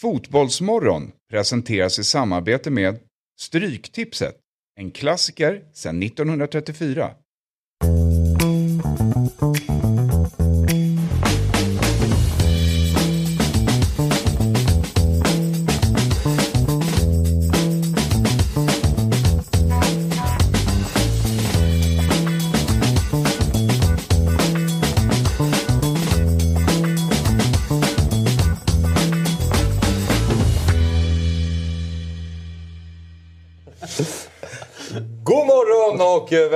Fotbollsmorgon 0.00 1.12
presenteras 1.30 1.98
i 1.98 2.04
samarbete 2.04 2.70
med 2.70 2.98
Stryktipset, 3.40 4.34
en 4.80 4.90
klassiker 4.90 5.64
sedan 5.72 6.02
1934. 6.02 7.10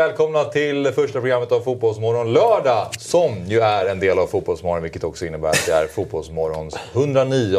Välkomna 0.08 0.44
till 0.44 0.92
första 0.92 1.20
programmet 1.20 1.52
av 1.52 1.60
Fotbollsmorgon 1.60 2.32
lördag. 2.32 2.86
Som 2.98 3.44
ju 3.46 3.60
är 3.60 3.86
en 3.86 4.00
del 4.00 4.18
av 4.18 4.26
Fotbollsmorgon, 4.26 4.82
vilket 4.82 5.04
också 5.04 5.26
innebär 5.26 5.48
att 5.48 5.66
det 5.66 5.72
är 5.72 5.86
Fotbollsmorgons 5.86 6.76
109 6.92 7.58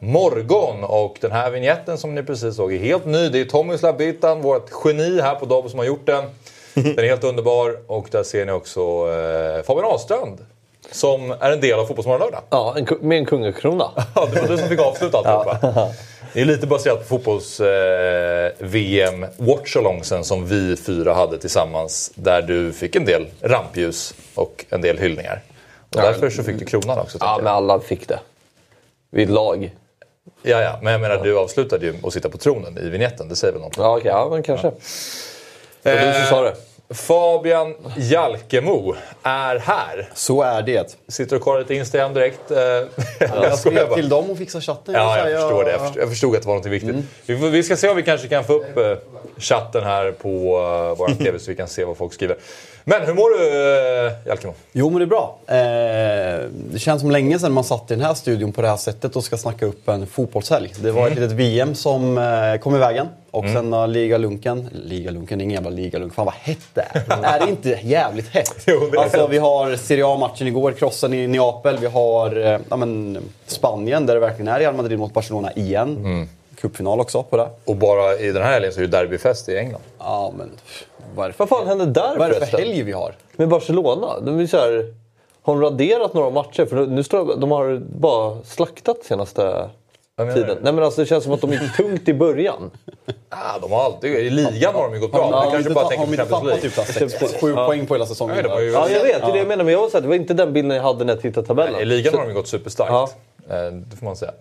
morgon. 0.00 0.84
Och 0.84 1.16
den 1.20 1.32
här 1.32 1.50
vignetten 1.50 1.98
som 1.98 2.14
ni 2.14 2.22
precis 2.22 2.56
såg 2.56 2.72
är 2.72 2.78
helt 2.78 3.06
ny. 3.06 3.28
Det 3.28 3.40
är 3.40 3.44
Tommy 3.44 3.78
Slabittan, 3.78 4.42
vårt 4.42 4.70
geni 4.84 5.20
här 5.20 5.34
på 5.34 5.46
Dobb 5.46 5.70
som 5.70 5.78
har 5.78 5.86
gjort 5.86 6.06
den. 6.06 6.24
Den 6.74 6.98
är 6.98 7.08
helt 7.08 7.24
underbar 7.24 7.76
och 7.86 8.08
där 8.10 8.22
ser 8.22 8.46
ni 8.46 8.52
också 8.52 8.80
eh, 8.80 9.62
Fabian 9.62 9.84
Ahlstrand. 9.84 10.38
Som 10.92 11.30
är 11.40 11.52
en 11.52 11.60
del 11.60 11.78
av 11.78 11.84
Fotbollsmorgon 11.84 12.20
lördag. 12.20 12.40
Ja, 12.50 12.74
en, 12.78 13.08
med 13.08 13.18
en 13.18 13.26
kungakrona. 13.26 13.90
Ja, 14.14 14.28
det 14.34 14.40
var 14.40 14.48
du 14.48 14.58
som 14.58 14.68
fick 14.68 14.80
avsluta 14.80 15.18
alltihopa. 15.18 15.88
Det 16.32 16.40
är 16.40 16.44
lite 16.44 16.66
baserat 16.66 16.98
på 16.98 17.04
fotbolls-VM 17.04 19.26
watchalongsen 19.36 20.24
som 20.24 20.46
vi 20.46 20.76
fyra 20.76 21.14
hade 21.14 21.38
tillsammans. 21.38 22.12
Där 22.14 22.42
du 22.42 22.72
fick 22.72 22.96
en 22.96 23.04
del 23.04 23.26
rampljus 23.40 24.14
och 24.34 24.64
en 24.68 24.80
del 24.80 24.98
hyllningar. 24.98 25.42
Och 25.78 26.02
därför 26.02 26.30
så 26.30 26.42
fick 26.42 26.58
du 26.58 26.64
kronan 26.64 26.98
också. 26.98 27.18
Ja, 27.20 27.40
men 27.42 27.52
alla 27.52 27.80
fick 27.80 28.08
det. 28.08 28.18
Vi 29.10 29.22
är 29.22 29.26
ett 29.26 29.32
lag. 29.32 29.70
Ja, 30.42 30.60
ja, 30.60 30.78
men 30.82 30.92
jag 30.92 31.00
menar 31.00 31.24
du 31.24 31.38
avslutade 31.38 31.86
ju 31.86 31.94
att 32.02 32.12
sitta 32.12 32.28
på 32.28 32.38
tronen 32.38 32.78
i 32.78 32.88
vignetten. 32.88 33.28
Det 33.28 33.36
säger 33.36 33.52
väl 33.52 33.62
något? 33.62 33.76
Ja, 33.76 33.96
okej. 33.96 34.10
ja 34.10 34.28
men 34.30 34.42
kanske. 34.42 34.70
Det 35.82 35.94
var 35.94 36.06
du 36.06 36.12
som 36.12 36.24
sa 36.24 36.42
det. 36.42 36.54
Fabian 36.94 37.74
Jalkemo 37.96 38.94
är 39.22 39.58
här. 39.58 40.08
Så 40.14 40.42
är 40.42 40.62
det. 40.62 40.96
Sitter 41.08 41.36
och 41.36 41.42
kollar 41.42 41.58
lite 41.58 41.74
Instagram 41.74 42.14
direkt. 42.14 42.50
Eh, 42.50 42.58
jag 42.58 42.88
skojar 43.18 43.56
skrev 43.56 43.94
till 43.94 44.08
dem 44.08 44.30
och 44.30 44.38
fixade 44.38 44.64
chatten. 44.64 44.94
Ja, 44.94 45.28
jag 45.28 45.40
förstår 45.40 45.64
det. 45.64 45.70
Jag 45.70 45.80
förstod, 45.80 46.02
jag 46.02 46.08
förstod 46.08 46.36
att 46.36 46.42
det 46.42 46.48
var 46.48 46.56
något 46.56 46.66
viktigt. 46.66 46.96
Vi, 47.26 47.38
får, 47.38 47.48
vi 47.48 47.62
ska 47.62 47.76
se 47.76 47.88
om 47.88 47.96
vi 47.96 48.02
kanske 48.02 48.28
kan 48.28 48.44
få 48.44 48.52
upp 48.52 48.76
eh, 48.76 48.96
chatten 49.38 49.84
här 49.84 50.12
på 50.12 50.58
uh, 50.58 50.98
vår 50.98 51.08
TV 51.24 51.38
så 51.38 51.50
vi 51.50 51.56
kan 51.56 51.68
se 51.68 51.84
vad 51.84 51.96
folk 51.96 52.12
skriver. 52.12 52.36
Men 52.90 53.06
hur 53.06 53.14
mår 53.14 53.30
du, 53.30 53.44
uh, 54.06 54.12
Jalkemo? 54.26 54.54
Jo, 54.72 54.90
men 54.90 54.98
det 54.98 55.04
är 55.04 55.06
bra. 55.06 55.38
Eh, 55.46 56.48
det 56.72 56.78
känns 56.78 57.00
som 57.00 57.10
länge 57.10 57.38
sedan 57.38 57.52
man 57.52 57.64
satt 57.64 57.90
i 57.90 57.94
den 57.94 58.04
här 58.04 58.14
studion 58.14 58.52
på 58.52 58.62
det 58.62 58.68
här 58.68 58.76
sättet 58.76 59.16
och 59.16 59.24
ska 59.24 59.36
snacka 59.36 59.66
upp 59.66 59.88
en 59.88 60.06
fotbollshelg. 60.06 60.72
Det 60.82 60.90
var 60.90 61.08
ett 61.08 61.14
litet 61.14 61.32
VM 61.32 61.74
som 61.74 62.18
eh, 62.18 62.60
kom 62.60 62.74
i 62.74 62.78
vägen. 62.78 63.08
Och 63.30 63.44
sen 63.44 63.72
har 63.72 63.86
ligalunken, 63.86 64.68
ligalunken, 64.72 65.38
det 65.38 65.42
är 65.42 65.44
ingen 65.44 65.54
jävla 65.54 65.70
ligalunk. 65.70 66.14
Fan 66.14 66.24
vad 66.24 66.34
hett 66.34 66.58
det 66.74 66.80
är. 66.80 67.24
är 67.34 67.46
det 67.46 67.50
inte 67.50 67.78
jävligt 67.82 68.28
hett? 68.28 68.62
Jo, 68.66 68.88
det 68.92 68.98
alltså 68.98 69.26
vi 69.26 69.38
har 69.38 69.76
Serie 69.76 70.06
A-matchen 70.06 70.46
igår, 70.46 70.72
krossen 70.72 71.14
i 71.14 71.26
Neapel. 71.26 71.78
Vi 71.78 71.86
har 71.86 72.36
eh, 72.36 72.60
ja, 72.70 72.76
men, 72.76 73.18
Spanien 73.46 74.06
där 74.06 74.14
det 74.14 74.20
verkligen 74.20 74.48
är 74.48 74.58
Real 74.58 74.74
Madrid 74.74 74.98
mot 74.98 75.14
Barcelona 75.14 75.52
igen. 75.52 76.28
Cupfinal 76.60 77.00
också 77.00 77.22
på 77.22 77.36
det. 77.36 77.48
Och 77.64 77.76
bara 77.76 78.16
i 78.16 78.32
den 78.32 78.42
här 78.42 78.52
helgen 78.52 78.72
så 78.72 78.80
är 78.80 78.82
det 78.82 78.98
derbyfest 78.98 79.48
i 79.48 79.56
England. 79.56 79.82
Ja, 79.98 80.32
men 80.38 80.50
är 81.16 81.26
det 81.26 81.32
för, 81.32 81.46
Vad 81.46 81.48
fan 81.48 81.66
hände 81.66 81.86
där 81.86 82.16
vad 82.16 82.22
är 82.22 82.28
det 82.28 82.34
för 82.34 82.40
förresten? 82.40 82.60
helg 82.60 82.82
vi 82.82 82.92
har? 82.92 83.14
Med 83.36 83.48
Barcelona? 83.48 84.20
De 84.20 84.38
är 84.40 84.46
så 84.46 84.56
här, 84.56 84.94
har 85.42 85.54
de 85.54 85.62
raderat 85.62 86.14
några 86.14 86.30
matcher? 86.30 86.66
För 86.66 86.86
nu 86.86 87.02
står 87.02 87.36
de 87.36 87.50
har 87.50 87.82
bara 87.98 88.42
slaktat 88.44 89.04
senaste 89.04 89.68
tiden. 90.34 90.58
Nej, 90.62 90.72
men 90.72 90.84
alltså, 90.84 91.00
det 91.00 91.06
känns 91.06 91.24
som 91.24 91.32
att 91.32 91.40
de 91.40 91.52
gick 91.52 91.76
tungt 91.76 92.08
i 92.08 92.14
början. 92.14 92.70
Ah, 93.32 93.58
de 93.58 93.72
har 93.72 93.84
alltid, 93.84 94.10
I 94.16 94.30
ligan 94.30 94.74
har 94.74 94.82
de 94.84 94.94
ju 94.94 95.00
gått 95.00 95.12
bra. 95.12 95.26
Du 95.26 95.32
de 95.32 95.40
kanske 95.42 95.58
inte 95.58 95.70
bara 95.70 95.88
tänker 95.88 96.06
har 96.06 96.12
de 96.12 96.16
på 96.16 96.22
inte 96.22 96.34
Champions 96.34 96.40
tappat 96.40 96.46
League. 96.46 96.62
typ 96.62 96.72
så 96.72 96.82
här 96.82 97.08
sex, 97.08 97.32
sju, 97.32 97.38
sju 97.48 97.54
poäng 97.54 97.86
på 97.86 97.94
hela 97.94 98.06
säsongen? 98.06 98.34
Nej, 98.34 98.42
de 98.44 98.48
har 98.50 98.60
ju- 98.60 98.70
Ja, 98.72 98.88
jag 98.90 99.02
vet. 99.02 99.20
Det 99.22 99.28
är 99.28 99.32
det 99.32 99.38
jag 99.38 99.48
menar. 99.48 99.64
Men 99.64 99.72
jag 99.72 99.80
var 99.80 99.88
så 99.88 99.96
här, 99.96 100.02
det 100.02 100.08
var 100.08 100.14
inte 100.14 100.34
den 100.34 100.52
bilden 100.52 100.76
jag 100.76 100.82
hade 100.84 101.04
när 101.04 101.12
jag 101.14 101.22
tittade 101.22 101.46
tabellen. 101.46 101.80
I 101.80 101.84
ligan 101.84 102.14
har 102.14 102.20
de 102.22 102.28
ju 102.28 102.34
gått 102.34 102.48
superstarkt. 102.48 102.90
Ja. 102.92 103.08
Eh, 103.48 103.72
Det 103.72 103.96
får 103.96 104.04
man 104.06 104.16
säga. 104.16 104.32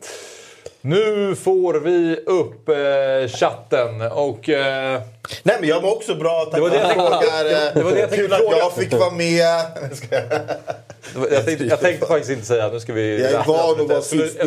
Nu 0.82 1.36
får 1.36 1.74
vi 1.74 2.16
upp 2.26 2.70
eh, 2.70 3.38
chatten 3.38 4.02
och... 4.12 4.50
Eh, 4.50 5.02
Nej 5.44 5.56
men 5.60 5.70
jag 5.70 5.84
mår 5.84 5.96
också 5.96 6.16
bra, 6.16 6.46
tack 6.46 6.54
Det 6.56 6.62
var 6.62 6.70
det 6.70 6.76
jag 6.78 6.92
frågar. 6.94 7.44
det- 7.76 7.84
var 7.84 7.92
det 7.92 8.00
jag 8.00 8.10
Kul 8.10 8.30
tänkte 8.30 8.36
att 8.54 8.58
jag 8.58 8.74
fick 8.74 8.94
vara 8.94 9.12
med. 9.12 9.46
jag, 11.32 11.46
tänkte, 11.46 11.66
jag 11.66 11.80
tänkte 11.80 12.06
faktiskt 12.08 12.32
inte 12.32 12.46
säga 12.46 12.68
nu 12.72 12.80
ska 12.80 12.94
vi... 12.94 13.22
Jag 13.22 13.32
är 13.32 13.44
van 13.48 13.82
att 13.82 13.90
vara 13.90 14.02
sist. 14.02 14.38
Ja, 14.40 14.46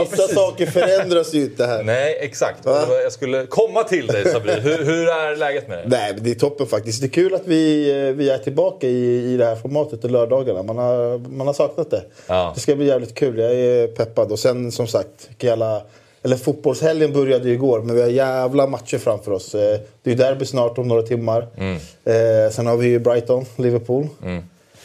Vissa 0.00 0.16
precis. 0.16 0.34
saker 0.34 0.66
förändras 0.66 1.34
ju 1.34 1.40
inte 1.42 1.66
här. 1.66 1.82
Nej, 1.82 2.18
exakt. 2.20 2.64
Va? 2.64 2.86
Jag 3.02 3.12
skulle 3.12 3.46
komma 3.46 3.82
till 3.84 4.06
dig 4.06 4.24
Sabri. 4.32 4.60
Hur, 4.60 4.84
hur 4.84 5.08
är 5.08 5.36
läget 5.36 5.68
med 5.68 5.78
dig? 5.78 5.86
Nej, 5.88 6.14
det 6.18 6.30
är 6.30 6.34
toppen 6.34 6.66
faktiskt. 6.66 7.00
Det 7.00 7.06
är 7.06 7.10
kul 7.10 7.34
att 7.34 7.46
vi, 7.46 7.90
eh, 8.08 8.14
vi 8.14 8.30
är 8.30 8.38
tillbaka 8.38 8.86
i, 8.86 9.32
i 9.34 9.36
det 9.36 9.44
här 9.44 9.56
formatet 9.56 10.04
och 10.04 10.10
lördagarna. 10.10 10.62
Man 10.62 10.78
har, 10.78 11.18
man 11.18 11.46
har 11.46 11.54
saknat 11.54 11.90
det. 11.90 12.02
Ja. 12.26 12.52
Det 12.54 12.60
ska 12.60 12.74
bli 12.76 12.86
jävligt 12.86 13.14
kul. 13.14 13.38
Jag 13.38 13.52
är 13.54 13.86
peppad. 13.86 14.32
Och 14.32 14.38
sen 14.38 14.72
som 14.72 14.86
sagt, 14.86 15.28
jävla, 15.52 15.82
eller 16.22 16.36
fotbollshelgen 16.36 17.12
började 17.12 17.48
ju 17.48 17.54
igår, 17.54 17.80
men 17.82 17.94
vi 17.96 18.02
har 18.02 18.08
jävla 18.08 18.66
matcher 18.66 18.98
framför 18.98 19.32
oss. 19.32 19.54
Eh, 19.54 19.60
Det 20.02 20.10
är 20.10 20.14
ju 20.14 20.14
derby 20.14 20.44
snart 20.44 20.78
om 20.78 20.88
några 20.88 21.02
timmar. 21.02 21.48
Mm. 21.58 21.76
Eh, 22.04 22.50
sen 22.52 22.66
har 22.66 22.76
vi 22.76 22.86
ju 22.88 22.98
Brighton, 22.98 23.44
Liverpool. 23.56 24.08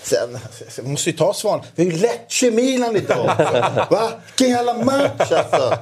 Sen, 0.03 0.37
vi 0.83 0.89
måste 0.89 1.09
ju 1.09 1.17
ta 1.17 1.33
Svan. 1.33 1.59
Vi 1.75 1.83
har 1.85 1.91
ju 1.91 1.97
Lecce 1.97 2.51
Milan 2.51 2.93
lite. 2.93 3.15
Va? 3.91 4.09
Vilken 4.27 4.49
jävla 4.55 4.73
match 4.73 5.31
alltså! 5.31 5.77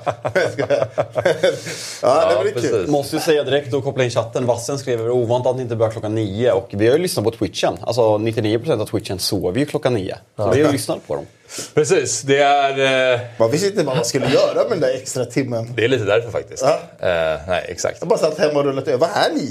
Ja, 2.01 2.29
det 2.29 2.35
var 2.35 2.43
lite 2.43 2.61
kul. 2.61 2.87
Måste 2.87 3.15
ju 3.15 3.21
säga 3.21 3.43
direkt 3.43 3.73
och 3.73 3.83
koppla 3.83 4.03
in 4.03 4.09
chatten. 4.09 4.45
Vassen 4.45 4.77
skrev 4.79 5.01
ovant 5.11 5.47
att 5.47 5.55
ni 5.55 5.61
inte 5.61 5.75
börjar 5.75 5.91
klockan 5.91 6.15
nio. 6.15 6.51
Och 6.51 6.67
vi 6.71 6.87
har 6.87 6.95
ju 6.95 7.01
lyssnat 7.01 7.25
på 7.25 7.31
twitchen. 7.31 7.77
Alltså 7.81 8.01
99% 8.01 8.81
av 8.81 8.85
twitchen 8.85 9.19
sover 9.19 9.59
ju 9.59 9.65
klockan 9.65 9.93
nio. 9.93 10.17
Så 10.37 10.43
vi 10.43 10.61
har 10.61 10.67
ju 10.67 10.71
lyssnat 10.71 11.07
på 11.07 11.15
dem. 11.15 11.25
Precis, 11.73 12.21
det 12.21 12.37
är... 12.39 13.13
Eh, 13.13 13.19
Man 13.39 13.51
visste 13.51 13.67
inte 13.67 13.83
vad 13.83 13.95
man 13.95 14.05
skulle 14.05 14.25
göra 14.29 14.53
med 14.55 14.69
den 14.69 14.79
där 14.79 14.93
extra 14.95 15.25
timmen. 15.25 15.73
det 15.75 15.83
är 15.83 15.87
lite 15.87 16.03
därför 16.03 16.31
faktiskt. 16.31 16.63
Ja. 16.63 17.07
Eh, 17.07 17.39
nej, 17.47 17.65
exakt. 17.67 17.97
Jag 17.99 18.07
bara 18.09 18.19
satt 18.19 18.37
hemma 18.37 18.59
och 18.59 18.65
rullade 18.65 18.91
över. 18.91 19.07
Vad 19.07 19.09
är 19.09 19.33
ni? 19.33 19.49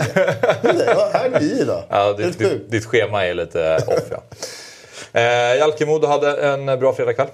Vad 0.95 1.15
är 1.15 1.41
ni 1.41 1.65
då? 1.65 1.85
Ja, 1.91 2.13
ditt, 2.13 2.39
ditt, 2.39 2.71
ditt 2.71 2.85
schema 2.85 3.27
är 3.27 3.35
lite 3.35 3.77
off 3.87 4.05
ja. 4.11 4.23
Eh, 5.21 5.57
Jalkemo, 5.59 5.99
du 5.99 6.07
hade 6.07 6.47
en 6.49 6.67
bra 6.67 6.93
fredagkväll. 6.93 7.27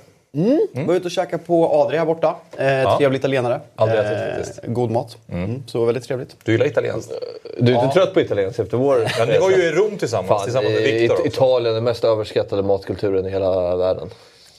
Var 0.72 0.94
ute 0.94 1.04
och 1.04 1.10
käkade 1.10 1.42
på 1.42 1.68
Adria 1.82 1.98
här 1.98 2.06
borta. 2.06 2.36
Eh, 2.56 2.96
Trevlig 2.98 3.18
italienare. 3.18 3.60
Aldrig 3.76 4.00
ätit 4.00 4.34
faktiskt. 4.36 4.60
god 4.66 4.90
mat. 4.90 5.16
Mm. 5.32 5.62
Så 5.66 5.84
väldigt 5.84 6.04
trevligt. 6.04 6.36
Du 6.44 6.52
gillar 6.52 6.66
italienskt. 6.66 7.12
Du 7.58 7.72
är 7.74 7.82
inte 7.84 7.94
trött 7.94 8.14
på 8.14 8.20
italienskt 8.20 8.60
efter 8.60 8.76
vår 8.76 9.06
Ja, 9.18 9.24
ni 9.24 9.38
var 9.38 9.50
ju 9.50 9.56
i 9.62 9.70
Rom 9.72 9.98
tillsammans, 9.98 10.28
Fan, 10.28 10.44
tillsammans 10.44 10.74
med 10.74 11.10
också. 11.10 11.26
Italien 11.26 11.70
är 11.70 11.74
den 11.74 11.84
mest 11.84 12.04
överskattade 12.04 12.62
matkulturen 12.62 13.26
i 13.26 13.30
hela 13.30 13.76
världen. 13.76 14.10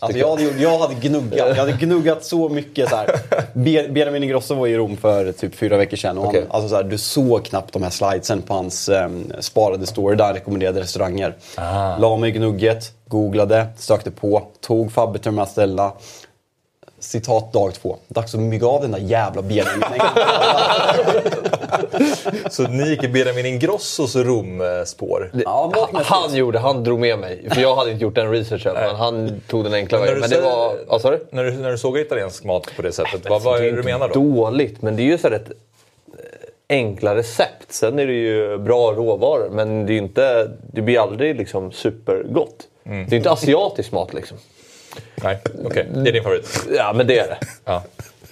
Alltså 0.04 0.20
jag, 0.20 0.30
hade, 0.30 0.44
jag 0.62 0.78
hade 0.80 0.94
gnuggat. 0.94 1.48
Jag 1.48 1.56
hade 1.56 1.72
gnuggat 1.72 2.24
så 2.26 2.50
mycket. 2.50 2.90
Så 2.90 2.96
här. 2.96 3.08
Be- 3.54 3.88
Benjamin 3.90 4.24
Ingrosso 4.24 4.56
var 4.56 4.68
i 4.68 4.78
Rom 4.78 4.98
för 4.98 5.32
typ 5.32 5.56
fyra 5.56 5.78
veckor 5.78 5.98
sedan. 5.98 6.18
Och 6.18 6.26
han, 6.26 6.44
alltså 6.50 6.70
så 6.70 6.76
här, 6.76 6.84
du 6.84 6.98
såg 6.98 7.46
knappt 7.46 7.74
de 7.74 7.84
här 7.84 7.90
slidesen 7.90 8.42
på 8.42 8.54
hans 8.54 8.90
um, 8.90 9.32
sparade 9.40 9.88
story 9.88 10.16
där 10.16 10.26
han 10.26 10.34
rekommenderade 10.34 10.82
restauranger. 10.82 11.36
Ah. 11.56 11.98
La 11.98 12.18
mig 12.18 12.30
i 12.30 12.34
gnugget, 12.34 12.92
googlade, 13.08 13.68
sökte 13.78 14.12
på, 14.12 14.44
tog 14.62 14.92
Fabbe 14.92 15.20
till 15.20 15.32
de 15.32 15.38
här 15.38 15.46
ställena. 15.46 15.92
Citat 17.02 17.54
dag 17.54 17.74
två. 17.74 17.98
Dags 18.08 18.34
att 18.34 18.40
mygga 18.40 18.68
av 18.68 18.82
den 18.82 18.92
där 18.92 19.00
jävla 19.00 19.42
Benjamin. 19.42 19.84
Så 22.50 22.64
ni 22.64 22.90
gick 22.90 23.03
i 23.03 23.08
Benjamin 23.08 23.46
Ingrossos 23.46 24.16
Rom-spår. 24.16 25.32
ja. 25.46 25.90
Han 25.94 26.36
gjorde, 26.36 26.59
han 26.59 26.84
drog 26.84 27.00
med 27.00 27.20
mig. 27.20 27.50
För 27.50 27.62
jag 27.62 27.76
hade 27.76 27.92
inte 27.92 28.03
gjort 28.03 28.16
den 28.16 28.32
researchen. 28.32 28.74
Men 28.74 28.96
han 28.96 29.42
tog 29.48 29.64
den 29.64 29.74
enkla 29.74 29.98
Men 29.98 30.08
när 30.08 30.14
vägen. 30.16 30.30
du 30.30 30.36
Men 30.36 30.46
var... 30.46 30.76
Vad 30.88 31.02
sa 31.02 31.12
du? 31.12 31.26
När 31.30 31.44
du, 31.44 31.52
när 31.52 31.72
du 31.72 31.78
såg 31.78 31.98
italiensk 31.98 32.44
mat 32.44 32.68
på 32.76 32.82
det 32.82 32.92
sättet, 32.92 33.30
vad, 33.30 33.42
vad 33.42 33.59
är 33.59 33.64
det 33.64 33.72
du 33.72 33.84
menar 33.84 34.08
då? 34.08 34.14
Dåligt, 34.14 34.82
men 34.82 34.96
det 34.96 35.02
är 35.02 35.06
ju 35.06 35.18
så 35.18 35.28
här 35.28 35.36
ett 35.36 35.50
eh, 35.50 35.54
enkla 36.70 37.16
recept. 37.16 37.74
Sen 37.74 38.00
är 38.00 38.08
det 38.08 38.14
ju 38.14 38.58
bra 38.58 38.92
råvaror, 38.92 39.50
men 39.52 39.86
det, 39.86 39.94
är 39.94 39.97
inte, 39.97 40.52
det 40.74 40.82
blir 40.82 41.00
aldrig 41.02 41.36
liksom 41.36 41.72
supergott. 41.72 42.68
Det 42.84 42.92
är 43.12 43.14
inte 43.14 43.32
asiatisk 43.32 43.92
mat 43.92 44.14
liksom. 44.14 44.38
Nej, 45.23 45.38
okej. 45.66 45.88
Det 45.96 46.09
är 46.09 46.14
din 46.14 46.23
favorit. 46.23 46.66
Ja, 46.72 46.93
men 46.93 47.08
det 47.08 47.20
är 47.20 47.28
det. 47.28 47.38
Ja. 47.66 47.84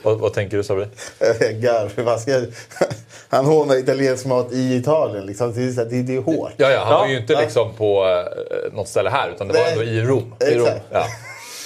Vad, 0.03 0.19
vad 0.19 0.33
tänker 0.33 0.57
du 0.57 0.63
Sabri? 0.63 0.85
Jag 1.19 1.56
garvar. 1.61 2.03
Vad 2.03 2.19
ska 2.21 2.31
jag- 2.31 2.45
Han 3.29 3.45
hånar 3.45 3.75
italiensk 3.75 4.25
mat 4.25 4.51
i 4.51 4.75
Italien. 4.75 5.25
Liksom. 5.25 5.53
Det, 5.53 5.61
är, 5.61 5.85
det, 5.85 6.01
det 6.01 6.15
är 6.15 6.21
hårt. 6.21 6.51
Ja, 6.57 6.69
ja, 6.71 6.79
han 6.83 6.94
var 7.00 7.07
ju 7.07 7.13
Ja. 7.13 7.19
inte 7.19 7.41
liksom 7.41 7.73
på 7.73 8.06
eh, 8.06 8.73
något 8.73 8.88
ställe 8.88 9.09
här, 9.09 9.29
utan 9.35 9.47
det 9.47 9.53
var 9.53 9.61
Nej. 9.61 9.71
ändå 9.71 9.83
i 9.83 10.01
Rom. 10.01 10.35
Exakt. 10.39 10.81
Ja. 10.91 11.06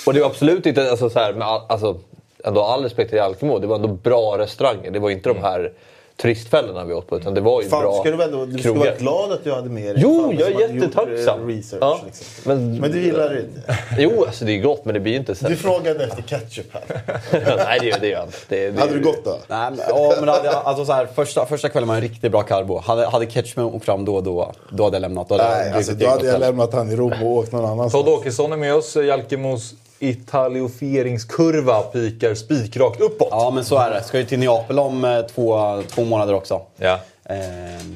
Och 0.06 0.14
det 0.14 0.20
är 0.20 0.26
absolut 0.26 0.66
inte 0.66 0.90
alltså, 0.92 1.10
så 1.10 1.20
här, 1.20 1.34
med 1.34 1.48
all, 1.48 1.62
alltså, 1.70 2.00
ändå 2.44 2.62
all 2.64 2.84
respekt 2.84 3.10
till 3.10 3.18
Jalkemo, 3.18 3.60
det 3.60 3.68
var 3.68 3.76
ändå 3.76 3.88
bra 3.88 4.38
restauranger. 4.38 4.92
Det 4.92 5.00
var 5.00 5.10
inte 5.10 5.30
de 5.30 5.42
här 5.42 5.72
turistfällorna 6.22 6.84
vi 6.86 6.94
åt 6.94 7.08
på, 7.08 7.18
utan 7.18 7.34
det 7.34 7.42
var 7.42 7.62
ju 7.62 7.70
Fan, 7.70 7.82
bra 7.82 8.00
ska 8.00 8.12
du, 8.12 8.18
väl 8.18 8.32
då, 8.32 8.46
du 8.46 8.58
krogar. 8.58 8.80
vara 8.80 8.96
glad 8.96 9.32
att 9.32 9.44
du 9.44 9.52
hade 9.54 9.70
med 9.70 9.84
dig 9.96 10.04
Jo, 10.06 10.24
fan 10.24 10.38
jag 10.40 10.62
är 10.62 10.70
jättetacksam. 10.74 11.42
eh, 11.50 11.56
Research, 11.56 11.82
Ja, 11.82 12.00
liksom. 12.06 12.26
men- 12.44 12.78
men, 12.80 12.92
du 12.92 13.02
gillar 13.02 13.30
det 13.30 13.40
inte? 13.40 13.78
Jo, 13.98 14.24
alltså 14.26 14.46
det 14.46 14.52
är 14.52 14.62
gott 14.62 14.86
men 14.86 14.94
det 14.94 15.00
blir 15.00 15.16
inte 15.16 15.36
så. 15.36 15.48
Du 15.48 15.56
frågade 15.56 16.04
efter 16.04 16.22
ketchup 16.22 16.66
här. 16.74 16.84
Nej, 17.66 17.80
det 17.82 17.86
gör 17.88 18.00
det 18.00 18.08
gör 18.08 18.18
jag 18.20 18.28
inte. 18.28 18.38
Det, 18.50 18.72
det, 18.72 18.80
Hade 18.80 18.94
du 18.94 19.04
gått 19.04 19.26
då? 19.26 19.38
Nej, 19.48 19.72
men, 19.72 19.80
ja, 19.90 20.14
men 20.20 20.30
hade, 20.30 20.46
jag- 20.46 20.56
alltså, 20.66 20.86
så 20.86 20.94
här, 20.94 21.06
första, 21.16 21.46
första 21.46 21.70
kvällen 21.70 21.88
var 21.90 21.96
en 21.96 22.02
riktigt 22.02 22.32
bra 22.32 22.42
karbo. 22.44 22.78
Hade, 22.80 23.06
hade 23.08 23.26
ketchupen 23.26 23.64
åkt 23.64 23.86
fram 23.86 24.06
då, 24.06 24.22
då, 24.22 24.52
då 24.70 24.84
hade 24.84 24.96
jag 24.96 25.02
lämnat. 25.02 25.30
Då 25.30 25.36
hade 25.38 25.50
jag 25.50 25.58
Nej, 25.58 25.66
byggt 25.66 25.76
alltså, 25.78 25.94
då 25.94 26.08
hade 26.10 26.28
jag 26.28 26.40
lämnat 26.40 26.74
han 26.74 26.92
i 26.92 26.96
Rom 26.96 27.14
och 27.24 27.32
åkt 27.32 27.52
någon 27.52 27.66
annanstans. 27.66 28.06
Todd 28.06 28.14
Åkesson 28.14 28.52
är 28.54 28.58
med 28.58 28.76
oss. 28.76 28.96
Jalkemos 28.96 29.74
italioferingskurva 30.10 31.82
pikar 31.82 32.34
spikrakt 32.36 33.02
uppåt. 33.02 33.28
Ja, 33.32 33.52
men 33.56 33.66
så 33.66 33.78
är 33.78 33.90
det. 33.92 34.04
Ska 34.04 34.18
ju 34.18 34.26
till 34.26 34.40
Neapel 34.40 34.80
om 34.80 35.06
eh, 35.06 35.22
två, 35.22 35.82
två 35.90 36.04
månader 36.04 36.34
också. 36.34 36.62
Ja. 36.78 37.00
Eh, 37.26 37.36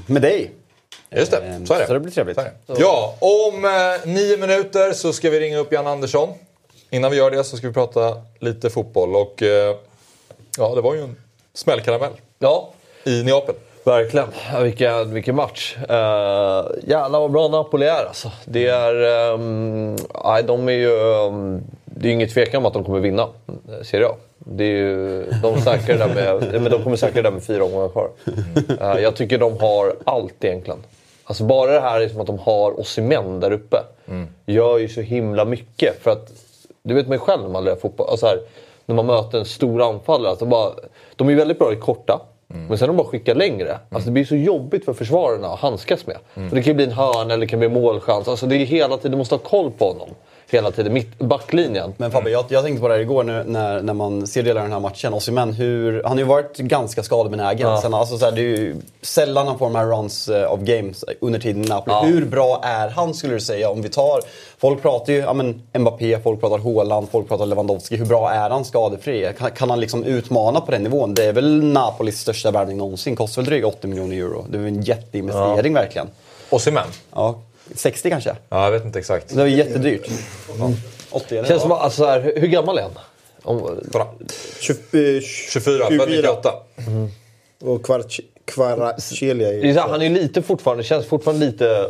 med 0.05 0.21
dig. 0.21 0.51
Just 1.09 1.31
det, 1.31 1.37
Eh, 1.37 1.63
så 1.65 1.73
är 1.73 1.79
det. 1.79 1.87
Så 1.87 1.93
det 1.93 1.99
blir 1.99 2.11
trevligt. 2.11 2.39
Ja, 2.77 3.15
om 3.19 3.65
eh, 3.65 4.07
nio 4.13 4.37
minuter 4.37 4.93
så 4.93 5.13
ska 5.13 5.29
vi 5.29 5.39
ringa 5.39 5.57
upp 5.57 5.71
Jan 5.73 5.87
Andersson. 5.87 6.29
Innan 6.89 7.11
vi 7.11 7.17
gör 7.17 7.31
det 7.31 7.43
så 7.43 7.57
ska 7.57 7.67
vi 7.67 7.73
prata 7.73 8.21
lite 8.39 8.69
fotboll 8.69 9.15
och 9.15 9.43
eh, 9.43 9.75
ja, 10.57 10.75
det 10.75 10.81
var 10.81 10.95
ju 10.95 11.01
en 11.01 11.15
smällkaramell 11.53 12.11
Ja, 12.39 12.69
i 13.03 13.23
Neapel. 13.23 13.55
verkligen. 13.83 14.27
Vilken, 14.63 15.13
vilken 15.13 15.35
match. 15.35 15.75
Uh, 15.77 15.85
jävlar 16.83 17.19
vad 17.19 17.31
bra 17.31 17.47
Napoli 17.47 17.85
är 17.85 18.05
alltså. 18.05 18.31
Det 18.45 18.67
är... 18.67 18.93
ehm, 19.33 19.95
nej, 20.25 20.43
de 20.43 20.67
är 20.69 20.73
ju... 20.73 21.13
ehm, 21.13 21.63
det 21.99 22.05
är 22.05 22.07
ju 22.07 22.13
inget 22.13 22.33
tvekan 22.33 22.57
om 22.57 22.65
att 22.65 22.73
de 22.73 22.83
kommer 22.83 22.99
vinna 22.99 23.27
Serie 23.83 24.07
A. 24.07 24.15
Det 24.37 24.63
är 24.63 24.67
ju, 24.67 25.25
de, 25.43 25.61
säkrar 25.61 25.97
där 25.97 26.15
med, 26.15 26.61
men 26.61 26.71
de 26.71 26.83
kommer 26.83 26.95
säkra 26.95 27.21
det 27.21 27.29
där 27.29 27.33
med 27.33 27.43
fyra 27.43 27.63
omgångar 27.63 27.89
kvar. 27.89 28.09
Eh, 28.81 29.01
jag 29.01 29.15
tycker 29.15 29.37
de 29.37 29.57
har 29.59 29.95
allt 30.03 30.43
egentligen. 30.43 30.79
Alltså 31.23 31.43
bara 31.43 31.71
det 31.71 31.79
här 31.79 32.01
är 32.01 32.09
som 32.09 32.21
att 32.21 32.27
de 32.27 32.39
har 32.39 32.79
Osimhen 32.79 33.39
där 33.39 33.51
uppe. 33.51 33.77
Gör 34.45 34.77
ju 34.77 34.87
så 34.87 35.01
himla 35.01 35.45
mycket. 35.45 36.03
För 36.03 36.11
att, 36.11 36.31
du 36.83 36.93
vet 36.93 37.07
mig 37.07 37.19
själv 37.19 37.41
när 37.41 37.49
man 37.49 37.63
lirar 37.63 37.75
fotboll. 37.75 38.07
Alltså 38.09 38.25
här, 38.25 38.39
när 38.85 38.95
man 38.95 39.05
möter 39.05 39.39
en 39.39 39.45
stor 39.45 39.81
anfallare. 39.89 40.29
Alltså 40.29 40.45
bara, 40.45 40.71
de 41.15 41.29
är 41.29 41.35
väldigt 41.35 41.59
bra 41.59 41.73
i 41.73 41.75
korta. 41.75 42.21
Men 42.47 42.77
sen 42.77 42.87
de 42.87 42.97
bara 42.97 43.07
skickar 43.07 43.35
längre. 43.35 43.79
Alltså 43.89 44.09
det 44.09 44.13
blir 44.13 44.25
så 44.25 44.35
jobbigt 44.35 44.85
för 44.85 44.93
försvararna 44.93 45.47
att 45.47 45.59
handskas 45.59 46.07
med. 46.07 46.17
Och 46.33 46.55
det 46.55 46.63
kan 46.63 46.75
bli 46.75 46.85
en 46.85 46.91
hörna 46.91 47.33
eller 47.33 47.37
det 47.37 47.47
kan 47.47 47.59
bli 47.59 47.67
en 47.67 47.73
målchans. 47.73 48.27
Alltså 48.27 48.45
det 48.45 48.55
är 48.55 48.65
hela 48.65 48.97
tiden, 48.97 49.11
du 49.11 49.17
måste 49.17 49.35
ha 49.35 49.39
koll 49.39 49.71
på 49.71 49.85
honom. 49.85 50.09
Hela 50.49 50.71
tiden. 50.71 50.93
Mitt, 50.93 51.19
backlinjen. 51.19 51.93
Men 51.97 52.11
Fabbe, 52.11 52.29
jag, 52.29 52.45
jag 52.49 52.63
tänkte 52.63 52.81
på 52.81 52.87
det 52.87 52.93
här 52.93 53.01
igår 53.01 53.23
när, 53.23 53.43
när, 53.43 53.81
när 53.81 53.93
man 53.93 54.27
ser 54.27 54.43
delar 54.43 54.61
av 54.61 54.65
den 54.65 54.73
här 54.73 54.79
matchen. 54.79 55.13
Osimhen, 55.13 55.53
hur, 55.53 56.03
han 56.03 56.11
har 56.11 56.17
ju 56.17 56.23
varit 56.23 56.57
ganska 56.57 57.03
skadebenägen. 57.03 57.67
Ja. 57.67 57.81
Sen, 57.81 57.93
alltså, 57.93 58.17
så 58.17 58.25
här, 58.25 58.31
det 58.31 58.41
är 58.41 58.43
ju 58.43 58.75
sällan 59.01 59.47
han 59.47 59.57
får 59.59 59.65
de 59.65 59.75
här 59.75 59.85
runs 59.85 60.29
eh, 60.29 60.53
of 60.53 60.59
games 60.59 61.05
under 61.21 61.39
tiden 61.39 61.63
i 61.63 61.67
Napoli. 61.67 61.95
Ja. 61.95 62.01
Hur 62.01 62.25
bra 62.25 62.61
är 62.63 62.89
han 62.89 63.13
skulle 63.13 63.33
du 63.33 63.39
säga? 63.39 63.69
Om 63.69 63.81
vi 63.81 63.89
tar, 63.89 64.21
folk 64.57 64.81
pratar 64.81 65.13
ju 65.13 65.19
ja, 65.19 65.33
men, 65.33 65.61
Mbappé, 65.77 66.19
folk 66.19 66.39
pratar 66.39 66.57
Haaland, 66.57 67.09
folk 67.11 67.27
pratar 67.27 67.45
Lewandowski. 67.45 67.95
Hur 67.95 68.05
bra 68.05 68.31
är 68.31 68.49
han 68.49 68.65
skadefri? 68.65 69.33
Kan, 69.37 69.51
kan 69.51 69.69
han 69.69 69.79
liksom 69.79 70.03
utmana 70.03 70.61
på 70.61 70.71
den 70.71 70.83
nivån? 70.83 71.13
Det 71.13 71.25
är 71.25 71.33
väl 71.33 71.63
Napolis 71.63 72.19
största 72.19 72.51
värvning 72.51 72.77
någonsin. 72.77 73.15
Kostar 73.15 73.41
väl 73.41 73.49
drygt 73.49 73.65
80 73.65 73.87
miljoner 73.87 74.15
euro. 74.15 74.45
Det 74.49 74.57
är 74.57 74.61
väl 74.61 74.73
en 74.73 74.81
jätteinvestering 74.81 75.73
verkligen. 75.73 76.07
Osimhen? 76.49 76.87
Ja, 77.15 77.39
60 77.75 78.09
kanske? 78.09 78.35
Ja, 78.49 78.63
jag 78.63 78.71
vet 78.71 78.85
inte 78.85 78.99
exakt. 78.99 79.29
Det 79.29 79.35
var 79.35 79.45
jättedyrt. 79.45 80.07
80 81.11 81.37
eller? 81.37 81.47
Känns 81.47 81.61
som, 81.61 81.71
att- 81.71 81.81
alltså, 81.81 82.01
så 82.03 82.05
här, 82.09 82.33
hur 82.35 82.47
gammal 82.47 82.77
är 82.77 82.81
han? 82.81 82.91
Om, 83.43 83.79
Kolla. 83.91 84.07
24, 84.59 85.21
24, 85.21 85.85
född 85.87 86.09
98. 86.09 86.53
Och 87.61 87.85
Kvarc- 87.85 88.21
Kvaratskhelia 88.45 89.49
är 89.53 89.77
han 89.89 90.01
är 90.01 90.09
lite 90.09 90.41
fortfarande, 90.41 90.83
känns 90.83 91.05
fortfarande 91.05 91.45
lite... 91.45 91.89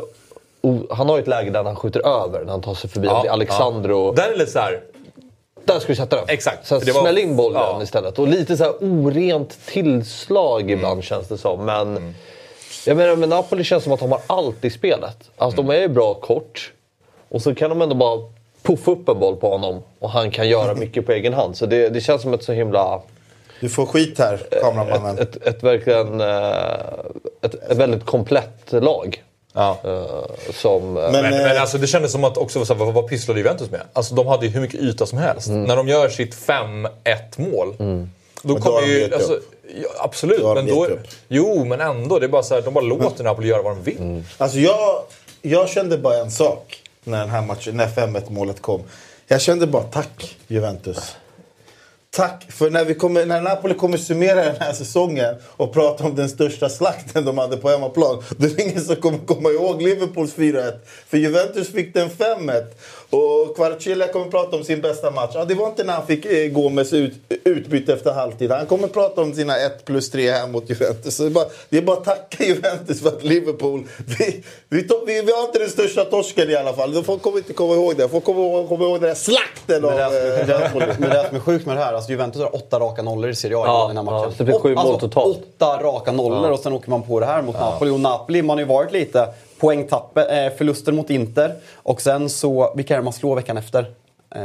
Han 0.90 1.08
har 1.08 1.16
ju 1.16 1.22
ett 1.22 1.28
läge 1.28 1.50
där 1.50 1.64
han 1.64 1.76
skjuter 1.76 2.06
över 2.24 2.44
när 2.44 2.50
han 2.52 2.62
tar 2.62 2.74
sig 2.74 2.90
förbi 2.90 3.06
Ja, 3.06 3.30
Alexandro. 3.30 4.12
Den 4.12 4.32
är 4.32 4.36
lite 4.36 4.50
så 4.50 4.58
här. 4.58 4.80
Där 5.64 5.78
ska 5.80 5.92
du 5.92 5.96
sätta 5.96 6.16
den. 6.16 6.24
Exakt. 6.28 6.66
Så 6.66 6.78
Det 6.78 6.92
var- 6.92 7.00
smäll 7.00 7.18
in 7.18 7.36
bollen 7.36 7.60
ja. 7.62 7.82
istället. 7.82 8.18
Och 8.18 8.28
lite 8.28 8.56
så 8.56 8.64
här 8.64 8.74
orent 8.80 9.58
tillslag 9.66 10.70
ibland 10.70 11.04
känns 11.04 11.28
det 11.28 11.38
som. 11.38 11.64
Men 11.64 12.14
jag 12.88 12.96
menar, 12.96 13.16
med 13.16 13.28
Napoli 13.28 13.64
känns 13.64 13.84
som 13.84 13.92
att 13.92 14.00
de 14.00 14.12
har 14.12 14.20
allt 14.26 14.64
i 14.64 14.70
spelet. 14.70 15.30
Alltså 15.36 15.62
de 15.62 15.70
är 15.70 15.74
ju 15.80 15.88
bra 15.88 16.14
kort. 16.14 16.72
Och 17.28 17.42
så 17.42 17.54
kan 17.54 17.70
de 17.70 17.82
ändå 17.82 17.94
bara 17.94 18.20
puffa 18.62 18.90
upp 18.90 19.08
en 19.08 19.18
boll 19.18 19.36
på 19.36 19.48
honom. 19.50 19.82
Och 19.98 20.10
han 20.10 20.30
kan 20.30 20.48
göra 20.48 20.74
mycket 20.74 21.06
på 21.06 21.12
egen 21.12 21.32
hand. 21.32 21.56
Så 21.56 21.66
det, 21.66 21.88
det 21.88 22.00
känns 22.00 22.22
som 22.22 22.34
ett 22.34 22.42
så 22.44 22.52
himla... 22.52 23.00
Du 23.60 23.68
får 23.68 23.86
skit 23.86 24.18
här, 24.18 24.40
kameramannen. 24.62 25.18
Ett, 25.18 25.46
ett, 25.46 25.62
verkligen... 25.62 26.20
eh, 26.20 26.26
Ett, 27.42 27.54
ett 27.70 27.76
väldigt 27.76 28.04
komplett 28.04 28.72
lag. 28.72 29.22
Ja. 29.52 29.76
Eh, 29.84 30.52
Som... 30.52 30.96
eh, 30.96 31.02
Men, 31.02 31.12
Men, 31.12 31.22
men 31.30 31.56
alltså, 31.58 31.78
det 31.78 31.86
kändes 31.86 32.12
som 32.12 32.24
att 32.24 32.36
också, 32.36 32.64
så 32.64 32.74
här, 32.74 32.92
vad, 32.92 33.08
pysslade 33.08 33.40
Juventus 33.40 33.70
med? 33.70 33.80
Alltså, 33.92 34.14
de 34.14 34.26
hade 34.26 34.46
ju 34.46 34.52
hur 34.52 34.60
mycket 34.60 34.80
yta 34.80 35.06
som 35.06 35.18
helst. 35.18 35.48
När 35.48 35.76
de 35.76 35.88
gör 35.88 36.08
sitt 36.08 36.34
5-1 36.34 36.88
mål. 37.36 37.74
Men 37.78 38.10
då 38.42 38.56
kommer 38.56 38.86
ju... 38.86 39.14
Alltså, 39.14 39.32
upp. 39.32 39.52
Ja, 39.74 39.88
absolut, 39.98 40.42
men 40.42 40.66
då... 40.66 40.86
upp. 40.86 41.08
Jo, 41.28 41.64
men 41.64 41.80
ändå. 41.80 42.18
Det 42.18 42.26
är 42.26 42.28
bara 42.28 42.42
så 42.42 42.54
här, 42.54 42.62
de 42.62 42.74
bara 42.74 42.84
låter 42.84 43.24
Napoli 43.24 43.48
göra 43.48 43.62
vad 43.62 43.76
de 43.76 43.82
vill. 43.82 44.24
Alltså 44.38 44.58
jag, 44.58 45.02
jag 45.42 45.68
kände 45.68 45.98
bara 45.98 46.16
en 46.16 46.30
sak 46.30 46.82
när 47.04 47.20
den 47.20 47.30
här 47.30 47.42
matchen, 47.42 47.76
när 47.76 47.86
5-1 47.86 48.30
målet 48.30 48.62
kom. 48.62 48.82
Jag 49.26 49.40
kände 49.40 49.66
bara 49.66 49.82
tack 49.82 50.36
Juventus. 50.46 51.16
Tack! 52.10 52.52
För 52.52 52.70
när, 52.70 52.84
vi 52.84 52.94
kommer, 52.94 53.26
när 53.26 53.40
Napoli 53.40 53.74
kommer 53.74 53.96
summera 53.96 54.44
den 54.44 54.56
här 54.60 54.72
säsongen 54.72 55.34
och 55.46 55.72
prata 55.72 56.04
om 56.04 56.14
den 56.14 56.28
största 56.28 56.68
slakten 56.68 57.24
de 57.24 57.38
hade 57.38 57.56
på 57.56 57.68
hemmaplan. 57.68 58.22
Då 58.36 58.46
är 58.46 58.50
det 58.50 58.62
ingen 58.62 58.84
som 58.84 58.96
kommer 58.96 59.18
komma 59.18 59.50
ihåg 59.50 59.82
Liverpools 59.82 60.34
4-1. 60.36 60.72
För 61.08 61.18
Juventus 61.18 61.72
fick 61.72 61.94
den 61.94 62.10
5-1. 62.10 62.64
Och 63.10 63.56
Kvaratskhelia 63.56 64.08
kommer 64.08 64.26
prata 64.26 64.56
om 64.56 64.64
sin 64.64 64.80
bästa 64.80 65.10
match. 65.10 65.30
Ja, 65.34 65.44
det 65.44 65.54
var 65.54 65.66
inte 65.66 65.84
när 65.84 65.92
han 65.92 66.06
fick 66.06 66.24
eh, 66.26 66.48
Gomes 66.48 66.92
ut, 66.92 67.12
utbyte 67.44 67.92
efter 67.92 68.12
halvtid. 68.12 68.50
Han 68.50 68.66
kommer 68.66 68.88
prata 68.88 69.20
om 69.20 69.34
sina 69.34 69.56
1 69.56 69.84
plus 69.84 70.10
3 70.10 70.30
här 70.30 70.46
mot 70.46 70.70
Juventus. 70.70 71.16
Så 71.16 71.22
det, 71.22 71.28
är 71.28 71.30
bara, 71.30 71.44
det 71.68 71.78
är 71.78 71.82
bara 71.82 71.96
att 71.96 72.04
tacka 72.04 72.44
Juventus 72.44 73.02
för 73.02 73.08
att 73.08 73.24
Liverpool... 73.24 73.84
Vi, 74.18 74.42
vi, 74.68 74.82
to- 74.82 75.04
vi, 75.06 75.22
vi 75.22 75.32
har 75.32 75.42
inte 75.44 75.58
den 75.58 75.70
största 75.70 76.04
torsken 76.04 76.50
i 76.50 76.54
alla 76.56 76.72
fall. 76.72 77.02
Folk 77.04 77.22
kommer 77.22 77.38
inte 77.38 77.52
komma 77.52 77.74
ihåg 77.74 77.96
det. 77.96 78.08
Folk 78.08 78.24
kommer 78.24 78.40
ihåg, 78.42 78.68
kommer 78.68 78.84
ihåg 78.84 79.00
den 79.00 79.08
här 79.08 79.14
slakten 79.16 79.84
av 79.84 79.90
Men 79.90 79.96
det, 80.12 80.40
eh, 80.40 80.46
det, 80.46 80.96
men 80.98 81.26
som 81.26 81.36
är 81.36 81.40
sjukt 81.40 81.66
med 81.66 81.76
det 81.76 81.84
här, 81.84 81.92
alltså 81.92 82.10
Juventus 82.10 82.42
har 82.42 82.54
åtta 82.54 82.78
raka 82.80 83.02
nollor 83.02 83.30
i 83.30 83.34
Serie 83.34 83.56
A 83.58 83.62
Ja, 83.66 83.84
i 83.84 83.88
den 83.88 83.96
här 83.96 84.04
matchen. 84.04 84.22
ja, 84.22 84.30
så 84.30 84.36
det 84.38 84.44
blir 84.44 84.58
sju 84.58 84.74
mål 84.74 84.78
alltså, 84.78 85.08
totalt. 85.08 85.38
Åtta 85.56 85.82
raka 85.82 86.12
nollor 86.12 86.50
och 86.50 86.58
sen 86.58 86.72
åker 86.72 86.90
man 86.90 87.02
på 87.02 87.20
det 87.20 87.26
här 87.26 87.42
mot 87.42 87.54
Napoli. 87.60 87.90
Och 87.90 88.00
Napoli, 88.00 88.42
man 88.42 88.56
har 88.58 88.62
ju 88.62 88.68
varit 88.68 88.92
lite 88.92 89.28
poängtappe, 89.60 90.24
eh, 90.24 90.52
mot 90.92 91.10
Inter. 91.10 91.54
Och 91.74 92.00
sen 92.00 92.30
så, 92.30 92.74
vilka 92.76 92.94
är 92.94 92.98
det 92.98 93.04
man 93.04 93.12
slår 93.12 93.36
veckan 93.36 93.56
efter? 93.56 93.86
Eh, 94.34 94.40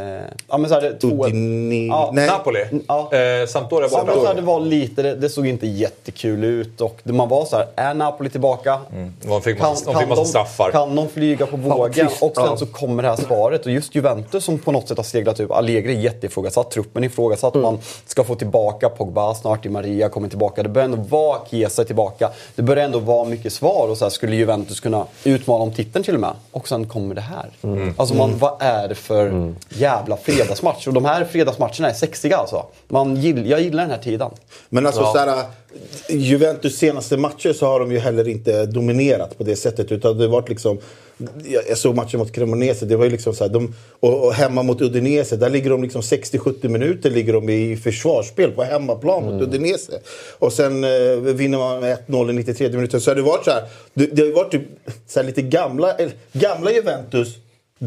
ja 0.50 0.58
men 0.58 0.70
så 0.70 0.76
här, 0.76 0.82
det, 0.82 0.94
två, 1.00 1.08
Udine- 1.26 1.88
ja, 1.88 2.10
Nej. 2.14 2.28
Napoli? 2.28 2.60
Ja. 2.88 3.10
Eh, 3.14 3.48
Sampdoria 3.48 3.90
Ja, 3.92 3.98
men 3.98 4.06
så 4.06 4.12
här, 4.14 4.22
borta. 4.22 4.34
det 4.34 4.42
var 4.42 4.60
lite, 4.60 5.02
det, 5.04 5.16
det 5.16 5.30
såg 5.30 5.48
inte 5.48 5.68
jättekul 5.68 6.44
ut 6.44 6.82
och 6.82 7.00
det- 7.04 7.14
man 7.14 7.30
var 7.30 7.46
så 7.46 7.56
här, 7.56 7.68
är 7.76 7.94
Napoli 7.94 8.30
tillbaka? 8.30 8.80
De 9.22 9.42
fick 9.42 9.60
massa- 9.60 9.92
de 9.92 10.00
fick 10.00 10.10
massa 10.10 10.26
straffar. 10.26 10.72
Kan 10.72 10.96
de 10.96 11.10
flyga 11.10 11.46
på 11.46 11.58
vågen? 11.58 12.08
trist. 12.08 12.24
Och 12.24 12.32
sen 12.36 12.46
Ja. 12.46 12.58
så 12.58 12.66
kommer 12.66 13.04
det 13.04 13.10
här 13.10 13.16
svaret 13.16 13.66
och 13.66 13.72
just 13.72 13.96
Juventus 13.96 14.44
som 14.46 14.60
på 14.60 14.72
något 14.72 14.88
sätt 14.88 14.98
har 14.98 15.04
seglat 15.04 15.40
upp. 15.40 15.52
Allegri 15.52 15.96
är 15.96 16.00
jätteifrågasatt, 16.00 16.72
truppen 16.72 17.04
är 17.04 17.08
ifrågasatt. 17.08 17.54
Man 17.54 17.80
ska 18.06 18.24
få 18.24 18.36
tillbaka 18.36 18.90
Pogba 18.90 19.34
snart, 19.36 19.64
Di 19.64 19.70
Maria 19.70 20.10
kommer 20.10 20.30
tillbaka. 20.30 20.64
Det 20.64 20.70
börjar 20.70 20.86
ändå 20.86 20.98
vara 21.10 21.38
Chiesa 21.50 21.84
tillbaka. 21.84 22.30
Det 22.56 22.62
börjar 22.62 22.86
ändå 22.86 23.00
vara 23.00 23.26
mycket 23.30 23.54
svar 23.54 23.88
och 23.90 23.98
så 23.98 24.06
här, 24.06 24.10
skulle 24.10 24.36
Juventus 24.36 24.80
kunna 24.80 25.06
utmana 25.24 25.64
om 25.64 25.72
titeln 25.72 26.04
till 26.04 26.14
och 26.14 26.20
med? 26.22 26.34
Och 26.52 26.68
sen 26.68 26.88
kommer 26.88 27.16
det 27.16 27.22
här. 27.22 27.50
Alltså 27.98 28.16
man, 28.16 28.38
vad 28.38 28.54
är 28.60 28.88
det 28.88 28.96
för 28.96 29.54
jävla 29.78 30.18
fredagsmatch? 30.18 30.88
Och 30.88 30.94
de 30.94 31.06
här 31.06 31.26
fredagsmatcherna 31.26 31.90
är 31.90 31.94
sexiga 31.94 32.38
alltså. 32.38 32.66
Man 32.88 33.16
gill, 33.16 33.50
jag 33.50 33.62
gillar 33.62 33.84
den 33.84 33.92
här 33.92 34.04
tiden. 34.04 34.32
Men 34.70 34.86
alltså 34.86 35.06
så 35.06 35.18
här, 35.18 35.46
Juventus 36.10 36.78
senaste 36.78 37.18
matcher 37.18 37.54
så 37.54 37.66
har 37.66 37.80
de 37.80 37.92
ju 37.92 38.00
heller 38.00 38.28
inte 38.28 38.66
dominerat 38.66 39.38
på 39.38 39.44
det 39.44 39.56
sättet. 39.56 39.92
Utan 39.92 40.18
det 40.18 40.24
har 40.24 40.32
varit 40.32 40.50
liksom, 40.50 40.80
jag 41.68 41.78
såg 41.78 41.96
matchen 41.96 42.20
mot 42.20 42.32
Cremonese, 42.32 42.86
det 42.86 42.96
var 42.96 43.04
ju 43.06 43.12
liksom 43.12 43.34
så 43.34 43.44
här, 43.44 43.52
de, 43.52 43.74
och, 44.00 44.26
och 44.26 44.34
hemma 44.34 44.64
mot 44.64 44.82
Udinese, 44.82 45.36
där 45.36 45.50
ligger 45.50 45.70
de 45.70 45.84
liksom 45.84 46.02
60-70 46.02 46.68
minuter 46.68 47.10
ligger 47.10 47.34
de 47.34 47.50
i 47.50 47.78
försvarsspel 47.78 48.52
på 48.52 48.64
hemmaplan 48.64 49.24
mot 49.24 49.42
Udinese. 49.42 50.00
Och 50.40 50.54
sen 50.54 50.84
eh, 50.84 51.16
vinner 51.20 51.58
man 51.58 51.80
med 51.80 51.98
1-0 52.08 52.30
i 52.30 52.34
93 52.34 52.70
minuter. 52.70 53.00
Så 53.00 53.12
har 53.12 53.16
det 53.16 53.22
varit 53.22 53.46
så 53.46 53.52
här, 53.52 53.64
det, 53.94 54.06
det 54.06 54.22
har 54.22 54.28
ju 54.28 54.34
varit 54.34 54.52
typ, 54.52 54.64
så 55.08 55.20
här 55.20 55.28
lite 55.28 55.42
gamla, 55.42 55.96
gamla 56.34 56.72
Juventus 56.72 57.36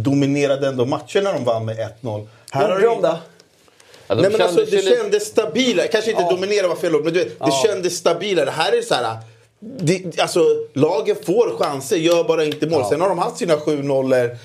dominerade 0.02 0.68
ändå 0.68 0.84
matcher 0.84 1.22
när 1.22 1.32
de 1.32 1.44
vann 1.44 1.64
med 1.64 1.76
1-0. 2.02 2.26
Här 2.50 2.68
har 2.68 2.80
de 2.80 3.02
det? 3.02 3.16
Ja, 4.08 4.14
de 4.14 4.22
Nej 4.22 4.30
men 4.30 4.40
alltså 4.40 4.64
det 4.64 4.70
lite- 4.70 4.96
kändes 4.96 5.24
stabilare. 5.26 5.88
Kanske 5.88 6.10
inte 6.10 6.22
dominera 6.22 6.68
var 6.68 6.76
fel 6.76 6.94
ord, 6.94 7.04
men 7.04 7.12
du, 7.12 7.18
vet, 7.24 7.38
det 7.38 7.52
kändes 7.68 7.96
stabilare. 7.96 8.50
Här 8.50 8.72
är 8.72 8.76
det 8.76 8.82
så 8.82 8.94
här. 8.94 9.16
Det, 9.60 10.20
alltså, 10.20 10.40
lagen 10.72 11.16
får 11.26 11.56
chanser, 11.58 11.96
gör 11.96 12.24
bara 12.24 12.44
inte 12.44 12.66
mål. 12.66 12.84
Sen 12.84 13.00
har 13.00 13.08
de 13.08 13.18
haft 13.18 13.36
sina 13.38 13.56
7 13.56 13.82
nollor 13.82 14.36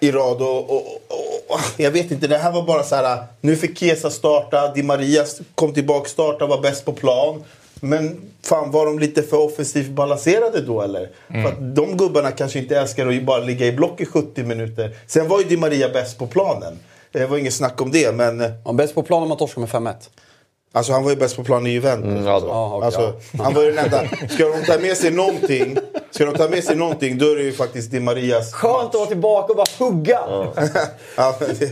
i 0.00 0.10
rad 0.12 0.42
och, 0.42 0.70
och, 0.70 0.76
och, 0.76 1.44
åh, 1.48 1.60
jag 1.76 1.90
vet 1.90 2.10
inte, 2.10 2.26
det 2.26 2.38
här 2.38 2.52
var 2.52 2.62
bara 2.62 2.82
så 2.82 2.94
här. 2.94 3.24
Nu 3.40 3.56
fick 3.56 3.78
Chiesa 3.78 4.10
starta, 4.10 4.72
Di 4.74 4.82
Maria 4.82 5.24
kom 5.54 5.74
tillbaka, 5.74 6.08
starta, 6.08 6.46
var 6.46 6.60
bäst 6.60 6.84
på 6.84 6.92
plan. 6.92 7.44
Men 7.80 8.20
fan, 8.42 8.70
var 8.70 8.86
de 8.86 8.98
lite 8.98 9.22
för 9.22 9.36
offensivt 9.38 9.88
balanserade 9.90 10.60
då 10.60 10.82
eller? 10.82 11.08
För 11.28 11.48
att 11.48 11.74
de 11.76 11.96
gubbarna 11.96 12.30
kanske 12.30 12.58
inte 12.58 12.76
älskar 12.78 13.06
att 13.06 13.22
bara 13.24 13.38
ligga 13.38 13.66
i 13.66 13.72
block 13.72 14.00
i 14.00 14.06
70 14.06 14.42
minuter. 14.44 14.96
Sen 15.06 15.28
var 15.28 15.38
ju 15.38 15.44
Di 15.44 15.56
Maria 15.56 15.88
bäst 15.88 16.18
på 16.18 16.26
planen. 16.26 16.78
Det 17.12 17.26
var 17.26 17.38
inget 17.38 17.54
snack 17.54 17.80
om 17.80 17.90
det, 17.90 18.14
men 18.14 18.40
eh, 18.40 18.50
Ja, 18.64 18.72
bäst 18.72 18.94
på 18.94 19.02
plan 19.02 19.22
om 19.22 19.28
man 19.28 19.38
torskar 19.38 19.60
med 19.60 19.68
5-1. 19.70 19.94
alltså, 20.72 20.92
han 20.92 21.02
var 21.04 21.10
ju 21.10 21.16
bäst 21.16 21.36
på 21.36 21.44
plan 21.44 21.66
i 21.66 21.70
Juventus. 21.70 22.08
ja, 22.26 22.40
det 22.40 22.46
var- 22.46 22.54
Ja, 22.54 22.74
okej, 22.76 22.86
Alltså, 22.86 23.12
han 23.42 23.54
var 23.54 23.62
ju 23.62 23.70
den 23.72 23.84
enda. 23.84 24.04
Ska 24.28 24.44
de 24.48 24.64
ta 24.66 24.78
med 24.78 24.96
sig 24.96 25.10
någonting, 25.10 25.76
ska 26.10 26.24
de 26.24 26.34
ta 26.34 26.48
med 26.48 26.64
sig 26.64 26.76
någonting 26.76 27.18
då 27.18 27.30
är 27.30 27.36
det 27.36 27.42
ju 27.42 27.52
faktiskt 27.52 27.90
Di 27.90 28.00
Marias 28.00 28.52
Skönt 28.54 28.88
att 28.88 28.94
vara 28.94 29.06
tillbaka 29.06 29.52
och 29.52 29.56
bara 29.56 29.90
hugga! 29.90 30.20
Ja, 31.16 31.36
men 31.40 31.48
det, 31.58 31.70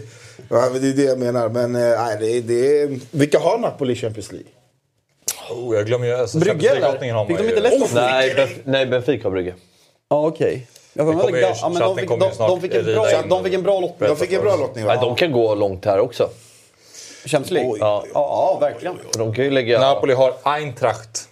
ja, 0.48 0.68
men 0.72 0.82
det 0.82 0.88
är 0.88 0.92
det 0.92 1.02
jag 1.02 1.18
menar. 1.18 1.48
Men 1.48 1.74
eh, 1.76 1.80
nej, 2.04 2.16
det, 2.20 2.40
det 2.40 2.98
vilka 3.10 3.38
har 3.38 3.58
Napoli 3.58 3.92
i 3.92 3.96
Champions 3.96 4.32
League? 4.32 4.48
Oh, 5.50 5.76
jag 5.76 5.86
glömmer 5.86 6.06
ju... 6.06 6.14
Alltså, 6.14 6.38
Brygge, 6.38 6.70
eller? 6.70 7.26
Fick 7.26 7.38
de 7.38 7.48
inte 7.48 7.60
Leicester? 7.60 7.94
Nej, 8.00 8.34
Benf- 8.34 8.60
nej, 8.64 8.86
Benfica 8.86 9.24
har 9.24 9.30
brygge. 9.30 9.54
Ja, 10.10 10.26
okej. 10.26 10.66
Jag 10.92 11.06
Det 11.06 11.10
kommer 11.12 11.24
kommer 11.24 11.38
ju- 11.38 11.44
ihåg- 11.44 11.56
ja, 11.62 11.68
men 11.68 11.82
de, 11.82 11.96
fick, 11.96 12.08
de, 12.08 12.18
de, 12.18 12.60
fick 12.60 12.74
en 12.74 12.84
bra, 12.84 13.22
de 13.28 13.44
fick 13.44 13.54
en 13.54 13.62
bra 13.62 13.80
lottning. 13.80 14.08
De 14.08 14.16
fick 14.16 14.32
en 14.32 14.42
bra 14.42 14.56
lottning 14.56 14.84
va? 14.84 14.94
Nej, 14.94 15.02
de 15.02 15.16
kan 15.16 15.32
gå 15.32 15.54
långt 15.54 15.84
här 15.84 15.98
också. 16.00 16.28
Champions 17.26 17.50
League? 17.50 17.76
Ja, 17.80 18.04
ja, 18.14 18.58
verkligen. 18.60 18.98
De 19.18 19.34
kan 19.34 19.44
ju 19.44 19.50
lägga... 19.50 19.80
Napoli 19.80 20.14
har 20.14 20.34
Eintracht. 20.42 21.25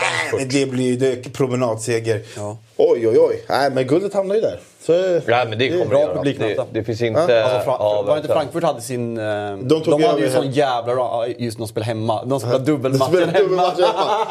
Nej, 0.00 0.38
men 0.40 0.48
det 0.48 0.66
blir 0.70 0.84
ju 0.84 0.96
det 0.96 1.32
promenadseger. 1.32 2.20
Ja. 2.36 2.56
Oj, 2.76 3.08
oj, 3.08 3.18
oj. 3.18 3.42
Nej, 3.48 3.70
men 3.70 3.86
guldet 3.86 4.14
hamnar 4.14 4.34
ju 4.34 4.40
där. 4.40 4.60
Så, 4.82 4.92
Nej, 5.26 5.46
men 5.48 5.58
det 5.58 5.68
kommer 5.68 5.86
bra 5.86 6.14
publikmöte. 6.14 6.54
Det, 6.54 6.66
det 6.80 6.84
finns 6.84 7.02
inte... 7.02 7.44
Alltså, 7.44 7.70
Fra- 7.70 7.76
ja, 7.78 8.02
var 8.06 8.16
inte. 8.16 8.28
Frankfurt 8.28 8.62
hade 8.62 8.80
sin... 8.80 9.18
eh, 9.18 9.56
De, 9.56 9.82
tog 9.82 10.02
hade 10.02 10.20
ju 10.20 10.30
sån 10.30 10.50
jävla... 10.50 10.92
ja, 10.92 11.26
Just 11.38 11.58
när 11.58 11.66
de 11.66 11.68
spelade 11.68 11.86
hemma. 11.88 12.24
De 12.24 12.40
spelade 12.40 12.64
dubbelmatchen 12.64 13.14
hemma. 13.28 13.38
dubbelmatch 13.38 13.80
hemma. 13.80 14.24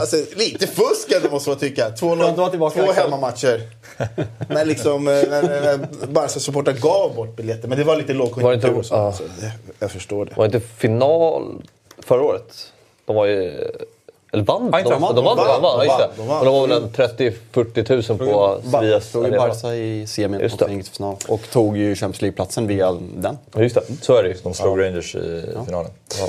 Alltså, 0.00 0.16
lite 0.36 0.66
fusk 0.66 1.12
ändå 1.16 1.30
måste 1.30 1.50
jag 1.50 1.60
tycka. 1.60 1.90
Två, 1.90 2.16
tillbaka 2.50 2.80
två 2.80 2.88
också. 2.88 3.00
hemmamatcher. 3.00 3.60
när 4.48 4.64
liksom, 4.64 5.08
eh, 5.08 5.14
när, 5.14 5.42
när, 5.42 5.60
när 5.60 5.78
Barca-supportrar 6.06 6.72
gav 6.72 7.14
bort 7.14 7.36
biljetter. 7.36 7.68
Men 7.68 7.78
det 7.78 7.84
var 7.84 7.96
lite 7.96 8.12
lågkonjunktur 8.12 8.68
inte- 8.68 8.78
och 8.78 8.86
så. 8.86 8.94
ja. 8.94 9.12
så 9.12 9.22
det, 9.40 9.52
jag 9.78 9.90
förstår 9.90 10.24
det. 10.24 10.32
Var 10.36 10.48
det 10.48 10.56
inte 10.56 10.68
final 10.76 11.62
förra 11.98 12.22
året? 12.22 12.72
De 13.06 13.16
var 13.16 13.26
ju... 13.26 13.68
Eller 14.32 14.44
vann 14.44 14.70
de? 14.70 14.76
Eintracht. 14.76 15.00
De 15.00 15.02
vann, 15.02 15.14
de 15.14 15.24
vann, 15.24 15.36
De 15.36 15.46
vann, 15.46 15.62
va? 15.62 15.78
de 15.78 15.84
Just 15.86 15.98
det. 15.98 16.04
vann, 16.06 16.12
de 16.16 16.28
vann. 16.28 16.38
Och 16.38 16.44
de 16.44 16.54
var 16.54 16.66
väl 16.66 16.82
en 16.82 16.90
30-40 17.54 17.84
tusen 17.84 18.18
på 18.18 18.60
Sevillas 18.70 19.10
Slog 19.10 19.24
ju. 19.26 19.30
Barca 19.38 19.74
i 19.74 20.06
semin 20.06 20.44
och 20.44 20.86
final. 20.86 21.16
Och 21.28 21.40
tog 21.52 21.76
ju 21.76 21.94
Champions 21.94 22.22
League-platsen 22.22 22.66
via 22.66 22.92
den. 23.16 23.38
Ja, 23.54 23.62
Just 23.62 23.74
det, 23.74 23.82
så 24.02 24.16
är 24.16 24.22
det 24.22 24.28
ju. 24.28 24.34
De 24.42 24.54
slog 24.54 24.80
Rangers 24.80 25.14
i 25.14 25.44
finalen. 25.66 25.90
Ja. 26.20 26.28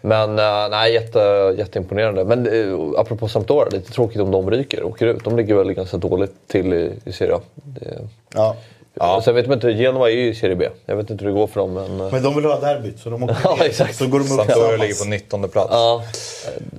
Men 0.00 0.30
uh, 0.30 0.70
nej, 0.70 0.92
jätte, 0.94 1.54
jätteimponerande. 1.58 2.24
Men 2.24 2.46
uh, 2.48 2.94
apropå 2.96 3.28
Sampdoria, 3.28 3.70
lite 3.70 3.92
tråkigt 3.92 4.20
om 4.20 4.30
de 4.30 4.50
ryker 4.50 4.84
åker 4.84 5.06
ut. 5.06 5.24
De 5.24 5.36
ligger 5.36 5.54
väl 5.54 5.72
ganska 5.72 5.96
dåligt 5.96 6.34
till 6.48 6.72
i, 6.72 6.92
i 7.04 7.12
Serie 7.12 7.34
A. 7.34 7.40
Det, 7.54 7.98
Ja. 8.34 8.56
Ja. 8.94 9.22
Sen 9.24 9.34
vet 9.34 9.46
man 9.46 9.54
inte, 9.54 9.70
Genoa 9.70 10.10
är 10.10 10.14
ju 10.14 10.28
i 10.28 10.34
Serie 10.34 10.56
B. 10.56 10.68
Jag 10.86 10.96
vet 10.96 11.10
inte 11.10 11.24
hur 11.24 11.30
det 11.32 11.38
går 11.38 11.46
för 11.46 11.60
dem. 11.60 11.74
Men, 11.74 11.96
Men 11.96 12.22
de 12.22 12.34
vill 12.34 12.44
ha 12.44 12.60
derbyt 12.60 12.98
så 12.98 13.10
de 13.10 13.22
åker 13.22 13.36
Ja, 13.44 13.56
exakt. 13.60 13.96
Så 13.96 14.06
går 14.06 14.18
de 14.18 14.22
upp 14.24 14.28
Sampdoria 14.28 14.54
tillsammans. 14.54 14.80
ligger 14.80 14.94
på 14.94 15.04
19 15.38 15.48
plats. 15.48 15.68
ja, 15.70 16.02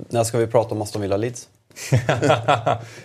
När 0.08 0.24
ska 0.24 0.38
vi 0.38 0.46
prata 0.46 0.74
om 0.74 0.82
Aston 0.82 1.02
Villa 1.02 1.16
Leeds? 1.16 1.48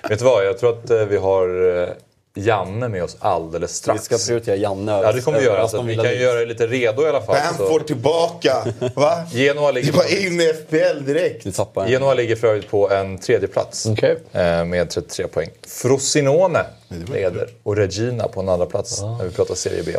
Vet 0.09 0.19
du 0.19 0.25
vad? 0.25 0.45
Jag 0.45 0.57
tror 0.57 0.69
att 0.69 0.89
eh, 0.89 0.97
vi 0.97 1.17
har 1.17 1.77
eh, 1.81 1.87
Janne 2.35 2.89
med 2.89 3.03
oss 3.03 3.17
alldeles 3.19 3.71
Vi 3.71 3.75
strax. 3.75 4.03
ska 4.03 4.17
prioritera 4.17 4.55
Janne 4.55 4.91
Ja, 4.91 5.11
det 5.11 5.21
kommer 5.21 5.39
vi 5.39 5.45
göra. 5.45 5.59
Så 5.59 5.65
Aston 5.65 5.87
vi 5.87 5.95
kan 5.95 6.03
Leeds. 6.05 6.21
göra 6.21 6.39
det 6.39 6.45
lite 6.45 6.67
redo 6.67 7.01
i 7.03 7.07
alla 7.09 7.21
fall. 7.21 7.35
Bamford 7.57 7.87
tillbaka! 7.87 8.65
Va? 8.95 9.23
Genoa 9.31 9.71
Det 9.71 9.81
ligger, 9.81 9.91
var 9.93 10.25
in 10.25 10.41
i 10.41 10.53
FPL 10.53 11.05
direkt. 11.05 11.45
Vi. 11.45 11.91
Genoa 11.91 12.13
ligger 12.13 12.35
för 12.35 12.47
övrigt 12.47 12.69
på 12.69 12.89
en 12.91 13.17
tredje 13.17 13.47
plats 13.47 13.85
Okej. 13.85 14.17
eh, 14.31 14.65
med 14.65 14.89
33 14.89 15.27
poäng. 15.27 15.49
Frosinone 15.67 16.65
leder 17.13 17.49
och 17.63 17.75
Regina 17.75 18.27
på 18.27 18.39
en 18.41 18.49
andra 18.49 18.65
plats 18.65 19.01
när 19.01 19.23
vi 19.23 19.31
pratar 19.31 19.55
Serie 19.55 19.83
B. 19.85 19.91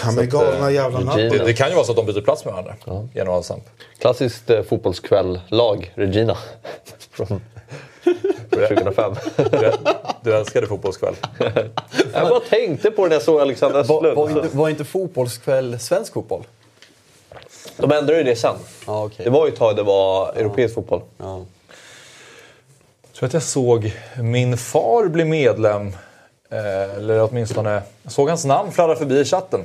Han 0.00 0.18
är 0.18 0.22
galna 0.24 0.70
jävla 0.70 1.00
namn. 1.00 1.16
Det, 1.28 1.38
det 1.44 1.54
kan 1.54 1.68
ju 1.68 1.74
vara 1.74 1.84
så 1.84 1.92
att 1.92 1.96
de 1.96 2.06
byter 2.06 2.20
plats 2.20 2.44
med 2.44 2.54
varandra. 2.54 2.74
Genoa 3.14 3.36
och 3.38 3.44
Samp. 3.44 3.64
klassiskt 3.98 4.50
uh, 4.50 4.62
fotbollskväll-lag, 4.62 5.92
Regina. 5.94 6.36
Från 7.12 7.40
2005. 8.50 9.14
Du, 9.36 9.72
du 10.22 10.34
älskade 10.36 10.66
fotbollskväll. 10.66 11.14
jag 12.12 12.28
bara 12.28 12.40
tänkte 12.40 12.90
på 12.90 13.02
det 13.02 13.08
när 13.08 13.16
jag 13.16 13.22
såg 13.22 13.40
Alexander 13.40 13.84
Var, 13.84 14.02
var, 14.02 14.24
Östlund. 14.26 14.44
inte, 14.44 14.56
var 14.56 14.68
inte 14.68 14.84
fotbollskväll 14.84 15.78
svensk 15.80 16.12
fotboll? 16.12 16.42
De 17.76 17.92
ändrade 17.92 18.18
ju 18.18 18.24
det 18.24 18.36
sen. 18.36 18.54
Ja, 18.86 19.04
okej. 19.04 19.24
Det 19.24 19.30
var 19.30 19.46
ju 19.46 19.52
ett 19.52 19.58
tag 19.58 19.76
det 19.76 19.82
var 19.82 20.32
europeisk 20.32 20.74
fotboll. 20.74 21.00
Ja. 21.18 21.44
Jag 23.02 23.16
tror 23.16 23.26
att 23.26 23.32
jag 23.32 23.42
såg 23.42 23.92
min 24.20 24.56
far 24.56 25.08
bli 25.08 25.24
medlem. 25.24 25.92
Eh, 26.50 26.96
eller 26.96 27.22
åtminstone, 27.22 27.82
jag 28.02 28.12
såg 28.12 28.28
hans 28.28 28.44
namn 28.44 28.72
fladdra 28.72 28.96
förbi 28.96 29.20
i 29.20 29.24
chatten. 29.24 29.64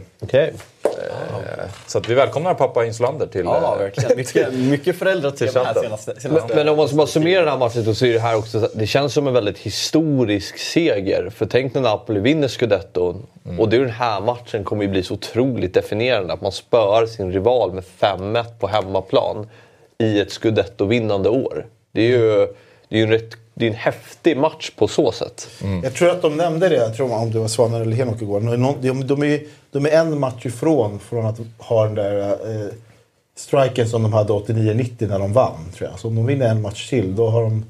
Okej. 1.34 1.66
Så 1.88 1.98
att 1.98 2.10
vi 2.10 2.14
välkomnar 2.14 2.54
pappa 2.54 2.86
Insulander 2.86 3.28
till... 3.28 3.46
Ja, 3.46 3.74
eh, 3.74 3.80
verkligen. 3.80 4.18
Mycket, 4.18 4.54
mycket 4.54 5.00
föräldratema 5.00 5.52
här 5.56 5.74
Champions. 5.74 5.86
senaste, 5.86 6.12
Men, 6.14 6.22
senaste 6.22 6.56
men 6.56 6.70
om 6.70 6.78
man 6.78 6.88
ska 6.88 6.98
bara 6.98 7.08
summera 7.08 7.40
den 7.40 7.50
här 7.50 7.58
matchen 7.58 7.96
så 7.96 8.06
är 8.06 8.14
det 8.14 8.20
här 8.20 8.38
också, 8.38 8.70
det 8.74 8.88
känns 8.88 9.14
som 9.14 9.28
en 9.28 9.34
väldigt 9.34 9.58
historisk 9.58 10.58
seger. 10.58 11.30
För 11.30 11.46
tänk 11.46 11.74
när 11.74 11.82
Napoli 11.82 12.20
vinner 12.20 12.48
scudetton 12.48 13.26
och 13.58 13.70
det 13.70 13.76
är 13.78 13.82
den 13.82 13.90
här 13.90 14.22
matchen 14.22 14.64
kommer 14.64 14.84
ju 14.84 14.90
bli 14.90 15.04
så 15.04 15.14
otroligt 15.14 15.74
definierande. 15.74 16.34
Att 16.34 16.42
man 16.42 16.52
spöar 16.52 17.06
sin 17.06 17.32
rival 17.32 17.74
med 17.74 17.84
5-1 18.00 18.46
på 18.60 18.68
hemmaplan 18.68 19.50
i 19.98 20.20
ett 20.20 20.32
scudetto-vinnande 20.32 21.30
år. 21.30 21.66
Det 21.92 22.02
är 22.02 22.10
ju 22.10 22.48
det 22.90 22.96
är 22.96 23.00
ju 23.00 23.04
en, 23.04 23.12
rätt, 23.12 23.38
det 23.58 23.66
är 23.66 23.70
en 23.70 23.76
häftig 23.76 24.38
match 24.38 24.72
på 24.76 24.88
så 24.88 25.12
sätt. 25.12 25.48
Jag 25.84 25.94
tror 25.94 26.10
att 26.10 26.22
de 26.22 26.38
nämnde 26.38 26.70
det, 26.70 26.76
jag 26.76 26.96
tror 26.96 27.14
om 27.14 27.32
det 27.32 27.40
var 27.40 27.48
Svanen 27.48 27.82
eller 27.82 27.96
Henok 27.96 28.22
igår. 28.22 28.40
De, 28.40 29.08
de, 29.08 29.24
är, 29.24 29.42
de 29.72 29.86
är 29.86 29.90
en 29.90 30.20
match 30.20 30.46
ifrån 30.46 31.00
från 31.00 31.26
att 31.26 31.40
ha 31.58 31.86
den 31.86 31.96
där 31.96 32.32
eh, 32.32 32.74
striken 33.36 33.90
som 33.90 34.04
de 34.04 34.14
hade 34.14 34.34
89-90 34.34 35.08
när 35.08 35.20
de 35.20 35.34
vann. 35.34 35.72
Tror 35.76 35.90
jag. 35.90 36.00
Så 36.00 36.08
om 36.08 36.16
de 36.16 36.26
vinner 36.26 36.50
en 36.50 36.62
match 36.62 36.90
till 36.90 37.16
då 37.16 37.30
har 37.30 37.42
de 37.42 37.66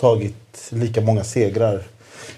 tagit 0.00 0.68
lika 0.70 1.00
många 1.00 1.24
segrar. 1.24 1.82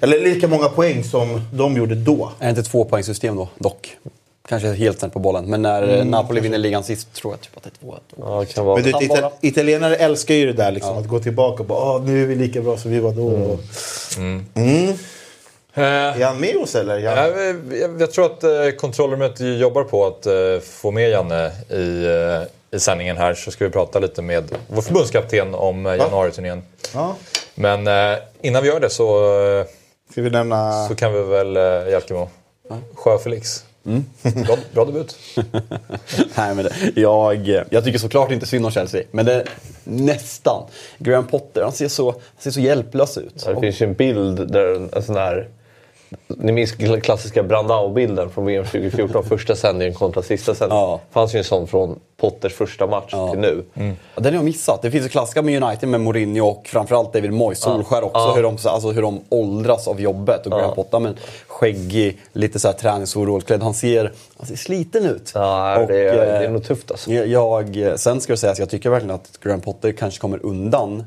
Eller 0.00 0.21
lika 0.21 0.49
många 0.49 0.69
poäng 0.69 1.05
som 1.05 1.40
de 1.52 1.76
gjorde 1.76 1.95
då. 1.95 2.33
Är 2.38 2.45
det 2.45 2.50
inte 2.50 2.61
ett 2.61 2.71
tvåpoängssystem 2.71 3.37
då, 3.37 3.49
dock? 3.59 3.97
Kanske 4.49 4.73
helt 4.73 4.99
snett 4.99 5.12
på 5.12 5.19
bollen. 5.19 5.45
Men 5.45 5.62
när 5.62 5.99
eh, 5.99 6.05
Napoli 6.05 6.40
vinner 6.40 6.59
ligan 6.59 6.85
sist 6.85 7.12
tror 7.12 7.33
jag 7.33 7.40
typ 7.40 7.57
att 7.57 7.62
det 7.62 7.69
är 7.69 7.81
två. 7.81 7.95
Ja, 8.17 8.45
kan 8.45 8.64
vara... 8.67 8.81
Men 8.83 8.85
du, 8.93 9.05
ital 9.05 9.31
italienare 9.40 9.97
älskar 9.97 10.35
ju 10.35 10.47
det 10.47 10.52
där 10.52 10.73
liksom, 10.73 10.99
att 10.99 11.07
gå 11.09 11.19
tillbaka 11.19 11.62
och 11.62 11.67
bara 11.69 11.78
"Ah, 11.78 11.99
nu 11.99 12.23
är 12.23 12.26
vi 12.26 12.35
lika 12.35 12.61
bra 12.61 12.76
som 12.76 12.90
vi 12.90 12.99
var 13.00 13.12
då. 13.12 13.59
Eh, 15.75 15.85
Är 16.21 16.25
han 16.25 16.40
med 16.40 16.57
oss 16.57 16.75
eller? 16.75 16.99
Jag, 16.99 17.28
jag, 17.81 18.00
jag 18.00 18.12
tror 18.12 18.26
att 18.26 18.45
eh, 18.45 18.50
kontrollrummet 18.78 19.40
jobbar 19.40 19.85
på 19.85 20.07
att 20.07 20.26
få 20.64 20.90
med 20.90 21.11
Janne 21.11 21.50
i, 21.71 22.07
i 22.76 22.81
sändningen 22.81 23.17
här. 23.17 23.35
Så 23.35 23.50
ska 23.50 23.64
vi 23.64 23.71
prata 23.71 23.99
lite 23.99 24.23
med 24.23 24.55
vår 24.69 24.83
förbundskapten 24.83 25.55
om 25.55 25.85
januariturnén. 25.85 26.62
Ja. 26.95 27.17
Men 27.55 27.88
innan 28.40 28.62
vi 28.62 28.69
gör 28.69 28.81
det 28.81 28.90
så, 28.90 29.64
Ska 30.12 30.23
vi 30.23 30.31
nämna... 30.31 30.88
så 30.88 30.95
kan 30.95 31.12
vi 31.12 31.23
väl, 31.23 31.57
Jalkemo, 31.93 32.28
Sjö-Felix. 32.95 33.64
Bra, 34.47 34.57
bra 34.73 34.85
debut. 34.85 35.18
Nej, 36.37 36.54
men 36.54 36.64
det, 36.64 36.73
jag, 36.95 37.49
jag 37.71 37.85
tycker 37.85 37.99
såklart 37.99 38.30
inte 38.33 38.47
synd 38.47 38.64
om 38.64 38.71
Chelsea, 38.71 39.02
men 39.11 39.26
det, 39.26 39.45
nästan. 39.85 40.62
Graham 40.99 41.26
Potter, 41.26 41.62
han 41.62 41.73
ser 41.73 41.88
så, 41.88 42.11
han 42.11 42.21
ser 42.38 42.50
så 42.50 42.61
hjälplös 42.61 43.18
ut. 43.18 43.42
Ja, 43.47 43.52
det 43.52 43.61
finns 43.61 43.83
ju 43.83 43.87
en 43.87 43.95
bild 43.95 44.52
där 44.52 44.97
en 44.97 45.02
sån 45.02 45.16
här... 45.16 45.49
Ni 46.26 46.52
minns 46.52 46.72
klassiska 47.02 47.42
Brandao-bilden 47.42 48.30
från 48.30 48.46
VM 48.46 48.64
2014, 48.64 49.24
första 49.28 49.56
sändningen 49.56 49.94
kontra 49.94 50.22
sista 50.22 50.54
sändningen. 50.54 50.84
Ja. 50.84 51.00
Det 51.08 51.12
fanns 51.14 51.34
ju 51.34 51.38
en 51.38 51.44
sån 51.44 51.66
från 51.66 51.98
Potters 52.16 52.52
första 52.54 52.86
match 52.86 53.10
till 53.30 53.40
nu. 53.40 53.64
Ja, 53.74 53.82
den 54.14 54.24
har 54.24 54.32
jag 54.32 54.44
missat. 54.44 54.82
Det 54.82 54.90
finns 54.90 55.04
ju 55.04 55.08
klassiska 55.08 55.42
med 55.42 55.62
United 55.62 55.88
med 55.88 56.00
Mourinho 56.00 56.46
och 56.46 56.66
framförallt 56.68 57.12
David 57.12 57.32
Moyes, 57.32 57.60
Solskär 57.60 58.04
också. 58.04 58.18
Ja. 58.18 58.32
Hur, 58.36 58.42
de, 58.42 58.56
alltså, 58.64 58.90
hur 58.90 59.02
de 59.02 59.20
åldras 59.28 59.88
av 59.88 60.00
jobbet. 60.00 60.46
Och 60.46 60.52
Graham 60.52 60.64
Ja. 60.68 60.74
Potter, 60.74 60.98
men 60.98 61.16
skäggig, 61.46 62.18
lite 62.32 62.58
så 62.58 62.68
här. 62.68 62.88
Han 63.60 63.74
ser, 63.74 64.12
han 64.36 64.46
ser 64.46 64.56
sliten 64.56 65.06
ut. 65.06 65.32
Ja, 65.34 65.78
Och, 65.78 65.86
det, 65.86 66.08
är, 66.08 66.16
det 66.16 66.22
är 66.22 66.44
eh, 66.44 66.50
nog 66.50 66.64
tufft 66.64 66.90
alltså. 66.90 67.12
Jag, 67.12 67.26
jag, 67.68 68.00
sen 68.00 68.20
ska 68.20 68.32
det 68.32 68.36
sägas, 68.36 68.58
jag 68.58 68.70
tycker 68.70 68.90
verkligen 68.90 69.14
att 69.14 69.40
Graham 69.42 69.60
Potter 69.60 69.92
kanske 69.92 70.20
kommer 70.20 70.46
undan 70.46 71.04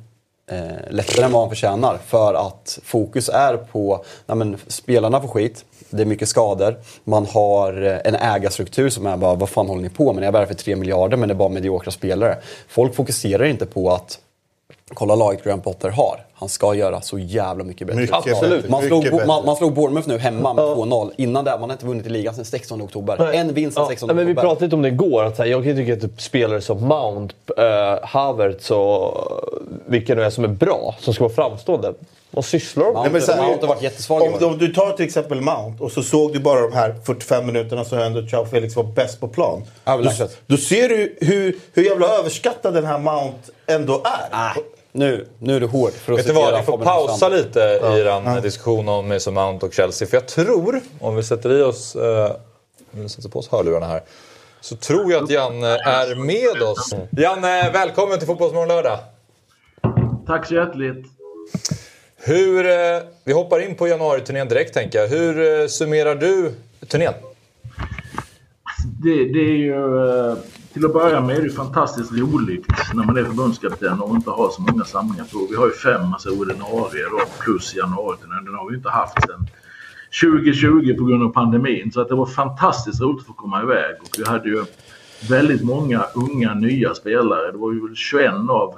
eh, 0.51 0.91
lättare 0.93 1.25
än 1.25 1.31
vad 1.31 1.41
han 1.41 1.49
förtjänar. 1.49 1.97
För 2.05 2.33
att 2.33 2.79
fokus 2.83 3.29
är 3.29 3.57
på, 3.57 4.05
nej 4.25 4.37
men, 4.37 4.57
spelarna 4.67 5.21
får 5.21 5.27
skit, 5.27 5.65
det 5.89 6.01
är 6.01 6.05
mycket 6.05 6.29
skador. 6.29 6.75
Man 7.03 7.25
har 7.25 7.83
eh, 7.83 7.99
en 8.05 8.15
ägarstruktur 8.15 8.89
som 8.89 9.05
är 9.05 9.17
bara, 9.17 9.35
vad 9.35 9.49
fan 9.49 9.67
håller 9.67 9.81
ni 9.81 9.89
på 9.89 10.13
med? 10.13 10.21
Ni 10.21 10.25
har 10.25 10.33
värda 10.33 10.47
för 10.47 10.53
3 10.53 10.75
miljarder 10.75 11.17
men 11.17 11.29
det 11.29 11.33
är 11.33 11.35
bara 11.35 11.49
mediokra 11.49 11.91
spelare. 11.91 12.37
Folk 12.67 12.95
fokuserar 12.95 13.43
inte 13.43 13.65
på 13.65 13.91
att 13.91 14.19
kolla 14.93 15.15
laget 15.15 15.43
Graham 15.43 15.61
Potter 15.61 15.89
har. 15.89 16.25
Han 16.33 16.49
ska 16.49 16.73
göra 16.73 17.01
så 17.01 17.19
jävla 17.19 17.63
mycket 17.63 17.87
bättre. 17.87 18.01
Mycket 18.01 18.15
Absolut. 18.15 18.69
Man 18.69 18.81
slog, 18.81 18.99
mycket 18.99 19.11
bättre. 19.11 19.27
man, 19.27 19.45
man 19.45 19.55
slog 19.55 19.73
Bournemouth 19.73 20.07
nu 20.07 20.17
hemma 20.17 20.53
med 20.53 20.65
2-0. 20.65 21.11
Innan 21.17 21.45
det, 21.45 21.51
man 21.51 21.69
har 21.69 21.71
inte 21.71 21.85
vunnit 21.85 22.05
i 22.05 22.09
ligan 22.09 22.33
sedan 22.35 22.45
16 22.45 22.81
oktober. 22.81 23.31
En 23.33 23.53
vinst 23.53 23.75
sedan 23.75 23.83
Ja, 23.83 23.89
16 23.89 24.07
nej, 24.07 24.15
men 24.15 24.25
vi 24.25 24.31
oktober. 24.31 24.47
pratade 24.47 24.65
lite 24.65 24.75
om 24.75 24.81
det 24.81 24.87
igår. 24.87 25.23
Att 25.23 25.37
här, 25.37 25.45
jag 25.45 25.63
kan 25.63 25.75
tycka 25.75 25.93
att 25.93 26.01
typ 26.01 26.21
spelare 26.21 26.61
som 26.61 26.87
Mount, 26.87 27.35
äh, 27.57 27.63
Havertz 28.03 28.71
och 28.71 29.13
vilka 29.85 30.15
nu 30.15 30.23
är 30.23 30.29
som 30.29 30.43
är 30.43 30.47
bra, 30.47 30.95
som 30.99 31.13
ska 31.13 31.23
vara 31.23 31.33
framstående. 31.33 31.93
Vad 32.31 32.45
sysslar 32.45 32.85
de 32.85 32.93
med? 32.93 33.11
Mount, 33.11 33.35
Mount 33.35 33.61
har 33.61 33.67
varit 33.67 33.81
jättesvag 33.83 34.21
Om, 34.21 34.47
om 34.47 34.57
du 34.57 34.73
tar 34.73 34.91
till 34.91 35.05
exempel 35.05 35.41
Mount 35.41 35.83
och 35.83 35.91
så 35.91 36.03
såg 36.03 36.33
du 36.33 36.39
bara 36.39 36.61
de 36.61 36.73
här 36.73 36.95
45 37.05 37.45
minuterna 37.45 37.85
som 37.85 37.99
ändå 37.99 38.27
Ciao 38.27 38.45
Felix 38.45 38.75
var 38.75 38.83
bäst 38.83 39.19
på 39.19 39.27
plan. 39.27 39.63
Då, 39.83 39.91
Överlägset. 39.91 40.37
då 40.47 40.57
ser 40.57 40.89
du 40.89 41.17
hur, 41.21 41.55
hur 41.73 41.83
jävla 41.83 42.07
överskattad 42.07 42.73
den 42.73 42.85
här 42.85 42.99
Mount 42.99 43.37
ändå 43.67 43.93
är. 43.93 44.29
Nej, 44.31 44.63
nu, 44.91 45.27
nu 45.39 45.55
är 45.55 45.59
du 45.59 45.67
hård 45.67 45.91
för 45.91 46.13
att 46.13 46.19
Vet 46.19 46.27
du 46.27 46.33
vad, 46.33 46.45
citera 46.45 46.59
vi 46.59 46.65
får 46.65 46.77
pausa 46.77 47.29
lite 47.29 47.59
i 47.99 48.03
den 48.03 48.41
diskussion 48.41 48.89
om 48.89 49.07
Mason 49.07 49.33
Mount 49.33 49.65
och 49.65 49.73
Chelsea. 49.73 50.07
För 50.07 50.17
jag 50.17 50.27
tror, 50.27 50.81
om 50.99 51.15
vi 51.15 51.23
sätter 51.23 51.59
i 51.59 51.61
oss, 51.61 51.95
eh, 51.95 52.31
om 52.93 53.01
vi 53.01 53.09
sätter 53.09 53.29
på 53.29 53.39
oss 53.39 53.49
hörlurarna 53.51 53.87
här, 53.87 54.01
så 54.61 54.75
tror 54.75 55.11
jag 55.11 55.23
att 55.23 55.29
Janne 55.29 55.67
är 55.67 56.15
med 56.15 56.63
oss. 56.63 56.93
Janne, 57.11 57.71
välkommen 57.71 58.17
till 58.17 58.27
Fotbollsmorgon 58.27 58.67
lördag. 58.67 58.99
Tack 60.27 60.47
så 60.47 60.53
hjärtligt. 60.53 61.05
Hur, 62.23 62.65
eh, 62.65 63.01
vi 63.23 63.33
hoppar 63.33 63.59
in 63.59 63.75
på 63.75 63.87
januariturnén 63.87 64.47
direkt 64.47 64.73
tänker 64.73 64.99
jag. 64.99 65.07
Hur 65.07 65.61
eh, 65.61 65.67
summerar 65.67 66.15
du 66.15 66.53
turnén? 66.87 67.13
Det, 69.03 69.15
det 69.15 69.39
är 69.39 69.57
ju, 69.57 69.75
eh, 70.09 70.35
till 70.73 70.85
att 70.85 70.93
börja 70.93 71.21
med 71.21 71.37
är 71.37 71.41
det 71.41 71.49
fantastiskt 71.49 72.11
roligt 72.11 72.65
när 72.93 73.03
man 73.03 73.17
är 73.17 73.23
förbundskapten 73.23 73.99
och 73.99 74.15
inte 74.15 74.29
har 74.29 74.49
så 74.49 74.61
många 74.61 74.85
samlingar 74.85 75.25
på. 75.25 75.47
Vi 75.49 75.55
har 75.55 75.65
ju 75.65 75.73
fem 75.73 76.13
alltså, 76.13 76.29
ordinarie 76.29 77.03
då, 77.11 77.21
plus 77.39 77.75
januariturnén. 77.75 78.45
Den 78.45 78.55
har 78.55 78.69
vi 78.69 78.75
inte 78.77 78.89
haft 78.89 79.21
sedan 79.21 79.47
2020 80.21 80.97
på 80.97 81.05
grund 81.05 81.23
av 81.23 81.29
pandemin. 81.29 81.91
Så 81.91 82.01
att 82.01 82.09
det 82.09 82.15
var 82.15 82.25
fantastiskt 82.25 83.01
roligt 83.01 83.19
att 83.19 83.27
få 83.27 83.33
komma 83.33 83.61
iväg. 83.61 83.95
Och 84.01 84.09
vi 84.17 84.23
hade 84.23 84.49
ju 84.49 84.65
väldigt 85.29 85.63
många 85.63 86.05
unga 86.15 86.53
nya 86.53 86.93
spelare. 86.93 87.51
Det 87.51 87.57
var 87.57 87.73
ju 87.73 87.87
väl 87.87 87.95
21 87.95 88.33
av 88.49 88.75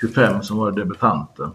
25 0.00 0.42
som 0.42 0.56
var 0.56 0.72
debutanter. 0.72 1.50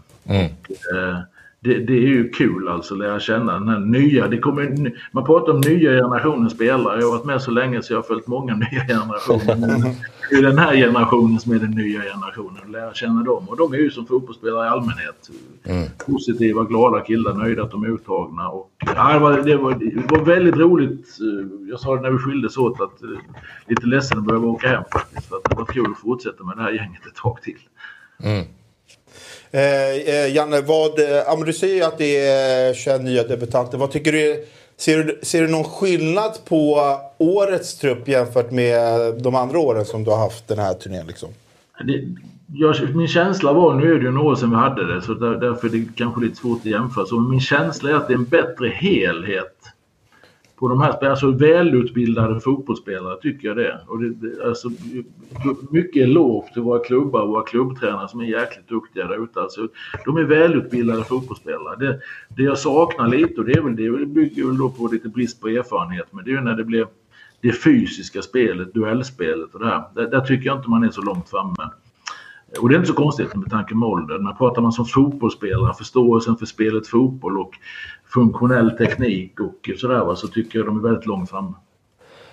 Eh, 0.94 1.18
det, 1.64 1.78
det 1.78 1.92
är 1.92 2.06
ju 2.06 2.28
kul 2.28 2.68
alltså 2.68 2.94
att 2.94 3.00
lära 3.00 3.20
känna 3.20 3.52
den 3.52 3.68
här 3.68 3.78
nya. 3.78 4.28
Det 4.28 4.38
kommer, 4.38 4.92
man 5.12 5.24
pratar 5.24 5.52
om 5.52 5.60
nya 5.60 5.90
generationens 5.90 6.52
spelare. 6.52 7.00
Jag 7.00 7.06
har 7.06 7.12
varit 7.12 7.24
med 7.24 7.42
så 7.42 7.50
länge 7.50 7.82
så 7.82 7.92
jag 7.92 7.98
har 7.98 8.02
följt 8.02 8.26
många 8.26 8.54
nya 8.72 8.86
generationer. 8.86 9.94
Det 10.30 10.36
är 10.36 10.42
den 10.42 10.58
här 10.58 10.76
generationen 10.76 11.40
som 11.40 11.52
är 11.52 11.58
den 11.58 11.70
nya 11.70 12.02
generationen. 12.02 12.62
Att 12.64 12.70
lära 12.70 12.94
känna 12.94 13.22
dem. 13.22 13.48
Och 13.48 13.56
de 13.56 13.72
är 13.72 13.76
ju 13.76 13.90
som 13.90 14.06
fotbollsspelare 14.06 14.66
i 14.66 14.68
allmänhet. 14.68 15.30
Positiva, 16.06 16.64
glada 16.64 17.00
killar, 17.00 17.34
nöjda 17.34 17.62
att 17.62 17.70
de 17.70 17.84
är 17.84 17.88
uttagna. 17.88 18.48
Och, 18.48 18.70
ja, 18.78 19.12
det, 19.12 19.18
var, 19.18 19.42
det, 19.42 19.56
var, 19.56 19.74
det 19.74 20.16
var 20.16 20.24
väldigt 20.24 20.56
roligt. 20.56 21.18
Jag 21.70 21.80
sa 21.80 21.96
det 21.96 22.02
när 22.02 22.10
vi 22.10 22.18
skildes 22.18 22.56
åt 22.56 22.80
att 22.80 23.02
eh, 23.02 23.08
lite 23.66 23.86
ledsen 23.86 24.18
att 24.18 24.24
behöva 24.24 24.46
åka 24.46 24.68
hem 24.68 24.82
faktiskt. 24.92 25.28
För 25.28 25.36
att 25.36 25.44
det 25.44 25.56
var 25.56 25.64
kul 25.64 25.86
att 25.92 25.98
fortsätta 25.98 26.44
med 26.44 26.56
det 26.56 26.62
här 26.62 26.72
gänget 26.72 27.06
ett 27.06 27.14
tag 27.14 27.42
till. 27.42 27.58
Eh, 28.22 28.44
Eh, 29.54 30.14
eh, 30.14 30.34
Janne, 30.34 30.60
vad, 30.60 30.98
eh, 31.00 31.44
du 31.46 31.52
säger 31.52 31.74
ju 31.74 31.82
att 31.82 31.98
det 31.98 32.26
är 32.26 32.74
21 32.74 33.02
nya 33.02 33.22
debutanter. 33.22 33.78
Vad 33.78 33.90
tycker 33.90 34.12
du, 34.12 34.44
ser, 34.76 35.04
du, 35.04 35.20
ser 35.22 35.42
du 35.42 35.48
någon 35.48 35.64
skillnad 35.64 36.32
på 36.48 36.80
årets 37.18 37.78
trupp 37.78 38.08
jämfört 38.08 38.50
med 38.50 39.14
de 39.22 39.34
andra 39.34 39.58
åren 39.58 39.84
som 39.84 40.04
du 40.04 40.10
har 40.10 40.18
haft 40.18 40.48
den 40.48 40.58
här 40.58 40.74
turnén? 40.74 41.06
Liksom? 41.06 41.28
Det, 41.84 42.04
jag, 42.54 42.96
min 42.96 43.08
känsla 43.08 43.52
var, 43.52 43.74
nu 43.74 43.94
är 43.94 43.98
det 43.98 44.04
ju 44.04 44.10
några 44.10 44.28
år 44.28 44.34
sedan 44.34 44.50
vi 44.50 44.56
hade 44.56 44.94
det, 44.94 45.02
så 45.02 45.14
där, 45.14 45.30
därför 45.30 45.68
är 45.68 45.72
det 45.72 45.86
kanske 45.96 46.20
lite 46.20 46.36
svårt 46.36 46.58
att 46.58 46.66
jämföra. 46.66 47.06
Så 47.06 47.20
min 47.20 47.40
känsla 47.40 47.90
är 47.90 47.94
att 47.94 48.08
det 48.08 48.14
är 48.14 48.18
en 48.18 48.24
bättre 48.24 48.68
helhet 48.68 49.56
på 50.62 50.68
de 50.68 50.80
här 50.80 50.92
spelarna. 50.92 51.10
Alltså 51.10 51.30
välutbildade 51.30 52.40
fotbollsspelare 52.40 53.16
tycker 53.22 53.48
jag 53.48 53.56
det. 53.56 53.80
Och 53.86 54.02
det, 54.02 54.14
det 54.14 54.48
alltså, 54.48 54.70
mycket 55.70 56.08
lov 56.08 56.44
till 56.52 56.62
våra 56.62 56.84
klubbar 56.84 57.22
och 57.22 57.28
våra 57.28 57.44
klubbtränare 57.44 58.08
som 58.08 58.20
är 58.20 58.24
jäkligt 58.24 58.68
duktiga 58.68 59.06
där 59.06 59.24
ute. 59.24 59.40
Alltså, 59.40 59.68
de 60.04 60.16
är 60.16 60.24
välutbildade 60.24 61.04
fotbollsspelare. 61.04 61.76
Det, 61.76 62.00
det 62.36 62.42
jag 62.42 62.58
saknar 62.58 63.08
lite, 63.08 63.40
och 63.40 63.44
det, 63.44 63.52
är 63.52 63.60
väl, 63.60 63.76
det 63.76 64.06
bygger 64.06 64.44
väl 64.44 64.58
då 64.58 64.70
på 64.70 64.86
lite 64.86 65.08
brist 65.08 65.40
på 65.40 65.48
erfarenhet, 65.48 66.06
men 66.10 66.24
det 66.24 66.30
är 66.30 66.34
ju 66.34 66.40
när 66.40 66.56
det 66.56 66.64
blir 66.64 66.86
det 67.40 67.52
fysiska 67.52 68.22
spelet, 68.22 68.74
duellspelet 68.74 69.54
och 69.54 69.60
det 69.60 69.66
här. 69.66 69.84
Där, 69.94 70.06
där 70.10 70.20
tycker 70.20 70.46
jag 70.46 70.58
inte 70.58 70.70
man 70.70 70.84
är 70.84 70.90
så 70.90 71.02
långt 71.02 71.28
framme. 71.28 71.70
Och 72.60 72.68
det 72.68 72.74
är 72.74 72.76
inte 72.76 72.88
så 72.88 72.94
konstigt 72.94 73.34
med 73.34 73.50
tanke 73.50 73.74
på 73.74 73.86
åldern. 73.86 74.24
Men 74.24 74.36
pratar 74.36 74.62
man 74.62 74.72
som 74.72 74.84
fotbollsspelare, 74.84 75.74
förståelsen 75.74 76.36
för 76.36 76.46
spelet 76.46 76.86
fotboll 76.86 77.38
och 77.38 77.50
funktionell 78.14 78.70
teknik 78.70 79.40
och 79.40 79.70
sådär 79.76 80.04
va, 80.04 80.16
så 80.16 80.28
tycker 80.28 80.58
jag 80.58 80.66
de 80.66 80.78
är 80.78 80.82
väldigt 80.82 81.06
långt 81.06 81.30
framme. 81.30 81.52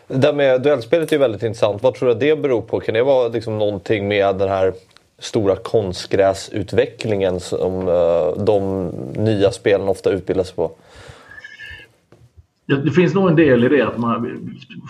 Det 0.08 0.18
där 0.18 0.34
med 0.34 0.62
duellspelet 0.62 1.12
är 1.12 1.16
ju 1.16 1.20
väldigt 1.20 1.44
intressant. 1.44 1.84
Vad 1.84 1.94
tror 1.94 2.10
du 2.10 2.16
det 2.16 2.42
beror 2.42 2.62
på? 2.62 2.80
Kan 2.80 2.94
det 2.94 3.04
vara 3.04 3.28
liksom 3.28 3.58
någonting 3.58 4.08
med 4.08 4.38
den 4.38 4.50
här 4.50 4.74
stora 5.20 5.56
konstgräsutvecklingen 5.56 7.40
som 7.40 7.88
eh, 7.88 8.44
de 8.44 8.88
nya 9.16 9.52
spelarna 9.52 9.92
ofta 9.92 10.12
utbildas 10.12 10.52
på? 10.52 10.72
Det, 12.66 12.82
det 12.82 12.92
finns 12.92 13.14
nog 13.14 13.30
en 13.30 13.36
del 13.36 13.64
i 13.64 13.70
det 13.70 13.82
att 13.82 13.98
man, 13.98 14.40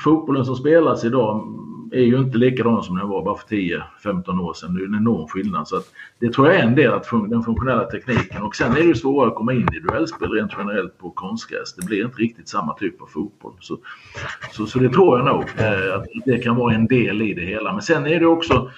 fotbollen 0.04 0.46
som 0.46 0.56
spelas 0.56 1.04
idag 1.04 1.44
är 1.92 2.02
ju 2.04 2.18
inte 2.18 2.38
likadan 2.38 2.84
som 2.84 2.98
den 2.98 3.08
var 3.08 3.24
bara 3.24 3.36
för 3.38 3.48
10-15 3.48 4.40
år 4.42 4.54
sedan. 4.54 4.74
Det 4.74 4.82
är 4.82 4.86
en 4.86 4.96
enorm 4.96 5.28
skillnad. 5.28 5.68
Så 5.68 5.76
att 5.76 5.86
det 6.20 6.34
tror 6.34 6.48
jag 6.48 6.56
är 6.56 6.64
en 6.64 6.76
del, 6.76 6.94
att 6.94 7.08
fun- 7.08 7.30
den 7.30 7.44
funktionella 7.44 7.84
tekniken. 7.86 8.42
Och 8.42 8.56
sen 8.56 8.72
är 8.72 8.76
det 8.76 8.82
ju 8.82 8.96
svårare 8.96 9.30
att 9.30 9.36
komma 9.36 9.54
in 9.54 9.68
i 9.74 9.80
duellspel 9.80 10.32
rent 10.32 10.52
generellt 10.58 10.98
på 10.98 11.10
konstgräs. 11.10 11.76
Det 11.76 11.86
blir 11.86 12.06
inte 12.06 12.18
riktigt 12.22 12.50
samma 12.50 12.74
typ 12.74 13.02
av 13.02 13.08
fotboll. 13.08 13.54
Så, 13.60 13.78
så, 14.52 14.66
så 14.66 14.80
det 14.80 14.90
tror 14.90 15.18
jag 15.18 15.26
nog. 15.26 15.44
Eh, 15.58 15.96
att 15.96 16.06
det 16.26 16.38
kan 16.38 16.56
vara 16.56 16.74
en 16.74 16.88
del 16.88 17.22
i 17.22 17.34
det 17.34 17.46
hela. 17.46 17.74
Men 17.74 17.82
sen 17.82 18.08
är 18.08 18.20
det 18.20 18.28
också 18.28 18.72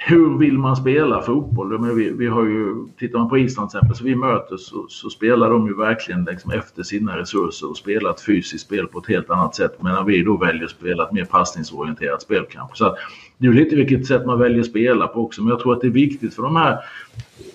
hur 0.00 0.38
vill 0.38 0.58
man 0.58 0.76
spela 0.76 1.22
fotboll? 1.22 1.78
Men 1.78 1.96
vi, 1.96 2.10
vi 2.10 2.26
har 2.26 2.44
ju, 2.44 2.86
tittar 2.98 3.18
man 3.18 3.28
på 3.28 3.38
Island 3.38 3.70
till 3.70 3.78
exempel, 3.78 3.96
så 3.96 4.04
vi 4.04 4.14
möter 4.14 4.56
så, 4.56 4.86
så 4.88 5.10
spelar 5.10 5.50
de 5.50 5.66
ju 5.66 5.76
verkligen 5.76 6.24
liksom 6.24 6.50
efter 6.50 6.82
sina 6.82 7.18
resurser 7.18 7.70
och 7.70 7.76
spelar 7.76 8.10
ett 8.10 8.20
fysiskt 8.20 8.64
spel 8.64 8.86
på 8.86 8.98
ett 8.98 9.06
helt 9.06 9.30
annat 9.30 9.54
sätt. 9.54 9.82
Medan 9.82 10.06
vi 10.06 10.22
då 10.22 10.36
väljer 10.36 10.64
att 10.64 10.70
spela 10.70 11.04
ett 11.04 11.12
mer 11.12 11.24
passningsorienterat 11.24 12.22
spel 12.22 12.44
kanske. 12.50 12.76
Så 12.76 12.86
att, 12.86 12.96
det 13.38 13.46
är 13.46 13.52
lite 13.52 13.76
vilket 13.76 14.06
sätt 14.06 14.26
man 14.26 14.38
väljer 14.38 14.60
att 14.60 14.66
spela 14.66 15.06
på 15.06 15.20
också. 15.24 15.42
Men 15.42 15.50
jag 15.50 15.60
tror 15.60 15.72
att 15.72 15.80
det 15.80 15.86
är 15.86 15.90
viktigt 15.90 16.34
för 16.34 16.42
de 16.42 16.56
här 16.56 16.78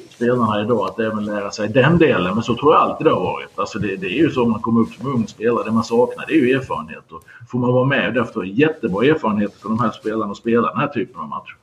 spelarna 0.09 0.61
idag 0.61 0.87
att 0.89 0.99
även 0.99 1.25
lära 1.25 1.51
sig 1.51 1.69
den 1.69 1.97
delen. 1.97 2.33
Men 2.33 2.43
så 2.43 2.55
tror 2.55 2.73
jag 2.73 2.81
alltid 2.81 3.07
det 3.07 3.11
har 3.11 3.23
varit. 3.23 3.59
Alltså 3.59 3.79
det, 3.79 3.95
det 3.95 4.07
är 4.07 4.17
ju 4.17 4.29
så 4.29 4.43
om 4.43 4.51
man 4.51 4.61
kommer 4.61 4.81
upp 4.81 4.93
som 4.93 5.07
ung 5.07 5.27
spelare. 5.27 5.63
Det 5.63 5.71
man 5.71 5.83
saknar 5.83 6.25
det 6.27 6.33
är 6.33 6.45
ju 6.45 6.51
erfarenhet. 6.51 7.11
Och 7.11 7.23
får 7.49 7.59
man 7.59 7.73
vara 7.73 7.85
med 7.85 8.13
därför 8.13 8.43
jättebra 8.43 9.05
erfarenhet 9.05 9.53
för 9.53 9.69
de 9.69 9.79
här 9.79 9.91
spelarna 9.91 10.31
att 10.31 10.37
spela 10.37 10.67
den 10.67 10.77
här 10.77 10.87
typen 10.87 11.21
av 11.21 11.27
matcher. 11.27 11.57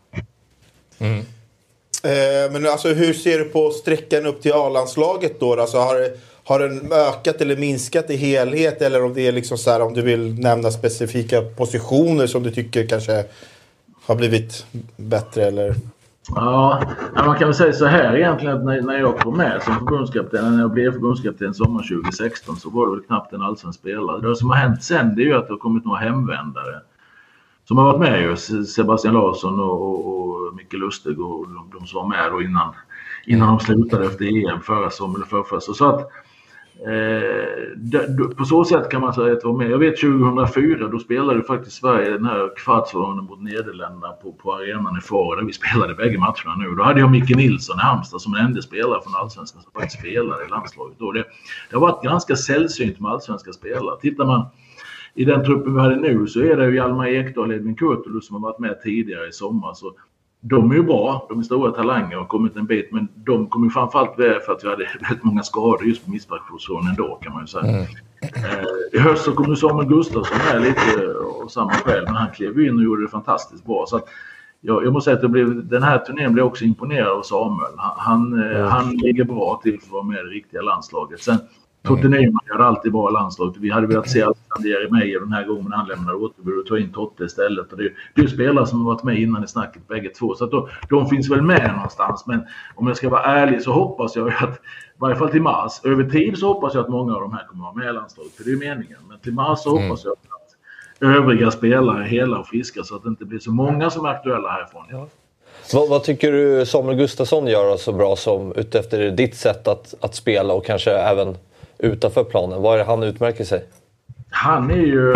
Mm. 1.00 1.18
Eh, 2.02 2.52
men 2.52 2.66
alltså, 2.66 2.88
hur 2.88 3.12
ser 3.12 3.38
du 3.38 3.44
på 3.44 3.70
sträckan 3.70 4.26
upp 4.26 4.42
till 4.42 4.52
A-landslaget 4.52 5.40
då? 5.40 5.60
Alltså, 5.60 5.78
har, 5.78 6.08
har 6.44 6.58
den 6.58 6.92
ökat 6.92 7.40
eller 7.40 7.56
minskat 7.56 8.10
i 8.10 8.16
helhet? 8.16 8.82
Eller 8.82 9.04
om 9.04 9.14
det 9.14 9.26
är 9.26 9.32
liksom 9.32 9.58
så 9.58 9.70
här, 9.70 9.82
om 9.82 9.94
du 9.94 10.02
vill 10.02 10.34
nämna 10.40 10.70
specifika 10.70 11.42
positioner 11.42 12.26
som 12.26 12.42
du 12.42 12.50
tycker 12.50 12.86
kanske 12.86 13.24
har 14.06 14.14
blivit 14.14 14.66
bättre? 14.96 15.44
Eller? 15.44 15.74
Ja, 16.34 16.82
ja, 17.14 17.24
man 17.26 17.38
kan 17.38 17.48
väl 17.48 17.54
säga 17.54 17.72
så 17.72 17.86
här 17.86 18.16
egentligen 18.16 18.56
att 18.56 18.64
när, 18.64 18.82
när 18.82 18.98
jag 18.98 19.18
kom 19.18 19.36
med 19.36 19.62
som 19.62 19.74
förbundskapten, 19.74 20.54
när 20.54 20.60
jag 20.60 20.70
blev 20.70 20.92
förbundskapten 20.92 21.54
sommaren 21.54 21.88
2016 21.88 22.56
så 22.56 22.70
var 22.70 22.86
det 22.86 22.92
väl 22.92 23.02
knappt 23.02 23.32
en 23.32 23.42
allsvensk 23.42 23.78
spelare. 23.78 24.28
Det 24.28 24.36
som 24.36 24.50
har 24.50 24.56
hänt 24.56 24.82
sen 24.82 25.14
det 25.14 25.22
är 25.22 25.26
ju 25.26 25.34
att 25.34 25.46
det 25.46 25.52
har 25.52 25.58
kommit 25.58 25.84
några 25.84 25.98
hemvändare. 25.98 26.80
Som 27.70 27.78
har 27.78 27.84
varit 27.84 28.00
med 28.00 28.22
ju, 28.22 28.36
Sebastian 28.64 29.14
Larsson 29.14 29.60
och, 29.60 29.82
och, 29.82 30.06
och 30.06 30.54
Micke 30.54 30.72
Lustig 30.72 31.20
och 31.20 31.48
de, 31.48 31.78
de 31.78 31.86
som 31.86 32.00
var 32.00 32.08
med 32.08 32.32
då 32.32 32.42
innan, 32.42 32.74
innan 33.26 33.48
de 33.48 33.60
slutade 33.60 34.06
efter 34.06 34.24
EM 34.24 34.60
förra 34.60 34.90
sommaren 34.90 35.26
eller 35.32 35.44
förra, 35.44 35.60
Så 35.60 35.88
att 35.88 36.10
Eh, 36.80 37.76
det, 37.76 38.36
på 38.36 38.44
så 38.44 38.64
sätt 38.64 38.90
kan 38.90 39.00
man 39.00 39.14
säga 39.14 39.32
att 39.32 39.40
det 39.40 39.46
var 39.46 39.56
med. 39.56 39.70
Jag 39.70 39.78
vet 39.78 40.00
2004 40.00 40.88
då 40.88 40.98
spelade 40.98 41.42
faktiskt 41.42 41.76
Sverige 41.76 42.10
den 42.10 42.24
här 42.24 42.56
kvartsfinalen 42.56 43.24
mot 43.24 43.42
Nederländerna 43.42 44.12
på, 44.12 44.32
på 44.32 44.54
arenan 44.54 44.98
i 44.98 45.00
Faro 45.00 45.34
där 45.34 45.42
vi 45.42 45.52
spelade 45.52 45.94
bägge 45.94 46.18
matcherna 46.18 46.56
nu. 46.58 46.74
Då 46.74 46.82
hade 46.82 47.00
jag 47.00 47.10
Micke 47.10 47.36
Nilsson 47.36 47.78
i 47.78 47.82
Halmstad 47.82 48.20
som 48.20 48.34
en 48.34 48.46
enda 48.46 48.62
spelare 48.62 49.02
från 49.02 49.14
Allsvenskan 49.14 49.62
som 49.62 49.72
faktiskt 49.72 49.98
spelade 49.98 50.44
i 50.44 50.48
landslaget. 50.48 50.98
Då 50.98 51.12
det, 51.12 51.24
det 51.70 51.76
har 51.76 51.80
varit 51.80 52.02
ganska 52.02 52.36
sällsynt 52.36 53.00
med 53.00 53.10
allsvenska 53.10 53.52
spelare. 53.52 54.00
Tittar 54.00 54.24
man 54.24 54.46
i 55.14 55.24
den 55.24 55.44
truppen 55.44 55.74
vi 55.74 55.80
hade 55.80 55.96
nu 55.96 56.26
så 56.26 56.40
är 56.40 56.56
det 56.56 56.66
ju 56.66 56.76
Hjalmar 56.76 57.06
Ekdal 57.06 57.48
och 57.48 57.54
Edvin 57.54 57.74
Kurtulus 57.74 58.26
som 58.26 58.34
har 58.34 58.40
varit 58.40 58.58
med 58.58 58.82
tidigare 58.82 59.28
i 59.28 59.32
sommar. 59.32 59.74
Så 59.74 59.92
de 60.40 60.70
är 60.70 60.74
ju 60.74 60.82
bra, 60.82 61.26
de 61.28 61.38
är 61.38 61.42
stora 61.42 61.72
talanger 61.72 62.14
och 62.16 62.22
har 62.22 62.28
kommit 62.28 62.56
en 62.56 62.66
bit. 62.66 62.92
Men 62.92 63.08
de 63.14 63.46
kom 63.46 63.64
ju 63.64 63.70
framförallt 63.70 64.18
med 64.18 64.42
för 64.46 64.52
att 64.52 64.64
vi 64.64 64.68
hade 64.68 64.88
väldigt 65.08 65.24
många 65.24 65.42
skador 65.42 65.84
just 65.84 66.04
på 66.04 66.10
mittbackspositionen 66.10 66.94
då 66.96 67.14
kan 67.22 67.32
man 67.32 67.42
ju 67.42 67.46
säga. 67.46 67.80
Eh, 68.22 68.64
I 68.92 68.98
höst 68.98 69.24
så 69.24 69.32
kom 69.32 69.48
ju 69.48 69.56
Samuel 69.56 69.88
Gustafsson 69.88 70.38
med 70.52 70.62
lite 70.62 71.06
och 71.14 71.50
samma 71.50 71.70
skäl. 71.70 72.04
Men 72.04 72.14
han 72.14 72.30
klev 72.30 72.60
in 72.60 72.76
och 72.76 72.84
gjorde 72.84 73.02
det 73.02 73.08
fantastiskt 73.08 73.64
bra. 73.64 73.84
Så 73.86 73.96
att 73.96 74.04
jag, 74.60 74.84
jag 74.84 74.92
måste 74.92 75.04
säga 75.04 75.16
att 75.16 75.22
jag 75.22 75.30
blev, 75.30 75.66
den 75.66 75.82
här 75.82 75.98
turnén 75.98 76.32
blev 76.32 76.44
också 76.44 76.64
imponerad 76.64 77.08
av 77.08 77.22
Samuel. 77.22 77.72
Han, 77.76 77.94
han, 77.96 78.42
mm. 78.42 78.66
han 78.66 78.96
ligger 78.96 79.24
bra 79.24 79.60
till 79.62 79.80
för 79.80 79.86
att 79.86 79.92
vara 79.92 80.02
med 80.02 80.18
i 80.18 80.22
det 80.22 80.28
riktiga 80.28 80.62
landslaget. 80.62 81.20
Sen 81.20 81.38
Totte 81.82 82.06
mm. 82.06 82.20
Nyman 82.20 82.40
gör 82.48 82.58
alltid 82.58 82.92
bra 82.92 83.10
landslaget. 83.10 83.56
Vi 83.56 83.70
hade 83.70 83.86
velat 83.86 84.08
se 84.08 84.22
Alexander 84.22 84.70
Jeremejeff 84.70 85.22
den 85.22 85.32
här 85.32 85.44
gången 85.44 85.66
när 85.68 85.76
han 85.76 85.88
lämnade 85.88 86.16
återbud 86.16 86.58
och 86.58 86.66
ta 86.66 86.78
in 86.78 86.92
Totte 86.92 87.24
istället. 87.24 87.72
Och 87.72 87.78
det, 87.78 87.82
det 88.14 88.20
är 88.20 88.22
ju 88.22 88.28
spelare 88.28 88.66
som 88.66 88.84
har 88.84 88.92
varit 88.94 89.04
med 89.04 89.18
innan 89.18 89.44
i 89.44 89.48
snacket 89.48 89.88
bägge 89.88 90.08
två. 90.08 90.34
Så 90.34 90.44
att 90.44 90.50
då, 90.50 90.68
de 90.88 91.08
finns 91.08 91.30
väl 91.30 91.42
med 91.42 91.72
någonstans. 91.76 92.26
Men 92.26 92.40
om 92.74 92.86
jag 92.86 92.96
ska 92.96 93.08
vara 93.08 93.22
ärlig 93.22 93.62
så 93.62 93.72
hoppas 93.72 94.16
jag 94.16 94.28
att, 94.28 94.54
i 94.54 94.98
varje 94.98 95.16
fall 95.16 95.30
till 95.30 95.42
mars, 95.42 95.80
över 95.84 96.04
tid 96.04 96.38
så 96.38 96.46
hoppas 96.46 96.74
jag 96.74 96.82
att 96.82 96.90
många 96.90 97.14
av 97.14 97.20
de 97.20 97.32
här 97.32 97.46
kommer 97.46 97.68
att 97.68 97.74
vara 97.74 97.84
med 97.84 97.90
i 97.90 97.96
landslaget. 97.96 98.32
För 98.32 98.44
det 98.44 98.50
är 98.50 98.54
ju 98.54 98.58
meningen. 98.58 98.98
Men 99.08 99.18
till 99.18 99.34
mars 99.34 99.58
så 99.58 99.76
mm. 99.76 99.88
hoppas 99.88 100.04
jag 100.04 100.12
att 100.12 100.56
övriga 101.16 101.50
spelare 101.50 102.04
är 102.04 102.08
hela 102.08 102.38
och 102.38 102.46
friska 102.46 102.82
så 102.82 102.96
att 102.96 103.02
det 103.02 103.08
inte 103.08 103.24
blir 103.24 103.38
så 103.38 103.50
många 103.50 103.90
som 103.90 104.04
är 104.04 104.08
aktuella 104.08 104.48
härifrån. 104.48 104.84
Ja. 104.90 105.06
Vad, 105.72 105.88
vad, 105.88 106.04
tycker 106.04 106.32
du 106.32 106.66
Samuel 106.66 106.96
Gustafsson 106.96 107.46
gör 107.46 107.76
så 107.76 107.92
bra 107.92 108.16
som 108.16 108.52
utefter 108.52 109.10
ditt 109.10 109.34
sätt 109.36 109.68
att, 109.68 109.94
att 110.00 110.14
spela 110.14 110.54
och 110.54 110.64
kanske 110.64 110.90
även 110.90 111.36
utanför 111.82 112.24
planen? 112.24 112.62
Vad 112.62 112.74
är 112.74 112.78
det 112.78 112.84
han 112.84 113.02
utmärker 113.02 113.44
sig? 113.44 113.64
Han 114.30 114.70
är 114.70 114.86
ju... 114.86 115.14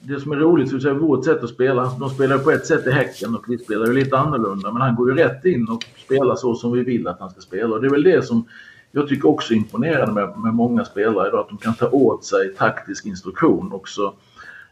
Det 0.00 0.20
som 0.20 0.32
är 0.32 0.36
roligt, 0.36 0.82
så 0.82 0.88
är 0.88 0.92
vårt 0.92 1.24
sätt 1.24 1.44
att 1.44 1.50
spela. 1.50 1.92
De 2.00 2.10
spelar 2.10 2.38
på 2.38 2.50
ett 2.50 2.66
sätt 2.66 2.86
i 2.86 2.90
Häcken 2.90 3.34
och 3.34 3.44
vi 3.48 3.58
spelar 3.58 3.86
ju 3.86 3.92
lite 3.92 4.18
annorlunda. 4.18 4.72
Men 4.72 4.82
han 4.82 4.94
går 4.94 5.10
ju 5.10 5.16
rätt 5.16 5.44
in 5.44 5.68
och 5.68 5.84
spelar 6.04 6.36
så 6.36 6.54
som 6.54 6.72
vi 6.72 6.82
vill 6.82 7.08
att 7.08 7.20
han 7.20 7.30
ska 7.30 7.40
spela. 7.40 7.74
Och 7.74 7.80
det 7.80 7.86
är 7.86 7.90
väl 7.90 8.02
det 8.02 8.26
som 8.26 8.44
jag 8.92 9.08
tycker 9.08 9.28
också 9.28 9.52
är 9.52 9.56
imponerande 9.56 10.12
med, 10.12 10.38
med 10.38 10.54
många 10.54 10.84
spelare 10.84 11.28
idag. 11.28 11.40
Att 11.40 11.48
de 11.48 11.58
kan 11.58 11.74
ta 11.74 11.88
åt 11.88 12.24
sig 12.24 12.54
taktisk 12.54 13.06
instruktion 13.06 13.72
också. 13.72 14.14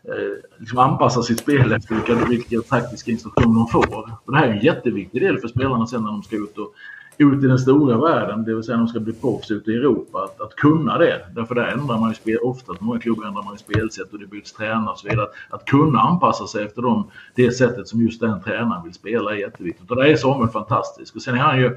Eh, 0.05 0.59
liksom 0.59 0.79
anpassa 0.79 1.23
sitt 1.23 1.41
spel 1.41 1.73
efter 1.73 1.95
vilka, 1.95 2.15
vilka 2.29 2.61
taktiska 2.61 3.11
instruktioner 3.11 3.55
de 3.55 3.69
får. 3.69 4.19
Och 4.25 4.33
det 4.33 4.39
här 4.39 4.49
är 4.49 4.53
en 4.53 4.65
jätteviktig 4.65 5.23
del 5.23 5.39
för 5.39 5.49
spelarna 5.49 5.87
sen 5.87 6.03
när 6.03 6.11
de 6.11 6.23
ska 6.23 6.37
ut 6.37 6.59
och 6.59 6.75
ut 7.19 7.45
i 7.45 7.47
den 7.47 7.59
stora 7.59 7.99
världen, 7.99 8.45
det 8.45 8.55
vill 8.55 8.65
säga 8.65 8.77
när 8.77 8.85
de 8.85 8.89
ska 8.89 9.01
bli 9.01 9.13
proffs 9.13 9.51
ute 9.51 9.71
i 9.71 9.75
Europa, 9.75 10.19
att, 10.25 10.41
att 10.41 10.57
kunna 10.57 10.99
det. 10.99 11.27
Därför 11.35 11.55
där 11.55 11.67
ändrar 11.67 11.99
man 11.99 12.09
ju 12.09 12.15
spel, 12.15 12.39
ofta, 12.43 12.73
många 12.81 13.01
klubbar 13.01 13.25
ändrar 13.25 13.43
man 13.43 13.55
ju 13.55 13.59
spelsätt 13.59 14.13
och 14.13 14.19
det 14.19 14.27
byts 14.27 14.53
tränare 14.53 14.91
och 14.91 14.99
så 14.99 15.09
vidare. 15.09 15.27
Att, 15.27 15.61
att 15.61 15.65
kunna 15.65 16.01
anpassa 16.01 16.47
sig 16.47 16.65
efter 16.65 16.83
dem, 16.83 17.11
det 17.35 17.51
sättet 17.51 17.89
som 17.89 18.03
just 18.03 18.21
den 18.21 18.43
tränaren 18.43 18.85
vill 18.85 18.95
spela 18.95 19.31
är 19.31 19.37
jätteviktigt. 19.37 19.91
Och 19.91 19.97
där 19.97 20.05
är 20.05 20.17
Samuel 20.17 20.51
fantastisk. 20.51 21.17
Och 21.17 21.23
sen 21.23 21.35
är 21.35 21.39
han 21.39 21.59
ju 21.59 21.77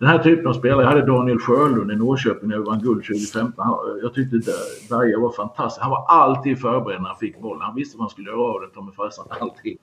den 0.00 0.08
här 0.08 0.18
typen 0.18 0.46
av 0.46 0.52
spelare. 0.52 0.82
Jag 0.82 0.88
hade 0.88 1.06
Daniel 1.06 1.38
Sjölund 1.38 1.92
i 1.92 1.96
Norrköping 1.96 2.48
när 2.48 2.58
vi 2.58 2.64
vann 2.64 2.80
guld 2.80 3.04
2015. 3.04 3.66
Jag 4.02 4.14
tyckte 4.14 4.36
Berga 4.90 5.18
var 5.18 5.32
fantastisk. 5.32 5.82
Han 5.82 5.90
var 5.90 6.06
alltid 6.08 6.60
förberedd 6.60 7.02
när 7.02 7.08
han 7.08 7.18
fick 7.18 7.40
bollen. 7.40 7.62
Han 7.62 7.74
visste 7.74 7.96
vad 7.96 8.02
han 8.02 8.10
skulle 8.10 8.30
göra 8.30 8.40
av 8.40 8.60
den, 8.60 8.70
ta 8.70 8.82
mig 8.82 8.94
fasen 8.94 9.24
alltid. 9.40 9.78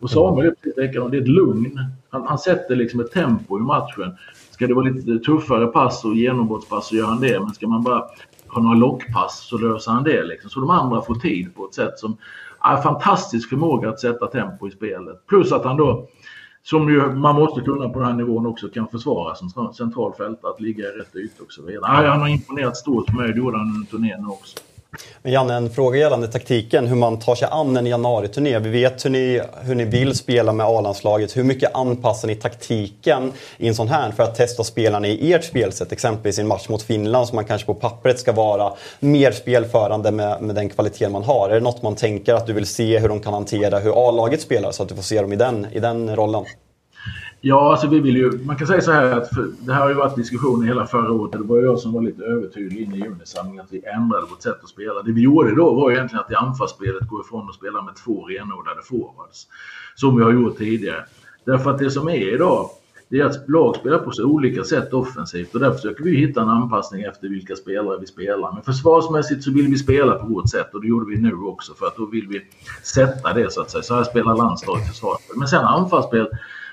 Och 0.00 0.10
Samuel 0.10 0.46
är 0.46 0.50
precis. 0.50 0.74
Det 0.76 1.16
är 1.16 1.20
ett 1.20 1.28
lugn. 1.28 1.80
Han, 2.10 2.26
han 2.26 2.38
sätter 2.38 2.76
liksom 2.76 3.00
ett 3.00 3.12
tempo 3.12 3.58
i 3.58 3.62
matchen. 3.62 4.16
Ska 4.50 4.66
det 4.66 4.74
vara 4.74 4.84
lite 4.84 5.18
tuffare 5.18 5.66
pass 5.66 6.04
och 6.04 6.14
genombrottspass 6.14 6.88
så 6.88 6.96
gör 6.96 7.06
han 7.06 7.20
det. 7.20 7.40
Men 7.40 7.50
ska 7.50 7.68
man 7.68 7.82
bara 7.82 8.04
ha 8.48 8.62
några 8.62 8.76
lockpass 8.76 9.46
så 9.48 9.58
löser 9.58 9.92
han 9.92 10.04
det. 10.04 10.24
Liksom. 10.24 10.50
Så 10.50 10.60
de 10.60 10.70
andra 10.70 11.02
får 11.02 11.14
tid 11.14 11.54
på 11.54 11.66
ett 11.66 11.74
sätt 11.74 11.98
som 11.98 12.16
är 12.60 12.76
fantastisk 12.76 13.48
förmåga 13.48 13.88
att 13.88 14.00
sätta 14.00 14.26
tempo 14.26 14.68
i 14.68 14.70
spelet. 14.70 15.26
Plus 15.26 15.52
att 15.52 15.64
han 15.64 15.76
då 15.76 16.08
som 16.62 16.88
ju 16.88 17.12
man 17.12 17.34
måste 17.36 17.60
kunna 17.60 17.88
på 17.88 17.98
den 17.98 18.08
här 18.08 18.14
nivån 18.14 18.46
också 18.46 18.68
kan 18.68 18.88
försvara 18.88 19.34
som 19.34 19.72
centralfält, 19.74 20.44
att 20.44 20.60
ligga 20.60 20.84
i 20.84 20.90
rätt 20.90 21.16
yta 21.16 21.42
och 21.42 21.52
så 21.52 21.62
vidare. 21.62 22.08
han 22.08 22.20
har 22.20 22.28
imponerat 22.28 22.76
stort 22.76 23.06
på 23.06 23.16
mig, 23.16 23.32
det 23.32 23.38
gjorde 23.38 23.58
han 23.58 23.66
under 23.74 23.90
turnén 23.90 24.26
också. 24.26 24.58
Men 25.22 25.32
Janne, 25.32 25.54
en 25.54 25.70
fråga 25.70 25.98
gällande 25.98 26.28
taktiken, 26.28 26.86
hur 26.86 26.96
man 26.96 27.18
tar 27.18 27.34
sig 27.34 27.48
an 27.50 27.76
en 27.76 27.86
januariturné? 27.86 28.58
Vi 28.58 28.70
vet 28.70 29.04
hur 29.04 29.10
ni, 29.10 29.40
hur 29.62 29.74
ni 29.74 29.84
vill 29.84 30.14
spela 30.14 30.52
med 30.52 30.66
A-landslaget. 30.66 31.36
Hur 31.36 31.44
mycket 31.44 31.74
anpassar 31.74 32.28
ni 32.28 32.34
taktiken 32.34 33.32
i 33.58 33.68
en 33.68 33.74
sån 33.74 33.88
här 33.88 34.10
för 34.10 34.22
att 34.22 34.34
testa 34.34 34.64
spelarna 34.64 35.08
i 35.08 35.32
ert 35.32 35.44
spelsätt? 35.44 35.92
Exempelvis 35.92 36.38
i 36.38 36.40
en 36.40 36.48
match 36.48 36.68
mot 36.68 36.82
Finland 36.82 37.28
som 37.28 37.36
man 37.36 37.44
kanske 37.44 37.66
på 37.66 37.74
pappret 37.74 38.20
ska 38.20 38.32
vara 38.32 38.72
mer 39.00 39.32
spelförande 39.32 40.10
med, 40.10 40.42
med 40.42 40.54
den 40.54 40.68
kvaliteten 40.68 41.12
man 41.12 41.22
har. 41.22 41.50
Är 41.50 41.54
det 41.54 41.60
något 41.60 41.82
man 41.82 41.96
tänker 41.96 42.34
att 42.34 42.46
du 42.46 42.52
vill 42.52 42.66
se 42.66 42.98
hur 42.98 43.08
de 43.08 43.20
kan 43.20 43.32
hantera 43.32 43.78
hur 43.78 44.08
A-laget 44.08 44.40
spelar 44.40 44.72
så 44.72 44.82
att 44.82 44.88
du 44.88 44.94
får 44.94 45.02
se 45.02 45.20
dem 45.20 45.32
i 45.32 45.36
den, 45.36 45.66
i 45.72 45.80
den 45.80 46.16
rollen? 46.16 46.44
Ja, 47.42 47.70
alltså 47.70 47.88
vi 47.88 48.00
vill 48.00 48.16
ju, 48.16 48.44
man 48.44 48.56
kan 48.56 48.66
säga 48.66 48.80
så 48.80 48.92
här 48.92 49.12
att 49.12 49.30
det 49.60 49.72
här 49.72 49.80
har 49.80 49.88
ju 49.88 49.94
varit 49.94 50.16
diskussioner 50.16 50.66
hela 50.66 50.86
förra 50.86 51.12
året. 51.12 51.32
Det 51.32 51.38
var 51.38 51.58
jag 51.58 51.78
som 51.78 51.92
var 51.92 52.02
lite 52.02 52.24
övertydlig 52.24 52.82
in 52.82 52.94
i 52.94 52.98
junisamlingen 52.98 53.64
att 53.64 53.72
vi 53.72 53.82
ändrade 53.86 54.26
vårt 54.26 54.42
sätt 54.42 54.58
att 54.62 54.68
spela. 54.68 55.02
Det 55.02 55.12
vi 55.12 55.20
gjorde 55.20 55.54
då 55.54 55.74
var 55.74 55.92
egentligen 55.92 56.24
att 56.24 56.30
i 56.30 56.34
anfallsspelet 56.34 57.08
gå 57.08 57.20
ifrån 57.20 57.48
och 57.48 57.54
spela 57.54 57.82
med 57.82 57.96
två 57.96 58.24
renodlade 58.24 58.82
forwards. 58.82 59.46
Som 59.94 60.16
vi 60.16 60.22
har 60.22 60.32
gjort 60.32 60.58
tidigare. 60.58 61.04
Därför 61.44 61.70
att 61.70 61.78
det 61.78 61.90
som 61.90 62.08
är 62.08 62.34
idag, 62.34 62.70
det 63.08 63.20
är 63.20 63.24
att 63.24 63.48
lag 63.48 63.76
spelar 63.76 63.98
på 63.98 64.10
så 64.10 64.24
olika 64.24 64.64
sätt 64.64 64.92
offensivt 64.92 65.54
och 65.54 65.60
där 65.60 65.72
försöker 65.72 66.04
vi 66.04 66.16
hitta 66.16 66.42
en 66.42 66.48
anpassning 66.48 67.02
efter 67.02 67.28
vilka 67.28 67.56
spelare 67.56 67.98
vi 68.00 68.06
spelar. 68.06 68.52
Men 68.52 68.62
försvarsmässigt 68.62 69.44
så 69.44 69.52
vill 69.52 69.66
vi 69.66 69.78
spela 69.78 70.14
på 70.14 70.26
vårt 70.26 70.50
sätt 70.50 70.74
och 70.74 70.80
det 70.80 70.88
gjorde 70.88 71.10
vi 71.10 71.20
nu 71.20 71.34
också 71.34 71.74
för 71.74 71.86
att 71.86 71.96
då 71.96 72.06
vill 72.06 72.26
vi 72.28 72.42
sätta 72.82 73.32
det 73.32 73.52
så 73.52 73.60
att 73.60 73.70
säga. 73.70 73.82
Så 73.82 73.94
här 73.94 74.04
spelar 74.04 74.36
landslaget 74.36 74.88
försvarsspel. 74.88 75.36
Men 75.38 75.48
sen 75.48 75.64
anfallsspel 75.64 76.28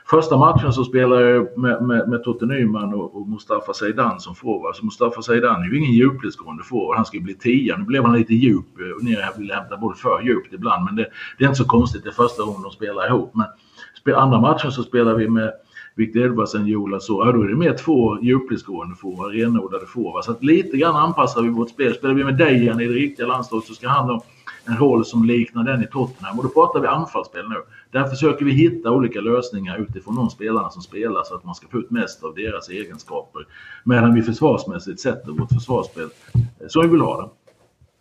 Första 0.09 0.37
matchen 0.37 0.73
så 0.73 0.83
spelade 0.83 1.29
jag 1.29 1.57
med, 1.57 1.83
med, 1.83 2.09
med 2.09 2.23
Totte 2.23 2.45
Nyman 2.45 2.93
och, 2.93 3.15
och 3.15 3.27
Mustafa 3.27 3.73
Zeidan 3.73 4.19
som 4.19 4.35
forward. 4.35 4.75
Så 4.75 4.85
Mustafa 4.85 5.21
Zeidan 5.21 5.61
är 5.61 5.65
ju 5.65 5.77
ingen 5.77 5.93
djupledsgående 5.93 6.63
forward. 6.63 6.95
Han 6.95 7.05
ska 7.05 7.17
ju 7.17 7.23
bli 7.23 7.33
tia. 7.33 7.77
Nu 7.77 7.83
blev 7.83 8.03
han 8.03 8.15
lite 8.15 8.33
djup 8.33 8.65
och 8.97 9.03
ner 9.03 9.37
ville 9.37 9.53
hämta 9.53 9.77
boll 9.77 9.95
för 9.95 10.21
djupt 10.21 10.53
ibland. 10.53 10.85
Men 10.85 10.95
det, 10.95 11.09
det, 11.37 11.43
är 11.43 11.47
inte 11.47 11.57
så 11.57 11.65
konstigt. 11.65 12.03
Det 12.03 12.09
är 12.09 12.13
första 12.13 12.43
gången 12.43 12.61
de 12.61 12.71
spelar 12.71 13.07
ihop. 13.07 13.33
Men 13.35 14.15
andra 14.15 14.41
matchen 14.41 14.71
så 14.71 14.83
spelar 14.83 15.13
vi 15.13 15.29
med 15.29 15.51
Viktor 15.95 16.21
Edvardsen, 16.21 16.67
Jola 16.67 16.99
så. 16.99 17.25
Ja, 17.25 17.31
då 17.31 17.41
är 17.41 17.47
det 17.47 17.55
mer 17.55 17.73
två 17.73 18.17
djupledsgående 18.21 18.95
forward, 18.95 19.31
renodlade 19.31 19.85
forward. 19.85 20.23
Så 20.23 20.31
att 20.31 20.43
lite 20.43 20.77
grann 20.77 20.95
anpassar 20.95 21.41
vi 21.41 21.49
vårt 21.49 21.69
spel. 21.69 21.95
Spelar 21.95 22.13
vi 22.13 22.23
med 22.23 22.37
Dejan 22.37 22.79
i 22.79 22.87
det 22.87 22.93
riktiga 22.93 23.27
landslaget 23.27 23.67
så 23.67 23.73
ska 23.73 23.87
han 23.87 24.09
ha 24.09 24.23
en 24.65 24.77
roll 24.77 25.05
som 25.05 25.25
liknar 25.25 25.63
den 25.63 25.83
i 25.83 25.87
Tottenham. 25.87 26.37
Och 26.37 26.43
då 26.43 26.49
pratar 26.49 26.79
vi 26.79 26.87
anfallsspel 26.87 27.49
nu. 27.49 27.55
Där 27.91 28.07
försöker 28.07 28.45
vi 28.45 28.51
hitta 28.51 28.91
olika 28.91 29.19
lösningar 29.19 29.77
utifrån 29.77 30.15
de 30.15 30.29
spelarna 30.29 30.69
som 30.69 30.81
spelar 30.81 31.23
så 31.23 31.35
att 31.35 31.43
man 31.43 31.55
ska 31.55 31.67
få 31.67 31.77
ut 31.77 31.91
mest 31.91 32.23
av 32.23 32.35
deras 32.35 32.69
egenskaper. 32.69 33.47
Medan 33.83 34.13
vi 34.13 34.21
försvarsmässigt 34.21 34.99
sätter 34.99 35.31
vårt 35.31 35.51
försvarsspel 35.51 36.09
eh, 36.33 36.67
så 36.67 36.81
vi 36.81 36.87
vill 36.87 37.01
ha 37.01 37.21
det. 37.21 37.29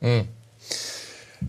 Mm. 0.07 0.27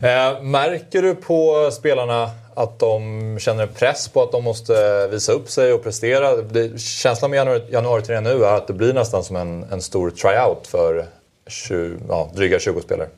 Eh, 0.01 0.43
märker 0.43 1.01
du 1.01 1.15
på 1.15 1.69
spelarna 1.71 2.29
att 2.55 2.79
de 2.79 3.37
känner 3.39 3.67
press 3.67 4.07
på 4.07 4.21
att 4.21 4.31
de 4.31 4.43
måste 4.43 5.07
visa 5.11 5.31
upp 5.31 5.49
sig 5.49 5.73
och 5.73 5.83
prestera? 5.83 6.35
Det, 6.35 6.81
känslan 6.81 7.31
med 7.31 7.37
januari, 7.37 7.61
januari 7.71 8.21
nu 8.21 8.43
är 8.43 8.57
att 8.57 8.67
det 8.67 8.73
blir 8.73 8.93
nästan 8.93 9.23
som 9.23 9.35
en, 9.35 9.63
en 9.63 9.81
stor 9.81 10.09
tryout 10.09 10.67
för 10.67 11.05
20, 11.47 11.97
ja, 12.07 12.31
dryga 12.35 12.59
20 12.59 12.81
spelare. 12.81 13.09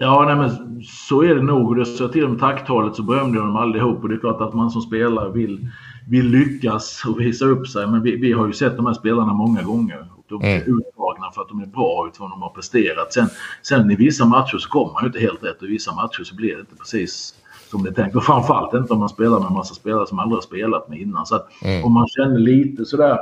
Ja, 0.00 0.24
nej, 0.26 0.36
men 0.36 0.82
så 0.84 1.22
är 1.22 1.34
det 1.34 1.42
nog. 1.42 1.76
Det 1.76 1.86
sa 1.86 2.08
till 2.08 2.24
om 2.24 2.38
tacktalet 2.38 2.96
så 2.96 3.02
berömde 3.02 3.38
jag 3.38 3.46
dem 3.46 3.56
allihop. 3.56 4.02
Och 4.02 4.08
det 4.08 4.14
är 4.14 4.18
klart 4.18 4.40
att 4.40 4.54
man 4.54 4.70
som 4.70 4.82
spelare 4.82 5.32
vill, 5.32 5.68
vill 6.08 6.26
lyckas 6.26 7.04
och 7.08 7.20
visa 7.20 7.44
upp 7.44 7.68
sig. 7.68 7.86
Men 7.86 8.02
vi, 8.02 8.16
vi 8.16 8.32
har 8.32 8.46
ju 8.46 8.52
sett 8.52 8.76
de 8.76 8.86
här 8.86 8.94
spelarna 8.94 9.32
många 9.32 9.62
gånger. 9.62 10.08
Och 10.16 10.24
de 10.28 10.42
är 10.42 10.56
mm. 10.56 10.78
uttagna 10.78 11.30
för 11.34 11.42
att 11.42 11.48
de 11.48 11.60
är 11.60 11.66
bra 11.66 12.06
utifrån 12.08 12.30
vad 12.30 12.38
de 12.38 12.42
har 12.42 12.50
presterat. 12.50 13.12
Sen, 13.12 13.28
sen 13.62 13.90
i 13.90 13.96
vissa 13.96 14.26
matcher 14.26 14.58
så 14.58 14.68
kommer 14.68 14.92
man 14.92 15.02
ju 15.02 15.06
inte 15.06 15.20
helt 15.20 15.44
rätt 15.44 15.62
och 15.62 15.68
i 15.68 15.70
vissa 15.70 15.94
matcher 15.94 16.24
så 16.24 16.34
blir 16.34 16.54
det 16.54 16.60
inte 16.60 16.76
precis 16.76 17.34
som 17.70 17.82
det 17.82 17.90
är 17.90 17.94
tänkt. 17.94 18.16
Och 18.16 18.24
framförallt 18.24 18.74
inte 18.74 18.92
om 18.92 18.98
man 18.98 19.08
spelar 19.08 19.40
med 19.40 19.48
en 19.48 19.54
massa 19.54 19.74
spelare 19.74 20.06
som 20.06 20.18
aldrig 20.18 20.36
har 20.36 20.42
spelat 20.42 20.88
med 20.88 20.98
innan. 20.98 21.26
Så 21.26 21.34
att 21.34 21.48
mm. 21.62 21.84
om 21.84 21.92
man 21.92 22.06
känner 22.06 22.38
lite 22.38 22.84
sådär 22.84 23.18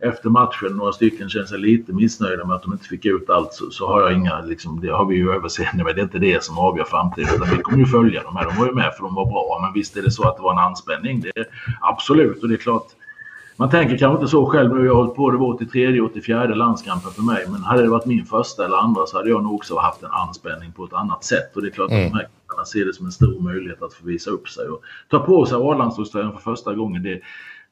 efter 0.00 0.30
matchen, 0.30 0.76
några 0.76 0.92
stycken 0.92 1.28
känner 1.28 1.46
sig 1.46 1.58
lite 1.58 1.92
missnöjda 1.92 2.44
med 2.44 2.56
att 2.56 2.62
de 2.62 2.72
inte 2.72 2.84
fick 2.84 3.04
ut 3.04 3.30
allt 3.30 3.52
så, 3.52 3.70
så 3.70 3.86
har 3.86 4.00
jag 4.00 4.12
inga, 4.12 4.40
liksom, 4.40 4.80
det 4.80 4.88
har 4.88 5.04
vi 5.04 5.16
ju 5.16 5.30
överseende 5.32 5.84
med. 5.84 5.94
Det 5.96 6.00
är 6.00 6.02
inte 6.02 6.18
det 6.18 6.44
som 6.44 6.58
avgör 6.58 6.84
framtiden. 6.84 7.34
Utan 7.34 7.56
vi 7.56 7.62
kommer 7.62 7.78
ju 7.78 7.86
följa 7.86 8.22
de 8.22 8.36
här. 8.36 8.44
De 8.44 8.56
var 8.58 8.66
ju 8.66 8.72
med 8.72 8.92
för 8.96 9.02
de 9.02 9.14
var 9.14 9.26
bra. 9.26 9.58
Men 9.62 9.72
visst 9.72 9.96
är 9.96 10.02
det 10.02 10.10
så 10.10 10.28
att 10.28 10.36
det 10.36 10.42
var 10.42 10.52
en 10.52 10.58
anspänning. 10.58 11.20
Det 11.20 11.32
är, 11.36 11.46
absolut, 11.80 12.42
och 12.42 12.48
det 12.48 12.54
är 12.54 12.58
klart. 12.58 12.86
Man 13.56 13.70
tänker 13.70 13.98
kanske 13.98 14.20
inte 14.20 14.30
så 14.30 14.46
själv 14.46 14.74
nu. 14.74 14.86
Jag 14.86 14.94
har 14.94 15.02
hållit 15.02 15.16
på, 15.16 15.30
det 15.30 15.38
var 15.38 15.54
83, 15.54 16.00
84 16.00 16.46
landskampen 16.46 17.10
för 17.10 17.22
mig. 17.22 17.46
Men 17.48 17.62
hade 17.62 17.82
det 17.82 17.88
varit 17.88 18.06
min 18.06 18.24
första 18.24 18.64
eller 18.64 18.76
andra 18.76 19.06
så 19.06 19.16
hade 19.16 19.30
jag 19.30 19.42
nog 19.42 19.54
också 19.54 19.78
haft 19.78 20.02
en 20.02 20.10
anspänning 20.10 20.72
på 20.72 20.84
ett 20.84 20.92
annat 20.92 21.24
sätt. 21.24 21.56
Och 21.56 21.62
det 21.62 21.68
är 21.68 21.72
klart 21.72 21.90
mm. 21.90 22.06
att 22.06 22.12
de 22.12 22.18
här 22.18 22.28
killarna 22.48 22.64
ser 22.64 22.84
det 22.84 22.94
som 22.94 23.06
en 23.06 23.12
stor 23.12 23.40
möjlighet 23.40 23.82
att 23.82 23.94
få 23.94 24.06
visa 24.06 24.30
upp 24.30 24.48
sig. 24.48 24.68
Och 24.68 24.82
ta 25.08 25.18
på 25.18 25.46
sig 25.46 25.56
A-landslagströjan 25.56 26.32
för 26.32 26.40
första 26.40 26.74
gången. 26.74 27.02
Det, 27.02 27.20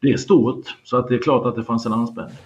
det 0.02 0.09
är 0.09 0.16
stort. 0.16 0.64
Så 0.85 0.96
att 0.96 1.09
det 1.09 1.14
är 1.14 1.18
klart 1.18 1.46
att 1.46 1.56
det 1.56 1.64
fanns 1.64 1.87
en 1.87 1.92
anspänning. 1.92 2.37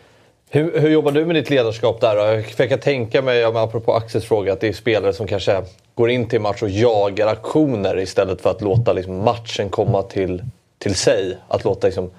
Hur, 0.53 0.81
hur 0.81 0.91
jobbar 0.91 1.13
du 1.13 1.25
med 1.27 1.37
ditt 1.37 1.51
ledarskap 1.51 2.01
där 2.01 2.17
då? 2.17 2.43
För 2.43 2.63
jag 2.63 2.69
kan 2.69 2.81
tänka 2.81 3.23
mig, 3.23 3.45
apropå 3.45 3.93
Axels 3.93 4.25
fråga, 4.25 4.53
att 4.53 4.61
det 4.61 4.69
är 4.69 4.73
spelare 4.73 5.13
som 5.13 5.27
kanske 5.27 5.63
går 5.95 6.11
in 6.11 6.29
till 6.29 6.41
match 6.41 6.63
och 6.63 6.71
jagar 6.71 7.27
aktioner 7.27 7.99
istället 7.99 8.41
för 8.41 8.51
att 8.51 8.63
låta 8.63 8.93
liksom, 8.93 9.17
matchen 9.17 9.69
komma 9.69 10.03
till, 10.03 10.43
till 10.79 10.95
sig. 10.95 11.39
Att, 11.49 11.65
låta, 11.65 11.87
liksom, 11.87 12.11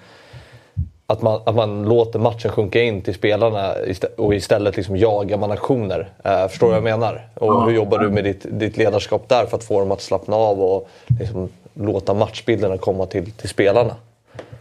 att, 1.08 1.22
man, 1.22 1.42
att 1.46 1.56
man 1.56 1.84
låter 1.84 2.20
matchen 2.20 2.52
sjunka 2.52 2.82
in 2.82 3.02
till 3.02 3.14
spelarna 3.14 3.74
och 4.18 4.36
istället 4.36 4.78
liksom 4.78 4.98
jagar 4.98 5.38
man 5.38 5.52
aktioner. 5.52 6.10
Uh, 6.26 6.48
förstår 6.48 6.68
du 6.68 6.72
vad 6.72 6.78
jag 6.78 7.00
menar? 7.00 7.28
Och 7.36 7.48
ja. 7.48 7.66
hur 7.66 7.76
jobbar 7.76 8.00
du 8.00 8.10
med 8.10 8.24
ditt, 8.24 8.46
ditt 8.50 8.78
ledarskap 8.78 9.30
där 9.30 9.46
för 9.46 9.58
att 9.58 9.64
få 9.64 9.80
dem 9.80 9.92
att 9.92 10.02
slappna 10.02 10.36
av 10.36 10.62
och 10.62 10.90
liksom, 11.20 11.50
låta 11.74 12.14
matchbilderna 12.14 12.78
komma 12.78 13.06
till, 13.06 13.32
till 13.32 13.50
spelarna? 13.50 13.96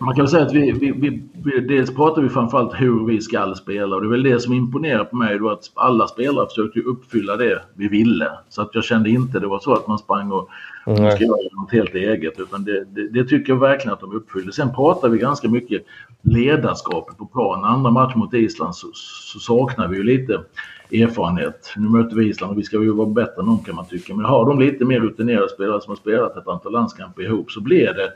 Man 0.01 0.15
kan 0.15 0.29
säga 0.29 0.43
att 0.43 0.53
vi, 0.53 0.73
vi, 0.73 0.91
vi, 0.91 1.23
vi, 1.45 1.61
dels 1.61 1.95
pratar 1.95 2.23
vi 2.23 2.29
framförallt 2.29 2.81
hur 2.81 3.07
vi 3.07 3.21
ska 3.21 3.55
spela 3.55 3.97
och 3.97 4.03
det 4.03 4.09
är 4.09 4.11
väl 4.11 4.23
det 4.23 4.41
som 4.41 4.53
imponerar 4.53 5.05
på 5.05 5.17
mig 5.17 5.39
då 5.39 5.51
att 5.51 5.71
alla 5.75 6.09
spelare 6.09 6.47
försökte 6.47 6.81
uppfylla 6.81 7.37
det 7.37 7.63
vi 7.75 7.89
ville. 7.89 8.31
Så 8.49 8.63
att 8.63 8.71
jag 8.75 8.85
kände 8.85 9.11
inte 9.11 9.41
det 9.41 9.47
var 9.47 9.59
så 9.59 9.73
att 9.73 9.87
man 9.87 9.99
sprang 9.99 10.33
och 10.33 10.49
mm. 10.87 11.11
ska 11.11 11.25
göra 11.25 11.61
något 11.61 11.73
helt 11.73 11.95
eget 11.95 12.41
utan 12.41 12.65
det, 12.65 12.85
det, 12.85 13.09
det, 13.09 13.25
tycker 13.25 13.53
jag 13.53 13.61
verkligen 13.61 13.93
att 13.93 14.01
de 14.01 14.13
uppfyllde. 14.13 14.53
Sen 14.53 14.75
pratar 14.75 15.09
vi 15.09 15.19
ganska 15.19 15.49
mycket 15.49 15.85
ledarskapet 16.23 17.19
på 17.19 17.27
plan. 17.27 17.65
Andra 17.65 17.91
match 17.91 18.15
mot 18.15 18.35
Island 18.35 18.75
så, 18.75 18.87
så 19.33 19.39
saknar 19.39 19.89
vi 19.89 19.97
ju 19.97 20.03
lite 20.03 20.41
erfarenhet. 20.93 21.73
Nu 21.77 21.89
möter 21.89 22.17
vi 22.17 22.29
Island 22.29 22.53
och 22.53 22.59
vi 22.59 22.63
ska 22.63 22.83
ju 22.83 22.93
vara 22.93 23.09
bättre 23.09 23.41
än 23.41 23.47
dem 23.47 23.59
kan 23.59 23.75
man 23.75 23.87
tycka. 23.87 24.15
Men 24.15 24.25
har 24.25 24.47
de 24.47 24.61
lite 24.61 24.85
mer 24.85 25.01
rutinerade 25.01 25.49
spelare 25.49 25.81
som 25.81 25.91
har 25.91 25.97
spelat 25.97 26.37
ett 26.37 26.49
antal 26.49 26.73
landskamper 26.73 27.23
ihop 27.23 27.51
så 27.51 27.61
blir 27.61 27.87
det 27.87 28.13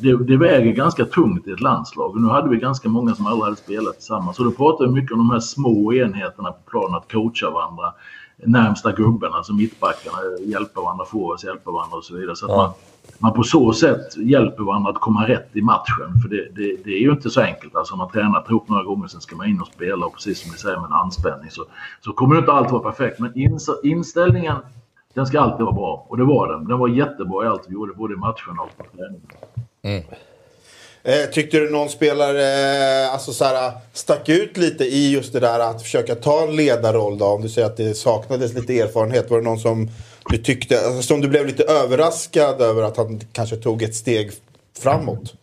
det, 0.00 0.16
det, 0.16 0.36
väger 0.36 0.72
ganska 0.72 1.04
tungt 1.04 1.46
i 1.46 1.50
ett 1.50 1.60
landslag. 1.60 2.20
Nu 2.20 2.28
hade 2.28 2.48
vi 2.48 2.56
ganska 2.56 2.88
många 2.88 3.14
som 3.14 3.26
aldrig 3.26 3.44
hade 3.44 3.56
spelat 3.56 3.94
tillsammans. 3.94 4.36
Så 4.36 4.44
då 4.44 4.50
pratar 4.50 4.86
vi 4.86 4.92
mycket 4.92 5.12
om 5.12 5.18
de 5.18 5.30
här 5.30 5.40
små 5.40 5.92
enheterna 5.92 6.52
på 6.52 6.70
planen, 6.70 6.94
att 6.94 7.12
coacha 7.12 7.50
varandra. 7.50 7.92
Närmsta 8.36 8.92
gubben, 8.92 9.32
alltså 9.32 9.52
mittbackarna, 9.52 10.16
hjälpa 10.40 10.80
varandra, 10.80 11.04
forwards 11.04 11.44
hjälpa 11.44 11.70
varandra 11.70 11.96
och 11.96 12.04
så 12.04 12.14
vidare. 12.14 12.36
Så 12.36 12.46
att 12.46 12.56
man, 12.56 12.70
man 13.18 13.32
på 13.32 13.42
så 13.42 13.72
sätt 13.72 14.16
hjälper 14.16 14.64
varandra 14.64 14.90
att 14.90 15.00
komma 15.00 15.28
rätt 15.28 15.50
i 15.52 15.62
matchen. 15.62 16.20
För 16.22 16.28
det, 16.28 16.48
det, 16.56 16.76
det 16.84 16.90
är 16.90 17.00
ju 17.00 17.10
inte 17.10 17.30
så 17.30 17.40
enkelt. 17.40 17.76
Alltså 17.76 17.96
man 17.96 18.10
tränar 18.10 18.44
ihop 18.48 18.68
några 18.68 18.82
gånger, 18.82 19.06
sen 19.08 19.20
ska 19.20 19.36
man 19.36 19.48
in 19.48 19.60
och 19.60 19.66
spela. 19.66 20.06
Och 20.06 20.14
precis 20.14 20.40
som 20.40 20.50
ni 20.50 20.58
säger 20.58 20.76
med 20.76 20.86
en 20.86 20.92
anspänning 20.92 21.50
så, 21.50 21.64
så 22.00 22.12
kommer 22.12 22.38
inte 22.38 22.52
alltid 22.52 22.72
vara 22.72 22.92
perfekt. 22.92 23.20
Men 23.20 23.32
inställningen, 23.82 24.56
den 25.14 25.26
ska 25.26 25.40
alltid 25.40 25.64
vara 25.64 25.74
bra. 25.74 26.06
Och 26.08 26.16
det 26.16 26.24
var 26.24 26.52
den. 26.52 26.68
Den 26.68 26.78
var 26.78 26.88
jättebra 26.88 27.44
i 27.44 27.48
allt 27.48 27.64
vi 27.68 27.74
gjorde, 27.74 27.92
både 27.92 28.14
i 28.14 28.16
matcherna 28.16 28.62
och 28.62 28.76
på 28.76 28.96
träningen. 28.96 29.26
Mm. 29.84 30.02
Eh, 31.02 31.30
tyckte 31.32 31.58
du 31.58 31.70
någon 31.70 31.88
spelare 31.88 32.42
eh, 33.04 33.12
alltså 33.12 33.32
så 33.32 33.44
här, 33.44 33.72
stack 33.92 34.28
ut 34.28 34.56
lite 34.56 34.84
i 34.84 35.12
just 35.12 35.32
det 35.32 35.40
där 35.40 35.60
att 35.60 35.82
försöka 35.82 36.14
ta 36.14 36.42
en 36.42 36.56
ledarroll 36.56 37.18
då? 37.18 37.24
Om 37.24 37.42
du 37.42 37.48
säger 37.48 37.66
att 37.66 37.76
det 37.76 37.94
saknades 37.94 38.54
lite 38.54 38.80
erfarenhet. 38.80 39.30
Var 39.30 39.38
det 39.38 39.44
någon 39.44 39.58
som 39.58 39.88
du 40.30 40.38
tyckte, 40.38 40.86
alltså, 40.86 41.02
som 41.02 41.20
du 41.20 41.28
blev 41.28 41.46
lite 41.46 41.64
överraskad 41.64 42.60
över 42.60 42.82
att 42.82 42.96
han 42.96 43.20
kanske 43.32 43.56
tog 43.56 43.82
ett 43.82 43.94
steg 43.94 44.30
framåt? 44.78 45.34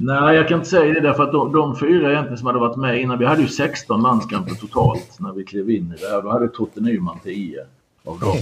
Nej, 0.00 0.36
jag 0.36 0.48
kan 0.48 0.58
inte 0.58 0.70
säga 0.70 0.94
det 0.94 1.00
därför 1.00 1.22
att 1.22 1.32
de, 1.32 1.52
de 1.52 1.78
fyra 1.78 2.10
egentligen 2.10 2.38
som 2.38 2.46
hade 2.46 2.58
varit 2.58 2.76
med 2.76 3.00
innan, 3.00 3.18
vi 3.18 3.24
hade 3.24 3.42
ju 3.42 3.48
16 3.48 4.02
landskamper 4.02 4.54
totalt 4.54 5.16
när 5.18 5.32
vi 5.32 5.44
klev 5.44 5.70
in 5.70 5.94
i 5.98 6.02
det 6.02 6.08
här. 6.08 6.22
Då 6.22 6.30
hade 6.30 6.48
Totte 6.48 6.80
Nyman 6.80 7.18
10 7.24 7.64
av 8.04 8.18
dem. 8.18 8.36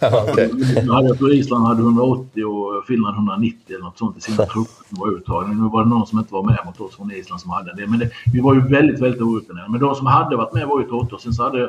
Ja, 0.00 0.22
okay. 0.22 0.50
jag 0.84 1.18
tror 1.18 1.32
Island 1.32 1.66
hade 1.66 1.80
180 1.80 2.44
och 2.44 2.84
Finland 2.86 3.16
190 3.16 3.58
eller 3.68 3.84
något 3.84 3.98
sånt 3.98 4.18
i 4.18 4.20
sina 4.20 4.36
trupper 4.46 4.84
som 4.88 4.98
var 4.98 5.16
uttagna. 5.16 5.54
Nu 5.54 5.68
var 5.68 5.84
det 5.84 5.90
någon 5.90 6.06
som 6.06 6.18
inte 6.18 6.34
var 6.34 6.42
med 6.42 6.58
mot 6.66 6.80
oss 6.80 6.96
från 6.96 7.12
Island 7.12 7.40
som 7.40 7.50
hade 7.50 7.74
det. 7.76 7.86
Men 7.86 7.98
det, 7.98 8.10
vi 8.32 8.40
var 8.40 8.54
ju 8.54 8.60
väldigt, 8.60 9.00
väldigt 9.00 9.20
orutinerade. 9.20 9.70
Men 9.70 9.80
de 9.80 9.94
som 9.94 10.06
hade 10.06 10.36
varit 10.36 10.52
med 10.52 10.66
var 10.68 10.80
ju 10.80 10.86
Totte 10.86 11.14
och 11.14 11.20
sen 11.20 11.32
så 11.32 11.42
hade, 11.42 11.62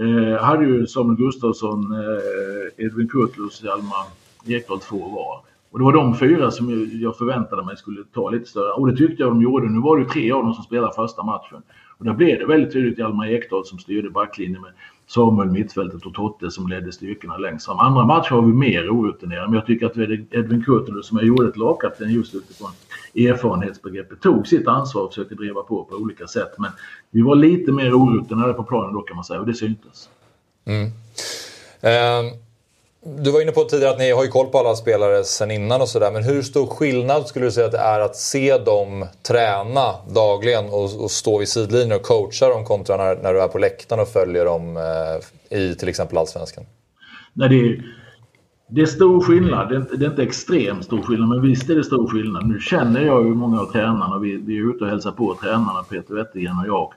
eh, 0.00 0.44
hade 0.44 0.64
ju 0.64 0.86
Samuel 0.86 1.16
Gustafsson, 1.16 1.92
eh, 1.92 2.84
Edvin 2.84 3.08
Kurtulus, 3.08 3.62
Hjalmar 3.62 4.06
Ekdal 4.46 4.80
två 4.80 5.08
var. 5.08 5.40
Och 5.70 5.78
det 5.78 5.84
var 5.84 5.92
de 5.92 6.16
fyra 6.16 6.50
som 6.50 6.90
jag 6.92 7.16
förväntade 7.16 7.64
mig 7.64 7.76
skulle 7.76 8.04
ta 8.14 8.30
lite 8.30 8.46
större. 8.46 8.72
Och 8.72 8.90
det 8.90 8.96
tyckte 8.96 9.22
jag 9.22 9.30
de 9.30 9.42
gjorde. 9.42 9.68
Nu 9.68 9.80
var 9.80 9.98
det 9.98 10.04
tre 10.04 10.32
av 10.32 10.42
dem 10.42 10.54
som 10.54 10.64
spelade 10.64 10.94
första 10.94 11.22
matchen. 11.22 11.62
Och 11.98 12.04
där 12.04 12.14
blev 12.14 12.38
det 12.38 12.46
väldigt 12.46 12.72
tydligt 12.72 12.98
Hjalmar 12.98 13.26
Ekdal 13.26 13.64
som 13.64 13.78
styrde 13.78 14.10
backlinjen 14.10 14.62
med 14.62 14.72
Samuel 15.06 15.50
mittfältet 15.50 16.06
och 16.06 16.14
Totte 16.14 16.50
som 16.50 16.68
ledde 16.68 16.92
styrkorna 16.92 17.36
längst 17.36 17.66
fram. 17.66 17.78
Andra 17.78 18.04
matcher 18.04 18.30
har 18.30 18.42
vi 18.42 18.52
mer 18.52 18.90
orutinerade, 18.90 19.46
men 19.46 19.54
jag 19.54 19.66
tycker 19.66 19.86
att 19.86 19.96
Edvin 20.30 20.64
Kurtulus 20.64 21.06
som 21.06 21.18
jag 21.18 21.26
gjorde 21.26 21.58
lagkapten 21.58 22.12
just 22.12 22.34
utifrån 22.34 22.70
erfarenhetsbegreppet 23.14 24.20
tog 24.20 24.46
sitt 24.46 24.68
ansvar 24.68 25.02
och 25.02 25.08
försökte 25.08 25.34
driva 25.34 25.62
på 25.62 25.84
på 25.84 25.94
olika 25.96 26.26
sätt. 26.26 26.54
Men 26.58 26.70
vi 27.10 27.22
var 27.22 27.34
lite 27.34 27.72
mer 27.72 27.94
orutinerade 27.94 28.54
på 28.54 28.64
planen 28.64 28.94
då 28.94 29.00
kan 29.00 29.16
man 29.16 29.24
säga 29.24 29.40
och 29.40 29.46
det 29.46 29.54
syntes. 29.54 30.08
Mm. 30.64 30.86
Um. 31.82 32.45
Du 33.18 33.30
var 33.30 33.42
inne 33.42 33.52
på 33.52 33.64
tidigare 33.64 33.92
att 33.92 33.98
ni 33.98 34.10
har 34.10 34.24
ju 34.24 34.30
koll 34.30 34.46
på 34.46 34.58
alla 34.58 34.74
spelare 34.74 35.24
sen 35.24 35.50
innan 35.50 35.80
och 35.80 35.88
sådär. 35.88 36.12
Men 36.12 36.24
hur 36.24 36.42
stor 36.42 36.66
skillnad 36.66 37.26
skulle 37.26 37.44
du 37.44 37.50
säga 37.50 37.66
att 37.66 37.72
det 37.72 37.78
är 37.78 38.00
att 38.00 38.16
se 38.16 38.58
dem 38.58 39.06
träna 39.22 39.94
dagligen 40.14 40.64
och, 40.64 41.04
och 41.04 41.10
stå 41.10 41.38
vid 41.38 41.48
sidlinjen 41.48 41.92
och 41.92 42.02
coacha 42.02 42.48
dem 42.48 42.64
kontra 42.64 42.96
när, 42.96 43.16
när, 43.16 43.34
du 43.34 43.40
är 43.40 43.48
på 43.48 43.58
läktaren 43.58 44.02
och 44.02 44.08
följer 44.08 44.44
dem 44.44 44.76
eh, 44.76 45.58
i 45.58 45.74
till 45.74 45.88
exempel 45.88 46.18
Allsvenskan? 46.18 46.64
Nej, 47.32 47.48
det 47.48 47.54
är, 47.54 47.82
det 48.68 48.80
är 48.80 48.86
stor 48.86 49.20
skillnad. 49.20 49.68
Det 49.68 49.74
är, 49.74 49.80
inte, 49.80 49.96
det 49.96 50.06
är, 50.06 50.10
inte, 50.10 50.22
extremt 50.22 50.84
stor 50.84 51.02
skillnad, 51.02 51.28
men 51.28 51.42
visst 51.42 51.70
är 51.70 51.74
det 51.74 51.84
stor 51.84 52.08
skillnad. 52.08 52.48
Nu 52.48 52.60
känner 52.60 53.00
jag 53.00 53.26
ju 53.26 53.34
många 53.34 53.60
av 53.60 53.72
tränarna. 53.72 54.18
Vi, 54.18 54.36
vi 54.36 54.58
är 54.58 54.70
ute 54.70 54.84
och 54.84 54.90
hälsar 54.90 55.12
på 55.12 55.34
tränarna, 55.42 55.82
Peter 55.90 56.14
Wettergren 56.14 56.58
och 56.58 56.66
jag 56.66 56.92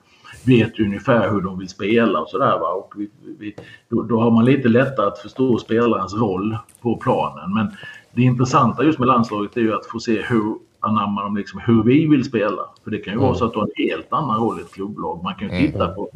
vet 0.45 0.79
ungefär 0.79 1.29
hur 1.29 1.41
de 1.41 1.59
vill 1.59 1.69
spela 1.69 2.19
och 2.19 2.29
sådär. 2.29 2.77
Och 2.77 2.93
vi, 2.95 3.09
vi, 3.39 3.55
då, 3.89 4.01
då, 4.03 4.21
har 4.21 4.31
man 4.31 4.45
lite 4.45 4.67
lättare 4.67 5.07
att 5.07 5.19
förstå 5.19 5.57
spelarens 5.57 6.13
roll 6.13 6.57
på 6.81 6.97
planen. 6.97 7.53
Men 7.53 7.67
det 8.13 8.21
intressanta 8.21 8.83
just 8.83 8.99
med 8.99 9.07
landslaget 9.07 9.57
är 9.57 9.61
ju 9.61 9.75
att 9.75 9.85
få 9.85 9.99
se 9.99 10.21
hur 10.21 10.55
anammar 10.79 11.23
de 11.23 11.37
liksom 11.37 11.61
hur 11.65 11.83
vi 11.83 12.07
vill 12.07 12.23
spela. 12.23 12.61
För 12.83 12.91
det 12.91 12.97
kan 12.97 13.13
ju 13.13 13.17
mm. 13.17 13.27
vara 13.27 13.35
så 13.35 13.45
att 13.45 13.53
du 13.53 13.59
har 13.59 13.65
en 13.65 13.89
helt 13.89 14.13
annan 14.13 14.39
roll 14.39 14.59
i 14.59 14.61
ett 14.61 14.73
klubblag. 14.73 15.23
Man 15.23 15.35
kan 15.35 15.49
ju 15.49 15.67
titta 15.67 15.83
mm. 15.83 15.95
på, 15.95 16.09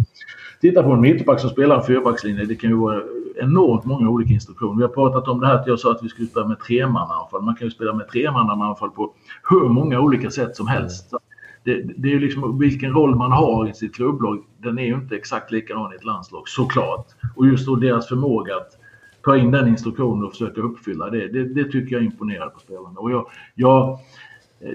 titta 0.61 0.83
på 0.83 0.91
en 0.91 1.01
mittback 1.01 1.39
som 1.39 1.49
spelar 1.49 1.75
en 1.75 1.83
fyrbackslinje. 1.83 2.45
Det 2.45 2.55
kan 2.55 2.69
ju 2.69 2.75
vara 2.75 3.01
enormt 3.35 3.85
många 3.85 4.09
olika 4.09 4.33
instruktioner. 4.33 4.75
Vi 4.75 4.81
har 4.81 4.89
pratat 4.89 5.27
om 5.27 5.39
det 5.39 5.47
här 5.47 5.55
att 5.55 5.67
jag 5.67 5.79
sa 5.79 5.91
att 5.91 6.03
vi 6.03 6.09
skulle 6.09 6.27
spela 6.27 6.47
med 6.47 6.59
tremannaanfall. 6.59 7.41
Man 7.41 7.55
kan 7.55 7.67
ju 7.67 7.71
spela 7.71 7.93
med 7.93 8.07
tremannaanfall 8.07 8.89
på 8.89 9.13
hur 9.49 9.69
många 9.69 9.99
olika 9.99 10.31
sätt 10.31 10.55
som 10.55 10.67
helst. 10.67 11.11
Mm 11.11 11.22
det, 11.63 11.81
det, 11.97 12.07
är 12.07 12.11
ju 12.11 12.19
liksom 12.19 12.59
vilken 12.59 12.91
roll 12.91 13.15
man 13.15 13.31
har 13.31 13.69
i 13.69 13.73
sitt 13.73 13.95
klubblag. 13.95 14.43
Den 14.57 14.79
är 14.79 14.83
ju 14.83 14.93
inte 14.93 15.15
exakt 15.15 15.51
likadan 15.51 15.93
i 15.93 15.95
ett 15.95 16.05
landslag, 16.05 16.49
såklart. 16.49 17.07
Och 17.35 17.47
just 17.47 17.65
då 17.65 17.75
deras 17.75 18.07
förmåga 18.07 18.55
att 18.55 18.77
ta 19.23 19.37
in 19.37 19.51
den 19.51 19.67
instruktionen 19.67 20.23
och 20.23 20.31
försöka 20.31 20.61
uppfylla 20.61 21.09
det. 21.09 21.27
Det, 21.27 21.43
det 21.43 21.71
tycker 21.71 21.95
jag 21.95 22.05
imponerar 22.05 22.49
på 22.49 22.59
spelarna. 22.59 22.99
Och 22.99 23.11
jag, 23.11 23.27
jag, 23.55 23.99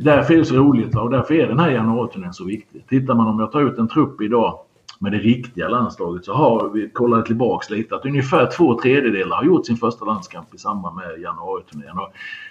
därför 0.00 0.34
är 0.34 0.38
det 0.38 0.44
så 0.44 0.56
roligt 0.56 0.96
och 0.96 1.10
därför 1.10 1.34
är 1.34 1.46
den 1.46 1.58
här 1.58 1.70
januariturnén 1.70 2.32
så 2.32 2.44
viktig. 2.44 2.86
Tittar 2.88 3.14
man 3.14 3.26
om 3.26 3.40
jag 3.40 3.52
tar 3.52 3.60
ut 3.60 3.78
en 3.78 3.88
trupp 3.88 4.20
idag 4.20 4.58
med 4.98 5.12
det 5.12 5.18
riktiga 5.18 5.68
landslaget 5.68 6.24
så 6.24 6.32
har 6.32 6.68
vi 6.68 6.88
kollat 6.88 7.26
tillbaks 7.26 7.70
lite 7.70 7.94
att 7.94 8.06
ungefär 8.06 8.50
två 8.56 8.80
tredjedelar 8.80 9.36
har 9.36 9.44
gjort 9.44 9.66
sin 9.66 9.76
första 9.76 10.04
landskamp 10.04 10.54
i 10.54 10.58
samband 10.58 10.96
med 10.96 11.20
januariturnén. 11.20 11.96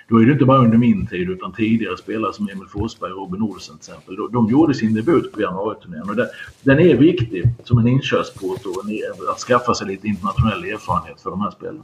Då 0.09 0.21
är 0.21 0.25
det 0.25 0.31
inte 0.31 0.45
bara 0.45 0.57
under 0.57 0.77
min 0.77 1.07
tid 1.07 1.29
utan 1.29 1.53
tidigare 1.53 1.97
spelare 1.97 2.33
som 2.33 2.49
Emil 2.49 2.67
Forsberg 2.67 3.11
och 3.11 3.17
Robin 3.17 3.41
Olsen 3.41 3.77
till 3.77 3.93
exempel. 3.93 4.15
De 4.31 4.49
gjorde 4.49 4.73
sin 4.73 4.93
debut 4.93 5.31
på 5.31 5.41
januariturnén 5.41 6.09
och 6.09 6.15
den 6.63 6.79
är 6.79 6.95
viktig 6.95 7.43
som 7.63 7.77
en 7.77 7.87
inkörsport 7.87 8.65
och 8.65 9.31
att 9.31 9.39
skaffa 9.39 9.73
sig 9.73 9.87
lite 9.87 10.07
internationell 10.07 10.63
erfarenhet 10.63 11.21
för 11.21 11.29
de 11.29 11.41
här 11.41 11.51
spelarna. 11.51 11.83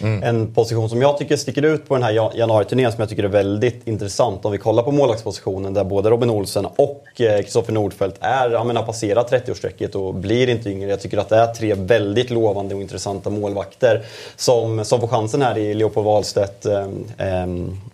Mm. 0.00 0.22
En 0.22 0.54
position 0.54 0.88
som 0.88 1.02
jag 1.02 1.18
tycker 1.18 1.36
sticker 1.36 1.62
ut 1.62 1.88
på 1.88 1.94
den 1.94 2.02
här 2.02 2.12
januariturnén 2.36 2.92
som 2.92 3.00
jag 3.00 3.08
tycker 3.08 3.24
är 3.24 3.28
väldigt 3.28 3.86
intressant. 3.86 4.44
Om 4.44 4.52
vi 4.52 4.58
kollar 4.58 4.82
på 4.82 4.90
målvaktspositionen 4.92 5.74
där 5.74 5.84
både 5.84 6.10
Robin 6.10 6.30
Olsen 6.30 6.66
och 6.76 7.20
eh, 7.20 7.42
Kristoffer 7.42 7.72
Nordfeldt 7.72 8.18
är, 8.20 8.64
menar, 8.64 8.82
passerat 8.82 9.32
30-årsstrecket 9.32 9.94
och 9.94 10.14
blir 10.14 10.48
inte 10.48 10.70
yngre. 10.70 10.90
Jag 10.90 11.00
tycker 11.00 11.18
att 11.18 11.28
det 11.28 11.36
är 11.36 11.54
tre 11.54 11.74
väldigt 11.74 12.30
lovande 12.30 12.74
och 12.74 12.80
intressanta 12.80 13.30
målvakter 13.30 14.02
som, 14.36 14.84
som 14.84 15.00
får 15.00 15.08
chansen 15.08 15.42
här 15.42 15.58
i 15.58 15.74
Leopold 15.74 16.06
Wahlstedt, 16.06 16.66
eh, 16.66 16.86
eh, 17.18 17.46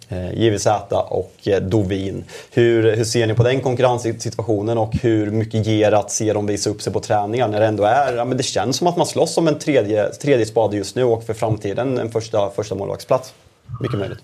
Eh, 0.09 0.33
JVZ 0.35 0.67
och 0.91 1.33
eh, 1.45 1.63
Dovin. 1.63 2.25
Hur, 2.51 2.97
hur 2.97 3.05
ser 3.05 3.27
ni 3.27 3.35
på 3.35 3.43
den 3.43 3.61
konkurrenssituationen 3.61 4.79
och 4.79 4.95
hur 4.95 5.31
mycket 5.31 5.67
ger 5.67 5.93
att 5.93 6.11
se 6.11 6.33
dem 6.33 6.47
visa 6.47 6.71
upp 6.71 6.83
sig 6.83 6.93
på 6.93 7.01
träningar 7.01 7.49
när 7.49 7.61
det 7.61 7.67
ändå 7.67 7.85
är, 7.85 8.17
ja, 8.17 8.25
men 8.25 8.37
det 8.37 8.43
känns 8.43 8.77
som 8.77 8.87
att 8.87 8.97
man 8.97 9.07
slåss 9.07 9.39
om 9.39 9.49
en 9.49 9.59
tredje, 9.59 10.13
tredje 10.13 10.47
spade 10.47 10.77
just 10.77 10.97
nu 10.97 11.05
och 11.05 11.25
för 11.25 11.35
framtiden 11.35 11.89
en, 11.89 11.99
en 11.99 12.11
första, 12.11 12.51
första 12.51 12.75
målvaktsplats. 12.75 13.35
Mycket 13.81 13.99
möjligt. 13.99 14.19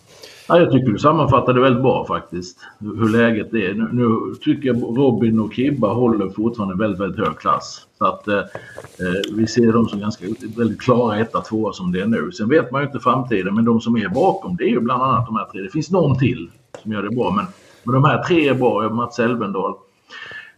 Ja, 0.49 0.59
jag 0.59 0.73
tycker 0.73 0.93
du 0.93 0.99
sammanfattade 0.99 1.61
väldigt 1.61 1.83
bra 1.83 2.07
faktiskt. 2.07 2.59
Hur 2.79 3.09
läget 3.09 3.55
är. 3.55 3.75
Nu, 3.75 3.89
nu 3.93 4.35
tycker 4.35 4.69
jag 4.69 4.77
Robin 4.77 5.41
och 5.41 5.55
Kibba 5.55 5.93
håller 5.93 6.29
fortfarande 6.29 6.75
väldigt, 6.75 7.01
väldigt 7.01 7.27
hög 7.27 7.39
klass. 7.39 7.87
Så 7.99 8.05
att 8.05 8.29
eh, 8.29 8.39
eh, 8.39 9.35
vi 9.37 9.47
ser 9.47 9.73
dem 9.73 9.89
som 9.89 10.01
ganska 10.01 10.27
väldigt 10.57 10.81
klara 10.81 11.19
etta, 11.19 11.41
tvåa 11.41 11.73
som 11.73 11.93
det 11.93 12.01
är 12.01 12.07
nu. 12.07 12.33
Sen 12.33 12.49
vet 12.49 12.71
man 12.71 12.83
ju 12.83 12.87
inte 12.87 12.99
framtiden, 12.99 13.55
men 13.55 13.65
de 13.65 13.81
som 13.81 13.97
är 13.97 14.09
bakom 14.09 14.57
det 14.57 14.65
är 14.65 14.69
ju 14.69 14.81
bland 14.81 15.03
annat 15.03 15.27
de 15.27 15.37
här 15.37 15.45
tre. 15.45 15.61
Det 15.61 15.71
finns 15.71 15.91
någon 15.91 16.19
till 16.19 16.51
som 16.83 16.93
gör 16.93 17.03
det 17.03 17.11
bra, 17.11 17.31
men, 17.31 17.45
men 17.83 17.95
de 17.95 18.05
här 18.05 18.23
tre 18.23 18.49
är 18.49 18.55
bra. 18.55 18.89
Mats 18.89 19.19
Elvendal, 19.19 19.75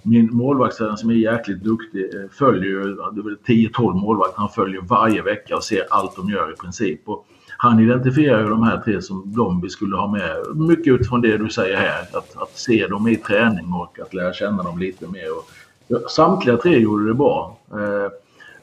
min 0.02 0.28
målvaktstränare 0.32 0.96
som 0.96 1.10
är 1.10 1.14
jäkligt 1.14 1.64
duktig 1.64 2.14
eh, 2.14 2.30
följer 2.32 2.70
ju 2.70 2.96
10-12 3.46 3.94
målvakter. 3.94 4.40
Han 4.40 4.48
följer 4.48 4.80
varje 4.80 5.22
vecka 5.22 5.56
och 5.56 5.64
ser 5.64 5.82
allt 5.90 6.16
de 6.16 6.30
gör 6.30 6.52
i 6.52 6.56
princip. 6.56 7.08
Och 7.08 7.26
han 7.56 7.80
identifierar 7.80 8.40
ju 8.40 8.48
de 8.48 8.62
här 8.62 8.80
tre 8.84 9.02
som 9.02 9.60
vi 9.62 9.68
skulle 9.68 9.96
ha 9.96 10.12
med. 10.12 10.56
Mycket 10.56 10.94
utifrån 10.94 11.20
det 11.20 11.36
du 11.36 11.50
säger 11.50 11.76
här. 11.76 12.00
Att, 12.12 12.36
att 12.36 12.58
se 12.58 12.86
dem 12.86 13.08
i 13.08 13.16
träning 13.16 13.72
och 13.72 13.98
att 13.98 14.14
lära 14.14 14.32
känna 14.32 14.62
dem 14.62 14.78
lite 14.78 15.06
mer. 15.06 15.26
Och, 15.36 15.50
samtliga 16.10 16.56
tre 16.56 16.78
gjorde 16.78 17.06
det 17.06 17.14
bra. 17.14 17.58
Eh, 17.72 18.12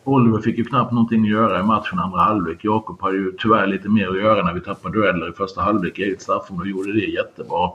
Oliver 0.04 0.42
fick 0.42 0.58
ju 0.58 0.64
knappt 0.64 0.92
någonting 0.92 1.24
att 1.24 1.30
göra 1.30 1.60
i 1.60 1.64
matchen 1.64 2.00
andra 2.00 2.20
halvlek. 2.20 2.58
Jakob 2.62 3.02
hade 3.02 3.18
ju 3.18 3.32
tyvärr 3.38 3.68
lite 3.68 3.90
mer 3.90 4.08
att 4.08 4.18
göra 4.18 4.46
när 4.46 4.54
vi 4.54 4.62
tappade 4.62 5.00
dueller 5.00 5.30
i 5.30 5.34
första 5.34 5.62
halvlek 5.62 6.00
i 6.00 6.04
eget 6.04 6.22
straffområde 6.22 6.74
och 6.74 6.78
gjorde 6.78 6.94
det 6.94 7.06
jättebra. 7.06 7.72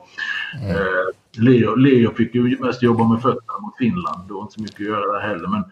Mm. 0.63 0.77
Eh, 0.77 0.83
Leo, 1.39 1.75
Leo 1.75 2.15
fick 2.15 2.35
ju 2.35 2.59
mest 2.59 2.83
jobba 2.83 3.09
med 3.09 3.23
fötterna 3.23 3.59
mot 3.61 3.77
Finland. 3.79 4.29
Det 4.29 4.35
var 4.35 4.43
inte 4.43 4.55
så 4.55 4.61
mycket 4.61 4.81
att 4.81 4.87
göra 4.87 5.13
där 5.13 5.29
heller. 5.29 5.49
Men 5.49 5.65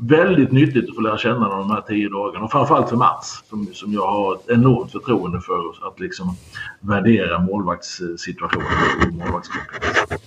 väldigt 0.00 0.52
nyttigt 0.52 0.88
att 0.88 0.94
få 0.94 1.00
lära 1.00 1.18
känna 1.18 1.48
de 1.48 1.70
här 1.70 1.80
tio 1.80 2.08
dagarna. 2.08 2.44
Och 2.44 2.52
framförallt 2.52 2.88
för 2.88 2.96
Mats 2.96 3.44
som, 3.50 3.68
som 3.72 3.92
jag 3.92 4.06
har 4.06 4.34
ett 4.34 4.40
enormt 4.48 4.92
förtroende 4.92 5.40
för 5.40 5.88
att 5.88 6.00
liksom 6.00 6.36
värdera 6.80 7.38
målvaktssituationen 7.38 8.66
och 9.06 9.12
målvaktskonkurrensen. 9.12 10.18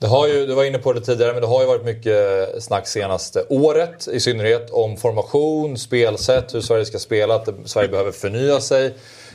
Det 0.00 0.06
har 0.06 0.28
ju, 0.28 0.46
du 0.46 0.54
var 0.54 0.64
inne 0.64 0.78
på 0.78 0.92
det 0.92 1.00
tidigare, 1.00 1.32
men 1.32 1.42
det 1.42 1.48
har 1.48 1.60
ju 1.60 1.66
varit 1.66 1.84
mycket 1.84 2.62
snack 2.62 2.86
senaste 2.86 3.44
året 3.48 4.08
i 4.08 4.20
synnerhet 4.20 4.70
om 4.70 4.96
formation, 4.96 5.78
spelsätt, 5.78 6.54
hur 6.54 6.60
Sverige 6.60 6.84
ska 6.84 6.98
spela, 6.98 7.34
att 7.34 7.48
Sverige 7.64 7.88
behöver 7.88 8.12
förnya 8.12 8.60
sig. 8.60 8.94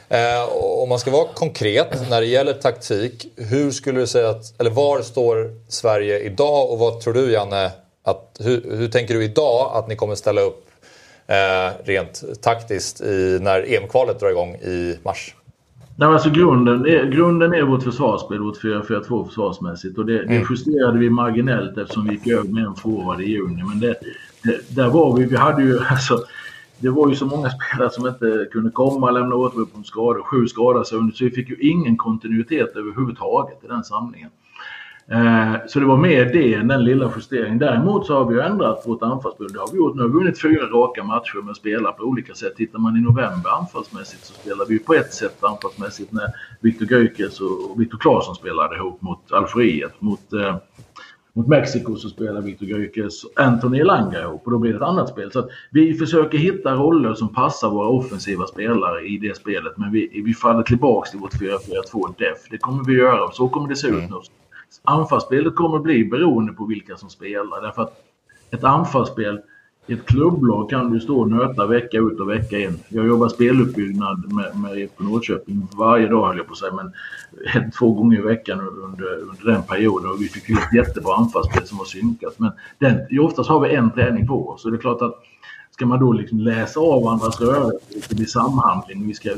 Eh, 0.09 0.55
om 0.55 0.89
man 0.89 0.99
ska 0.99 1.11
vara 1.11 1.27
konkret 1.33 2.09
när 2.09 2.21
det 2.21 2.27
gäller 2.27 2.53
taktik, 2.53 3.25
hur 3.35 3.71
skulle 3.71 3.99
du 3.99 4.07
säga 4.07 4.29
att, 4.29 4.59
eller 4.59 4.71
var 4.71 5.01
står 5.01 5.51
Sverige 5.69 6.19
idag 6.19 6.71
och 6.71 6.79
vad 6.79 6.99
tror 6.99 7.13
du 7.13 7.31
Janne, 7.31 7.71
att, 8.07 8.37
hur, 8.39 8.77
hur 8.77 8.87
tänker 8.87 9.13
du 9.13 9.23
idag 9.23 9.71
att 9.73 9.87
ni 9.87 9.95
kommer 9.95 10.15
ställa 10.15 10.41
upp 10.41 10.65
eh, 11.27 11.85
rent 11.85 12.23
taktiskt 12.41 13.01
i, 13.01 13.39
när 13.41 13.73
EM-kvalet 13.73 14.19
drar 14.19 14.29
igång 14.29 14.55
i 14.55 14.99
mars? 15.03 15.35
Nej, 15.99 16.09
alltså 16.09 16.29
grunden, 16.29 16.85
är, 16.85 17.05
grunden 17.05 17.53
är 17.53 17.61
vårt 17.61 17.83
försvarsspel, 17.83 18.39
vårt 18.39 18.63
4-4-2 18.63 19.27
försvarsmässigt. 19.27 19.97
Och 19.97 20.05
det, 20.05 20.19
mm. 20.19 20.27
det 20.27 20.45
justerade 20.49 20.99
vi 20.99 21.09
marginellt 21.09 21.77
eftersom 21.77 22.07
vi 22.07 22.13
gick 22.13 22.27
över 22.27 22.49
med 22.49 22.63
en 22.63 22.75
forward 22.75 23.21
i 23.21 23.25
juni. 23.25 23.63
Men 23.63 23.79
det, 23.79 23.95
det, 24.43 24.75
där 24.75 24.89
var 24.89 25.17
vi, 25.17 25.25
vi 25.25 25.35
hade 25.35 25.63
ju 25.63 25.79
alltså, 25.89 26.23
det 26.79 26.89
var 26.89 27.09
ju 27.09 27.15
så 27.15 27.25
många 27.25 27.49
spelare 27.49 27.89
som 27.89 28.07
inte 28.07 28.47
kunde 28.51 28.71
komma, 28.71 29.11
lämna 29.11 29.35
återgång 29.35 29.65
på 29.65 29.83
skador. 29.83 30.23
Sju 30.23 30.47
skadade 30.47 30.85
sig 30.85 30.97
under, 30.97 31.15
så 31.15 31.23
vi 31.23 31.31
fick 31.31 31.49
ju 31.49 31.57
ingen 31.59 31.97
kontinuitet 31.97 32.75
överhuvudtaget 32.75 33.63
i 33.63 33.67
den 33.67 33.83
samlingen. 33.83 34.29
Eh, 35.11 35.55
så 35.67 35.79
det 35.79 35.85
var 35.85 35.97
mer 35.97 36.25
det 36.25 36.53
än 36.53 36.67
den 36.67 36.83
lilla 36.83 37.11
justeringen. 37.15 37.59
Däremot 37.59 38.05
så 38.05 38.13
har 38.13 38.25
vi 38.25 38.41
ändrat 38.41 38.83
vårt 38.85 39.01
anfallsspel. 39.01 39.47
Det 39.53 39.59
har 39.59 39.71
vi 39.71 39.77
gjort. 39.77 39.95
Nu 39.95 40.01
har 40.01 40.09
vi 40.09 40.13
vunnit 40.13 40.41
fyra 40.41 40.65
raka 40.65 41.03
matcher 41.03 41.45
med 41.45 41.55
spelare 41.55 41.93
på 41.93 42.03
olika 42.03 42.33
sätt. 42.33 42.55
Tittar 42.55 42.79
man 42.79 42.97
i 42.97 43.01
november 43.01 43.49
anfallsmässigt 43.59 44.25
så 44.25 44.33
spelar 44.33 44.65
vi 44.65 44.79
på 44.79 44.93
ett 44.93 45.13
sätt 45.13 45.43
anfallsmässigt 45.43 46.11
när 46.11 46.27
Viktor 46.61 46.87
Gyökeres 46.91 47.41
och 47.41 47.81
Viktor 47.81 47.97
Claesson 47.97 48.35
spelade 48.35 48.75
ihop 48.75 49.01
mot 49.01 49.31
Algeriet. 49.31 50.01
Mot, 50.01 50.33
eh, 50.33 50.55
mot 51.33 51.47
Mexiko 51.47 51.95
så 51.95 52.09
spelar 52.09 52.41
Viktor 52.41 52.67
Gyökeres 52.67 53.23
och 53.23 53.31
Anthony 53.35 53.79
Elanga 53.79 54.21
ihop 54.21 54.41
och 54.45 54.51
då 54.51 54.57
blir 54.57 54.71
det 54.71 54.77
ett 54.77 54.83
annat 54.83 55.09
spel. 55.09 55.31
Så 55.31 55.49
vi 55.71 55.93
försöker 55.93 56.37
hitta 56.37 56.75
roller 56.75 57.13
som 57.13 57.33
passar 57.33 57.69
våra 57.69 57.87
offensiva 57.87 58.47
spelare 58.47 59.01
i 59.01 59.17
det 59.17 59.37
spelet. 59.37 59.77
Men 59.77 59.91
vi, 59.91 60.21
vi 60.25 60.33
faller 60.33 60.63
tillbaka 60.63 61.09
till 61.09 61.19
vårt 61.19 61.33
4-4-2 61.33 62.13
def. 62.17 62.37
Det 62.49 62.57
kommer 62.57 62.83
vi 62.83 62.93
göra. 62.93 63.31
Så 63.31 63.49
kommer 63.49 63.69
det 63.69 63.75
se 63.75 63.87
ut 63.87 63.93
mm. 63.93 64.09
nu 64.09 64.17
anfallsspelet 64.87 65.55
kommer 65.55 65.79
bli 65.79 66.05
beroende 66.05 66.53
på 66.53 66.65
vilka 66.65 66.97
som 66.97 67.09
spelar. 67.09 67.61
Därför 67.61 67.81
att 67.81 68.03
ett 68.51 68.63
anfallsspel 68.63 69.41
i 69.87 69.93
ett 69.93 70.05
klubblag 70.05 70.69
kan 70.69 70.91
du 70.91 70.99
stå 70.99 71.19
och 71.19 71.29
nöta 71.29 71.65
vecka 71.65 71.97
ut 71.97 72.19
och 72.19 72.29
vecka 72.29 72.59
in. 72.59 72.79
Jag 72.89 73.07
jobbar 73.07 73.29
speluppbyggnad 73.29 74.33
med, 74.33 74.59
med 74.59 74.77
IFK 74.77 75.03
Norrköping 75.03 75.67
varje 75.77 76.07
dag 76.07 76.27
höll 76.27 76.37
jag 76.37 76.47
på 76.47 76.51
att 76.51 76.57
säga, 76.57 76.73
men 76.73 76.91
ett, 77.55 77.73
två 77.79 77.93
gånger 77.93 78.19
i 78.19 78.21
veckan 78.21 78.59
under, 78.59 79.17
under 79.21 79.45
den 79.45 79.63
perioden. 79.63 80.11
Och 80.11 80.21
vi 80.21 80.27
fick 80.27 80.49
ett 80.49 80.73
jättebra 80.73 81.15
anfallsspel 81.15 81.67
som 81.67 81.77
var 81.77 81.85
synkat. 81.85 82.39
Men 82.39 82.51
den, 82.79 83.19
oftast 83.19 83.49
har 83.49 83.59
vi 83.59 83.75
en 83.75 83.91
träning 83.91 84.27
på 84.27 84.49
oss. 84.49 84.61
Så 84.61 84.69
det 84.69 84.77
är 84.77 84.81
klart 84.81 85.01
att 85.01 85.23
ska 85.77 85.85
man 85.85 85.99
då 85.99 86.11
liksom 86.11 86.39
läsa 86.39 86.79
av 86.79 87.03
varandras 87.03 87.41
rörelser, 87.41 88.09
det 88.09 88.15
blir 88.15 88.25
samhandling. 88.25 89.07
Vi 89.07 89.13
ska 89.13 89.29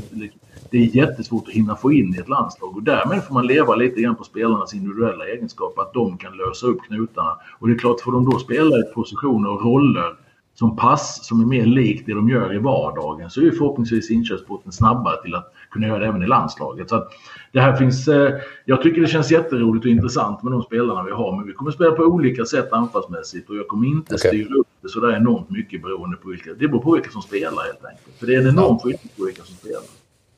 det 0.71 0.77
är 0.77 0.95
jättesvårt 0.95 1.47
att 1.47 1.53
hinna 1.53 1.75
få 1.75 1.93
in 1.93 2.15
i 2.15 2.17
ett 2.17 2.29
landslag 2.29 2.77
och 2.77 2.83
därmed 2.83 3.23
får 3.23 3.33
man 3.33 3.47
leva 3.47 3.75
lite 3.75 4.01
grann 4.01 4.15
på 4.15 4.23
spelarnas 4.23 4.73
individuella 4.73 5.27
egenskaper, 5.27 5.81
att 5.81 5.93
de 5.93 6.17
kan 6.17 6.37
lösa 6.37 6.67
upp 6.67 6.81
knutarna. 6.87 7.37
Och 7.59 7.67
det 7.67 7.73
är 7.73 7.77
klart, 7.77 8.01
får 8.01 8.11
de 8.11 8.29
då 8.29 8.39
spela 8.39 8.77
i 8.77 8.83
positioner 8.93 9.49
och 9.49 9.61
roller 9.65 10.15
som 10.59 10.75
pass 10.75 11.25
som 11.25 11.41
är 11.41 11.45
mer 11.45 11.65
likt 11.65 12.05
det 12.05 12.13
de 12.13 12.29
gör 12.29 12.55
i 12.55 12.57
vardagen 12.57 13.29
så 13.29 13.41
är 13.41 13.51
förhoppningsvis 13.51 14.11
inkörsporten 14.11 14.71
snabbare 14.71 15.21
till 15.21 15.35
att 15.35 15.53
kunna 15.71 15.87
göra 15.87 15.99
det 15.99 16.05
även 16.05 16.23
i 16.23 16.27
landslaget. 16.27 16.89
Så 16.89 16.95
att 16.95 17.11
det 17.51 17.59
här 17.59 17.75
finns, 17.75 18.07
eh, 18.07 18.33
jag 18.65 18.81
tycker 18.81 19.01
det 19.01 19.07
känns 19.07 19.31
jätteroligt 19.31 19.85
och 19.85 19.91
intressant 19.91 20.43
med 20.43 20.53
de 20.53 20.63
spelarna 20.63 21.03
vi 21.03 21.11
har 21.11 21.37
men 21.37 21.47
vi 21.47 21.53
kommer 21.53 21.71
spela 21.71 21.91
på 21.91 22.03
olika 22.03 22.45
sätt 22.45 22.73
anfallsmässigt 22.73 23.49
och 23.49 23.55
jag 23.55 23.67
kommer 23.67 23.87
inte 23.87 24.15
okay. 24.15 24.29
styra 24.29 24.55
upp 24.55 24.67
det 24.81 24.89
sådär 24.89 25.15
enormt 25.15 25.49
mycket 25.49 25.81
beroende 25.81 26.17
på 26.17 26.29
vilka, 26.29 26.53
det 26.53 26.67
beror 26.67 26.81
på 26.81 26.91
vilka 26.91 27.09
som 27.09 27.21
spelar 27.21 27.63
helt 27.63 27.85
enkelt. 27.85 28.19
För 28.19 28.27
det 28.27 28.35
är 28.35 28.39
en 28.39 28.47
enorm 28.47 28.79
skillnad 28.79 29.09
på 29.17 29.25
vilka 29.25 29.43
som 29.43 29.55
spelar. 29.55 29.81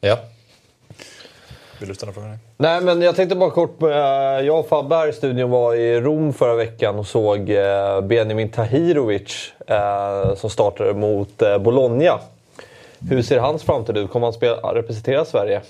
Ja. 0.01 0.17
Vill 1.81 1.89
du 1.89 1.95
ställa 1.95 2.11
frågan? 2.11 2.37
Nej, 2.57 2.83
men 2.83 3.01
jag 3.01 3.15
tänkte 3.15 3.35
bara 3.35 3.49
kort. 3.49 3.83
Eh, 3.83 3.89
jag 4.45 4.59
och 4.59 4.67
Fabbe 4.67 4.95
här 4.95 5.07
i 5.07 5.13
studion 5.13 5.49
var 5.49 5.75
i 5.75 6.01
Rom 6.01 6.33
förra 6.33 6.55
veckan 6.55 6.95
och 6.95 7.07
såg 7.07 7.49
eh, 7.49 8.01
Benjamin 8.01 8.49
Tahirovic 8.49 9.53
eh, 9.67 10.35
som 10.35 10.49
startade 10.49 10.93
mot 10.93 11.37
Bologna. 11.63 12.19
Hur 13.09 13.21
ser 13.21 13.39
hans 13.39 13.63
framtid 13.63 13.97
ut? 13.97 14.11
Kommer 14.11 14.27
han 14.27 14.33
spela, 14.33 14.75
representera 14.75 15.25
Sverige? 15.25 15.61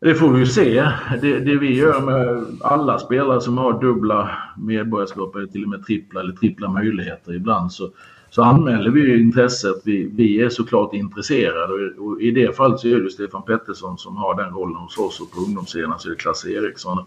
Det 0.00 0.14
får 0.14 0.28
vi 0.28 0.38
ju 0.38 0.46
se. 0.46 0.88
Det, 1.20 1.38
det, 1.38 1.56
vi 1.56 1.76
gör 1.78 2.00
med 2.00 2.44
alla 2.60 2.98
spelare 2.98 3.40
som 3.40 3.58
har 3.58 3.80
dubbla 3.80 4.30
medborgarskap 4.56 5.36
eller 5.36 5.46
till 5.46 5.62
och 5.62 5.70
med 5.70 5.86
trippla 5.86 6.20
eller 6.20 6.32
trippla 6.32 6.68
möjligheter 6.68 7.34
ibland 7.34 7.72
så 7.72 7.90
så 8.34 8.42
anmäler 8.42 8.90
vi 8.90 9.20
intresset. 9.20 9.76
Vi, 9.84 10.10
vi 10.14 10.42
är 10.42 10.48
såklart 10.48 10.94
intresserade 10.94 11.72
och, 11.72 12.06
och 12.06 12.20
i 12.20 12.30
det 12.30 12.56
fallet 12.56 12.80
så 12.80 12.88
är 12.88 13.00
det 13.00 13.10
Stefan 13.10 13.42
Pettersson 13.42 13.98
som 13.98 14.16
har 14.16 14.34
den 14.34 14.54
rollen 14.54 14.76
hos 14.76 14.98
oss 14.98 15.20
och 15.20 15.30
på 15.30 15.40
ungdomssidan 15.40 15.98
så 15.98 16.08
är 16.08 16.10
det 16.10 16.16
Klasse 16.16 16.50
Eriksson. 16.50 17.04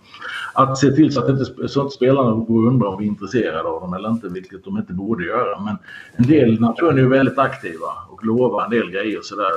Att 0.54 0.78
se 0.78 0.92
till 0.92 1.14
så 1.14 1.24
att, 1.24 1.30
inte, 1.30 1.68
så 1.68 1.86
att 1.86 1.94
spelarna 1.94 2.32
går 2.32 2.68
undrar 2.68 2.88
om 2.88 2.98
vi 3.00 3.06
är 3.06 3.08
intresserade 3.08 3.70
av 3.70 3.82
dem 3.82 3.94
eller 3.94 4.10
inte, 4.10 4.28
vilket 4.28 4.64
de 4.64 4.78
inte 4.78 4.94
borde 4.94 5.26
göra. 5.26 5.60
Men 5.60 5.78
en 6.16 6.28
del 6.28 6.60
nationer 6.62 7.02
är 7.02 7.08
väldigt 7.08 7.38
aktiva 7.38 7.88
och 8.16 8.26
lovar 8.26 8.64
en 8.64 8.70
del 8.70 8.92
grejer 8.92 9.20
sådär 9.22 9.52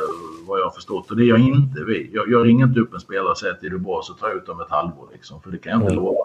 vad 0.47 0.61
jag 0.61 0.65
har 0.65 0.71
förstått. 0.71 1.11
Och 1.11 1.17
det 1.17 1.25
gör 1.25 1.39
inte 1.39 1.85
vi. 1.85 2.11
Jag, 2.13 2.31
jag 2.31 2.47
ringer 2.47 2.67
inte 2.67 2.81
upp 2.81 2.95
en 2.95 3.01
spelare 3.01 3.31
och 3.31 3.39
säger 3.39 3.55
att 3.55 3.65
är 3.65 3.71
du 3.71 3.79
bra 3.79 4.01
så 4.03 4.13
tar 4.13 4.29
jag 4.29 4.37
ut 4.37 4.47
dem 4.47 4.61
ett 4.61 4.71
halvår 4.71 5.09
liksom, 5.13 5.41
för 5.43 5.51
det 5.51 5.59
kan 5.59 5.73
jag 5.73 5.81
inte 5.81 5.93
mm. 5.93 6.05
lova. 6.05 6.25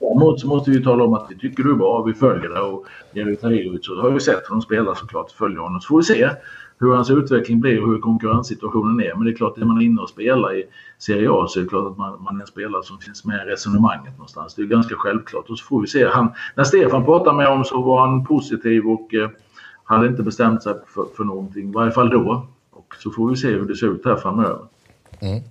Däremot 0.00 0.40
så 0.40 0.46
måste 0.46 0.70
vi 0.70 0.84
tala 0.84 1.04
om 1.04 1.14
att 1.14 1.26
vi 1.30 1.38
tycker 1.38 1.62
du 1.62 1.70
är 1.70 1.74
bra, 1.74 2.02
vi 2.02 2.14
följer 2.14 2.48
det 2.48 2.60
och 2.60 2.86
Jerry 3.12 3.36
Tahirovic 3.36 3.86
så 3.86 4.00
har 4.00 4.10
vi 4.10 4.20
sett 4.20 4.42
hur 4.48 4.54
de 4.54 4.62
spelar 4.62 4.94
såklart, 4.94 5.30
följer 5.30 5.58
honom. 5.58 5.80
Så 5.80 5.88
får 5.88 5.96
vi 5.96 6.02
se 6.02 6.30
hur 6.78 6.94
hans 6.94 7.10
utveckling 7.10 7.60
blir 7.60 7.82
och 7.82 7.88
hur 7.88 8.00
konkurrenssituationen 8.00 9.00
är. 9.00 9.14
Men 9.14 9.24
det 9.24 9.30
är 9.30 9.36
klart, 9.36 9.58
är 9.58 9.64
man 9.64 9.82
inne 9.82 10.00
och 10.02 10.08
spelar 10.08 10.54
i 10.54 10.64
Serie 10.98 11.30
A 11.30 11.46
så 11.48 11.58
är 11.58 11.62
det 11.62 11.68
klart 11.68 11.92
att 11.92 11.98
man, 11.98 12.22
man 12.22 12.36
är 12.36 12.40
en 12.40 12.46
spelare 12.46 12.82
som 12.82 12.98
finns 12.98 13.24
med 13.24 13.46
i 13.46 13.50
resonemanget 13.50 14.12
någonstans. 14.12 14.54
Det 14.54 14.62
är 14.62 14.66
ganska 14.66 14.94
självklart. 14.94 15.50
Och 15.50 15.58
så 15.58 15.64
får 15.64 15.80
vi 15.80 15.86
se. 15.86 16.06
Han, 16.06 16.32
när 16.54 16.64
Stefan 16.64 17.04
pratade 17.04 17.36
med 17.36 17.46
honom 17.46 17.64
så 17.64 17.82
var 17.82 18.06
han 18.06 18.24
positiv 18.24 18.86
och 18.86 19.14
eh, 19.14 19.30
hade 19.92 20.06
inte 20.06 20.22
bestämt 20.22 20.62
sig 20.62 20.74
för, 20.94 21.04
för 21.16 21.24
någonting. 21.24 21.68
I 21.68 21.72
varje 21.72 21.92
fall 21.92 22.10
då. 22.10 22.46
Och 22.70 22.94
så 23.02 23.10
får 23.10 23.30
vi 23.30 23.36
se 23.36 23.48
hur 23.48 23.68
det 23.68 23.76
ser 23.76 23.86
ut 23.86 24.04
här 24.04 24.16
framöver. 24.16 24.58
Mm. 25.20 25.42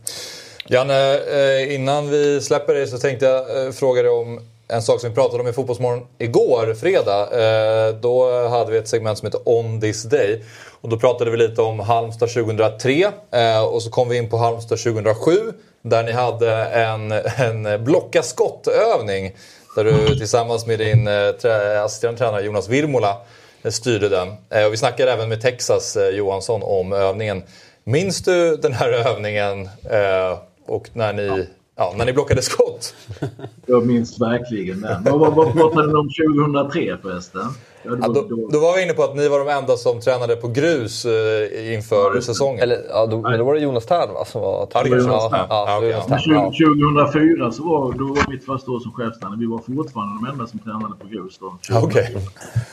Janne, 0.67 1.13
eh, 1.13 1.75
innan 1.75 2.09
vi 2.09 2.41
släpper 2.41 2.73
dig 2.73 2.87
så 2.87 2.97
tänkte 2.97 3.25
jag 3.25 3.65
eh, 3.65 3.71
fråga 3.71 4.01
dig 4.01 4.11
om 4.11 4.39
en 4.67 4.81
sak 4.81 4.99
som 4.99 5.09
vi 5.09 5.15
pratade 5.15 5.43
om 5.43 5.47
i 5.47 5.53
Fotbollsmorgon 5.53 6.05
igår, 6.17 6.73
fredag. 6.73 7.21
Eh, 7.21 7.95
då 7.95 8.47
hade 8.49 8.71
vi 8.71 8.77
ett 8.77 8.87
segment 8.87 9.17
som 9.17 9.25
heter 9.25 9.41
On 9.45 9.81
this 9.81 10.03
day. 10.03 10.43
Och 10.81 10.89
då 10.89 10.97
pratade 10.97 11.31
vi 11.31 11.37
lite 11.37 11.61
om 11.61 11.79
Halmstad 11.79 12.29
2003 12.29 13.11
och 13.71 13.83
så 13.83 13.89
kom 13.89 14.09
vi 14.09 14.17
in 14.17 14.29
på 14.29 14.37
Halmstad 14.37 14.79
2007 14.79 15.31
där 15.81 16.03
ni 16.03 16.11
hade 16.11 16.51
en, 16.65 17.11
en 17.11 17.83
blocka 17.83 18.23
skottövning 18.23 19.35
där 19.75 19.83
du 19.83 20.15
tillsammans 20.17 20.65
med 20.65 20.79
din 20.79 21.07
assisterande 21.85 22.17
tränare 22.19 22.41
Jonas 22.41 22.69
Virmola 22.69 23.17
styrde 23.69 24.09
den. 24.09 24.27
Och 24.65 24.73
vi 24.73 24.77
snackade 24.77 25.11
även 25.11 25.29
med 25.29 25.41
Texas 25.41 25.97
Johansson 26.13 26.61
om 26.63 26.93
övningen. 26.93 27.43
Minns 27.83 28.23
du 28.23 28.57
den 28.57 28.73
här 28.73 28.89
övningen 28.89 29.69
och 30.65 30.89
när 30.93 31.13
ni, 31.13 31.27
ja. 31.27 31.43
ja. 31.75 31.93
när 31.97 32.05
ni 32.05 32.13
blockade 32.13 32.41
skott. 32.41 32.95
Jag 33.65 33.85
minns 33.85 34.21
verkligen 34.21 34.81
den. 34.81 35.03
Vad 35.03 35.53
pratade 35.53 35.87
ni 35.87 35.93
om 35.93 36.09
2003 36.63 36.97
förresten? 37.01 37.47
Ja, 37.83 37.89
då, 37.91 37.97
ja, 38.01 38.07
då, 38.29 38.47
då, 38.51 38.59
var 38.59 38.75
vi 38.75 38.83
inne 38.83 38.93
på 38.93 39.03
att 39.03 39.15
ni 39.15 39.27
var 39.27 39.39
de 39.39 39.47
enda 39.47 39.77
som 39.77 39.99
tränade 39.99 40.35
på 40.35 40.47
grus 40.47 41.05
eh, 41.05 41.73
inför 41.73 42.15
ja, 42.15 42.21
säsongen. 42.21 42.59
Eller, 42.63 42.77
ja, 42.89 43.05
då, 43.05 43.21
men 43.21 43.39
då 43.39 43.45
var 43.45 43.53
det 43.53 43.59
Jonas 43.59 43.85
Tern 43.85 44.13
va? 44.13 44.25
Som 44.25 44.41
var 44.41 44.67
ja, 44.73 44.83
det 44.83 44.89
Jonas 44.89 45.29
Tern. 45.29 45.45
Ja, 45.49 45.81
ja, 45.81 46.05
okay, 46.07 47.11
2004 47.13 47.51
så 47.51 47.63
var, 47.63 47.93
då 47.93 48.05
var 48.05 48.31
mitt 48.31 48.45
första 48.45 48.71
år 48.71 48.79
som 48.79 48.91
chefstränare. 48.91 49.39
Vi 49.39 49.45
var 49.45 49.59
fortfarande 49.59 50.25
de 50.25 50.31
enda 50.31 50.47
som 50.47 50.59
tränade 50.59 50.95
på 50.99 51.07
grus 51.07 51.37
då. 51.37 51.57
Okej. 51.83 52.15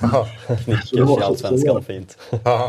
Okay. 0.00 0.56
Nickers 0.66 0.92
i 0.92 1.22
Allsvenskan, 1.22 1.82
fint. 1.82 2.18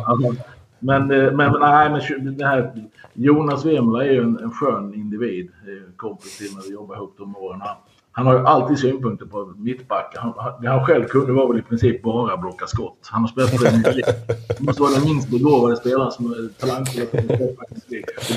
Alltså, 0.05 0.35
men, 0.79 1.11
eh, 1.11 1.31
men, 1.31 1.55
nej, 1.59 1.89
men 1.89 2.37
det 2.37 2.45
här, 2.45 2.73
Jonas 3.13 3.65
Wemla 3.65 4.05
är 4.05 4.11
ju 4.11 4.21
en, 4.21 4.39
en 4.39 4.51
skön 4.51 4.93
individ. 4.93 5.49
Kompis 5.95 6.37
till 6.37 6.55
när 6.55 6.61
vi 6.61 6.73
jobbade 6.73 6.97
ihop 6.97 7.15
de 7.17 7.35
åren. 7.35 7.61
Han, 7.61 7.75
han 8.11 8.27
har 8.27 8.33
ju 8.33 8.45
alltid 8.45 8.79
synpunkter 8.79 9.25
på 9.25 9.53
mittbackar. 9.57 10.19
Han, 10.21 10.33
han, 10.37 10.61
det 10.61 10.67
han 10.67 10.85
själv 10.85 11.05
kunde 11.05 11.33
var 11.33 11.47
väl 11.47 11.59
i 11.59 11.61
princip 11.61 12.03
bara 12.03 12.37
blocka 12.37 12.67
skott. 12.67 12.97
Han 13.01 13.21
har 13.21 13.27
spelat 13.27 13.49
för 13.49 13.65
en 13.65 13.81
Det 14.47 14.59
måste 14.59 14.81
vara 14.81 14.91
den 14.91 15.03
minst 15.03 15.29
begåvade 15.29 15.77
spelaren 15.77 16.11
som 16.11 16.25
är 16.25 16.49
talangfull 16.59 17.07
och 17.13 17.55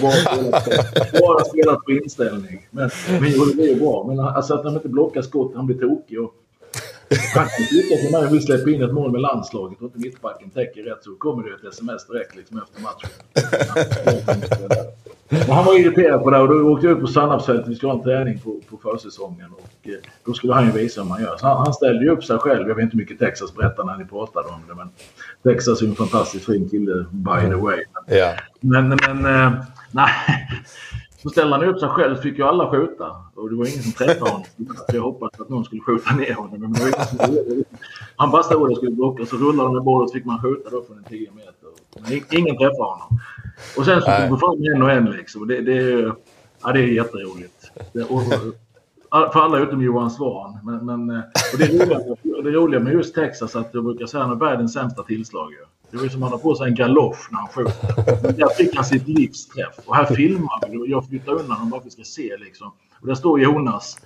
bara 0.02 0.12
spelat, 0.12 1.12
bara 1.20 1.44
spelat 1.44 1.84
på 1.84 1.92
inställning. 1.92 2.68
Men, 2.70 2.90
men 3.10 3.22
det 3.22 3.62
är 3.62 3.68
ju 3.68 3.80
bra. 3.80 4.04
Men 4.08 4.20
alltså 4.20 4.54
att 4.54 4.64
han 4.64 4.74
inte 4.74 4.88
blockar 4.88 5.22
skott, 5.22 5.52
han 5.54 5.66
blir 5.66 5.78
tokig. 5.78 6.20
Och, 6.20 6.34
han 7.34 7.48
lyckas 7.70 8.00
tycka 8.00 8.18
att 8.18 8.32
vi 8.32 8.40
släpper 8.40 8.70
in 8.70 8.82
ett 8.82 8.92
mål 8.92 9.12
med 9.12 9.20
landslaget 9.20 9.78
och 9.78 9.84
inte 9.84 9.98
mittbacken 9.98 10.50
täcker 10.50 10.82
rätt 10.82 11.04
så 11.04 11.14
kommer 11.14 11.42
det 11.42 11.54
ett 11.54 11.72
sms 11.72 12.06
direkt 12.06 12.36
liksom 12.36 12.58
efter 12.58 12.82
matchen. 12.82 13.10
Han 15.48 15.64
var 15.64 15.78
irriterad 15.78 16.22
på 16.22 16.30
det 16.30 16.38
och 16.38 16.48
då 16.48 16.54
åkte 16.54 16.86
jag 16.86 16.96
ut 16.96 17.00
på 17.00 17.06
Sannarpsfältet. 17.06 17.68
Vi 17.68 17.74
skulle 17.74 17.92
ha 17.92 17.98
en 17.98 18.04
träning 18.04 18.38
på, 18.38 18.60
på 18.70 18.76
försäsongen 18.76 19.50
och 19.52 19.88
eh, 19.88 19.94
då 20.24 20.32
skulle 20.32 20.54
han 20.54 20.66
ju 20.66 20.72
visa 20.72 21.02
hur 21.02 21.08
man 21.08 21.22
gör. 21.22 21.36
Så 21.36 21.46
han, 21.46 21.56
han 21.56 21.72
ställde 21.72 22.04
ju 22.04 22.10
upp 22.10 22.24
sig 22.24 22.38
själv. 22.38 22.68
Jag 22.68 22.74
vet 22.74 22.82
inte 22.82 22.96
hur 22.96 23.02
mycket 23.02 23.18
Texas 23.18 23.54
berättade 23.54 23.92
när 23.92 23.98
ni 23.98 24.04
pratade 24.04 24.48
om 24.48 24.60
det 24.68 24.74
men 24.74 24.88
Texas 25.42 25.80
är 25.80 25.84
ju 25.84 25.90
en 25.90 25.96
fantastiskt 25.96 26.46
fin 26.46 26.68
kille 26.68 27.04
by 27.10 27.40
the 27.40 27.54
way. 27.54 27.84
Ja. 28.06 28.32
Men, 28.60 28.88
men 28.88 29.24
eh, 29.24 29.52
nej. 29.90 30.10
Så 31.22 31.28
ställde 31.30 31.56
han 31.56 31.64
upp 31.64 31.80
sig 31.80 31.88
själv 31.88 32.16
fick 32.16 32.38
ju 32.38 32.44
alla 32.44 32.70
skjuta. 32.70 33.06
Och 33.34 33.50
det 33.50 33.56
var 33.56 33.66
ingen 33.66 33.82
som 33.82 33.92
träffade 33.92 34.30
honom. 34.30 34.46
Så 34.90 34.96
jag 34.96 35.02
hoppades 35.02 35.40
att 35.40 35.48
någon 35.48 35.64
skulle 35.64 35.82
skjuta 35.82 36.14
ner 36.14 36.34
honom. 36.34 36.60
Men 36.60 36.72
det 36.72 36.80
var 36.80 36.88
ingen 36.88 37.06
som 37.06 37.34
gjorde 37.34 37.54
det. 37.54 37.64
Han 38.16 38.30
bara 38.30 38.42
stod 38.42 38.70
och 38.70 38.76
skulle 38.76 38.92
blocka. 38.92 39.26
Så 39.26 39.36
rullade 39.36 39.68
de 39.68 39.74
med 39.74 39.84
bollen 39.84 40.08
så 40.08 40.14
fick 40.14 40.24
man 40.24 40.42
skjuta 40.42 40.70
då 40.70 40.82
från 40.82 40.98
en 40.98 41.04
10 41.04 41.30
meter. 41.30 41.52
Men 42.00 42.38
ingen 42.38 42.58
träffade 42.58 42.82
honom. 42.82 43.20
Och 43.76 43.84
sen 43.84 44.00
så 44.02 44.10
fick 44.10 44.30
man 44.30 44.38
fram 44.38 44.64
en 44.74 44.82
och 44.82 44.90
en 44.90 45.04
liksom. 45.10 45.46
Det, 45.48 45.60
det, 45.60 45.72
är- 45.78 46.14
ja, 46.62 46.72
det 46.72 46.80
är 46.80 46.86
jätteroligt. 46.86 47.70
Det, 47.92 48.02
och, 48.02 48.22
för 49.32 49.40
alla 49.40 49.58
utom 49.58 49.82
Johan 49.82 50.10
Svan. 50.10 50.58
Men, 50.64 50.86
men, 50.86 51.16
eh, 51.16 51.22
och 51.52 51.58
det, 51.58 51.66
roliga, 51.66 51.98
det 52.42 52.50
roliga 52.50 52.80
med 52.80 52.92
just 52.92 53.14
Texas 53.14 53.56
att 53.56 53.70
jag 53.72 53.84
brukar 53.84 54.06
säga 54.06 54.22
att 54.22 54.28
han 54.28 54.38
har 54.38 54.46
världens 54.46 54.72
sämsta 54.72 55.02
tillslag. 55.02 55.52
Det 55.90 55.96
var 55.96 56.04
ju 56.04 56.10
som 56.10 56.22
att 56.22 56.30
han 56.30 56.38
har 56.38 56.42
på 56.42 56.54
sig 56.54 56.66
en 56.68 56.74
galosch 56.74 57.28
när 57.30 57.38
han 57.38 57.48
skjuter. 57.48 58.22
Men 58.22 58.36
där 58.36 58.48
fick 58.48 58.74
han 58.76 58.84
sitt 58.84 59.08
livs 59.08 59.46
träff. 59.48 59.74
Och 59.86 59.96
här 59.96 60.04
filmar 60.04 60.68
vi. 60.70 60.90
Jag 60.90 61.06
flyttar 61.08 61.32
undan 61.32 61.50
honom 61.50 61.70
bara 61.70 61.80
för 61.80 61.88
att 61.88 61.96
vi 61.98 62.02
ska 62.04 62.04
se 62.04 62.36
liksom. 62.36 62.72
Och 63.00 63.06
där 63.06 63.14
står 63.14 63.40
Jonas. 63.40 63.96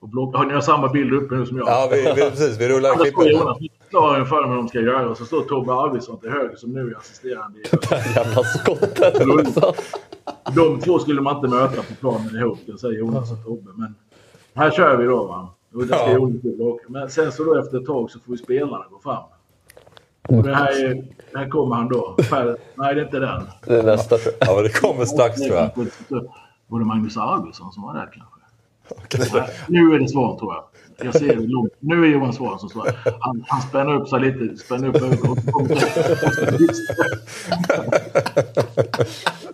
Och 0.00 0.08
block, 0.08 0.36
har 0.36 0.44
ni 0.46 0.54
har 0.54 0.60
samma 0.60 0.88
bild 0.88 1.12
uppe 1.12 1.34
nu 1.34 1.46
som 1.46 1.56
jag? 1.58 1.68
Ja, 1.68 1.88
vi, 1.90 2.02
vi, 2.02 2.30
precis. 2.30 2.60
Vi 2.60 2.68
rullar 2.68 2.88
Där 2.88 2.96
står 2.96 3.04
klippet. 3.22 3.32
Jonas 3.40 3.58
förklarar 3.82 4.24
för 4.24 4.40
mig 4.40 4.48
vad 4.48 4.56
de 4.58 4.68
ska 4.68 4.80
göra. 4.80 5.08
Och 5.10 5.16
så 5.16 5.24
står 5.24 5.42
Tobbe 5.42 5.72
Arvidsson 5.72 6.18
till 6.20 6.30
höger 6.30 6.56
som 6.56 6.72
nu 6.72 6.90
är 6.90 6.96
assisterande. 6.98 7.58
i- 7.58 7.62
Jävla 8.14 8.42
skottet. 8.42 8.96
De 10.54 10.80
två 10.80 10.98
skulle 10.98 11.20
man 11.20 11.36
inte 11.36 11.48
möta 11.56 11.82
på 11.82 11.94
planen 12.00 12.36
ihop, 12.36 12.58
kan 12.66 12.78
säga 12.78 12.92
Jonas 12.98 13.32
och 13.32 13.44
Tobbe. 13.44 13.70
Men 13.74 13.94
här 14.54 14.70
kör 14.70 14.96
vi 14.96 15.04
då. 15.04 15.24
Va? 15.24 15.48
Och 15.74 15.86
det 15.86 15.94
ska. 15.94 16.12
Jonas 16.12 16.44
åka. 16.60 16.84
Men 16.88 17.10
sen 17.10 17.32
så 17.32 17.44
då 17.44 17.58
efter 17.58 17.78
ett 17.78 17.86
tag 17.86 18.10
så 18.10 18.18
får 18.20 18.32
vi 18.32 18.38
spelarna 18.38 18.84
gå 18.90 18.98
fram. 18.98 19.22
Och 20.28 20.42
det 20.42 20.54
här, 20.54 20.84
är, 20.84 21.04
här 21.34 21.48
kommer 21.48 21.76
han 21.76 21.88
då. 21.88 22.16
Per, 22.30 22.56
nej, 22.74 22.94
det 22.94 23.00
är 23.00 23.04
inte 23.04 23.18
den. 23.18 23.42
Det 23.66 23.78
är 23.78 23.82
nästa. 23.82 24.16
Ja, 24.40 24.54
men 24.54 24.62
det 24.62 24.80
kommer 24.80 25.04
strax 25.04 25.40
tror 25.40 25.56
jag. 25.56 25.70
Var 26.66 26.78
det 26.78 26.84
Magnus 26.84 27.16
Arvidsson 27.16 27.72
som 27.72 27.82
var 27.82 27.94
där 27.94 28.00
kanske? 28.12 28.37
Nej, 29.18 29.50
nu 29.68 29.94
är 29.94 29.98
det 29.98 30.08
Svan 30.08 30.38
tror 30.38 30.54
jag. 30.54 30.64
Jag 31.06 31.14
ser 31.14 31.36
det 31.36 31.46
långt. 31.46 31.72
Nu 31.80 32.04
är 32.04 32.08
Johan 32.08 32.32
Svan 32.32 32.58
som 32.58 32.68
står 32.68 32.90
han, 33.20 33.44
han 33.48 33.62
spänner 33.62 33.94
upp 33.94 34.08
sig 34.08 34.20
lite. 34.20 34.56
Spänner 34.56 34.88
upp 34.88 34.96
ögonen 34.96 35.78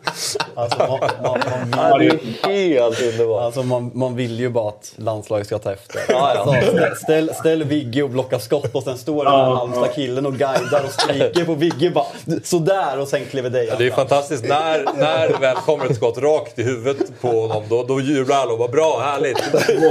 Alltså, 0.54 0.78
man, 0.78 1.00
man, 1.22 1.40
man, 1.70 1.90
Ja, 1.90 1.96
vill, 1.98 2.18
det 2.42 2.76
är 2.76 2.82
helt 2.82 3.02
underbart. 3.02 3.42
alltså, 3.42 3.62
man, 3.62 3.90
man 3.94 4.16
vill 4.16 4.40
ju 4.40 4.48
bara 4.48 4.68
att 4.68 4.92
landslaget 4.96 5.46
ska 5.46 5.58
ta 5.58 5.72
efter. 5.72 6.00
Ja, 6.08 6.32
ja. 6.34 6.56
Alltså, 6.56 6.96
ställ, 7.04 7.30
ställ, 7.34 7.64
Vigge 7.64 8.02
och 8.02 8.10
blocka 8.10 8.38
skott 8.38 8.74
och 8.74 8.82
sen 8.82 8.98
står 8.98 9.24
den 9.24 9.32
här 9.32 9.40
Ja, 9.40 9.54
Halmstad-killen 9.56 10.26
och 10.26 10.32
guidar 10.32 10.84
och 10.84 10.92
skriker 10.92 11.44
på 11.44 11.54
Vigge 11.54 11.90
bara 11.90 12.06
sådär 12.42 12.98
och 13.00 13.08
sen 13.08 13.24
kliver 13.30 13.50
Dejan 13.50 13.66
Ja, 13.70 13.74
det 13.78 13.86
är 13.86 13.90
fantastiskt. 13.90 14.44
När, 14.48 14.84
när 14.98 15.28
det 15.28 15.38
väl 15.40 15.56
kommer 15.56 15.86
ett 15.86 15.96
skott 15.96 16.18
rakt 16.18 16.58
i 16.58 16.62
huvudet 16.62 17.20
på 17.20 17.28
honom, 17.28 17.62
då, 17.68 17.82
då 17.82 18.00
jublar 18.00 18.36
alla 18.36 18.52
och 18.52 18.58
bara 18.58 18.68
bra, 18.68 19.00
härligt. 19.04 19.52
Där. 19.52 19.82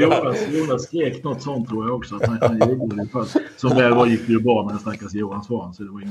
Jonas, 0.00 0.38
Jonas 0.52 0.82
skrek 0.82 1.24
något 1.24 1.42
sånt 1.42 1.68
tror 1.68 1.86
jag 1.86 1.96
också. 1.96 2.14
Att 2.16 2.26
han, 2.26 2.38
han 2.42 2.68
jublade 2.70 3.08
först. 3.12 3.36
Som 3.56 3.76
väl 3.76 3.94
var 3.94 4.06
gick 4.06 4.26
det 4.26 4.32
ju 4.32 4.40
bra 4.40 4.62
med 4.64 4.72
den 4.74 4.78
stackars 4.80 5.14
Johan 5.14 5.44
Svan. 5.44 5.74
Så 5.74 5.82
det 5.82 5.90
var. 5.90 6.02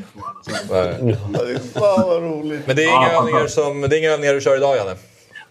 Så, 0.42 0.74
Nej. 0.74 1.58
Fan 1.74 2.08
vad 2.08 2.22
roligt. 2.24 2.68
Men 2.68 2.76
det 2.76 2.83
är 2.84 2.98
inga 2.98 3.12
övningar 3.12 3.48
som, 3.48 3.82
det 3.82 3.98
är 3.98 4.00
inga 4.00 4.12
övningar 4.12 4.34
du 4.34 4.42
kör 4.42 4.58
idag, 4.58 4.78
Janne? 4.78 4.96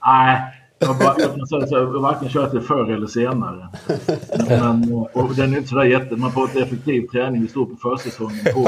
Nej, 0.07 0.41
jag, 0.87 0.99
bara, 0.99 1.15
jag 1.19 1.49
så. 1.49 1.67
Jag 1.71 1.87
varken 1.87 2.29
kört 2.29 2.53
det 2.53 2.61
förr 2.61 2.93
eller 2.93 3.07
senare. 3.07 3.69
Men, 4.49 5.07
och 5.13 5.35
den 5.35 5.53
är 5.53 5.57
inte 5.57 5.69
sådär 5.69 5.85
jätte... 5.85 6.17
Man 6.17 6.33
får 6.33 6.45
ett 6.45 6.57
effektiv 6.57 7.07
träning. 7.07 7.43
Vi 7.43 7.49
står 7.49 7.67
på 7.67 7.77
försäsongen. 7.77 8.39
På 8.55 8.61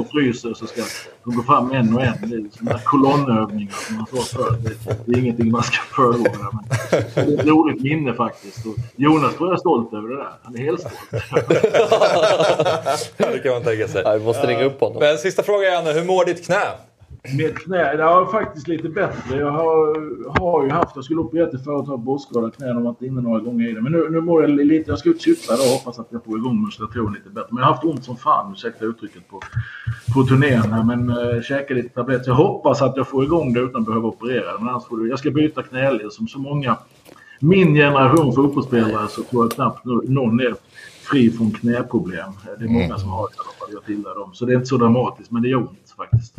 och 0.00 0.10
fryser 0.10 0.54
så 0.54 0.66
ska 0.66 0.82
de 1.24 1.36
gå 1.36 1.42
fram 1.42 1.72
en 1.72 1.96
och 1.96 2.02
en. 2.02 2.14
Det 2.20 2.36
är 2.36 2.44
sådana 2.58 2.78
kolonnövningar 2.84 3.72
som 3.86 3.96
man 3.96 4.06
får 4.06 4.22
förr. 4.22 4.56
Det, 4.62 4.96
det 5.06 5.18
är 5.18 5.22
ingenting 5.22 5.50
man 5.50 5.62
ska 5.62 5.76
förorda. 5.96 6.50
Men 7.14 7.14
det 7.14 7.20
är 7.32 7.38
ett 7.38 7.46
roligt 7.46 7.82
minne 7.82 8.14
faktiskt. 8.14 8.66
Och 8.66 8.74
Jonas 8.96 9.34
tror 9.36 9.48
jag 9.48 9.54
är 9.54 9.58
stolt 9.60 9.92
över 9.94 10.08
det 10.08 10.16
där. 10.16 10.32
Han 10.42 10.54
är 10.56 10.58
helt 10.58 10.80
stolt. 10.80 10.94
Ja, 13.16 13.26
det 13.32 13.38
kan 13.38 13.52
man 13.52 13.62
tänka 13.62 13.88
sig. 13.88 14.02
Ja, 14.04 14.12
vi 14.12 14.24
måste 14.24 14.46
ringa 14.46 14.64
upp 14.64 14.80
honom. 14.80 14.98
Men 15.00 15.18
sista 15.18 15.42
frågan, 15.42 15.72
Janne. 15.72 15.92
Hur 15.92 16.04
mår 16.04 16.24
ditt 16.24 16.46
knä? 16.46 16.62
Mitt 17.36 17.58
knä, 17.58 17.96
det 17.96 18.02
har 18.02 18.26
faktiskt 18.26 18.68
lite 18.68 18.88
bättre. 18.88 19.36
Jag 19.36 19.50
har, 19.50 20.40
har 20.40 20.64
ju 20.64 20.70
haft, 20.70 20.96
jag 20.96 21.04
skulle 21.04 21.20
operera 21.20 21.46
till 21.46 21.58
förut 21.58 21.86
ha 21.88 21.96
bröstskadat 21.96 22.56
knä. 22.56 22.66
De 22.66 22.72
har 22.76 22.82
varit 22.82 23.02
inne 23.02 23.20
några 23.20 23.40
gånger 23.40 23.70
i 23.70 23.72
det. 23.72 23.80
Men 23.80 23.92
nu, 23.92 24.08
nu 24.10 24.20
mår 24.20 24.42
jag 24.42 24.50
lite, 24.50 24.90
jag 24.90 24.98
ska 24.98 25.08
ut 25.08 25.16
och 25.16 25.22
cykla 25.22 25.56
då 25.56 25.62
och 25.62 25.68
hoppas 25.68 25.98
att 25.98 26.06
jag 26.10 26.24
får 26.24 26.38
igång 26.38 26.60
muskulaturen 26.64 27.12
lite 27.12 27.30
bättre. 27.30 27.48
Men 27.50 27.58
jag 27.58 27.66
har 27.66 27.72
haft 27.72 27.84
ont 27.84 28.04
som 28.04 28.16
fan, 28.16 28.52
ursäkta 28.52 28.84
uttrycket, 28.84 29.28
på, 29.28 29.40
på 30.14 30.22
turnén 30.24 30.62
här. 30.72 30.84
Men 30.84 31.10
äh, 31.10 31.40
käkar 31.42 31.74
lite 31.74 31.88
tabletter. 31.88 32.28
Jag 32.30 32.34
hoppas 32.34 32.82
att 32.82 32.96
jag 32.96 33.08
får 33.08 33.24
igång 33.24 33.52
det 33.52 33.60
utan 33.60 33.80
att 33.80 33.86
behöva 33.86 34.08
operera. 34.08 34.58
Men 34.58 34.68
annars 34.68 34.84
får 34.86 34.96
du, 34.98 35.08
jag 35.08 35.18
ska 35.18 35.30
byta 35.30 35.62
knäled 35.62 36.12
som 36.12 36.28
så 36.28 36.38
många. 36.38 36.76
Min 37.40 37.74
generation 37.74 38.32
fotbollsspelare 38.34 39.08
så 39.08 39.22
tror 39.22 39.44
jag 39.44 39.52
knappt 39.52 39.84
nå- 39.84 40.02
någon 40.08 40.40
är 40.40 40.54
fri 41.10 41.30
från 41.30 41.50
knäproblem. 41.50 42.30
Det 42.58 42.64
är 42.64 42.68
många 42.68 42.98
som 42.98 43.10
har 43.10 43.28
det 43.28 43.34
i 43.34 43.38
alla 43.38 43.52
fall. 43.58 43.68
Jag 43.72 43.84
tillhör 43.84 44.14
dem. 44.14 44.30
Så 44.34 44.44
det 44.44 44.52
är 44.52 44.54
inte 44.54 44.66
så 44.66 44.76
dramatiskt, 44.76 45.30
men 45.30 45.42
det 45.42 45.48
gör 45.48 45.58
ont 45.58 45.94
faktiskt. 45.96 46.34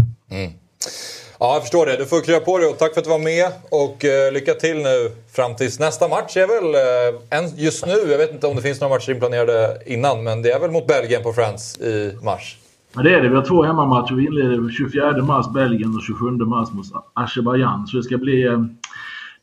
Ja, 1.40 1.54
jag 1.54 1.62
förstår 1.62 1.86
det. 1.86 1.98
Du 1.98 2.06
får 2.06 2.22
krya 2.22 2.40
på 2.40 2.58
dig 2.58 2.68
och 2.70 2.78
tack 2.78 2.94
för 2.94 3.00
att 3.02 3.06
du 3.06 3.10
var 3.12 3.20
med. 3.20 3.52
Och 3.70 4.06
eh, 4.06 4.32
lycka 4.32 4.54
till 4.54 4.78
nu 4.78 5.12
fram 5.34 5.56
tills 5.56 5.80
nästa 5.80 6.08
match 6.08 6.38
är 6.38 6.48
väl 6.48 6.76
eh, 6.76 7.40
en, 7.40 7.52
just 7.58 7.86
nu, 7.86 7.94
jag 8.12 8.18
vet 8.18 8.32
inte 8.32 8.48
om 8.48 8.56
det 8.56 8.62
finns 8.62 8.82
några 8.82 8.94
matcher 8.96 9.12
inplanerade 9.12 9.80
innan, 9.86 10.24
men 10.24 10.42
det 10.42 10.52
är 10.52 10.60
väl 10.60 10.72
mot 10.72 10.88
Belgien 10.88 11.24
på 11.24 11.34
Friends 11.34 11.78
i 11.78 12.18
mars. 12.22 12.58
Ja, 12.96 13.02
det 13.02 13.14
är 13.16 13.22
det. 13.22 13.30
Vi 13.30 13.36
har 13.36 13.46
två 13.46 13.64
hemmamatcher. 13.64 14.16
Vi 14.16 14.26
inleder 14.26 14.72
24 14.78 15.18
mars 15.24 15.46
Belgien 15.54 15.96
och 15.96 16.04
27 16.08 16.26
mars 16.46 16.70
mot 16.72 16.86
Azerbajdzjan. 17.14 17.88
Så 17.88 17.98
det 17.98 18.04
ska 18.04 18.18
bli... 18.18 18.44
eh, 18.44 18.60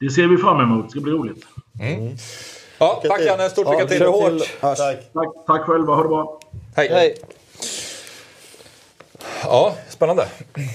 Det 0.00 0.10
ser 0.10 0.26
vi 0.26 0.36
fram 0.36 0.60
emot. 0.60 0.84
Det 0.84 0.90
ska 0.90 1.00
bli 1.00 1.12
roligt. 1.12 1.44
Ja, 2.78 3.02
tack 3.08 3.20
Janne, 3.20 3.48
stort 3.50 3.70
lycka 3.70 3.86
till. 3.86 3.98
kör 3.98 4.06
hårt. 4.06 4.32
Hörs. 4.60 4.78
Tack, 4.78 5.28
tack 5.46 5.60
själva. 5.62 5.94
Ha 5.94 6.02
det 6.02 6.08
bra. 6.08 6.40
Hej. 6.76 6.88
Hej. 6.92 7.16
Ja, 9.42 9.74
spännande. 9.88 10.26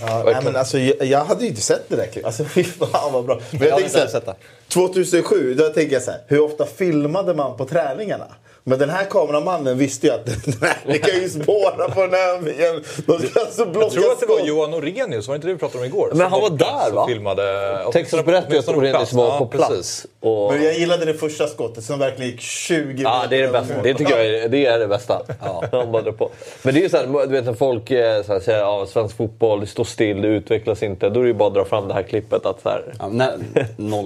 Ja, 0.01 0.23
nej, 0.25 0.35
men 0.43 0.55
alltså, 0.55 0.79
jag, 0.79 1.07
jag 1.07 1.25
hade 1.25 1.41
ju 1.43 1.49
inte 1.49 1.61
sett 1.61 1.89
det 1.89 1.95
där 1.95 2.05
klippet. 2.05 2.25
Alltså 2.25 2.45
fy 2.53 2.63
fan 2.63 3.13
vad 3.13 3.25
bra. 3.25 3.41
Men 3.51 3.61
jag 3.61 3.71
hade 3.71 3.81
tänker 3.81 3.99
inte 3.99 4.11
så 4.11 4.19
sett 4.19 4.27
här, 4.27 4.35
det. 4.67 4.73
2007, 4.73 5.53
då 5.53 5.69
tänker 5.69 5.93
jag 5.93 6.03
så 6.03 6.11
här. 6.11 6.21
Hur 6.27 6.39
ofta 6.39 6.65
filmade 6.65 7.33
man 7.33 7.57
på 7.57 7.65
träningarna? 7.65 8.27
Men 8.67 8.79
den 8.79 8.89
här 8.89 9.05
kameramannen 9.05 9.77
visste 9.77 10.07
ju 10.07 10.13
att 10.13 10.25
det 10.85 10.97
kan 10.97 11.21
ju 11.21 11.29
spåra 11.29 11.89
på 11.89 12.01
den 12.01 12.13
här 12.13 12.35
övningen. 12.35 12.83
De 13.05 13.19
ska 13.27 13.39
alltså 13.39 13.65
blocka 13.65 13.85
Jag 13.85 13.91
tror 13.91 14.11
att 14.11 14.19
det 14.19 14.25
var. 14.25 14.39
Johan 14.39 14.73
Orenius, 14.73 15.27
var 15.27 15.35
inte 15.35 15.47
det 15.47 15.53
vi 15.53 15.59
pratade 15.59 15.79
om 15.79 15.85
igår? 15.85 16.11
Men 16.13 16.31
han 16.31 16.41
var 16.41 16.49
där, 16.49 16.89
och 16.89 16.95
va? 16.95 17.07
Filmade, 17.07 17.79
Texas 17.93 18.25
berättade 18.25 18.59
att 18.59 18.67
Orenius 18.67 19.13
var 19.13 19.37
på 19.37 19.45
plats. 19.45 20.05
Och... 20.19 20.53
Men 20.53 20.63
jag 20.63 20.73
gillade 20.79 21.05
det 21.05 21.13
första 21.13 21.47
skottet 21.47 21.83
som 21.83 21.99
verkligen 21.99 22.31
gick 22.31 22.41
20 22.41 23.03
Ja, 23.03 23.23
det 23.29 23.37
är 23.37 23.41
det 23.41 23.51
bästa. 23.51 23.81
Det 23.83 23.93
tycker 23.93 24.17
jag 24.17 24.25
är 24.25 24.49
det, 24.49 24.65
är 24.65 24.79
det 24.79 24.87
bästa. 24.87 25.21
Ja. 25.43 25.63
De 25.71 25.91
bara 25.91 26.11
på. 26.11 26.29
Men 26.61 26.73
det 26.73 26.79
är 26.79 26.83
ju 26.83 26.89
så 26.89 26.97
här, 26.97 27.27
du 27.27 27.31
vet 27.31 27.45
när 27.45 27.53
folk 27.53 27.91
eh, 27.91 28.23
så 28.23 28.33
här, 28.33 28.39
säger 28.39 28.59
att 28.59 28.65
ja, 28.65 28.87
svensk 28.93 29.17
fotboll 29.17 29.59
det 29.59 29.67
står 29.67 29.83
still, 29.83 30.21
det 30.21 30.27
utvecklas 30.27 30.83
inte. 30.83 31.09
Då 31.09 31.19
är 31.19 31.23
det 31.23 31.29
ju 31.29 31.33
bara 31.33 31.47
att 31.47 31.53
dra 31.53 31.65
fram 31.65 31.87
det 31.87 31.93
här 31.93 32.03
klippet 32.03 32.45
att 32.45 32.61
så 32.61 32.69
här, 32.69 32.93
Ja, 32.99 33.09
nej, 33.11 33.29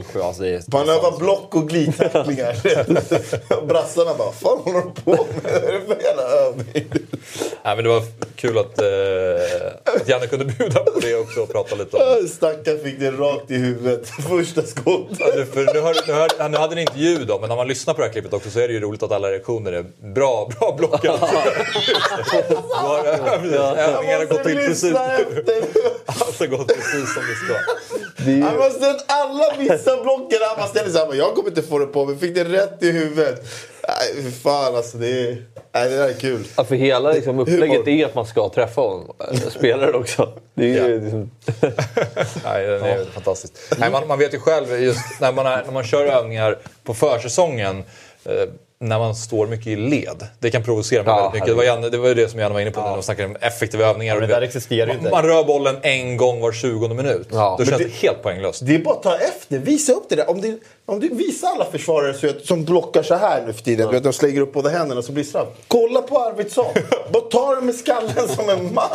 07 0.04 0.22
alltså. 0.22 0.44
Man 0.44 0.90
övar 0.90 1.20
block 1.20 1.56
och 1.56 1.70
glidtacklingar. 1.70 3.66
Brassarna 3.68 4.12
bara, 4.18 4.32
fan 4.50 4.74
håller 4.74 4.80
de 4.80 4.94
på 4.94 5.12
med? 5.44 5.54
Är 5.64 5.72
det 5.72 5.82
för 5.88 6.04
jävla 6.04 6.24
övning? 6.24 6.86
Nej, 7.64 7.76
men 7.76 7.84
det 7.84 7.90
var 7.90 8.04
kul 8.36 8.58
att, 8.58 8.82
eh, 8.82 9.96
att 9.96 10.08
Janne 10.10 10.28
kunde 10.28 10.46
bjuda 10.46 10.80
på 10.80 11.00
det 11.00 11.16
också 11.16 11.40
och 11.42 11.52
prata 11.52 11.76
lite 11.76 11.98
om 11.98 12.28
Stackaren 12.28 12.84
fick 12.84 13.00
det 13.00 13.12
rakt 13.12 13.52
i 13.52 13.56
huvudet. 13.56 14.08
Första 14.30 14.62
skottet. 14.64 15.18
Ja, 15.20 15.28
nu- 15.36 15.46
för 15.46 15.74
nu, 15.74 15.80
hör, 15.82 15.96
nu, 16.08 16.14
hör, 16.14 16.50
nu 16.50 16.58
hade 16.58 16.76
ni 16.76 16.82
inte 16.82 17.00
ljud 17.00 17.28
då, 17.28 17.40
men 17.40 17.50
när 17.50 17.56
man 17.56 17.68
lyssnar 17.68 17.94
på 17.94 18.02
det 18.02 18.08
här 18.08 18.14
klippet 18.14 18.34
också 18.34 18.50
så 18.50 18.60
är 18.60 18.68
det 18.68 18.74
ju 18.74 18.80
roligt 18.80 19.04
att 19.04 19.12
alla 19.12 19.32
reaktioner 19.32 19.72
är 19.72 19.86
bra, 20.14 20.50
bra 20.60 20.76
blockat. 20.78 21.22
Övningarna 23.78 24.26
gått 24.26 24.44
till 24.44 24.56
precis, 24.58 24.94
allt 26.06 26.40
har 26.40 26.48
gått 26.48 26.68
precis 26.68 27.14
som 27.14 27.24
det 27.28 27.36
ska. 27.46 27.54
Han 28.60 28.72
ställt 28.72 29.06
alla 29.08 29.54
vissa 29.58 30.04
blocken. 30.04 30.40
Han 30.48 30.58
bara 30.58 30.68
ställer 30.68 30.90
sig. 30.90 31.06
Bara, 31.06 31.16
jag 31.16 31.36
kommer 31.36 31.50
inte 31.50 31.62
få 31.62 31.80
det 31.80 31.86
på 31.86 32.06
mig. 32.06 32.18
Fick 32.18 32.36
det 32.36 32.44
rätt 32.44 32.84
i 32.84 32.92
huvudet. 32.92 33.46
Nej, 33.98 34.24
fy 34.24 34.32
fan 34.32 34.76
alltså. 34.76 34.98
Det, 34.98 35.08
är, 35.08 35.46
nej, 35.72 35.90
det 35.90 35.98
där 35.98 36.10
är 36.10 36.14
kul. 36.14 36.48
Ja, 36.58 36.64
för 36.64 36.76
hela 36.76 37.12
liksom, 37.12 37.40
upplägget 37.40 37.88
är 37.88 38.06
att 38.06 38.16
man 38.16 38.26
ska 38.26 38.50
träffa 38.50 38.82
honom. 38.82 39.16
Äh, 39.32 39.40
spelaren 39.50 39.96
också. 39.96 40.34
Det 40.54 40.78
är 40.78 40.90
ju 40.90 41.02
liksom... 41.02 41.32
Nej, 42.44 42.68
den 42.68 42.84
är 42.84 43.06
fantastisk. 43.06 43.54
Nej, 43.78 43.92
man, 43.92 44.08
man 44.08 44.20
vet 44.20 44.34
ju 44.34 44.40
själv, 44.40 44.82
just 44.82 45.22
när 45.22 45.34
man, 45.34 45.46
är, 45.46 45.64
när 45.66 45.72
man 45.72 45.84
kör 45.84 46.06
övningar 46.06 46.58
på 46.84 46.94
försäsongen, 46.94 47.84
eh, 48.26 48.50
när 48.82 49.00
man 49.00 49.16
står 49.16 49.48
mycket 49.48 49.68
i 49.68 49.76
led. 49.76 50.28
Det 50.40 50.52
kan 50.52 50.64
provocera 50.64 51.04
mig 51.04 51.12
Ja, 51.14 51.16
väldigt 51.16 51.34
mycket. 51.34 51.48
Det 51.48 51.54
var, 51.54 51.64
Janne, 51.64 51.90
det 51.90 51.98
var 51.98 52.08
ju 52.08 52.14
det 52.14 52.30
som 52.30 52.40
Janne 52.40 52.54
var 52.54 52.62
inne 52.62 52.72
på 52.72 52.82
när 52.82 52.94
de 52.94 53.04
snackade 53.04 53.28
om 53.30 53.36
effektiva 53.42 53.86
övningar. 53.86 54.16
men 54.16 54.24
Och 54.24 54.28
det 54.30 54.36
där 54.36 54.42
existerar 54.42 54.80
ju 54.80 54.86
man, 54.88 54.98
inte. 54.98 55.12
man 55.12 55.24
rör 55.24 55.44
bollen 55.44 55.76
en 55.82 56.18
gång 56.18 56.40
var 56.42 56.52
20 56.52 56.88
minut. 56.88 57.28
Ja. 57.32 57.56
Då 57.60 57.66
känns 57.66 57.78
det- 57.78 57.84
det, 57.84 57.94
helt 57.94 58.24
poänglöst. 58.24 58.66
Det 58.66 58.76
är 58.76 58.80
bara 58.80 58.96
att 58.96 59.04
ta 59.04 59.16
efter. 59.18 59.58
Visa 59.58 59.92
upp 59.94 60.04
det 60.10 60.16
där. 60.16 60.30
Om 60.30 60.42
du, 60.42 60.60
om 60.86 61.00
du 61.00 61.10
visar 61.10 61.48
alla 61.48 61.66
försvarare 61.66 62.14
så 62.14 62.30
att, 62.30 62.46
som 62.46 62.66
blockar 62.66 63.04
så 63.04 63.16
här 63.16 63.44
nu 63.48 63.54
för 63.54 63.64
tiden. 63.64 63.88
Du 63.88 63.94
vet, 63.94 64.04
de 64.04 64.14
slänger 64.14 64.42
upp 64.42 64.54
båda 64.54 64.70
händerna 64.70 65.02
så 65.02 65.12
blir 65.12 65.24
det 65.24 65.30
straff. 65.30 65.48
Kolla 65.68 66.02
på 66.02 66.18
Arvidsson. 66.18 66.66
bara 67.14 67.24
ta 67.24 67.56
det 67.56 67.62
med 67.62 67.76
skallen 67.76 68.28
som 68.36 68.50
en 68.50 68.74
man. 68.74 68.88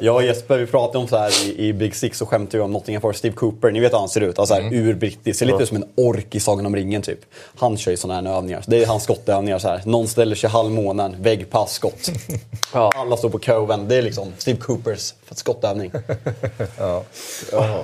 Jag 0.00 0.14
och 0.14 0.22
Jesper 0.24 0.58
vi 0.58 0.66
pratade 0.66 0.98
om 0.98 1.08
så 1.08 1.16
här 1.16 1.46
i, 1.48 1.66
i 1.68 1.72
Big 1.72 1.94
Six 1.96 2.18
så 2.18 2.26
skämtade 2.26 2.58
vi 2.58 2.64
om 2.64 2.72
Nottingham 2.72 3.00
Forest. 3.02 3.18
Steve 3.18 3.34
Cooper, 3.34 3.70
ni 3.70 3.80
vet 3.80 3.92
hur 3.92 3.98
han 3.98 4.08
ser 4.08 4.20
ut. 4.20 4.38
Alltså 4.38 4.54
Mm. 4.54 4.88
urbrittisk. 4.88 5.38
Ser 5.38 5.46
lite 5.46 5.62
ut 5.62 5.68
som 5.68 5.76
en 5.76 5.88
ork 5.96 6.34
i 6.34 6.40
Sagan 6.40 6.66
om 6.66 6.76
ringen 6.76 7.02
typ. 7.02 7.18
Han 7.58 7.76
kör 7.76 7.90
ju 7.90 7.96
sådana 7.96 8.30
här 8.30 8.36
övningar. 8.36 8.64
Det 8.66 8.82
är 8.82 8.86
hans 8.86 9.04
skottövningar 9.30 9.58
så 9.58 9.68
här. 9.68 9.80
Någon 9.84 10.08
ställer 10.08 10.36
sig 10.36 10.50
halvmånen, 10.50 11.16
väggpass, 11.20 11.72
skott. 11.72 12.10
Ja. 12.74 12.90
Alla 12.96 13.16
står 13.16 13.30
på 13.30 13.38
coven. 13.38 13.88
Det 13.88 13.96
är 13.96 14.02
liksom 14.02 14.32
Steve 14.38 14.58
Coopers 14.58 15.14
skottövning. 15.30 15.90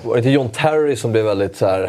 Var 0.04 0.12
det 0.14 0.18
inte 0.18 0.30
John 0.30 0.48
Terry 0.48 0.96
som 0.96 1.12
blev 1.12 1.24
väldigt 1.24 1.56
så 1.56 1.66
här, 1.66 1.82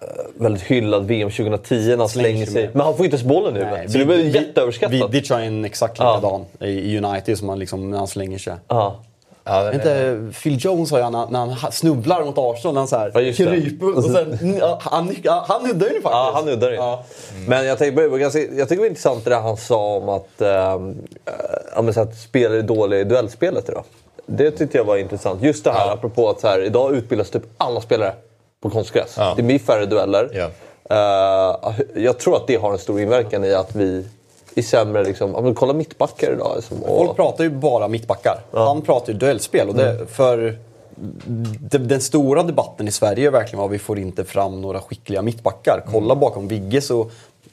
eh, 0.00 0.06
väldigt 0.34 0.62
hyllad 0.62 1.06
VM 1.06 1.30
2010 1.30 1.74
när 1.88 1.96
han 1.96 2.08
Slänger 2.08 2.46
sig. 2.46 2.70
Men 2.72 2.80
han 2.80 2.96
får 2.96 3.04
inte 3.06 3.16
ens 3.16 3.28
bollen 3.28 3.54
nu. 3.54 3.64
Nej, 3.64 3.88
så 3.88 3.98
det 3.98 4.04
var 4.04 4.14
ju 4.14 4.30
jätteöverskattat. 4.30 5.12
Vidic 5.14 5.30
har 5.30 5.40
en 5.40 5.64
exakt 5.64 5.98
Ja. 5.98 6.16
likadan 6.16 6.44
i 6.60 6.66
i 6.94 6.98
United 6.98 7.38
som 7.38 7.48
han, 7.48 7.58
liksom, 7.58 7.90
när 7.90 7.98
han 7.98 8.08
slänger 8.08 8.38
sig. 8.38 8.54
Ja. 8.68 9.00
Ja, 9.48 9.60
är, 9.62 9.74
Inte, 9.74 10.20
Phil 10.42 10.56
Jones 10.64 10.90
har 10.90 10.98
ju 10.98 11.10
när, 11.10 11.26
när 11.30 11.46
han 11.46 11.72
snubblar 11.72 12.24
mot 12.24 12.38
Arsenal, 12.38 12.74
när 12.74 12.80
han 12.80 12.88
så 12.88 12.96
här, 12.96 13.12
Ja, 13.14 13.32
kryper 13.32 13.96
och 13.96 14.04
sen, 14.04 14.60
han, 14.80 15.14
han 15.24 15.62
nuddar 15.62 15.86
ju 15.86 15.92
faktiskt. 15.92 16.02
Ja, 16.04 16.30
han 16.34 16.44
nuddar 16.44 16.70
det. 16.70 16.76
Ja. 16.76 17.04
Men 17.46 17.66
jag 17.66 17.78
ganska, 18.20 18.38
jag 18.40 18.50
tycker 18.50 18.68
det 18.68 18.76
var 18.76 18.86
intressant 18.86 19.24
det 19.24 19.36
han 19.36 19.56
sa 19.56 19.96
om 19.96 20.08
att, 20.08 20.40
äh, 20.40 20.48
ja, 21.74 21.82
men 21.82 21.94
så 21.94 22.00
att 22.00 22.16
spelare 22.16 22.58
är 22.58 22.62
dåliga 22.62 23.00
i 23.00 23.04
duellspelet 23.04 23.68
idag. 23.68 23.84
Det 24.26 24.50
tyckte 24.50 24.78
jag 24.78 24.84
var 24.84 24.96
intressant. 24.96 25.42
Just 25.42 25.64
det 25.64 25.70
här 25.72 25.86
Ja. 25.86 25.92
apropå 25.92 26.28
att 26.30 26.40
så 26.40 26.48
här, 26.48 26.62
idag 26.62 26.94
utbildas 26.94 27.30
typ 27.30 27.42
alla 27.56 27.80
spelare 27.80 28.12
på 28.62 28.70
konstgräs. 28.70 29.14
Ja. 29.16 29.34
Det 29.36 29.42
blir 29.42 29.58
färre 29.58 29.86
dueller. 29.86 30.30
Ja. 30.32 30.50
Eh, 30.90 31.74
jag 31.94 32.18
tror 32.18 32.36
att 32.36 32.46
det 32.46 32.56
har 32.56 32.72
en 32.72 32.78
stor 32.78 33.00
inverkan 33.00 33.44
i 33.44 33.54
att 33.54 33.74
vi 33.76 34.06
är 34.58 34.62
sämre. 34.62 35.04
Liksom, 35.04 35.30
ja, 35.34 35.40
men 35.40 35.54
kolla 35.54 35.72
mittbackar 35.72 36.32
idag. 36.32 36.52
Liksom, 36.56 36.82
och, 36.82 37.06
Folk 37.06 37.16
pratar 37.16 37.44
ju 37.44 37.50
bara 37.50 37.88
mittbackar. 37.88 38.40
Han 38.52 38.82
pratar 38.82 39.12
ju 39.12 39.18
duellspel. 39.18 39.68
Och 39.68 39.74
det, 39.74 39.90
Mm. 39.90 40.06
för 40.06 40.58
den 41.78 42.00
stora 42.00 42.42
debatten 42.42 42.88
i 42.88 42.90
Sverige 42.90 43.26
är 43.26 43.30
verkligen 43.30 43.60
vad 43.60 43.70
vi 43.70 43.78
får 43.78 43.98
inte 43.98 44.24
fram 44.24 44.60
några 44.60 44.80
skickliga 44.80 45.22
mittbackar. 45.22 45.84
Kolla 45.92 46.06
Mm. 46.12 46.18
bakom 46.20 46.48
Vigge 46.48 46.80
så, 46.80 47.10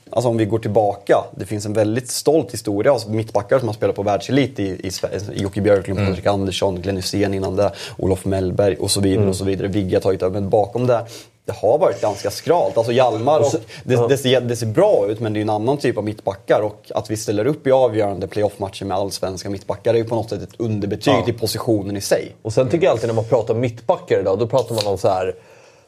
alltså 0.09 0.29
om 0.29 0.37
vi 0.37 0.45
går 0.45 0.59
tillbaka, 0.59 1.23
det 1.37 1.45
finns 1.45 1.65
en 1.65 1.73
väldigt 1.73 2.11
stolt 2.11 2.53
historia 2.53 2.91
av 2.93 3.01
mittbackar 3.07 3.59
som 3.59 3.67
har 3.67 3.73
spelat 3.75 3.95
på 3.95 4.03
världselit 4.03 4.59
i, 4.59 4.79
i 4.87 4.91
Sverige. 4.91 5.19
Jocke 5.33 5.61
Björklund, 5.61 5.99
Mm. 5.99 6.11
Patrik 6.11 6.25
Andersson, 6.27 6.81
Glenn 6.81 6.95
Hysén 6.95 7.33
innan 7.33 7.55
det, 7.55 7.71
Olof 7.97 8.25
Mellberg 8.25 8.75
och 8.75 8.91
så 8.91 9.01
vidare. 9.01 9.27
och 9.29 9.35
så 9.35 9.43
vidare. 9.45 9.67
Vigge 9.67 9.95
har 9.95 10.01
tagit 10.01 10.21
över. 10.23 10.39
Men 10.39 10.49
bakom 10.49 10.87
det, 10.87 11.05
det 11.45 11.51
har 11.55 11.77
varit 11.77 12.01
ganska 12.01 12.31
skralt. 12.31 12.77
Alltså 12.77 12.91
Hjalmar, 12.93 13.39
och, 13.39 13.51
det, 13.83 14.07
det, 14.07 14.17
ser, 14.17 14.41
det 14.41 14.55
ser 14.55 14.65
bra 14.65 15.05
ut 15.09 15.19
men 15.19 15.33
det 15.33 15.39
är 15.39 15.41
en 15.41 15.49
annan 15.49 15.77
typ 15.77 15.97
av 15.97 16.03
mittbackar. 16.03 16.61
Och 16.61 16.91
att 16.95 17.11
vi 17.11 17.17
ställer 17.17 17.47
upp 17.47 17.67
i 17.67 17.71
avgörande 17.71 18.27
playoff-matcher 18.27 18.85
med 18.85 18.97
allsvenska 18.97 19.49
mittbackar 19.49 19.93
är 19.93 19.97
ju 19.97 20.03
på 20.03 20.15
något 20.15 20.29
sätt 20.29 20.41
ett 20.41 20.59
underbetyg 20.59 21.13
Ja. 21.13 21.21
till 21.25 21.37
positionen 21.39 21.97
i 21.97 22.01
sig. 22.01 22.35
och 22.41 22.53
sen 22.53 22.69
tycker 22.69 22.85
jag 22.85 22.91
alltid 22.91 23.07
när 23.07 23.15
man 23.15 23.25
pratar 23.25 23.53
mittbackar 23.53 24.19
idag, 24.19 24.39
då 24.39 24.47
pratar 24.47 24.75
man 24.75 24.87
om 24.87 24.97
så 24.97 25.07
här... 25.09 25.35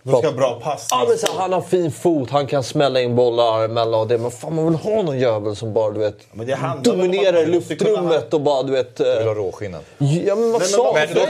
De 0.03 0.17
ska 0.17 0.27
ha 0.27 0.35
bra 0.35 0.59
pass. 0.63 0.87
Ja, 0.91 1.05
men 1.09 1.17
så 1.17 1.27
han 1.37 1.53
har 1.53 1.61
fin 1.61 1.91
fot, 1.91 2.29
han 2.29 2.47
kan 2.47 2.63
smälla 2.63 3.01
in 3.01 3.15
bollar 3.15 3.67
mellan 3.67 3.99
och 4.01 4.07
det. 4.07 4.17
Men 4.17 4.31
fan, 4.31 4.55
man 4.55 4.65
vill 4.65 4.75
ha 4.75 5.01
någon 5.01 5.19
jävel 5.19 5.55
som 5.55 5.73
bara 5.73 5.91
du 5.91 5.99
vet, 5.99 6.17
Men 6.31 6.47
det 6.47 6.55
handlar 6.55 6.91
väl 6.93 7.01
om 7.01 7.07
dominerar 7.07 7.45
luftrummet 7.45 8.33
och 8.33 8.41
bara 8.41 8.63
du 8.63 8.71
vet... 8.71 8.99
eh, 8.99 9.05
vill 9.17 9.27
ha 9.27 9.33
råskinnen. 9.33 9.81
Ja, 9.97 10.35
men 10.35 10.51
vad 10.51 10.63
sa 10.63 10.93
Men 10.93 11.07
du? 11.13 11.21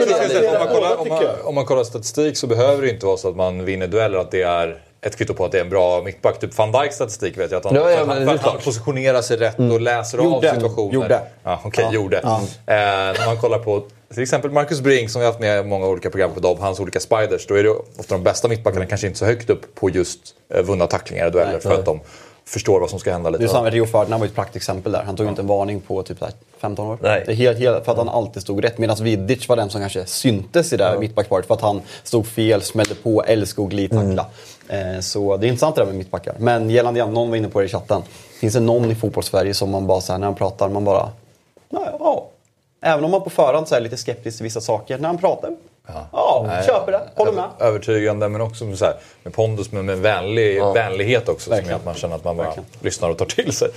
om, 0.48 0.58
man 0.58 0.68
kollar, 0.68 1.08
man, 1.08 1.24
om 1.44 1.54
man 1.54 1.64
kollar 1.66 1.84
statistik 1.84 2.36
så 2.36 2.46
behöver 2.46 2.82
det 2.82 2.90
inte 2.90 3.06
vara 3.06 3.16
så 3.16 3.28
att 3.28 3.36
man 3.36 3.64
vinner 3.64 3.86
dueller 3.86 4.18
att 4.18 4.30
det 4.30 4.42
är 4.42 4.82
ett 5.00 5.16
kvitto 5.16 5.34
på 5.34 5.44
att 5.44 5.52
det 5.52 5.58
är 5.58 5.62
en 5.62 5.70
bra 5.70 6.02
mittback. 6.02 6.40
Typ 6.40 6.58
van 6.58 6.72
Dijks 6.72 6.94
statistik 6.94 7.38
vet 7.38 7.50
jag 7.50 7.58
att 7.58 7.64
han, 7.64 7.74
Ja, 7.74 7.90
ja, 7.90 7.96
för 7.96 8.12
att 8.12 8.26
han, 8.26 8.38
för 8.38 8.50
att 8.50 8.64
positionerar 8.64 9.22
sig 9.22 9.36
rätt 9.36 9.58
och 9.58 9.80
läser 9.80 10.18
Gjorde. 10.18 10.50
av 10.50 10.54
situationer. 10.54 10.94
Gjorde. 10.94 11.20
Ja, 11.44 11.60
Okej, 11.64 11.88
gjorde. 11.92 12.16
Eh, 12.16 12.40
när 12.66 13.26
man 13.26 13.36
kollar 13.36 13.58
på 13.58 13.84
till 14.14 14.22
exempel 14.22 14.50
Marcus 14.50 14.80
Brink 14.80 15.10
som 15.10 15.20
vi 15.20 15.24
har 15.26 15.32
haft 15.32 15.40
med 15.40 15.64
i 15.64 15.68
många 15.68 15.86
olika 15.86 16.10
program 16.10 16.30
på 16.34 16.40
Dobb, 16.40 16.58
hans 16.60 16.80
olika 16.80 17.00
spiders. 17.00 17.46
Då 17.46 17.54
är 17.54 17.62
det 17.62 17.70
ofta 17.70 18.14
de 18.14 18.22
bästa 18.22 18.48
mittbackarna 18.48 18.86
kanske 18.86 19.06
inte 19.06 19.18
så 19.18 19.24
högt 19.24 19.50
upp 19.50 19.74
på 19.74 19.90
just 19.90 20.20
eh, 20.54 20.62
vunna 20.62 20.86
tacklingar 20.86 21.26
och 21.26 21.32
dueller 21.32 21.58
för 21.58 21.74
att 21.74 21.84
de 21.84 22.00
förstår 22.48 22.80
vad 22.80 22.90
som 22.90 22.98
ska 22.98 23.12
hända 23.12 23.30
lite. 23.30 23.42
Det 23.42 23.46
är 23.46 23.52
samma 23.52 23.70
Rio 23.70 23.86
Ferdinand 23.86 24.20
var 24.20 24.26
ju 24.26 24.30
ett 24.30 24.34
praktexempel 24.34 24.92
där. 24.92 25.02
Han 25.02 25.16
tog 25.16 25.26
ju 25.26 25.30
inte 25.30 25.42
en 25.42 25.46
varning 25.46 25.80
på 25.80 26.02
typ 26.02 26.18
så 26.18 26.24
här 26.24 26.34
15 26.58 26.86
år. 26.86 26.98
Nej. 27.02 27.22
Det 27.26 27.32
är 27.32 27.36
helt, 27.36 27.58
helt, 27.58 27.84
för 27.84 27.92
att 27.92 27.98
han 27.98 28.08
alltid 28.08 28.42
stod 28.42 28.64
rätt. 28.64 28.78
Medan 28.78 28.96
Vidic 29.00 29.48
var 29.48 29.56
den 29.56 29.70
som 29.70 29.80
kanske 29.80 30.06
syntes 30.06 30.72
i 30.72 30.76
det 30.76 30.84
här 30.84 30.98
mittbacksparet. 30.98 31.46
För 31.46 31.54
att 31.54 31.60
han 31.60 31.82
stod 32.02 32.26
fel, 32.26 32.62
smällde 32.62 32.94
på, 32.94 33.24
älskade 33.24 33.66
att 33.66 33.72
glidtackla. 33.72 34.26
Eh, 34.68 35.00
så 35.00 35.36
det 35.36 35.46
är 35.46 35.48
intressant 35.48 35.76
det 35.76 35.80
där 35.80 35.86
med 35.86 35.94
mittbackar. 35.94 36.34
Men 36.38 36.70
gällande 36.70 37.06
någon 37.06 37.30
var 37.30 37.36
inne 37.36 37.48
på 37.48 37.60
det 37.60 37.66
i 37.66 37.68
chatten. 37.68 38.02
Finns 38.40 38.54
det 38.54 38.60
någon 38.60 38.90
i 38.90 38.94
fotbollssverige 38.94 39.54
som 39.54 39.70
man 39.70 39.86
bara 39.86 40.00
så 40.00 40.12
här, 40.12 40.18
när 40.18 40.26
han 40.26 40.34
pratar, 40.34 40.68
man 40.68 40.84
bara... 40.84 41.10
Ja, 41.68 41.96
ja. 41.98 42.28
Även 42.80 43.04
om 43.04 43.10
man 43.10 43.22
på 43.22 43.30
förhand 43.30 43.68
så 43.68 43.74
är 43.74 43.80
lite 43.80 43.96
skeptisk 43.96 44.36
till 44.36 44.44
vissa 44.44 44.60
saker. 44.60 44.98
När 44.98 45.08
han 45.08 45.18
pratar, 45.18 45.56
ja, 46.12 46.44
Nej, 46.46 46.66
köper 46.66 46.92
det, 46.92 47.00
håller 47.14 47.32
med. 47.32 47.44
Övertygande 47.60 48.28
men 48.28 48.40
också 48.40 48.64
med, 48.64 48.78
så 48.78 48.84
här, 48.84 48.94
med 49.22 49.32
pondus 49.32 49.72
men 49.72 49.86
med 49.86 49.98
vänlig, 49.98 50.62
vänlighet 50.74 51.28
också. 51.28 51.44
Som 51.44 51.50
Verkligen. 51.50 51.70
gör 51.70 51.76
att 51.78 51.84
man 51.84 51.94
känner 51.94 52.16
att 52.16 52.24
man 52.24 52.36
bara 52.36 52.46
Verkligen. 52.46 52.68
lyssnar 52.80 53.10
och 53.10 53.18
tar 53.18 53.26
till 53.26 53.52
sig. 53.52 53.68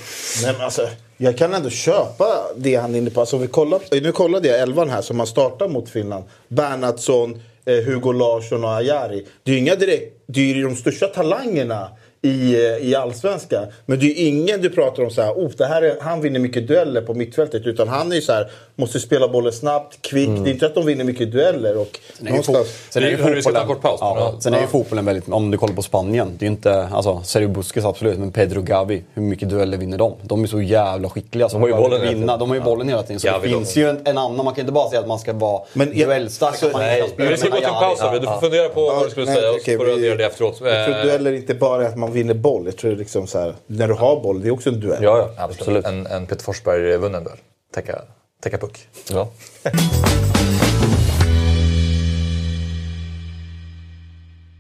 Nej, 0.44 0.54
men 0.54 0.62
alltså, 0.62 0.88
jag 1.18 1.38
kan 1.38 1.54
ändå 1.54 1.70
köpa 1.70 2.26
det 2.56 2.76
han 2.76 2.94
är 2.96 2.98
inne 2.98 3.10
på. 3.10 3.20
Alltså, 3.20 3.38
vi 3.38 3.48
kollar, 3.48 3.80
nu 4.02 4.12
kollade 4.12 4.48
jag 4.48 4.60
elvan 4.60 4.90
här 4.90 5.02
som 5.02 5.20
har 5.20 5.26
startat 5.26 5.72
mot 5.72 5.90
Finland. 5.90 6.24
Bernhardsson, 6.48 7.42
eh, 7.66 7.74
Hugo 7.86 8.12
Larsson 8.12 8.64
och 8.64 8.76
Ajari. 8.76 9.26
Det 9.44 9.52
är 9.52 9.56
ju 9.56 9.62
inga 9.62 9.76
direkt, 9.76 10.24
det 10.28 10.40
är 10.40 10.56
ju 10.56 10.64
de 10.64 10.76
största 10.76 11.08
talangerna 11.08 11.88
i, 12.22 12.54
eh, 12.56 12.88
i 12.88 12.96
allsvenskan. 12.96 13.66
Men 13.86 14.00
det 14.00 14.06
är 14.06 14.08
ju 14.08 14.16
ingen 14.16 14.62
du 14.62 14.70
pratar 14.70 15.04
om 15.04 15.10
så 15.12 15.22
här, 15.22 15.32
oh, 15.32 15.52
det 15.58 15.66
här 15.66 15.82
är, 15.82 15.98
han 16.02 16.22
vinner 16.22 16.40
mycket 16.40 16.68
dueller 16.68 17.02
på 17.02 17.14
mittfältet. 17.14 17.66
Utan 17.66 17.88
han 17.88 18.12
är 18.12 18.16
ju 18.16 18.22
så 18.22 18.34
här, 18.34 18.52
måste 18.82 19.00
spela 19.00 19.28
bollen 19.28 19.54
snabbt, 19.54 20.02
kvickt. 20.02 20.32
Det 20.44 20.50
är 20.50 20.54
inte 20.54 20.66
att 20.66 20.76
de 20.76 20.86
vinner 20.86 21.04
mycket 21.04 21.32
dueller. 21.32 21.78
Och 21.78 22.00
Sen 22.18 22.28
är 22.28 22.32
ju 22.32 22.38
någonstans, 22.38 22.68
fo- 22.68 22.92
sen 22.94 23.04
är 23.04 23.08
ju 23.10 23.18
Hörru, 23.18 23.36
vi 23.36 23.42
ska 23.42 23.52
ta 23.52 23.60
en 23.62 23.68
fotbollen- 23.68 23.82
kort 23.82 23.92
paus. 23.92 23.98
Ja, 24.02 24.32
Ja. 24.34 24.42
sen 24.42 24.54
är 24.54 24.62
ju 24.62 24.68
fotbollen 24.68 25.06
väldigt, 25.06 25.30
om 25.30 25.52
du 25.52 25.58
kollar 25.58 25.76
på 25.76 25.82
Spanien, 25.82 26.36
det 26.40 26.46
är 26.46 26.48
inte, 26.48 26.88
alltså 26.94 27.22
Sergio 27.24 27.48
Busquets 27.50 27.86
absolut, 27.86 28.20
men 28.20 28.32
Pedro 28.32 28.62
Gavi, 28.62 29.04
hur 29.14 29.22
mycket 29.22 29.50
dueller 29.50 29.78
vinner 29.78 29.98
de? 29.98 30.14
De 30.24 30.44
är 30.44 30.48
så 30.48 30.62
jävla 30.62 31.10
skickliga. 31.10 31.50
Så 31.50 31.58
har 31.60 31.68
ju 31.68 31.74
bollen 31.74 32.02
vinna. 32.02 32.38
De 32.38 32.50
har 32.50 32.56
ju 32.56 32.62
bollen 32.62 32.90
hela 32.90 33.04
tiden. 33.04 33.20
Så 33.20 33.28
Gavi, 33.28 33.48
det 33.48 33.54
finns 33.54 33.76
ju 33.76 33.90
en, 33.90 34.02
en 34.06 34.18
annan, 34.18 34.46
man 34.46 34.54
kan 34.54 34.60
inte 34.62 34.72
bara 34.74 34.90
säga 34.90 35.00
att 35.02 35.08
man 35.08 35.20
ska 35.20 35.34
vara 35.34 35.62
Men 35.74 35.92
jag- 35.94 36.08
duellstark. 36.08 36.50
alltså, 36.64 36.78
nej, 36.78 37.04
Men 37.18 37.28
vi 37.28 37.38
ska 37.38 37.50
med 37.50 37.52
gå 37.54 37.58
till 37.58 37.68
en 37.68 37.74
paus. 37.74 38.00
David. 38.00 38.22
Du 38.22 38.28
får 38.28 38.40
fundera 38.42 38.70
på 38.70 38.82
vad 38.82 39.06
du 39.06 39.10
skulle 39.10 39.26
nej, 39.26 39.36
säga 39.36 39.50
och 39.50 39.56
okej, 39.56 39.78
så 39.78 39.86
får 39.86 39.86
du 39.96 40.06
göra 40.06 40.16
det 40.18 40.26
efteråt. 40.26 40.58
Jag 40.64 40.86
tror 40.86 40.98
Eh, 40.98 41.04
dueller 41.06 41.32
inte 41.34 41.54
bara 41.54 41.84
är 41.84 41.88
att 41.88 41.98
man 41.98 42.12
vinner 42.12 42.34
boll. 42.34 42.66
Jag 42.66 42.78
tror 42.78 42.96
liksom 42.96 43.28
så 43.28 43.40
här, 43.40 43.56
när 43.68 43.88
du 43.88 43.94
har 43.94 44.20
boll, 44.24 44.42
det 44.42 44.48
är 44.48 44.52
också 44.52 44.70
en 44.70 44.80
duell. 44.80 45.04
Ja, 45.04 45.18
ja, 45.18 45.44
Absolut. 45.44 45.62
absolut. 45.84 45.86
En, 45.86 46.08
en 46.08 46.26
Peter 46.26 46.44
Forsberg-vunnen 46.44 47.24
duell. 47.24 47.38
Täcka, 47.76 48.02
täcka 48.42 48.58
puck. 48.58 48.88
Ja. 49.10 49.30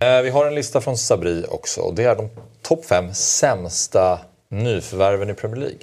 Eh, 0.01 0.21
Vi 0.21 0.29
har 0.29 0.45
en 0.45 0.55
lista 0.55 0.81
från 0.81 0.97
Sabri 0.97 1.45
också 1.49 1.81
och 1.81 1.93
det 1.95 2.03
är 2.03 2.15
de 2.15 2.29
topp 2.61 2.85
fem 2.85 3.13
sämsta 3.13 4.19
nyförvärven 4.49 5.29
i 5.29 5.33
Premier 5.33 5.59
League. 5.59 5.77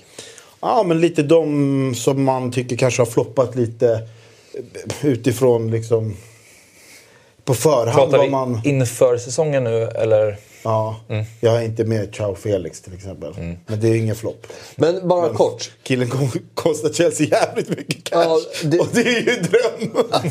Ja, 0.61 0.83
men 0.87 1.01
lite 1.01 1.23
de 1.23 1.95
som 1.95 2.25
man 2.25 2.53
tycker 2.53 2.77
kanske 2.77 3.03
har 3.03 3.07
floppat 3.07 3.55
lite 3.57 4.09
utifrån 5.03 5.71
liksom 5.71 6.17
på 7.45 7.55
förhand. 7.55 7.97
Pratar 7.97 8.19
vi 8.19 8.31
man, 8.31 8.61
inför 8.65 9.19
säsongen 9.19 9.65
nu 9.65 9.83
eller? 9.83 10.37
Ja, 10.63 11.01
Jag 11.41 11.57
är 11.57 11.63
inte 11.63 11.85
med 11.85 12.15
Ciao 12.15 12.35
Felix 12.35 12.81
till 12.81 12.95
exempel. 12.95 13.35
Men 13.67 13.81
det 13.81 13.89
är 13.89 13.95
ingen 13.95 14.17
flopp. 14.17 14.47
Men 14.77 15.09
bara 15.09 15.29
kort. 15.29 15.71
Killen 15.83 16.11
kostar 16.55 16.93
Chelsea 16.93 17.27
jävligt 17.27 17.69
mycket 17.69 18.05
cash. 18.05 18.19
Ja, 18.25 18.41
det- 18.65 18.79
Och 18.79 18.89
det 18.93 19.01
är 19.01 19.21
ju 19.21 19.41
dröm. 19.41 20.05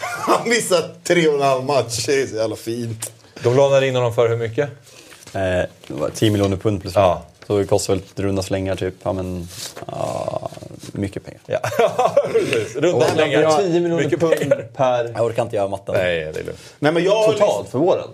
Han 0.00 0.48
missar 0.48 0.94
tre 1.04 1.28
och 1.28 1.34
en 1.34 1.40
halv 1.42 1.64
match. 1.64 2.06
Det 2.06 2.22
är 2.22 2.26
så 2.26 2.34
jävla 2.36 2.56
fint. 2.56 3.12
De 3.42 3.56
lånade 3.56 3.86
in 3.86 3.94
honom 3.96 4.14
för 4.14 4.28
hur 4.28 4.36
mycket? 4.36 4.68
Eh, 5.34 5.40
det 5.86 5.94
var 5.94 6.10
10 6.10 6.30
miljoner 6.30 6.56
pund 6.56 6.80
plus 6.82 6.94
Ja. 6.94 7.22
Så 7.46 7.58
det 7.58 7.64
kostar 7.64 7.94
väl 7.94 8.02
runda 8.16 8.42
slängar 8.42 8.76
typ, 8.76 8.94
ja 9.02 9.12
men... 9.12 9.48
Ja, 9.86 10.50
mycket 10.92 11.24
pengar. 11.24 11.40
Ja, 11.46 11.60
precis. 12.32 12.76
Runda 12.76 13.06
slängar. 13.14 13.58
10 13.58 13.80
miljoner 13.80 14.08
pund 14.16 14.38
pengar. 14.38 14.68
per 14.74 15.12
Jag 15.14 15.24
orkar 15.26 15.42
inte 15.42 15.56
göra 15.56 15.68
matten. 15.68 15.94
Nej, 15.98 16.18
det 16.34 16.40
är 16.40 16.44
lugnt. 16.44 16.58
Nej, 16.78 16.92
men 16.92 17.04
jag, 17.04 17.14
har 17.22 17.32
totalt 17.32 17.68
för 17.68 17.78
våren. 17.78 18.08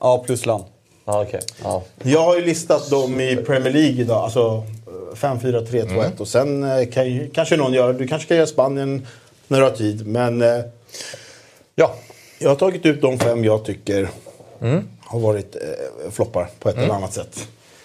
Ja, 0.00 0.22
plus 0.26 0.46
lön. 0.46 0.62
Ja, 1.04 1.22
okej. 1.22 1.40
Ja. 1.62 1.82
Jag 2.02 2.20
har 2.24 2.36
ju 2.36 2.44
listat 2.46 2.90
dem 2.90 3.20
i 3.20 3.36
Premier 3.36 3.72
League 3.72 4.00
idag. 4.00 4.16
Alltså 4.24 4.64
eh, 5.10 5.16
5, 5.16 5.40
4, 5.40 5.60
3, 5.60 5.84
2, 5.84 6.02
1. 6.02 6.20
Och 6.20 6.28
sen 6.28 6.62
eh, 6.62 6.88
kan, 6.88 7.06
ju- 7.10 7.30
kanske 7.30 7.56
någon 7.56 7.72
gör... 7.72 7.92
Du 7.92 8.06
kanske 8.08 8.28
kan 8.28 8.36
göra 8.36 8.46
Spanien 8.46 9.06
när 9.48 9.58
du 9.58 9.64
har 9.64 9.70
tid. 9.72 10.06
Men 10.06 10.42
eh, 10.42 10.60
Ja, 11.74 11.94
jag 12.38 12.48
har 12.48 12.56
tagit 12.56 12.86
ut 12.86 13.00
de 13.02 13.18
fem 13.18 13.44
jag 13.44 13.64
tycker 13.64 14.08
har 15.00 15.20
varit 15.20 15.56
eh, 15.56 16.10
floppar 16.10 16.48
på 16.58 16.68
ett 16.68 16.76
eller 16.76 16.94
annat 16.94 17.12
sätt. 17.12 17.34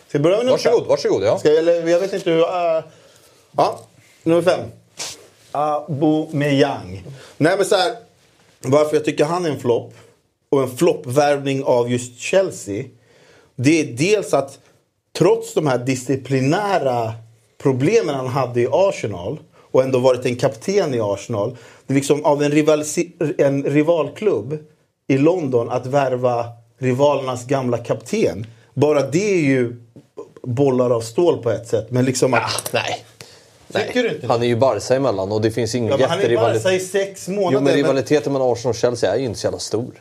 Ska 0.08 0.18
vi 0.18 0.20
börja 0.20 0.38
med 0.38 0.46
nummer 0.46 0.58
fem? 0.58 0.72
varsågod. 0.72 0.88
varsågod 0.90 1.24
ja. 1.24 1.38
Ska 1.40 1.50
jag, 1.50 1.58
eller, 1.58 1.88
jag 1.88 2.00
vet 2.00 2.14
inte 2.14 2.30
hur... 2.30 2.40
eh, 2.42 2.84
ja, 3.58 3.80
nummer 4.24 4.42
fem. 4.42 4.60
Aubameyang. 5.52 7.04
Nej 7.38 7.54
men 7.58 7.66
så 7.66 7.76
här, 7.76 7.96
varför 8.62 8.96
jag 8.96 9.06
tycker 9.06 9.26
han 9.26 9.46
är 9.46 9.50
en 9.50 9.60
flopp 9.60 9.94
och 10.56 10.64
en 10.64 10.78
floppvärvning 10.78 11.64
av 11.64 11.92
just 11.92 12.20
Chelsea. 12.20 12.84
Det 13.56 13.80
är 13.82 13.86
dels 13.86 14.34
att 14.34 14.60
trots 15.18 15.54
de 15.54 15.68
här 15.68 15.78
disciplinära 15.78 17.14
problemen 17.58 18.16
han 18.16 18.28
hade 18.28 18.62
i 18.62 18.68
Arsenal 18.72 19.40
och 19.72 19.84
ändå 19.84 20.00
varit 20.00 20.26
en 20.26 20.36
kapten 20.36 20.94
i 20.94 21.00
Arsenal. 21.02 21.58
Det 21.88 21.94
är 21.94 21.96
liksom 21.96 22.26
av 22.26 22.44
en, 22.44 22.52
rivalsi- 22.52 23.34
en 23.38 23.64
rivalklubb 23.64 24.58
i 25.08 25.18
London 25.18 25.70
att 25.70 25.86
värva 25.86 26.46
rivalernas 26.80 27.46
gamla 27.46 27.78
kapten. 27.78 28.48
Bara 28.74 29.02
det 29.02 29.34
är 29.34 29.42
ju 29.42 29.76
bollar 30.44 30.90
av 30.90 31.02
stål 31.02 31.44
på 31.44 31.52
ett 31.52 31.68
sätt. 31.68 31.88
Men 31.92 32.06
liksom 32.06 32.34
att... 32.34 32.70
Nej. 32.74 33.06
Tycker 33.74 34.04
du 34.04 34.10
inte 34.10 34.28
Han 34.28 34.44
är 34.44 34.48
ju 34.48 34.56
Barca 34.56 34.96
emellan 34.96 35.32
och 35.32 35.42
det 35.42 35.52
finns 35.52 35.76
ingen 35.76 35.92
Ja, 35.92 35.98
men 35.98 36.10
han 36.10 36.20
är 36.20 36.24
bara 36.24 36.54
jätterivalitet. 36.54 36.82
i 36.82 36.86
sex 36.86 37.28
månader. 37.28 37.52
Jo, 37.52 37.58
men 37.60 37.64
men 37.64 37.74
rivaliteten 37.74 38.34
mellan 38.34 38.52
Arsenal 38.52 38.70
och 38.70 38.76
Chelsea 38.76 39.14
är 39.14 39.18
ju 39.20 39.26
inte 39.26 39.40
så 39.40 39.46
jävla 39.48 39.60
stor. 39.60 39.92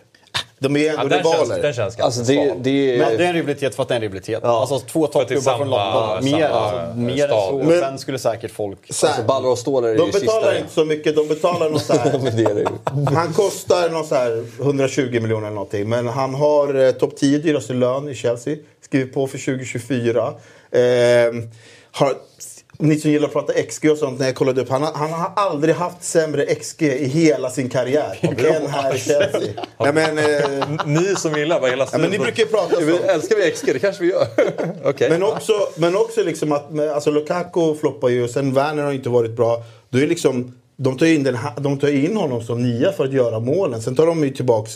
De 0.59 0.77
är 0.77 0.81
ju 0.81 0.87
ja 0.87 0.93
ändå 1.01 1.09
den, 1.09 1.25
känns, 1.25 1.49
den 1.49 1.63
känns 1.63 1.77
ganska 1.77 2.03
Alltså 2.05 2.23
det, 2.23 2.55
det 2.63 2.99
Men 2.99 3.17
det 3.17 3.25
är 3.25 3.29
en 3.29 3.33
rivalitet 3.35 3.75
för 3.75 3.83
att 3.83 3.89
det 3.89 3.95
är 3.95 3.97
en 3.97 4.03
rivalitet. 4.03 4.41
Ja. 4.43 4.61
Alltså 4.61 4.79
två 4.79 5.07
toppklubbar 5.07 5.57
från 5.57 5.69
samma- 5.71 5.93
London. 6.17 6.25
Mer, 6.25 6.49
samma 6.49 6.55
alltså, 6.61 6.97
mer 7.01 7.25
än 7.25 7.31
så. 7.31 7.63
Men- 7.65 7.81
Sen 7.81 7.99
skulle 7.99 8.19
säkert 8.19 8.51
folk... 8.51 8.79
Här, 9.03 9.09
Alltså 9.09 9.23
ballar 9.23 9.49
och 9.49 9.59
stålar 9.59 9.89
är 9.89 9.97
de 9.97 10.07
ju 10.07 10.13
sista. 10.13 10.27
betalar 10.27 10.59
inte 10.59 10.73
så 10.73 10.85
mycket. 10.85 11.17
De 11.17 11.29
betalar 11.29 11.71
något 11.71 11.83
så 11.83 11.93
här. 11.93 13.15
Han 13.15 13.33
kostar 13.33 13.91
någon 13.91 14.05
så 14.05 14.15
här 14.15 14.45
120 14.61 15.21
miljoner 15.21 15.47
eller 15.47 15.55
någonting. 15.55 15.89
Men 15.89 16.09
han 16.09 16.35
har 16.35 16.75
eh, 16.87 16.91
topp 16.93 17.17
10 17.17 17.39
dyraste 17.39 17.73
lön 17.73 18.09
i 18.09 18.15
Chelsea. 18.15 18.57
Skriver 18.85 19.13
på 19.13 19.27
för 19.27 19.39
2024. 19.39 20.35
Eh, 20.71 20.81
har, 21.93 22.15
ni 22.79 22.99
som 22.99 23.11
gillar 23.11 23.27
att 23.27 23.33
prata 23.33 23.53
XG 23.53 23.91
och 23.91 23.99
sånt, 23.99 24.19
när 24.19 24.27
jag 24.27 24.35
kollade 24.35 24.61
upp. 24.61 24.69
Han 24.69 24.83
har, 24.83 24.93
han 24.93 25.13
har 25.13 25.33
aldrig 25.37 25.75
haft 25.75 26.03
sämre 26.05 26.47
XG 26.55 26.83
i 26.83 27.05
hela 27.09 27.51
sin 27.51 27.69
karriär. 27.69 28.19
än 28.23 28.67
här 28.67 28.95
i 28.95 28.99
Chelsea. 28.99 29.41
Nej, 29.81 29.93
men, 29.93 30.19
eh, 30.19 30.87
Ni 30.87 31.15
som 31.17 31.33
gillar, 31.39 31.61
vad 31.61 31.71
hela 31.71 31.87
ja, 31.93 31.99
men 31.99 32.11
ni 32.11 32.19
brukar 32.19 32.43
ju 32.43 32.49
prata 32.49 32.81
Vi- 32.81 32.93
så. 32.99 33.05
Älskar 33.05 33.37
vi 33.37 33.51
XG? 33.51 33.67
Det 33.73 33.79
kanske 33.79 34.03
vi 34.03 34.11
gör. 34.11 34.27
Okej. 34.85 35.11
Men 35.11 35.23
också, 35.23 35.53
men 35.77 35.97
också 35.97 36.23
liksom 36.23 36.53
att 36.53 36.79
alltså 36.95 37.11
Lukaku 37.11 37.75
floppar 37.81 38.09
ju 38.09 38.25
och 38.25 38.31
sen 38.31 38.55
Werner 38.55 38.83
har 38.83 38.93
inte 38.93 39.09
varit 39.09 39.37
bra. 39.37 39.63
Då 39.91 39.99
är 39.99 40.07
liksom, 40.07 40.55
de 40.77 40.99
tar, 40.99 41.07
in 41.07 41.23
den, 41.23 41.35
här- 41.35 41.53
de 41.61 41.79
tar 41.79 41.89
in 41.89 42.17
honom 42.17 42.43
som 42.43 42.63
nia 42.63 42.93
för 42.93 43.05
att 43.05 43.13
göra 43.13 43.41
målen. 43.41 43.83
Sen 43.83 43.97
tar 43.97 44.07
de 44.07 44.25
ju 44.25 44.31
tillbaka 44.31 44.71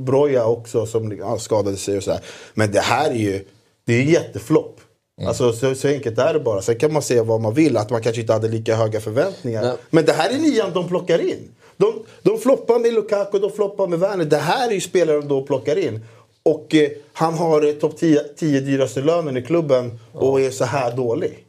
Broja 0.00 0.44
också 0.46 0.86
som 0.86 1.16
ja, 1.18 1.38
skadade 1.38 1.76
sig 1.76 1.96
och 1.96 2.02
sådär. 2.02 2.20
Men 2.54 2.72
det 2.72 2.80
här 2.80 3.10
är 3.10 3.14
ju 3.14 3.44
det 3.86 3.92
är 3.92 4.02
ju 4.02 4.10
jätteflopp. 4.12 4.80
Alltså, 5.26 5.52
så, 5.52 5.74
så 5.74 5.88
enkelt 5.88 6.18
är 6.18 6.34
det 6.34 6.40
bara. 6.40 6.62
Sen 6.62 6.78
kan 6.78 6.92
man 6.92 7.02
säga 7.02 7.22
vad 7.22 7.40
man 7.40 7.54
vill, 7.54 7.76
att 7.76 7.90
man 7.90 8.02
kanske 8.02 8.20
inte 8.20 8.32
hade 8.32 8.48
lika 8.48 8.76
höga 8.76 9.00
förväntningar. 9.00 9.62
Nej. 9.62 9.72
Men 9.90 10.04
det 10.04 10.12
här 10.12 10.30
är 10.30 10.38
nian 10.38 10.72
de 10.74 10.88
plockar 10.88 11.18
in. 11.18 11.50
De, 11.76 11.92
de 12.22 12.38
floppar 12.38 12.78
med 12.78 12.92
Lukaku, 12.92 13.38
de 13.38 13.50
floppar 13.50 13.86
med 13.86 13.98
Werner. 13.98 14.24
Det 14.24 14.36
här 14.36 14.68
är 14.68 14.72
ju 14.72 14.80
spelare 14.80 15.16
de 15.16 15.28
då 15.28 15.42
plockar 15.42 15.78
in. 15.78 16.04
Och 16.42 16.74
eh, 16.74 16.90
han 17.12 17.34
har 17.34 17.66
eh, 17.66 17.72
topp 17.72 17.96
10, 17.96 18.20
10 18.36 18.60
dyraste 18.60 19.00
lönen 19.00 19.36
i 19.36 19.42
klubben 19.42 19.98
och 20.12 20.40
är 20.40 20.50
så 20.50 20.64
här 20.64 20.96
dålig. 20.96 21.44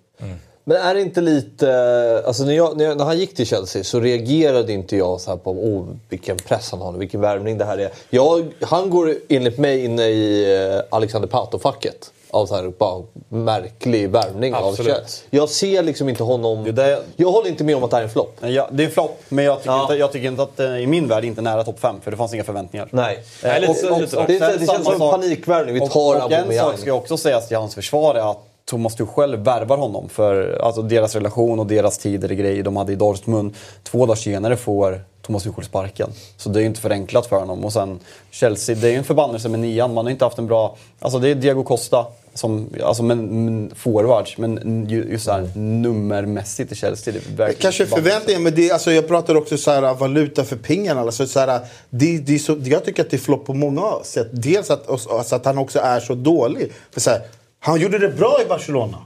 Men 0.64 0.78
är 0.78 0.96
det 0.96 1.02
inte 1.02 1.22
lite... 1.22 2.24
Alltså 2.26 2.44
när, 2.44 2.54
jag, 2.54 2.78
när, 2.78 2.86
jag, 2.86 2.98
när 2.98 3.06
han 3.06 3.20
gick 3.20 3.36
till 3.36 3.46
Chelsea 3.46 3.84
så 3.84 4.00
reagerade 4.00 4.74
inte 4.74 4.98
jag 4.98 5.22
så 5.22 5.38
på 5.38 5.52
oh, 5.52 5.88
vilken 6.10 6.38
press 6.38 6.72
han 6.72 6.82
har, 6.82 6.94
vilken 6.94 7.22
värvning 7.22 7.58
det 7.58 7.66
här 7.66 7.78
är. 7.78 7.90
Jag, 8.10 8.46
han 8.62 8.90
går 8.90 9.16
enligt 9.30 9.58
mig 9.58 9.86
inne 9.86 10.08
i 10.08 10.56
eh, 10.56 10.82
Alexander 10.90 11.28
Pato-facket. 11.28 12.12
Av 12.32 12.46
så 12.46 12.56
här 12.56 12.72
bara 12.78 13.04
märklig 13.30 14.10
värvning 14.10 14.56
av 14.56 14.68
Absolut. 14.68 14.92
Chelsea. 14.96 15.24
Jag 15.30 15.50
ser 15.50 15.84
liksom 15.84 16.10
inte 16.10 16.24
honom... 16.24 16.64
Det 16.64 16.72
där- 16.72 17.00
Jag 17.16 17.32
håller 17.32 17.50
inte 17.50 17.64
med 17.64 17.76
om 17.76 17.84
att 17.84 17.90
det 17.90 17.96
här 17.96 18.02
är 18.02 18.08
en 18.08 18.14
flopp. 18.14 18.38
Ja, 18.42 18.68
det 18.72 18.84
är 18.84 18.90
flopp, 18.90 19.22
men 19.30 19.46
jag 19.46 19.58
tycker, 19.58 19.72
Ja. 19.72 19.82
inte, 19.82 19.94
jag 19.96 20.12
tycker 20.12 20.28
inte 20.28 20.44
att 20.44 20.60
eh, 20.60 20.78
i 20.78 20.88
min 20.88 21.08
värld 21.08 21.26
inte 21.26 21.42
nära 21.42 21.64
topp 21.64 21.80
5 21.80 21.96
för 22.04 22.12
det 22.12 22.18
fanns 22.18 22.34
inga 22.34 22.44
förväntningar. 22.44 22.88
Nej. 22.92 23.24
Lite- 23.44 23.68
och, 23.88 23.92
och, 23.98 24.04
och, 24.04 24.10
så. 24.10 24.20
Det, 24.28 24.40
det, 24.40 24.58
det 24.58 24.68
känns 24.68 24.84
som 24.86 24.94
en 24.94 25.00
panikvärvning. 25.00 25.74
Vi 25.76 25.82
och, 25.82 25.92
tar 25.92 26.00
och 26.10 26.16
en 26.16 26.22
Aubameyang. 26.22 26.66
sak 26.72 26.80
ska 26.80 26.88
jag 26.88 26.98
också 26.98 27.18
sägas 27.18 27.48
till 27.48 27.58
hans 27.58 27.76
försvar 27.76 28.16
är 28.16 28.32
att 28.32 28.46
Thomas 28.70 28.96
Tuchel 28.96 29.36
värvar 29.36 29.78
honom 29.78 30.10
för 30.10 30.60
alltså, 30.64 30.82
deras 30.82 31.16
relation 31.16 31.60
och 31.60 31.68
deras 31.68 31.98
tidigare 31.98 32.36
grejer 32.36 32.64
de 32.64 32.78
hade 32.78 32.92
i 32.92 32.96
Dortmund. 32.96 33.54
Två 33.84 34.06
dagar 34.06 34.16
senare 34.16 34.58
får 34.58 35.02
Thomas 35.22 35.44
Tuchel 35.44 35.66
sparken. 35.66 36.10
Så 36.38 36.50
det 36.50 36.60
är 36.60 36.62
ju 36.62 36.68
inte 36.68 36.82
förenklat 36.82 37.26
för 37.26 37.36
honom. 37.40 37.66
Och 37.66 37.74
sen 37.74 38.00
Chelsea, 38.32 38.76
det 38.76 38.88
är 38.88 38.92
ju 38.92 38.98
en 38.98 39.04
förbannelse 39.04 39.50
med 39.50 39.60
nian. 39.60 39.94
Man 39.94 40.06
har 40.06 40.12
inte 40.12 40.26
haft 40.26 40.38
en 40.38 40.48
bra... 40.48 40.78
Alltså 41.00 41.20
det 41.20 41.30
är 41.30 41.36
Diego 41.36 41.64
Costa 41.64 42.06
som, 42.34 42.70
alltså 42.84 43.04
men, 43.04 43.46
men 43.46 43.72
forwards, 43.76 44.38
men 44.38 44.86
ju- 44.90 45.08
just 45.12 45.26
såhär 45.26 45.50
nummermässigt 45.56 46.72
i 46.72 46.76
Chelsea. 46.76 47.14
Det 47.38 47.44
är 47.44 47.54
Kanske 47.54 47.86
förväntningar, 47.86 48.40
men 48.40 48.56
det, 48.56 48.72
alltså, 48.72 48.92
jag 48.92 49.08
pratar 49.08 49.36
också 49.36 49.58
så 49.58 49.72
här, 49.72 49.94
valuta 49.94 50.44
för 50.44 50.56
pengarna. 50.56 51.02
Alltså, 51.02 51.28
så 51.28 51.40
här, 51.40 51.60
det, 51.90 52.18
det 52.18 52.36
är 52.36 52.40
så, 52.40 52.58
jag 52.64 52.86
tycker 52.86 53.04
att 53.04 53.10
det 53.10 53.18
är 53.18 53.22
flopp 53.22 53.46
på 53.46 53.54
många 53.54 53.92
sätt. 54.04 54.28
Dels 54.32 54.72
att, 54.72 54.90
alltså, 54.90 55.36
att 55.36 55.46
han 55.46 55.58
också 55.58 55.80
är 55.80 56.00
så 56.00 56.16
dålig. 56.16 56.72
För 56.92 57.02
så 57.02 57.10
här, 57.10 57.22
han 57.60 57.80
gjorde 57.80 57.98
det 57.98 58.10
bra 58.10 58.42
i 58.46 58.46
Barcelona. 58.46 58.98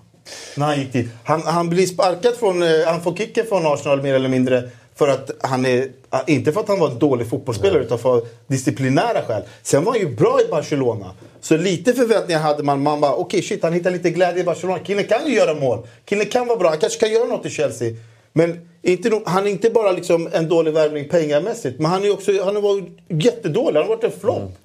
När 0.55 0.65
han 0.65 0.79
gick 0.79 0.93
dit. 0.93 1.07
Han, 1.23 1.41
han 1.41 1.69
blir 1.69 1.85
sparkad 1.85 2.35
från, 2.35 2.63
eh, 2.63 2.69
han 2.85 3.01
får 3.01 3.15
kicken 3.15 3.45
från 3.45 3.65
Arsenal 3.65 4.01
mer 4.01 4.13
eller 4.13 4.29
mindre. 4.29 4.69
För 4.95 5.07
att 5.07 5.31
han 5.41 5.65
är, 5.65 5.89
inte 6.27 6.51
för 6.51 6.61
att 6.61 6.67
han 6.67 6.79
var 6.79 6.91
en 6.91 6.99
dålig 6.99 7.29
fotbollsspelare 7.29 7.83
utan 7.83 7.99
för 7.99 8.21
disciplinära 8.47 9.21
skäl. 9.27 9.43
Sen 9.63 9.83
var 9.83 9.91
han 9.91 10.01
ju 10.01 10.15
bra 10.15 10.39
i 10.47 10.51
Barcelona. 10.51 11.11
Så 11.41 11.57
lite 11.57 11.93
förväntningar 11.93 12.39
hade 12.39 12.63
man. 12.63 12.83
Man 12.83 13.01
bara, 13.01 13.15
okej 13.15 13.41
shit 13.41 13.63
han 13.63 13.73
hittar 13.73 13.91
lite 13.91 14.09
glädje 14.09 14.41
i 14.41 14.43
Barcelona. 14.43 14.79
Killen 14.79 15.03
kan 15.03 15.27
ju 15.27 15.35
göra 15.35 15.53
mål. 15.53 15.87
Killen 16.05 16.25
kan 16.25 16.47
vara 16.47 16.57
bra. 16.57 16.69
Han 16.69 16.77
kanske 16.77 16.99
kan 16.99 17.11
göra 17.11 17.27
något 17.27 17.45
i 17.45 17.49
Chelsea. 17.49 17.93
Men 18.33 18.69
inte, 18.81 19.21
han 19.25 19.47
är 19.47 19.51
inte 19.51 19.69
bara 19.69 19.91
liksom 19.91 20.29
en 20.33 20.49
dålig 20.49 20.73
värvning 20.73 21.09
pengamässigt. 21.09 21.79
Men 21.79 21.91
han 21.91 22.03
är 22.03 22.13
också, 22.13 22.43
han 22.43 22.55
har 22.55 22.61
varit 22.61 22.85
jättedålig. 23.07 23.79
Han 23.79 23.89
har 23.89 23.95
varit 23.95 24.03
en 24.03 24.19
flopp. 24.19 24.57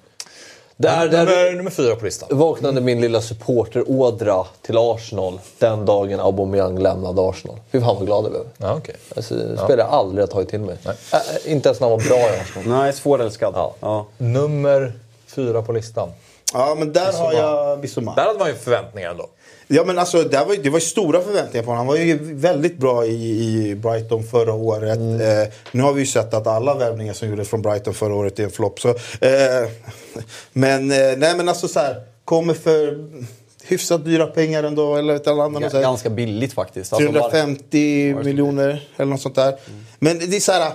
Där, 0.81 1.07
där 1.07 1.25
Nummer, 1.25 1.55
nummer 1.55 1.71
fyra 1.71 1.95
på 1.95 2.05
listan. 2.05 2.29
vaknade 2.31 2.81
min 2.81 3.01
lilla 3.01 3.21
supporterådra 3.21 4.45
till 4.61 4.77
Arsenal 4.77 5.39
den 5.57 5.85
dagen 5.85 6.19
Aubameyang 6.19 6.79
lämnade 6.79 7.21
Arsenal. 7.29 7.57
Fy 7.71 7.81
fan 7.81 7.95
vad 7.95 8.05
glad 8.05 8.23
jag 8.23 8.31
blev. 8.31 8.43
Ja, 8.57 8.73
okej. 8.77 8.95
Alltså, 9.15 9.33
spelare 9.33 9.77
jag 9.79 9.89
aldrig 9.89 10.23
har 10.23 10.27
tagit 10.27 10.49
till 10.49 10.59
mig. 10.59 10.77
Äh, 10.85 11.51
inte 11.51 11.69
ens 11.69 11.79
när 11.79 11.89
han 11.89 11.97
var 11.97 12.07
bra 12.07 12.17
i 12.17 12.39
Arsenal. 12.39 12.79
Nej, 12.79 12.93
svårälskad. 12.93 13.53
Ja. 13.55 13.75
Ja. 13.79 14.05
Nummer 14.17 14.93
fyra 15.27 15.61
på 15.61 15.71
listan. 15.73 16.09
Ja 16.53 16.75
men 16.79 16.93
där 16.93 17.13
har 17.13 17.33
jag 17.33 17.79
Bissouma. 17.79 18.15
Där 18.15 18.25
hade 18.25 18.39
man 18.39 18.47
ju 18.47 18.55
förväntningar 18.55 19.11
ändå. 19.11 19.27
Ja 19.71 19.83
men 19.85 19.99
alltså 19.99 20.23
det 20.23 20.37
var, 20.37 20.55
det 20.63 20.69
var 20.69 20.79
stora 20.79 21.21
förväntningar 21.21 21.65
på 21.65 21.71
honom. 21.71 21.77
Han 21.77 21.87
var 21.87 21.95
ju 21.95 22.17
väldigt 22.33 22.77
bra 22.77 23.05
i, 23.05 23.69
i 23.69 23.75
Brighton 23.75 24.23
förra 24.23 24.53
året. 24.53 24.99
Eh, 24.99 25.53
nu 25.71 25.83
har 25.83 25.93
vi 25.93 25.99
ju 25.99 26.07
sett 26.07 26.33
att 26.33 26.47
alla 26.47 26.75
värvningar 26.75 27.13
som 27.13 27.29
gjordes 27.29 27.49
från 27.49 27.61
Brighton 27.61 27.93
förra 27.93 28.15
året 28.15 28.39
är 28.39 28.43
en 28.43 28.51
flopp. 28.51 28.85
Eh, 28.85 28.91
men 30.53 30.91
eh, 30.91 30.97
nej 31.17 31.37
men 31.37 31.49
alltså 31.49 31.67
så 31.67 31.79
här, 31.79 31.95
kommer 32.25 32.53
för 32.53 33.07
hyfsat 33.63 34.05
dyra 34.05 34.27
pengar 34.27 34.63
ändå. 34.63 34.95
Eller 34.95 35.15
ett 35.15 35.27
eller 35.27 35.43
annat. 35.43 35.73
G-. 35.73 35.81
Ganska 35.81 36.09
billigt 36.09 36.53
faktiskt. 36.53 36.93
Alltså, 36.93 37.11
350 37.11 38.15
miljoner 38.23 38.89
eller 38.97 39.11
något 39.11 39.21
sånt 39.21 39.35
där. 39.35 39.55
Men 39.99 40.19
det 40.19 40.35
är 40.35 40.39
så 40.39 40.51
här. 40.51 40.71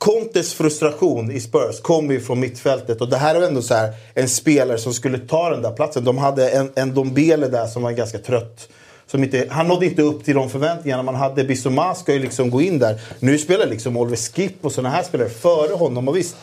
Contes 0.00 0.54
frustration 0.54 1.30
i 1.30 1.40
Spurs 1.40 1.80
kommer 1.80 2.14
ju 2.14 2.20
från 2.20 2.40
mittfältet 2.40 3.00
och 3.00 3.08
det 3.08 3.16
här 3.16 3.34
är 3.34 3.46
ändå 3.46 3.62
så 3.62 3.74
här 3.74 3.92
en 4.14 4.28
spelare 4.28 4.78
som 4.78 4.94
skulle 4.94 5.18
ta 5.18 5.50
den 5.50 5.62
där 5.62 5.72
platsen. 5.72 6.04
De 6.04 6.18
hade 6.18 6.50
en, 6.50 6.72
en 6.74 6.94
Dombele 6.94 7.48
där 7.48 7.66
som 7.66 7.82
var 7.82 7.92
ganska 7.92 8.18
trött. 8.18 8.68
Som 9.06 9.24
inte, 9.24 9.46
han 9.50 9.68
nådde 9.68 9.86
inte 9.86 10.02
upp 10.02 10.24
till 10.24 10.34
de 10.34 10.50
förväntningarna 10.50 11.02
man 11.02 11.14
hade. 11.14 11.44
Bissouma 11.44 11.94
ska 11.94 12.12
ju 12.12 12.18
liksom 12.18 12.50
gå 12.50 12.60
in 12.60 12.78
där. 12.78 13.00
Nu 13.18 13.38
spelar 13.38 13.66
liksom 13.66 13.96
Oliver 13.96 14.16
Skip 14.16 14.64
och 14.64 14.72
sådana 14.72 14.94
här 14.94 15.02
spelare 15.02 15.28
före 15.28 15.74
honom. 15.74 16.08
Och 16.08 16.16
visst, 16.16 16.36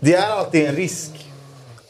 det 0.00 0.14
är 0.14 0.30
alltid 0.30 0.64
en 0.64 0.76
risk 0.76 1.10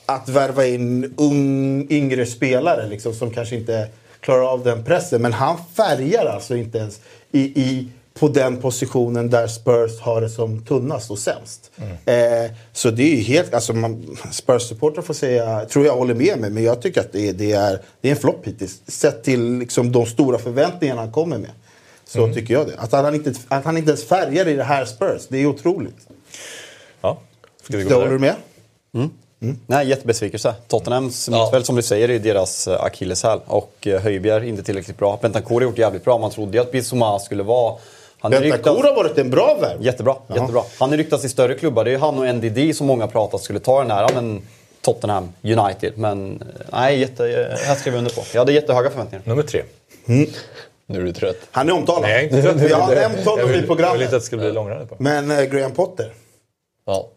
att 0.06 0.28
värva 0.28 0.66
in 0.66 1.14
ung, 1.16 1.86
yngre 1.90 2.26
spelare 2.26 2.88
liksom, 2.88 3.14
som 3.14 3.30
kanske 3.30 3.56
inte 3.56 3.88
klarar 4.20 4.52
av 4.52 4.64
den 4.64 4.84
pressen. 4.84 5.22
Men 5.22 5.32
han 5.32 5.56
färgar 5.76 6.26
alltså 6.26 6.56
inte 6.56 6.78
ens 6.78 7.00
i, 7.32 7.40
i, 7.40 7.88
på 8.14 8.28
den 8.28 8.56
positionen 8.56 9.30
där 9.30 9.46
Spurs 9.46 10.00
har 10.00 10.20
det 10.20 10.30
som 10.30 10.64
tunnast 10.64 11.10
och 11.10 11.18
sämst. 11.18 11.70
Eh, 12.04 12.50
så 12.72 12.90
det 12.90 13.02
är 13.02 13.16
ju 13.16 13.22
helt... 13.22 13.54
Alltså 13.54 13.72
man, 13.72 14.16
Spurs-supportrar 14.32 15.02
får 15.02 15.14
säga, 15.14 15.64
tror 15.64 15.86
jag 15.86 15.96
håller 15.96 16.14
med 16.14 16.38
mig, 16.38 16.50
men 16.50 16.62
jag 16.62 16.82
tycker 16.82 17.00
att 17.00 17.12
det 17.12 17.28
är, 17.28 17.32
det 17.32 17.52
är, 17.52 17.80
det 18.00 18.08
är 18.08 18.12
en 18.12 18.18
flopp 18.18 18.46
hittills. 18.46 18.80
Sett 18.86 19.24
till 19.24 19.58
liksom, 19.58 19.92
de 19.92 20.06
stora 20.06 20.38
förväntningarna 20.38 21.00
han 21.00 21.12
kommer 21.12 21.38
med. 21.38 21.50
Så 22.04 22.34
tycker 22.34 22.54
jag 22.54 22.66
det. 22.66 22.78
Att 22.78 22.92
han, 22.92 23.14
inte, 23.14 23.34
att 23.48 23.64
han 23.64 23.76
inte 23.76 23.90
ens 23.90 24.04
färgar 24.04 24.48
i 24.48 24.54
det 24.54 24.64
här 24.64 24.84
Spurs, 24.84 25.22
det 25.28 25.38
är 25.38 25.46
otroligt. 25.46 26.08
Ja. 27.00 27.18
Ska 27.62 27.76
vi 27.76 27.84
gå 27.84 27.94
håller 27.94 28.10
du 28.10 28.18
med? 28.18 28.34
Nej, 29.66 29.88
jättebesvikelse. 29.88 30.54
Tottenhams 30.68 31.28
mittfält 31.28 31.66
som 31.66 31.76
du 31.76 31.82
säger 31.82 32.10
är 32.10 32.18
deras 32.18 32.68
eh, 32.68 32.82
akilleshäl. 32.82 33.40
Och 33.46 33.86
eh, 33.86 34.00
Höjbjerg 34.00 34.48
inte 34.48 34.62
tillräckligt 34.62 34.98
bra. 34.98 35.18
Bentancur 35.22 35.54
har 35.54 35.62
gjort 35.62 35.78
jävligt 35.78 36.04
bra. 36.04 36.18
Man 36.18 36.30
trodde 36.30 36.56
ju 36.56 36.62
att 36.62 36.72
Bissouma 36.72 37.18
skulle 37.18 37.42
vara... 37.42 37.78
Han 38.22 38.32
ryktats- 38.32 38.82
har 38.82 38.94
varit 38.96 39.18
en 39.18 39.30
bra 39.30 39.58
värv. 39.60 39.82
Jättebra, 39.82 40.16
jättebra. 40.28 40.62
Han 40.78 40.92
är 40.92 40.96
ryktats 40.96 41.24
i 41.24 41.28
större 41.28 41.54
klubbar. 41.54 41.84
Det 41.84 41.90
är 41.90 41.92
ju 41.92 41.98
han 41.98 42.18
och 42.18 42.34
NDD 42.34 42.76
som 42.76 42.86
många 42.86 43.06
pratat 43.08 43.40
skulle 43.42 43.60
ta 43.60 43.82
den 43.82 43.90
här. 43.90 44.10
Men 44.14 44.42
Tottenham, 44.80 45.28
United. 45.42 45.92
Men 45.98 46.40
eh, 46.40 46.46
nej, 46.72 47.00
jätte, 47.00 47.26
eh, 47.28 47.58
här 47.66 47.74
skrev 47.74 47.94
jag 47.94 47.98
under 47.98 48.10
på. 48.14 48.22
Jag 48.32 48.40
hade 48.40 48.52
jättehöga 48.52 48.90
förväntningar. 48.90 49.22
Nummer 49.26 49.42
tre. 49.42 49.62
Nu 50.86 51.00
är 51.00 51.04
du 51.04 51.12
trött. 51.12 51.36
Han 51.50 51.68
är 51.68 51.72
omtalad. 51.72 52.02
Nej, 52.02 52.12
jag 52.12 52.20
är 52.20 52.24
inte 52.24 52.42
trött. 52.42 52.56
Vi 52.70 52.72
har 52.72 52.94
nämnt 52.94 53.18
Jag 53.24 53.30
honom 53.30 53.38
i 53.38 53.42
Jag 53.52 53.58
vill 53.58 53.66
programmet. 53.66 54.02
inte 54.02 54.16
att 54.16 54.22
det 54.22 54.26
ska 54.26 54.36
bli 54.36 54.52
långrandigt 54.52 54.88
bara. 54.90 54.96
Men 54.98 55.30
eh, 55.30 55.42
Graham 55.44 55.72
Potter, 55.72 56.12
Ja. 56.86 57.08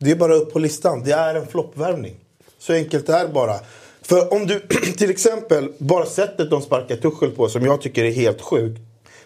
det 0.00 0.10
är 0.10 0.14
bara 0.16 0.34
upp 0.34 0.52
på 0.52 0.58
listan. 0.58 1.02
Det 1.04 1.12
är 1.12 1.34
en 1.34 1.46
floppvärvning. 1.46 2.14
Så 2.58 2.72
enkelt 2.72 3.08
är 3.08 3.22
det 3.22 3.28
bara. 3.32 3.54
För 4.02 4.32
om 4.34 4.46
du 4.46 4.60
till 4.98 5.10
exempel 5.10 5.72
bara 5.78 6.06
sättet 6.06 6.50
de 6.50 6.62
sparkar 6.62 6.96
Tuchel 6.96 7.30
på 7.30 7.48
som 7.48 7.64
jag 7.64 7.80
tycker 7.82 8.04
är 8.04 8.10
helt 8.12 8.40
sjukt. 8.40 8.80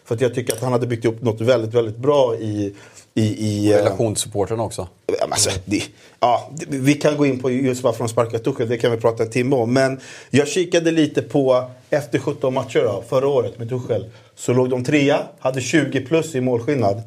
För 0.05 0.15
att 0.15 0.21
jag 0.21 0.35
tycker 0.35 0.53
att 0.53 0.61
han 0.61 0.73
hade 0.73 0.87
byggt 0.87 1.05
upp 1.05 1.23
något 1.23 1.41
väldigt, 1.41 1.75
väldigt 1.75 1.97
bra 1.97 2.37
i... 2.37 2.75
i, 3.15 3.23
i 3.23 3.73
eh, 3.73 3.77
Relationssupporten 3.77 4.61
också. 4.61 4.89
Alltså, 5.21 5.51
det, 5.65 5.83
ja, 6.21 6.51
vi 6.69 6.95
kan 6.95 7.17
gå 7.17 7.27
in 7.27 7.39
på 7.39 7.51
just 7.51 7.83
varför 7.83 7.99
de 7.99 8.09
sparkar 8.09 8.39
Tuchel, 8.39 8.69
det 8.69 8.79
kan 8.79 8.91
vi 8.91 8.97
prata 8.97 9.23
en 9.23 9.31
timme 9.31 9.57
om. 9.57 9.73
Men 9.73 10.01
jag 10.31 10.49
kikade 10.49 10.91
lite 10.91 11.23
på, 11.23 11.71
efter 11.91 12.19
17 12.19 12.55
matcher 12.55 12.81
då, 12.81 13.05
förra 13.09 13.29
året 13.29 13.59
med 13.59 13.69
Tuchel, 13.69 14.11
så 14.35 14.53
låg 14.53 14.71
de 14.71 14.85
trea, 14.85 15.23
hade 15.39 15.61
20 15.61 16.01
plus 16.01 16.35
i 16.35 16.41
målskillnad. 16.41 17.03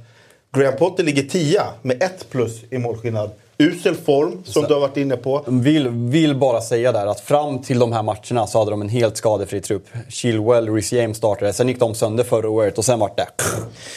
Graham 0.57 0.77
Potter 0.77 1.03
ligger 1.03 1.23
tia 1.23 1.67
med 1.81 2.03
1 2.03 2.29
plus 2.29 2.63
i 2.69 2.77
målskillnad. 2.77 3.31
Usel 3.59 3.95
form, 3.95 4.43
som 4.43 4.63
du 4.63 4.73
har 4.73 4.81
varit 4.81 4.97
inne 4.97 5.17
på. 5.17 5.43
Vill, 5.47 5.89
vill 5.89 6.35
bara 6.35 6.61
säga 6.61 6.91
där 6.91 7.07
att 7.07 7.19
fram 7.19 7.61
till 7.61 7.79
de 7.79 7.93
här 7.93 8.03
matcherna 8.03 8.47
så 8.47 8.59
hade 8.59 8.71
de 8.71 8.81
en 8.81 8.89
helt 8.89 9.17
skadefri 9.17 9.61
trupp. 9.61 9.87
Chilwell, 10.09 10.69
Reece 10.69 10.93
James 10.93 11.17
startade, 11.17 11.53
sen 11.53 11.67
gick 11.67 11.79
de 11.79 11.95
sönder 11.95 12.23
förra 12.23 12.49
året 12.49 12.77
och 12.77 12.85
sen 12.85 12.99
vart 12.99 13.17
det... 13.17 13.27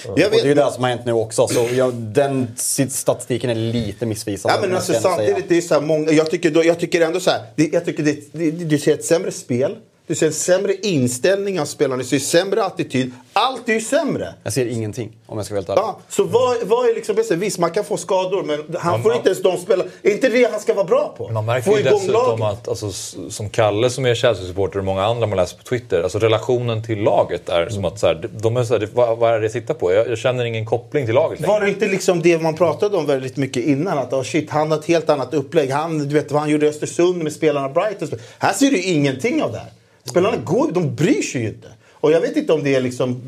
Jag 0.04 0.12
Och 0.12 0.18
det 0.18 0.40
är 0.40 0.46
ju 0.46 0.54
det 0.54 0.72
som 0.72 0.82
har 0.82 0.90
hänt 0.90 1.02
nu 1.04 1.12
också. 1.12 1.48
Så 1.48 1.68
jag, 1.74 1.94
den 1.94 2.48
statistiken 2.56 3.50
är 3.50 3.54
lite 3.54 4.06
missvisande. 4.06 4.56
Ja, 4.56 4.66
men 4.66 4.76
alltså, 4.76 4.92
säga. 4.92 5.02
samtidigt, 5.02 5.48
det 5.48 5.56
är 5.56 5.61
så 5.61 5.80
många, 5.80 6.12
jag, 6.12 6.30
tycker 6.30 6.50
då, 6.50 6.64
jag 6.64 6.78
tycker 6.78 7.00
ändå 7.00 7.20
så 7.20 7.30
här, 7.30 7.40
jag 7.56 7.84
tycker 7.84 8.02
det, 8.02 8.32
det, 8.32 8.50
du 8.50 8.78
ser 8.78 8.94
ett 8.94 9.04
sämre 9.04 9.32
spel, 9.32 9.76
du 10.11 10.16
ser 10.16 10.26
en 10.26 10.32
sämre 10.32 10.74
inställning 10.74 11.61
av 11.61 11.64
spelarna, 11.64 12.02
du 12.02 12.08
ser 12.08 12.18
sämre 12.18 12.64
attityd. 12.64 13.12
Allt 13.32 13.68
är 13.68 13.72
ju 13.72 13.80
sämre. 13.80 14.34
Jag 14.42 14.52
ser 14.52 14.66
ingenting 14.66 15.12
om 15.26 15.38
jag 15.38 15.46
ska 15.46 15.54
vara 15.54 15.61
helt 15.61 15.68
ärlig. 15.68 15.82
Ja, 15.82 15.98
så 16.08 16.24
vad, 16.24 16.56
vad 16.62 16.88
är 16.88 16.94
liksom 16.94 17.16
bäst? 17.16 17.30
Visst, 17.30 17.58
man 17.58 17.70
kan 17.70 17.84
få 17.84 17.96
skador, 17.96 18.42
men 18.42 18.76
han 18.80 18.92
Man- 18.92 19.02
får 19.02 19.14
inte 19.14 19.28
ens 19.28 19.42
de 19.42 19.56
spela. 19.56 19.84
Är 20.02 20.11
inte 20.11 20.28
det 20.28 20.50
han 20.50 20.61
ska 20.61 20.74
vara 20.74 20.84
bra 20.84 21.14
på? 21.18 21.28
Man 21.28 21.46
märker 21.46 21.70
få 21.70 21.78
ju 21.78 21.82
dessutom 21.84 22.38
laget. 22.38 22.58
att, 22.58 22.68
alltså, 22.68 22.92
som 23.30 23.50
Kalle 23.50 23.90
som 23.90 24.06
är 24.06 24.14
Chelsea-supporter 24.14 24.78
och 24.78 24.84
många 24.84 25.04
andra 25.04 25.26
man 25.26 25.36
läser 25.36 25.56
på 25.56 25.62
Twitter, 25.62 26.02
alltså 26.02 26.18
relationen 26.18 26.82
till 26.82 26.98
laget 27.02 27.48
är 27.48 27.68
som 27.68 27.84
att 27.84 27.98
så 27.98 28.06
här, 28.06 28.28
de 28.40 28.56
är 28.56 28.64
så 28.64 28.78
här, 28.78 28.88
vad, 28.92 29.18
vad 29.18 29.34
är 29.34 29.38
det 29.38 29.44
jag 29.44 29.52
tittar 29.52 29.74
på? 29.74 29.92
Jag, 29.92 30.08
jag 30.08 30.18
känner 30.18 30.44
ingen 30.44 30.66
koppling 30.66 31.06
till 31.06 31.14
laget 31.14 31.40
längre. 31.40 31.52
Var 31.52 31.61
det 31.61 31.68
inte 31.68 31.88
liksom 31.88 32.22
det 32.22 32.38
man 32.42 32.54
pratade 32.56 32.96
om 32.96 33.06
väldigt 33.06 33.36
mycket 33.36 33.64
innan? 33.64 33.98
Att 33.98 34.12
oh 34.12 34.22
shit, 34.22 34.50
han 34.50 34.70
har 34.70 34.78
ett 34.78 34.86
helt 34.86 35.11
annat 35.11 35.34
upplägg. 35.34 35.70
Han, 35.70 35.98
du 35.98 36.14
vet 36.14 36.32
vad 36.32 36.40
han 36.40 36.50
gjorde 36.50 36.66
i 36.66 36.68
Östersund 36.68 37.22
med 37.22 37.32
spelarna 37.32 37.68
Brighton. 37.68 38.18
Här 38.38 38.52
ser 38.52 38.70
du 38.70 38.82
ingenting 38.82 39.42
av 39.42 39.52
det 39.52 39.58
här. 39.58 39.70
Spelarna 40.05 40.36
går, 40.36 40.72
de 40.72 40.94
bryr 40.94 41.22
sig 41.22 41.40
ju 41.40 41.48
inte. 41.48 41.68
Och 41.92 42.12
jag 42.12 42.20
vet 42.20 42.36
inte 42.36 42.53
om 42.53 42.64
det 42.64 42.74
är 42.74 42.80
liksom 42.80 43.22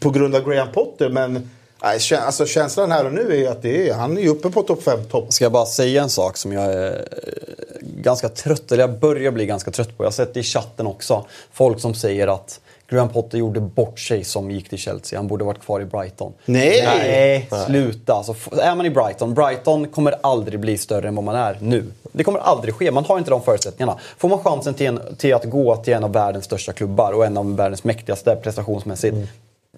på 0.00 0.10
grund 0.10 0.34
av 0.34 0.50
Graham 0.50 0.72
Potter, 0.72 1.08
men 1.08 1.50
nej, 1.82 2.00
alltså, 2.18 2.46
känslan 2.46 2.90
här 2.90 3.04
och 3.04 3.12
nu 3.12 3.44
är 3.44 3.50
att 3.50 3.62
det 3.62 3.88
är, 3.88 3.94
han 3.94 4.18
är 4.18 4.22
ju 4.22 4.28
uppe 4.28 4.50
på 4.50 4.62
topp 4.62 4.82
5, 4.82 5.04
topp 5.04 5.32
Ska 5.32 5.44
jag 5.44 5.52
bara 5.52 5.66
säga 5.66 6.02
en 6.02 6.10
sak 6.10 6.36
som 6.36 6.52
jag 6.52 6.64
är 6.64 6.92
eh, 6.92 7.88
ganska 8.02 8.28
trött, 8.28 8.72
eller 8.72 8.82
jag 8.82 8.98
börjar 8.98 9.32
bli 9.32 9.46
ganska 9.46 9.70
trött 9.70 9.96
på. 9.96 10.04
Jag 10.04 10.06
har 10.06 10.12
sett 10.12 10.34
det 10.34 10.40
i 10.40 10.42
chatten 10.42 10.86
också. 10.86 11.26
Folk 11.52 11.80
som 11.80 11.94
säger 11.94 12.28
att 12.28 12.60
Graham 12.88 13.08
Potter 13.08 13.38
gjorde 13.38 13.60
bort 13.60 13.98
sig 13.98 14.24
som 14.24 14.50
gick 14.50 14.68
till 14.68 14.78
Chelsea. 14.78 15.18
Han 15.18 15.26
borde 15.26 15.44
varit 15.44 15.60
kvar 15.60 15.80
i 15.80 15.84
Brighton. 15.84 16.32
Nej! 16.44 16.82
Nej, 16.84 17.48
sluta. 17.66 18.12
Alltså, 18.12 18.34
är 18.60 18.74
man 18.74 18.86
i 18.86 18.90
Brighton, 18.90 19.34
Brighton 19.34 19.88
kommer 19.88 20.14
aldrig 20.20 20.60
bli 20.60 20.78
större 20.78 21.08
än 21.08 21.14
vad 21.14 21.24
man 21.24 21.34
är 21.36 21.58
nu. 21.60 21.84
Det 22.12 22.24
kommer 22.24 22.38
aldrig 22.38 22.74
ske. 22.74 22.90
Man 22.90 23.04
har 23.04 23.18
inte 23.18 23.30
de 23.30 23.42
förutsättningarna. 23.42 23.98
Får 24.18 24.28
man 24.28 24.38
chansen 24.38 24.74
till, 24.74 24.86
en, 24.86 25.00
till 25.16 25.34
att 25.34 25.44
gå 25.44 25.76
till 25.76 25.94
en 25.94 26.04
av 26.04 26.12
världens 26.12 26.44
största 26.44 26.72
klubbar 26.72 27.12
och 27.12 27.26
en 27.26 27.36
av 27.36 27.56
världens 27.56 27.84
mäktigaste 27.84 28.36
prestationsmässigt. 28.36 29.16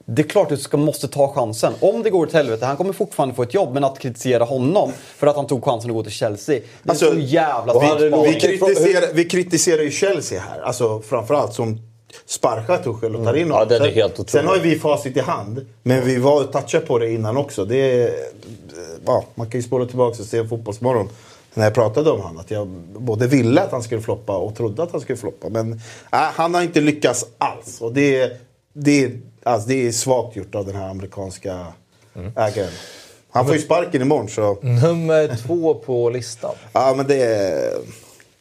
Det 0.05 0.23
är 0.23 0.29
klart 0.29 0.53
att 0.53 0.59
du 0.59 0.63
ska, 0.63 0.77
måste 0.77 1.09
ta 1.09 1.33
chansen. 1.35 1.73
Om 1.81 2.03
det 2.03 2.11
går 2.11 2.27
åt 2.27 2.33
helvete, 2.33 2.67
han 2.67 2.77
kommer 2.77 2.93
fortfarande 2.93 3.35
få 3.35 3.43
ett 3.43 3.55
jobb, 3.55 3.75
men 3.75 3.85
att 3.85 3.99
kritisera 3.99 4.45
honom 4.45 4.93
för 5.17 5.27
att 5.27 5.37
han 5.37 5.47
tog 5.47 5.65
chansen 5.65 5.91
att 5.91 5.97
gå 5.97 6.03
till 6.03 6.13
Chelsea, 6.13 6.55
det 6.83 6.89
är 6.89 6.91
Alltså, 6.91 7.13
så 7.13 7.19
jävla 7.19 7.99
vi, 7.99 8.09
vi, 8.09 8.41
kritiserar, 8.41 9.13
vi 9.13 9.25
kritiserar 9.25 9.83
ju 9.83 9.91
Chelsea 9.91 10.41
här. 10.41 10.61
Alltså 10.61 11.01
framförallt 11.01 11.55
som 11.55 11.88
sparkar 12.27 12.79
Tuchel 12.79 13.17
och 13.17 13.25
tar 13.25 13.35
in 13.35 13.51
honom. 13.51 13.59
Ja, 13.71 13.79
den 13.79 13.83
är 13.89 13.93
Sen-. 14.09 14.27
Sen 14.29 14.47
har 14.47 14.59
vi 14.59 14.79
facit 14.79 15.17
i 15.17 15.21
hand. 15.21 15.67
Men 15.83 16.05
vi 16.05 16.17
var 16.17 16.45
touchade 16.45 16.87
på 16.87 16.99
det 16.99 17.11
innan 17.11 17.37
också. 17.37 17.65
Det 17.65 18.03
är, 18.03 18.15
ja, 19.07 19.25
man 19.35 19.51
kan 19.51 19.61
ju 19.61 19.67
spola 19.67 19.87
tillbaka 19.87 20.23
och 20.23 20.29
se 20.29 20.45
fotbollsmorgon. 20.49 21.09
När 21.55 21.65
jag 21.65 21.75
pratade 21.75 22.11
om 22.11 22.21
honom. 22.21 22.39
Att 22.39 22.51
jag 22.51 22.67
både 22.99 23.27
ville 23.27 23.61
att 23.63 23.73
han 23.73 23.83
skulle 23.83 24.01
floppa 24.01 24.37
och 24.37 24.57
trodde 24.57 24.83
att 24.83 24.93
han 24.93 25.01
skulle 25.01 25.17
floppa. 25.19 25.49
Men 25.49 25.73
äh, 25.73 25.79
han 26.19 26.55
har 26.55 26.63
inte 26.63 26.81
lyckats 26.81 27.27
alls. 27.39 27.81
Och 27.81 27.93
det, 27.93 28.17
är- 28.21 28.37
det, 28.73 29.13
alltså, 29.43 29.69
det 29.69 29.87
är 29.87 29.93
svagt 29.93 30.37
gjort 30.37 30.55
av 30.55 30.67
den 30.67 30.77
här 30.77 30.91
amerikanska 30.91 31.67
ägaren. 32.37 32.71
Han 33.31 33.47
får 33.47 33.55
ju 33.55 33.61
sparken 33.61 34.03
imorgon 34.03 34.29
så... 34.29 34.59
Nummer 34.63 35.37
två 35.47 35.75
på 35.75 36.11
listan. 36.11 36.55
Ja, 36.73 36.95
men 36.97 37.07
det 37.07 37.23
är... 37.23 37.73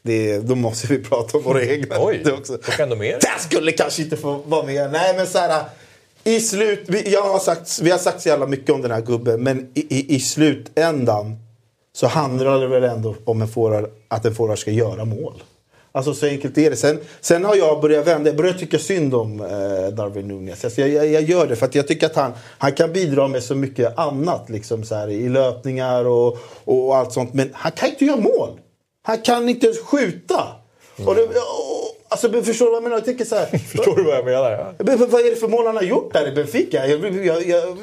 Det 0.07 0.39
då 0.39 0.55
måste 0.55 0.87
vi 0.87 1.03
prata 1.03 1.37
om 1.37 1.43
våra 1.43 1.63
egna 1.63 1.95
Oj, 1.99 2.17
lite 2.17 2.33
också. 2.33 2.53
och 2.53 2.79
ändå 2.79 2.95
mer. 2.95 3.19
Det 3.21 3.41
skulle 3.41 3.71
kanske 3.71 4.01
inte 4.01 4.17
få 4.17 4.41
vara 4.45 4.65
med. 4.65 4.91
Nej, 4.91 5.13
men 5.17 5.27
så 5.27 5.37
här... 5.37 5.63
I 6.23 6.39
slut, 6.39 6.83
vi, 6.87 7.13
jag 7.13 7.21
har 7.21 7.39
sagt, 7.39 7.79
vi 7.81 7.91
har 7.91 7.97
sagt 7.97 8.21
så 8.21 8.29
jävla 8.29 8.47
mycket 8.47 8.75
om 8.75 8.81
den 8.81 8.91
här 8.91 9.01
gubben, 9.01 9.43
men 9.43 9.71
i, 9.73 9.79
i, 9.79 10.15
i 10.15 10.19
slutändan 10.19 11.35
så 11.93 12.07
handlar 12.07 12.59
det 12.59 12.67
väl 12.67 12.83
ändå 12.83 13.15
om 13.25 13.41
en 13.41 13.47
forward, 13.47 13.89
att 14.07 14.25
en 14.25 14.35
forward 14.35 14.59
ska 14.59 14.71
göra 14.71 15.05
mål. 15.05 15.43
Alltså 15.91 16.13
så 16.13 16.25
enkelt 16.25 16.57
är 16.57 16.69
det. 16.69 16.75
Sen, 16.75 16.99
sen 17.21 17.45
har 17.45 17.55
jag 17.55 17.81
börjat 17.81 18.07
vända, 18.07 18.29
jag 18.29 18.37
börjar 18.37 18.53
tycka 18.53 18.79
synd 18.79 19.15
om 19.15 19.41
eh, 19.41 19.93
Darwin 19.93 20.27
Nunez. 20.27 20.65
Alltså 20.65 20.81
jag, 20.81 20.89
jag, 20.89 21.07
jag 21.07 21.23
gör 21.23 21.47
det 21.47 21.55
för 21.55 21.65
att 21.65 21.75
jag 21.75 21.87
tycker 21.87 22.05
att 22.05 22.15
han, 22.15 22.31
han 22.57 22.71
kan 22.71 22.93
bidra 22.93 23.27
med 23.27 23.43
så 23.43 23.55
mycket 23.55 23.97
annat. 23.97 24.49
Liksom 24.49 24.83
så 24.83 24.95
här, 24.95 25.09
I 25.09 25.29
löpningar 25.29 26.05
och, 26.05 26.37
och 26.63 26.97
allt 26.97 27.13
sånt. 27.13 27.33
Men 27.33 27.49
han 27.53 27.71
kan 27.71 27.89
inte 27.89 28.05
göra 28.05 28.17
mål. 28.17 28.59
Han 29.07 29.17
kan 29.21 29.49
inte 29.49 29.65
ens 29.65 29.79
skjuta. 29.81 30.43
Och 31.05 31.15
det, 31.15 31.21
och, 31.23 31.31
alltså, 32.07 32.31
förstår 32.43 32.65
du 32.65 32.71
vad 32.71 32.75
jag 32.77 32.83
menar? 32.83 32.95
Jag 32.97 33.05
tänker 33.05 33.25
så 33.25 33.35
här. 33.35 33.45
Förstår 33.71 33.95
du 33.95 34.03
vad 34.03 34.15
jag 34.15 34.25
menar? 34.25 34.51
Ja. 34.51 34.73
Men 34.83 35.09
vad 35.09 35.21
är 35.25 35.29
det 35.29 35.35
för 35.35 35.47
mål 35.47 35.65
han 35.65 35.75
har 35.75 35.83
gjort 35.83 36.13
där 36.13 36.27
i 36.27 36.31
Benfica? 36.31 36.87
Jag, 36.87 37.05
jag, 37.05 37.25
jag, 37.25 37.47
jag, 37.47 37.77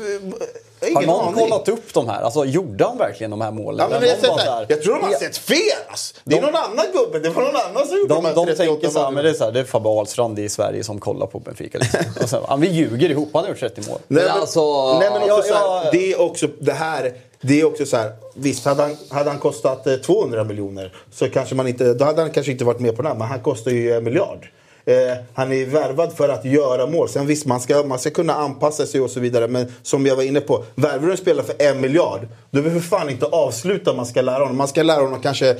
jag 0.80 0.94
har 0.94 1.02
någon 1.06 1.20
aning. 1.28 1.34
kollat 1.48 1.68
upp 1.68 1.94
de 1.94 2.08
här? 2.08 2.22
Alltså, 2.22 2.44
gjorde 2.44 2.84
han 2.84 2.98
verkligen 2.98 3.30
de 3.30 3.40
här 3.40 3.50
målen? 3.50 3.88
Ja, 3.90 4.00
men 4.00 4.20
så 4.20 4.26
bara 4.26 4.40
här, 4.42 4.66
jag 4.68 4.82
tror 4.82 4.94
de 4.94 5.02
har 5.04 5.12
sett 5.12 5.36
fel! 5.36 5.58
Alltså. 5.88 6.14
Det 6.24 6.36
är 6.36 6.40
De- 6.40 6.46
någon 6.46 6.56
annan 6.56 6.86
gubbe. 6.92 7.18
Det 7.18 7.30
var 7.30 7.42
någon 7.42 7.56
annan 7.56 7.86
som 7.86 7.96
gjorde 7.98 8.14
De, 8.14 8.22
de 8.22 8.26
här 8.28 8.34
de 8.34 8.46
38 8.46 8.56
tänker 8.72 8.88
så 8.88 9.02
här, 9.04 9.10
men 9.10 9.24
det 9.24 9.30
är, 9.30 9.34
så 9.34 9.44
här, 9.44 9.52
det 9.52 9.60
är 9.60 9.64
Fabbe 9.64 9.88
Ahlstrand 9.88 10.38
i 10.38 10.48
Sverige 10.48 10.84
som 10.84 11.00
kollar 11.00 11.26
på 11.26 11.38
Benfica. 11.38 11.78
Liksom. 11.78 12.00
Och 12.22 12.28
sen, 12.28 12.42
han, 12.48 12.60
vi 12.60 12.66
ljuger 12.68 13.10
ihop, 13.10 13.28
han 13.32 13.42
har 13.42 13.48
gjort 13.50 13.60
30 13.60 13.80
mål. 13.88 13.98
Nej, 14.08 14.22
Men 14.24 14.32
men, 14.32 14.40
alltså- 14.40 14.98
nej, 14.98 15.10
men 15.12 15.22
också 15.22 15.48
Ja, 15.50 15.58
så 15.58 15.78
här, 15.78 15.92
det 15.92 16.12
är 16.12 16.20
också 16.20 16.46
det 16.58 16.72
här. 16.72 17.12
Det 17.46 17.60
är 17.60 17.64
också 17.64 17.86
så 17.86 17.96
här. 17.96 18.12
Visst, 18.34 18.64
hade 18.64 18.82
han, 18.82 18.96
hade 19.10 19.30
han 19.30 19.38
kostat 19.38 19.86
eh, 19.86 19.94
200 19.96 20.44
miljoner 20.44 20.92
så 21.12 21.28
kanske 21.30 21.54
man 21.54 21.68
inte, 21.68 21.94
då 21.94 22.04
hade 22.04 22.22
han 22.22 22.30
kanske 22.30 22.52
inte 22.52 22.64
varit 22.64 22.80
med 22.80 22.96
på 22.96 23.02
det 23.02 23.08
här. 23.08 23.16
Men 23.16 23.28
han 23.28 23.40
kostar 23.40 23.70
ju 23.70 23.92
en 23.92 24.04
miljard. 24.04 24.48
Eh, 24.86 24.94
han 25.34 25.52
är 25.52 25.66
värvad 25.66 26.12
för 26.16 26.28
att 26.28 26.44
göra 26.44 26.86
mål. 26.86 27.08
Sen 27.08 27.26
visst, 27.26 27.46
man 27.46 27.60
ska, 27.60 27.82
man 27.82 27.98
ska 27.98 28.10
kunna 28.10 28.34
anpassa 28.34 28.86
sig 28.86 29.00
och 29.00 29.10
så 29.10 29.20
vidare. 29.20 29.48
Men 29.48 29.72
som 29.82 30.06
jag 30.06 30.16
var 30.16 30.22
inne 30.22 30.40
på, 30.40 30.64
värvar 30.74 31.06
du 31.06 31.10
en 31.12 31.16
spelare 31.18 31.46
för 31.46 31.54
en 31.62 31.80
miljard, 31.80 32.20
då 32.50 32.62
behöver 32.62 32.80
för 32.80 32.88
fan 32.88 33.10
inte 33.10 33.26
avsluta 33.26 33.92
man 33.92 34.06
ska 34.06 34.20
lära 34.22 34.38
honom. 34.38 34.56
Man 34.56 34.68
ska 34.68 34.82
lära 34.82 35.00
honom 35.02 35.20
kanske, 35.22 35.50
eh, 35.50 35.56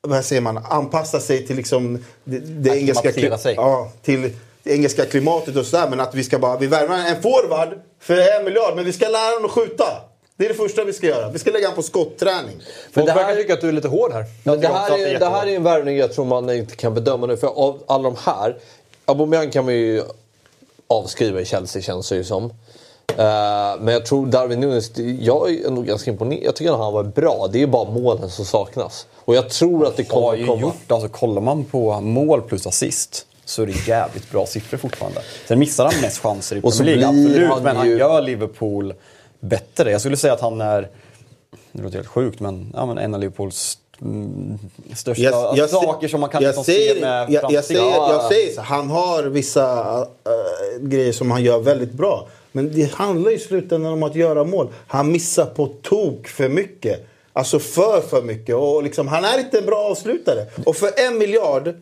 vad 0.00 0.24
säger 0.24 0.42
man, 0.42 0.56
anpassa 0.70 1.20
sig 1.20 1.46
till 1.46 1.56
liksom 1.56 2.04
det, 2.24 2.38
det 2.38 2.70
engelska, 2.78 3.08
Akklimatisera 3.08 3.36
kli- 3.36 3.42
sig. 3.42 3.54
ja, 3.54 3.90
till 4.02 4.30
det 4.62 4.70
engelska 4.74 5.04
klimatet 5.04 5.56
och 5.56 5.66
sådär. 5.66 5.86
Men 5.90 6.00
att 6.00 6.14
vi 6.14 6.24
ska 6.24 6.38
bara, 6.38 6.56
vi 6.58 6.66
värvar 6.66 6.96
en 6.96 7.22
forward 7.22 7.68
för 8.00 8.38
en 8.38 8.44
miljard, 8.44 8.76
men 8.76 8.84
vi 8.84 8.92
ska 8.92 9.08
lära 9.08 9.34
honom 9.34 9.44
att 9.44 9.50
skjuta. 9.50 9.84
Det 10.38 10.44
är 10.44 10.48
det 10.48 10.54
första 10.54 10.84
vi 10.84 10.92
ska 10.92 11.06
göra. 11.06 11.28
Vi 11.30 11.38
ska 11.38 11.50
lägga 11.50 11.66
honom 11.66 11.76
på 11.76 11.82
skotträning. 11.82 12.56
Folk 12.92 13.06
det 13.06 13.12
här- 13.12 13.18
verkar 13.24 13.36
tycka 13.36 13.54
att 13.54 13.60
du 13.60 13.68
är 13.68 13.72
lite 13.72 13.88
hård 13.88 14.12
här. 14.12 14.24
Men 14.44 14.60
det, 14.60 14.68
här 14.68 14.98
är 14.98 15.18
det 15.18 15.26
här 15.26 15.46
är 15.46 15.56
en 15.56 15.62
värvning 15.62 15.96
jag 15.96 16.12
tror 16.12 16.24
man 16.24 16.50
inte 16.50 16.76
kan 16.76 16.94
bedöma 16.94 17.26
nu. 17.26 17.36
För 17.36 17.46
av 17.46 17.82
alla 17.86 18.02
de 18.02 18.16
här, 18.24 18.56
Aubameyang 19.04 19.50
kan 19.50 19.64
man 19.64 19.74
ju 19.74 20.02
avskriva 20.86 21.40
i 21.40 21.44
Chelsea 21.44 21.82
känns 21.82 22.08
det 22.08 22.16
ju 22.16 22.24
som. 22.24 22.44
Eh, 22.44 22.50
men 23.80 23.88
jag 23.88 24.06
tror 24.06 24.26
Darwin 24.26 24.60
Nunes, 24.60 24.90
jag 25.20 25.50
är 25.50 25.66
ändå 25.66 25.82
ganska 25.82 26.10
imponerad. 26.10 26.44
Jag 26.44 26.56
tycker 26.56 26.72
att 26.72 26.78
han 26.78 26.92
var 26.92 27.04
bra. 27.04 27.48
Det 27.52 27.62
är 27.62 27.66
bara 27.66 27.90
målen 27.90 28.30
som 28.30 28.44
saknas. 28.44 29.06
Och 29.14 29.34
jag 29.34 29.50
tror 29.50 29.86
att 29.86 29.96
det 29.96 30.08
har 30.10 30.20
kommer 30.20 30.36
ju 30.36 30.46
komma. 30.46 30.60
gjort, 30.60 30.92
alltså 30.92 31.08
kollar 31.08 31.40
man 31.42 31.64
på 31.64 32.00
mål 32.00 32.42
plus 32.42 32.66
assist 32.66 33.26
så 33.44 33.62
är 33.62 33.66
det 33.66 33.86
jävligt 33.88 34.30
bra 34.30 34.46
siffror 34.46 34.78
fortfarande. 34.78 35.20
Sen 35.48 35.58
missar 35.58 35.84
han 35.84 36.00
mest 36.02 36.18
chanser 36.18 36.56
i 36.56 36.60
Och 36.62 36.74
så 36.74 36.82
Premier 36.84 36.96
League, 37.12 37.24
absolut. 37.48 37.62
men 37.62 37.76
han 37.76 37.86
ju- 37.88 37.98
gör 37.98 38.22
Liverpool 38.22 38.94
bättre. 39.40 39.90
Jag 39.90 40.00
skulle 40.00 40.16
säga 40.16 40.32
att 40.32 40.40
han 40.40 40.60
är, 40.60 40.88
det 41.72 41.82
låter 41.82 41.96
helt 41.96 42.08
sjukt, 42.08 42.40
men, 42.40 42.72
ja, 42.76 42.86
men 42.86 42.98
en 42.98 43.14
av 43.14 43.20
Liverpools 43.20 43.78
mm, 44.00 44.58
största 44.94 45.22
Jag- 45.22 45.56
jag 45.58 45.70
saker 45.70 46.08
som 46.08 46.20
man 46.20 46.30
kan 46.30 46.42
jag 46.42 46.48
liksom 46.48 46.64
säger, 46.64 46.94
se 46.94 47.00
med 47.00 47.30
jag, 47.30 47.52
jag, 47.52 47.64
säger, 47.64 47.80
jag 47.82 48.24
säger 48.24 48.52
så, 48.54 48.60
han 48.60 48.90
har 48.90 49.22
vissa 49.22 49.98
äh, 50.00 50.82
grejer 50.88 51.12
som 51.12 51.30
han 51.30 51.42
gör 51.44 51.58
väldigt 51.58 51.92
bra. 51.92 52.28
Men 52.52 52.72
det 52.74 52.92
handlar 52.92 53.30
i 53.30 53.38
slutändan 53.38 53.92
om 53.92 54.02
att 54.02 54.14
göra 54.14 54.44
mål. 54.44 54.68
Han 54.86 55.12
missar 55.12 55.46
på 55.46 55.66
tok 55.82 56.28
för 56.28 56.48
mycket. 56.48 57.06
Alltså 57.32 57.58
för 57.58 58.00
för 58.00 58.22
mycket. 58.22 58.54
Och 58.56 58.82
liksom, 58.82 59.08
han 59.08 59.24
är 59.24 59.38
inte 59.38 59.58
en 59.58 59.66
bra 59.66 59.78
avslutare. 59.78 60.46
Och 60.66 60.76
för 60.76 60.90
en 61.06 61.18
miljard, 61.18 61.74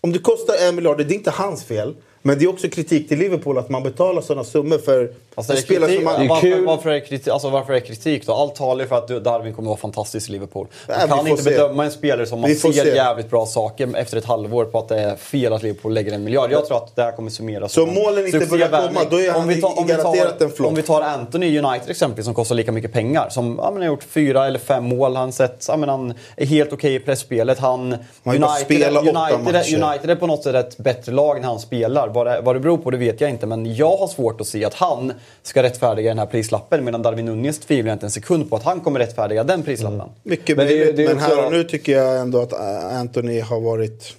om 0.00 0.12
det 0.12 0.18
kostar 0.18 0.54
en 0.68 0.74
miljard, 0.74 0.98
det 0.98 1.04
är 1.04 1.16
inte 1.16 1.30
hans 1.30 1.64
fel. 1.64 1.94
Men 2.22 2.38
det 2.38 2.44
är 2.44 2.48
också 2.48 2.68
kritik 2.68 3.08
till 3.08 3.18
Liverpool 3.18 3.58
att 3.58 3.68
man 3.70 3.82
betalar 3.82 4.22
sådana 4.22 4.44
summor 4.44 4.78
för 4.78 5.12
Alltså, 5.34 5.52
det 5.52 5.58
är 5.58 5.62
spelare 5.62 5.90
kritik, 5.90 6.04
man... 6.04 6.28
varför, 6.28 6.50
kul. 6.50 6.66
varför, 6.66 6.90
är 6.90 7.00
kritik, 7.00 7.28
alltså, 7.28 7.50
varför 7.50 7.72
är 7.72 7.80
kritik 7.80 8.26
då? 8.26 8.32
Allt 8.32 8.54
talar 8.54 8.82
ju 8.84 8.88
för 8.88 8.96
att 8.96 9.08
Darwin 9.08 9.54
kommer 9.54 9.66
att 9.66 9.70
vara 9.70 9.76
fantastisk 9.76 10.28
i 10.28 10.32
Liverpool. 10.32 10.66
Du 10.86 10.92
Nej, 10.98 11.08
kan 11.08 11.26
inte 11.26 11.42
se. 11.42 11.50
bedöma 11.50 11.84
en 11.84 11.90
spelare 11.90 12.26
som 12.26 12.40
man 12.40 12.54
ser 12.54 12.72
se. 12.72 12.94
jävligt 12.94 13.30
bra 13.30 13.46
saker 13.46 13.96
efter 13.96 14.16
ett 14.16 14.24
halvår 14.24 14.64
på 14.64 14.78
att 14.78 14.88
det 14.88 15.00
är 15.00 15.16
fel 15.16 15.52
att 15.52 15.62
Liverpool 15.62 15.94
lägger 15.94 16.12
en 16.12 16.24
miljard. 16.24 16.52
Jag 16.52 16.66
tror 16.66 16.76
att 16.76 16.96
det 16.96 17.02
här 17.02 17.12
kommer 17.12 17.30
summeras 17.30 17.72
Så 17.72 17.86
målen 17.86 18.26
inte 18.26 18.46
börjar 18.46 18.68
komma, 18.68 19.00
då 19.10 19.20
är 19.20 19.30
han 19.30 19.40
Om 19.40 19.48
vi 19.48 19.60
tar- 19.60 19.78
om 19.78 19.86
vi 19.86 19.94
tar- 19.94 20.42
en 20.44 20.50
flopp. 20.50 20.68
Om 20.68 20.74
vi 20.74 20.82
tar 20.82 21.02
Anthony 21.02 21.58
United 21.58 21.90
exempelvis 21.90 22.24
som 22.24 22.34
kostar 22.34 22.54
lika 22.54 22.72
mycket 22.72 22.92
pengar. 22.92 23.28
Som 23.28 23.58
ja, 23.62 23.70
men 23.70 23.82
har 23.82 23.86
gjort 23.86 24.02
fyra 24.02 24.46
eller 24.46 24.58
fem 24.58 24.84
mål. 24.84 25.16
Han, 25.16 25.32
sett, 25.32 25.64
ja, 25.68 25.76
men 25.76 25.88
han 25.88 26.14
är 26.36 26.46
helt 26.46 26.72
okej 26.72 26.94
i 26.94 27.00
pressspelet. 27.00 27.58
Han, 27.58 27.96
bara 28.22 28.36
United, 28.36 28.96
United, 28.96 29.14
matcher. 29.44 29.84
United 29.84 30.10
är 30.10 30.14
på 30.16 30.26
något 30.26 30.42
sätt 30.42 30.54
ett 30.54 30.78
bättre 30.78 31.12
lag 31.12 31.40
när 31.40 31.48
han 31.48 31.60
spelar. 31.60 32.08
Vad 32.08 32.26
det, 32.26 32.40
vad 32.40 32.56
det 32.56 32.60
beror 32.60 32.78
på 32.78 32.90
det 32.90 32.96
vet 32.96 33.20
jag 33.20 33.30
inte. 33.30 33.46
Men 33.46 33.74
jag 33.74 33.96
har 33.96 34.08
svårt 34.08 34.40
att 34.40 34.46
se 34.46 34.64
att 34.64 34.74
han 34.74 35.12
ska 35.42 35.62
rättfärdiga 35.62 36.10
den 36.10 36.18
här 36.18 36.26
prislappen. 36.26 36.84
Medan 36.84 37.02
Darwin 37.02 37.26
Nunez 37.26 37.58
tvivlar 37.58 37.90
jag 37.90 37.94
inte 37.94 38.06
en 38.06 38.10
sekund 38.10 38.50
på 38.50 38.56
att 38.56 38.62
han 38.62 38.80
kommer 38.80 39.00
rättfärdiga 39.00 39.44
den 39.44 39.62
prislappen. 39.62 40.08
Mycket 40.22 40.56
Men 40.56 40.66
det 40.66 40.92
det 40.92 41.06
men 41.06 41.16
också- 41.16 41.26
här 41.26 41.46
och 41.46 41.52
nu 41.52 41.64
tycker 41.64 41.92
jag 41.92 42.20
ändå 42.20 42.42
att 42.42 42.52
äh, 42.52 42.98
Anthony 43.00 43.40
har 43.40 43.60
varit... 43.60 44.16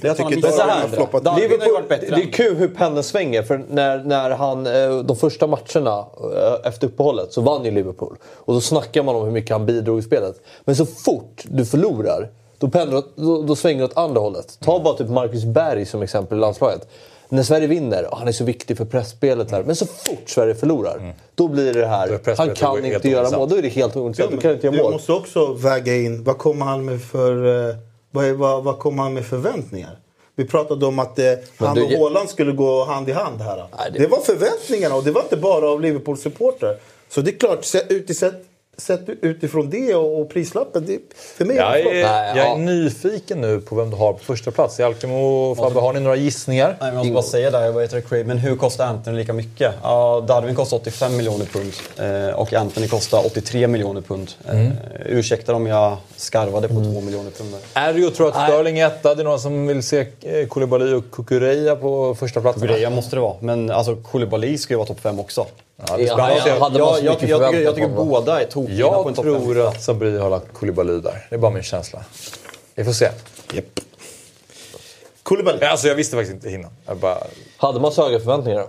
Det 0.00 0.08
är 0.08 0.12
att 0.12 0.18
han 0.18 0.24
har 0.24 0.32
tycker 0.32 0.48
Darwin 0.48 0.82
har 0.82 0.88
floppat. 0.88 1.24
Darwin 1.24 1.60
har 1.60 1.72
varit 1.72 1.88
bättre. 1.88 2.16
det 2.16 2.22
är 2.22 2.32
kul 2.32 2.56
hur 2.56 2.68
pendeln 2.68 3.04
svänger. 3.04 3.42
För 3.42 3.64
när, 3.68 4.04
när 4.04 4.30
han, 4.30 4.66
eh, 4.66 4.98
de 4.98 5.16
första 5.16 5.46
matcherna 5.46 6.06
eh, 6.36 6.68
efter 6.68 6.86
uppehållet 6.86 7.32
så 7.32 7.40
vann 7.40 7.64
ju 7.64 7.70
Liverpool. 7.70 8.16
Och 8.24 8.54
då 8.54 8.60
snackar 8.60 9.02
man 9.02 9.16
om 9.16 9.24
hur 9.24 9.30
mycket 9.30 9.50
han 9.50 9.66
bidrog 9.66 9.98
i 9.98 10.02
spelet. 10.02 10.40
Men 10.64 10.76
så 10.76 10.86
fort 10.86 11.42
du 11.44 11.64
förlorar, 11.64 12.28
då, 12.58 12.68
pendlar, 12.68 13.02
då, 13.14 13.42
då 13.42 13.56
svänger 13.56 13.78
det 13.78 13.84
åt 13.84 13.96
andra 13.96 14.20
hållet. 14.20 14.58
Ta 14.60 14.80
bara 14.80 14.94
typ 14.94 15.08
Marcus 15.08 15.44
Berg 15.44 15.86
som 15.86 16.02
exempel 16.02 16.38
i 16.38 16.40
landslaget. 16.40 16.88
När 17.32 17.42
Sverige 17.42 17.66
vinner, 17.66 18.08
ah, 18.12 18.16
han 18.18 18.28
är 18.28 18.32
så 18.32 18.44
viktig 18.44 18.76
för 18.76 18.84
pressspelet 18.84 19.50
här. 19.50 19.62
Men 19.62 19.76
så 19.76 19.86
fort 19.86 20.22
Sverige 20.30 20.54
förlorar, 20.54 21.14
då 21.34 21.48
blir 21.48 21.74
det 21.74 21.86
här, 21.86 22.08
pressspelet 22.08 22.38
han 22.38 22.76
kan 22.82 22.84
inte 22.84 23.08
göra 23.08 23.38
mål. 23.38 23.48
Då 23.48 23.56
är 23.56 23.62
det 23.62 23.68
helt 23.68 23.96
ointressant. 23.96 24.34
Då 24.34 24.40
kan 24.40 24.48
han 24.48 24.54
inte 24.54 24.66
göra 24.66 24.76
du 24.76 24.82
mål. 24.82 24.92
måste 24.92 25.12
också 25.12 25.52
väga 25.52 25.94
in, 25.96 26.24
vad 26.24 26.38
kommer 26.38 26.66
han 26.66 26.84
med 26.84 27.02
för, 27.02 27.68
eh, 27.70 27.74
vad, 28.10 28.30
vad, 28.30 28.64
vad 28.64 28.78
kommer 28.78 29.02
han 29.02 29.14
med 29.14 29.26
förväntningar? 29.26 29.98
Vi 30.36 30.44
pratade 30.44 30.86
om 30.86 30.98
att 30.98 31.18
eh, 31.18 31.24
han 31.56 31.74
du- 31.76 31.82
och 31.82 31.90
Haaland 31.90 32.28
skulle 32.30 32.52
gå 32.52 32.84
hand 32.84 33.08
i 33.08 33.12
hand 33.12 33.40
här. 33.40 33.56
Nej, 33.56 33.90
det- 33.92 33.98
det... 33.98 34.06
var 34.06 34.18
förväntningarna 34.20 34.94
och 34.94 35.04
det 35.04 35.10
var 35.10 35.22
inte 35.22 35.36
bara 35.36 35.70
av 35.70 35.80
Liverpools 35.80 36.22
supportrar. 36.22 36.76
Så 37.08 37.20
det 37.20 37.30
är 37.30 37.38
klart, 37.38 37.66
utifrån, 37.88 38.30
sett 38.76 39.00
utifrån 39.20 39.70
det 39.70 39.94
och, 39.94 40.30
prislappen, 40.30 40.86
det, 40.86 40.98
för 41.16 41.44
mig 41.44 41.56
Jag 41.56 41.80
är 41.80 42.36
jag 42.36 42.52
är 42.52 42.56
nyfiken 42.56 43.40
nu 43.40 43.60
på 43.60 43.74
vem 43.74 43.90
du 43.90 43.96
har 43.96 44.12
på 44.12 44.18
första 44.18 44.50
plats. 44.50 44.80
Alkemo 44.80 45.50
och 45.50 45.56
Fabbe, 45.56 45.80
har 45.80 45.92
ni 45.92 46.00
några 46.00 46.16
gissningar? 46.16 46.68
Nej, 46.68 46.76
men 46.80 46.88
jag 46.88 46.96
måste 46.96 47.12
bara 47.12 47.22
säga 47.22 47.50
där, 47.50 47.72
vad 47.72 47.82
heter 47.82 48.02
det, 48.10 48.24
men 48.24 48.38
hur 48.38 48.56
kostar 48.56 48.86
Anthony 48.86 49.18
lika 49.18 49.32
mycket? 49.32 49.74
Ja, 49.82 50.24
Darwin 50.28 50.54
kostar 50.54 50.76
85 50.76 51.16
miljoner 51.16 51.44
pund 51.44 51.72
eh, 51.98 52.34
och 52.34 52.52
Anthony 52.52 52.88
kostar 52.88 53.26
83 53.26 53.66
miljoner 53.66 54.00
pund. 54.00 54.30
Eh, 54.48 54.68
ursäkta 55.06 55.54
om 55.54 55.66
jag 55.66 55.96
skarvade 56.16 56.68
på 56.68 56.74
2 56.74 57.00
miljoner 57.00 57.30
pund. 57.30 57.54
ju 57.98 58.10
tror 58.10 58.28
att 58.28 58.48
Sterling 58.48 58.78
är 58.78 58.86
etta? 58.86 59.14
Det 59.14 59.22
är 59.22 59.24
någon 59.24 59.40
som 59.40 59.66
vill 59.66 59.82
se 59.82 60.06
eh, 60.20 60.46
Koulibaly 60.48 60.94
och 60.94 61.10
Kukureya 61.10 61.76
på 61.76 62.14
första 62.14 62.40
platsen? 62.40 62.66
Greja 62.66 62.90
måste 62.90 63.16
det 63.16 63.20
vara, 63.20 63.36
men 63.40 63.70
alltså 63.70 63.96
Koulibaly 63.96 64.58
ska 64.58 64.74
ju 64.74 64.78
vara 64.78 64.86
topp 64.86 65.00
5 65.00 65.20
också. 65.20 65.46
Ja, 65.88 65.96
det 65.96 66.02
Ja, 66.02 66.12
ska 66.14 66.22
han- 66.22 66.30
man 66.34 66.42
se. 66.42 66.50
han 66.50 66.62
hade 66.62 66.78
jag, 66.78 66.96
jag, 66.98 67.04
jag, 67.04 67.18
tycker, 67.20 67.60
jag 67.60 67.74
tycker 67.74 67.88
båda 67.88 68.40
är 68.42 68.44
tokiga 68.46 68.86
på 68.88 68.94
Jag 68.94 69.08
en 69.08 69.14
topp 69.14 69.24
5 69.24 69.34
tror 69.42 69.66
att 69.68 69.82
Sabri 69.82 70.18
har 70.18 70.30
lagt 70.30 70.52
Koulibaly 70.52 71.00
där. 71.00 71.26
Det 71.30 71.34
är 71.34 71.38
bara 71.38 71.50
min 71.50 71.62
känsla. 71.62 72.04
Vi 72.74 72.84
får 72.84 72.92
se. 72.92 73.08
Koulibaly. 75.22 75.64
Alltså 75.64 75.88
jag 75.88 75.94
visste 75.94 76.16
faktiskt 76.16 76.34
inte 76.34 76.50
innan. 76.50 76.70
Jag 76.86 76.96
bara... 76.96 77.18
Hade 77.56 77.80
man 77.80 77.92
så 77.92 78.02
höga 78.04 78.18
förväntningar 78.18 78.58
då? 78.60 78.68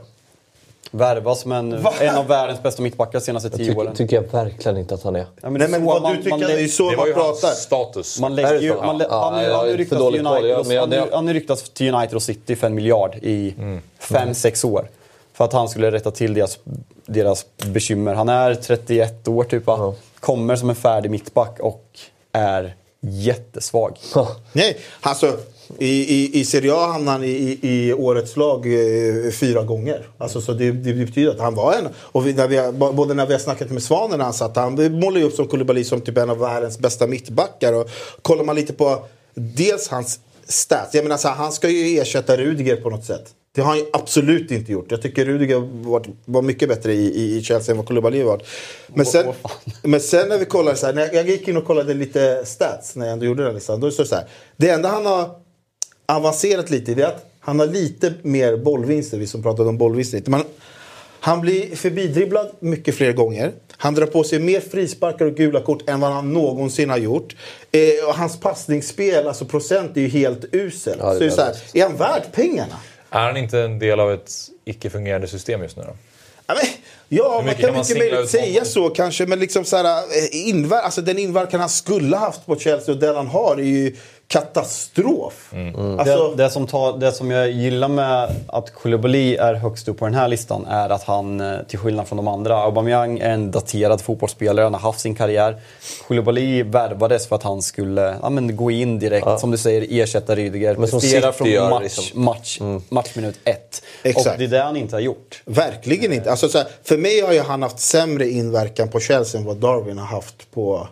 Värvas 0.98 1.42
som 1.42 1.52
en, 1.52 1.86
en 2.00 2.16
av 2.16 2.28
världens 2.28 2.64
bästa 2.64 2.82
mittbackar 2.82 3.20
senaste 3.20 3.48
Jag 3.48 3.58
10 3.58 3.66
tycker, 3.68 3.80
åren. 3.82 3.96
tycker 3.96 4.16
jag 4.16 4.24
verkligen 4.32 4.78
inte 4.78 4.94
att 4.94 5.04
han 5.04 5.16
är. 5.16 5.20
Ja, 5.20 5.26
men 5.42 5.54
Nej 5.54 5.60
det 5.60 5.66
är 5.66 5.70
men 5.70 5.82
så 5.82 5.94
vad 5.94 6.02
man- 6.02 6.12
du 6.12 6.18
tycker, 6.18 6.30
man 6.30 6.40
det 6.40 6.54
är 6.54 6.60
ju 6.60 6.68
så 6.68 6.90
Det 6.92 6.98
man 6.98 7.08
ju 7.08 7.14
pratar. 7.14 7.48
status. 7.50 8.20
Man 8.20 8.32
Är 8.32 8.36
lägger 8.36 8.60
ju, 8.62 8.76
man, 8.76 8.98
lä- 8.98 9.06
Ja, 9.10 9.30
han, 9.32 9.44
ja, 9.44 9.58
han, 9.58 9.70
jag 9.70 9.80
ryktas 9.80 10.00
för 10.00 10.12
till. 10.12 10.28
United, 10.28 10.50
Jag- 10.50 10.60
och, 10.60 10.68
men 10.68 10.76
jag- 10.76 10.82
han, 10.82 10.92
jag- 10.92 11.08
han 11.12 11.34
ryktas 11.34 11.70
till 11.70 11.94
United 11.96 12.16
och 12.16 12.22
City 12.24 12.56
för 12.56 12.68
en 12.68 12.76
miljard 12.76 13.16
i 13.16 13.54
fem 14.00 14.34
sex 14.34 14.64
år. 14.64 14.90
För 15.34 15.46
att 15.46 15.54
han 15.54 15.70
skulle 15.70 15.92
rätta 15.92 16.12
till 16.12 16.34
deras, 16.34 16.60
deras 17.06 17.46
bekymmer. 17.66 18.14
Han 18.14 18.30
är 18.30 18.56
31 18.56 19.28
år 19.28 19.44
typ 19.44 19.66
va? 19.66 19.76
Ja. 19.80 19.96
Kommer 20.20 20.56
som 20.56 20.70
en 20.70 20.76
färdig 20.76 21.12
mittback 21.12 21.60
och 21.60 22.00
är 22.32 22.76
jättesvag. 23.02 23.98
Nej, 24.54 24.78
alltså 25.02 25.38
i, 25.78 25.88
i, 25.88 26.40
i 26.40 26.46
Serie 26.46 26.74
A 26.74 26.88
hamnade 26.88 27.12
han 27.12 27.24
i, 27.24 27.28
i, 27.28 27.60
i 27.62 27.94
årets 27.94 28.38
lag 28.38 28.66
eh, 28.66 29.32
fyra 29.32 29.64
gånger. 29.64 30.08
Alltså, 30.18 30.42
så 30.42 30.54
det, 30.54 30.72
det 30.72 30.94
betyder 30.94 31.32
att 31.32 31.40
han 31.40 31.56
var 31.56 31.74
en... 31.74 31.88
Och 31.96 32.28
vi, 32.28 32.34
när 32.34 32.48
vi, 32.48 32.72
både 32.94 33.14
när 33.14 33.26
vi 33.26 33.34
har 33.34 33.40
snackat 33.40 33.70
med 33.70 33.84
Svanen 33.84 34.18
när 34.18 34.26
han 34.26 34.34
satt, 34.34 34.56
han 34.56 35.00
målar 35.00 35.18
ju 35.18 35.24
upp 35.24 35.34
som 35.34 35.48
Koulibaly 35.48 35.84
som 35.84 36.02
typ 36.02 36.18
en 36.18 36.30
av 36.30 36.38
världens 36.40 36.80
bästa 36.80 37.08
mittbackar. 37.08 37.74
Och 37.74 37.90
kollar 38.22 38.44
man 38.44 38.56
lite 38.56 38.74
på 38.74 39.06
dels 39.34 39.88
hans 39.88 40.20
stats. 40.48 40.94
Jag 40.94 41.04
menar 41.04 41.18
så 41.18 41.28
här, 41.28 41.36
han 41.36 41.52
ska 41.52 41.70
ju 41.70 42.00
ersätta 42.00 42.38
Rudiger 42.38 42.76
på 42.76 42.90
något 42.90 43.06
sätt. 43.06 43.26
Det 43.56 43.62
har 43.62 43.70
han 43.70 43.78
ju 43.78 43.86
absolut 43.94 44.52
inte 44.52 44.72
gjort. 44.72 44.92
Jag 44.92 45.02
tycker 45.02 45.26
Rudiger 45.26 45.60
var, 45.90 46.04
var 46.26 46.42
mycket 46.42 46.70
bättre 46.70 46.94
i, 46.94 47.06
i, 47.06 47.38
i 47.38 47.44
Chelsea 47.44 47.74
än 47.74 47.78
vad 47.78 47.88
Koulibaly 47.88 48.24
var. 48.24 48.42
Men 48.88 49.06
sen, 49.06 49.34
fan. 49.42 49.52
men 49.84 50.00
sen 50.00 50.30
när 50.30 50.38
vi 50.38 50.46
kollade 50.46 50.78
så 50.78 50.86
här, 50.86 50.94
när 50.94 51.14
jag 51.14 51.30
gick 51.30 51.48
in 51.48 51.58
och 51.58 51.66
kollade 51.66 51.94
lite 51.94 52.46
stats 52.46 52.96
när 52.96 53.06
jag 53.06 53.14
ändå 53.14 53.26
gjorde 53.26 53.44
den 53.44 53.54
listan. 53.54 53.80
Då 53.80 53.92
står 53.92 54.04
det 54.04 54.10
så 54.10 54.16
här. 54.16 54.28
Det 54.58 54.70
enda 54.70 54.90
han 54.90 55.06
har 55.06 55.30
avancerat 56.06 56.70
lite 56.70 56.92
i 56.92 56.96
det 56.96 57.04
är 57.04 57.08
att 57.08 57.32
han 57.40 57.60
har 57.60 57.68
lite 57.68 58.14
mer 58.22 58.58
bollvinster. 58.58 59.18
Vi 59.18 59.28
som 59.28 59.44
pratade 59.44 59.70
om 59.70 59.78
bollvinster. 59.78 60.24
Men 60.26 60.44
han 61.20 61.42
blir 61.42 61.76
förbidribblad 61.76 62.52
mycket 62.60 62.96
fler 62.96 63.14
gånger. 63.14 63.52
Han 63.78 63.96
drar 63.96 64.06
på 64.06 64.24
sig 64.24 64.40
mer 64.40 64.60
frisparkar 64.60 65.26
och 65.26 65.36
gula 65.36 65.62
kort 65.62 65.90
än 65.90 66.00
vad 66.00 66.12
han 66.12 66.34
någonsin 66.34 66.90
har 66.90 66.98
gjort. 66.98 67.36
Eh, 67.72 68.08
och 68.08 68.16
hans 68.16 68.40
passningsspel, 68.40 69.28
alltså 69.28 69.46
procent, 69.46 69.98
är 69.98 70.02
ju 70.02 70.08
helt 70.08 70.46
uselt. 70.52 70.98
Ja, 71.00 71.16
är 71.16 71.30
så 71.30 71.36
så 71.36 71.42
här, 71.42 71.56
är 71.74 71.84
han 71.84 71.98
värd 71.98 72.24
pengarna? 72.32 72.76
Är 73.14 73.20
han 73.20 73.38
inte 73.38 73.60
en 73.60 73.80
del 73.80 74.00
av 74.00 74.12
ett 74.14 74.32
icke-fungerande 74.66 75.28
system 75.28 75.62
just 75.64 75.78
nu 75.78 75.84
då? 75.84 75.96
Ja, 76.48 76.54
men, 76.56 76.66
ja 77.10 77.42
man 77.46 77.56
kan 77.56 77.74
mycket 77.78 77.98
möjligt 77.98 78.20
ut 78.20 78.30
säga 78.30 78.66
så 78.66 78.90
kanske. 78.90 79.26
Men 79.26 79.40
liksom 79.40 79.66
så 79.66 79.78
här, 79.78 79.86
eh, 79.86 80.54
inver- 80.54 80.82
alltså, 80.82 81.02
den 81.02 81.20
inverkan 81.20 81.60
han 81.60 81.70
skulle 81.70 82.18
haft 82.18 82.46
på 82.46 82.56
Chelsea 82.60 82.94
och 82.94 83.00
den 83.00 83.16
han 83.16 83.28
har 83.28 83.58
är 83.58 83.64
ju 83.64 83.96
katastrof. 84.34 85.50
Mm. 85.54 86.00
Alltså, 86.00 86.34
Det, 86.36 86.44
det, 86.44 86.50
som 86.50 86.68
tar, 86.68 86.98
det 86.98 87.12
som 87.12 87.32
jag 87.32 87.52
gillar 87.52 87.88
med 87.88 88.30
att 88.48 88.74
Koulibaly 88.74 89.36
är 89.36 89.54
högst 89.54 89.88
upp 89.88 90.00
på 90.00 90.06
den 90.06 90.14
här 90.14 90.28
listan 90.28 90.66
är 90.66 90.90
att 90.90 91.04
han, 91.04 91.42
eh, 91.42 91.58
till 91.68 91.80
skillnad 91.80 92.08
från 92.08 92.18
de 92.18 92.28
andra, 92.28 92.58
Aubameyang 92.58 93.20
är 93.20 93.30
en 93.30 93.52
daterad 93.52 94.02
fotbollsspelare, 94.02 94.64
han 94.64 94.74
har 94.74 94.82
haft 94.82 95.00
sin 95.00 95.16
karriär. 95.16 95.62
Koulibaly 96.08 96.64
värvades 96.64 97.28
för 97.28 97.36
att 97.36 97.44
han 97.44 97.62
skulle 97.62 98.16
ja, 98.22 98.30
men, 98.30 98.56
gå 98.56 98.72
in 98.72 99.00
direkt, 99.00 99.40
som 99.40 99.52
du 99.52 99.58
säger, 99.58 99.88
ersätta 99.90 100.36
Rydiger. 100.36 100.76
Men 100.76 100.88
som 100.88 101.00
prestera 101.00 101.32
från 101.32 101.50
gör, 101.50 101.70
match, 101.70 101.84
liksom. 101.84 102.24
match, 102.24 102.60
matchminut 102.90 103.36
ett. 103.44 103.82
Exakt. 104.04 104.28
Och 104.28 104.38
det 104.38 104.44
är 104.44 104.48
det 104.48 104.64
han 104.64 104.78
inte 104.78 104.96
har 104.96 105.02
gjort. 105.02 105.42
Verkligen 105.46 106.14
inte. 106.14 106.32
Alltså, 106.32 106.50
så 106.50 106.58
här, 106.58 106.68
för 106.84 106.98
mig 106.98 107.22
har 107.22 107.34
ju 107.34 107.42
han 107.42 107.62
haft 107.62 107.80
sämre 107.80 108.30
inverkan 108.30 108.90
på 108.90 109.00
Chelsea 109.00 109.42
än 109.42 109.48
vad 109.48 109.58
Darwin 109.58 109.98
har 109.98 110.06
haft 110.06 110.52
på, 110.52 110.88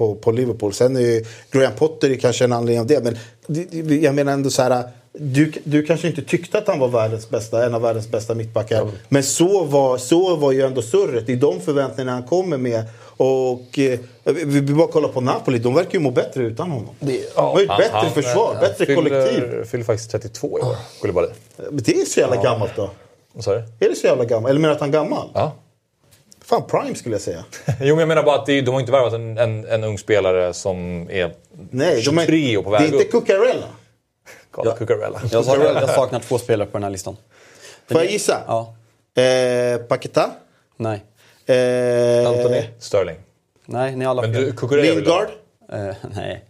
på, 0.00 0.14
på 0.14 0.32
Liverpool. 0.32 0.72
Sen 0.72 0.96
är 0.96 1.00
ju 1.00 1.24
Graham 1.50 1.72
Potter 1.78 2.10
är 2.10 2.14
kanske 2.14 2.44
en 2.44 2.52
anledning 2.52 2.80
av 2.80 2.86
det. 2.86 3.04
Men 3.04 3.18
det- 3.46 3.82
det- 3.82 3.96
jag 3.96 4.14
menar 4.14 4.32
ändå 4.32 4.50
så 4.50 4.62
här. 4.62 4.82
Du, 5.12 5.52
du 5.64 5.82
kanske 5.82 6.08
inte 6.08 6.22
tyckte 6.22 6.58
att 6.58 6.66
han 6.68 6.78
var 6.78 6.88
världens 6.88 7.30
bästa, 7.30 7.66
en 7.66 7.74
av 7.74 7.82
världens 7.82 8.08
bästa 8.08 8.34
mittbackar. 8.34 8.88
Men 9.08 9.22
så 9.22 9.64
var, 9.64 9.98
så 9.98 10.36
var 10.36 10.52
ju 10.52 10.62
ändå 10.62 10.82
surret. 10.82 11.28
I 11.28 11.34
de 11.36 11.60
förväntningarna 11.60 12.12
han 12.12 12.22
kommer 12.22 12.56
med. 12.56 12.82
Och 13.16 13.78
eh, 13.78 13.98
vi, 14.24 14.60
bara 14.62 14.86
kollar 14.88 15.08
på 15.08 15.20
Napoli. 15.20 15.58
De 15.58 15.74
verkar 15.74 15.92
ju 15.92 15.98
må 16.00 16.10
bättre 16.10 16.42
utan 16.42 16.70
honom. 16.70 16.94
De 17.00 17.20
har 17.34 17.58
ju 17.58 17.64
ett 17.64 17.76
bättre 17.78 17.90
Han- 17.92 18.10
försvar, 18.10 18.50
han 18.54 18.60
bättre 18.60 18.86
fyller, 18.86 18.94
kollektiv. 19.02 19.64
fyller 19.64 19.84
faktiskt 19.84 20.10
32 20.10 20.58
i 20.58 20.62
år, 20.62 20.76
Koulibaly. 21.00 21.28
Men 21.56 21.76
det 21.84 21.92
är 22.00 22.04
så 22.04 22.20
jävla 22.20 22.42
gammalt 22.42 22.72
då. 22.76 22.90
Du? 23.34 23.50
Är 23.52 23.88
det 23.90 23.96
så 23.96 24.06
jävla 24.06 24.24
gammalt? 24.24 24.50
Eller 24.50 24.60
menar 24.60 24.68
du 24.68 24.74
att 24.74 24.80
han 24.80 24.88
är 24.88 24.92
gammal? 24.92 25.28
Ja. 25.34 25.52
Fan, 26.50 26.62
prime 26.66 26.94
skulle 26.94 27.14
jag 27.14 27.22
säga. 27.22 27.44
Jo, 27.66 27.74
men 27.94 27.98
jag 27.98 28.08
menar 28.08 28.22
bara 28.22 28.36
att 28.38 28.46
det, 28.46 28.60
de 28.60 28.70
har 28.72 28.80
inte 28.80 28.92
värvat 28.92 29.12
en, 29.12 29.38
en, 29.38 29.64
en 29.64 29.84
ung 29.84 29.98
spelare 29.98 30.52
som 30.54 31.08
är 31.10 31.34
Nej, 31.70 32.02
de 32.04 32.18
är, 32.18 32.22
23 32.22 32.56
och 32.56 32.64
på 32.64 32.70
det 32.70 32.78
väg 32.78 32.88
är 32.88 32.92
inte 32.92 33.04
upp. 33.04 33.10
Cucurella. 33.26 33.66
Gala 34.52 34.76
Cucurella. 34.76 35.20
Jag 35.32 35.44
saknar, 35.44 35.64
jag 35.80 35.90
saknar 35.90 36.20
två 36.20 36.38
spelare 36.38 36.68
på 36.68 36.72
den 36.78 36.82
här 36.82 36.90
listan. 36.90 37.16
Får 37.88 38.00
jag 38.02 38.10
gissa? 38.10 38.40
Ja. 38.46 38.74
Eh, 39.22 39.78
Paketa? 39.78 40.30
Nej. 40.76 41.04
Eh, 41.46 42.28
Anthony. 42.28 42.62
Sterling. 42.78 43.16
Nej, 43.66 43.96
ni 43.96 44.04
har 44.04 44.10
alla 44.10 44.22
Men 44.22 44.32
du, 44.32 44.52
Cucurella 44.52 44.94
vill 44.94 45.04
du 45.04 45.10
ha. 45.10 45.26
Lingard? 45.70 45.88
Eh, 45.90 45.96
nej. 46.14 46.44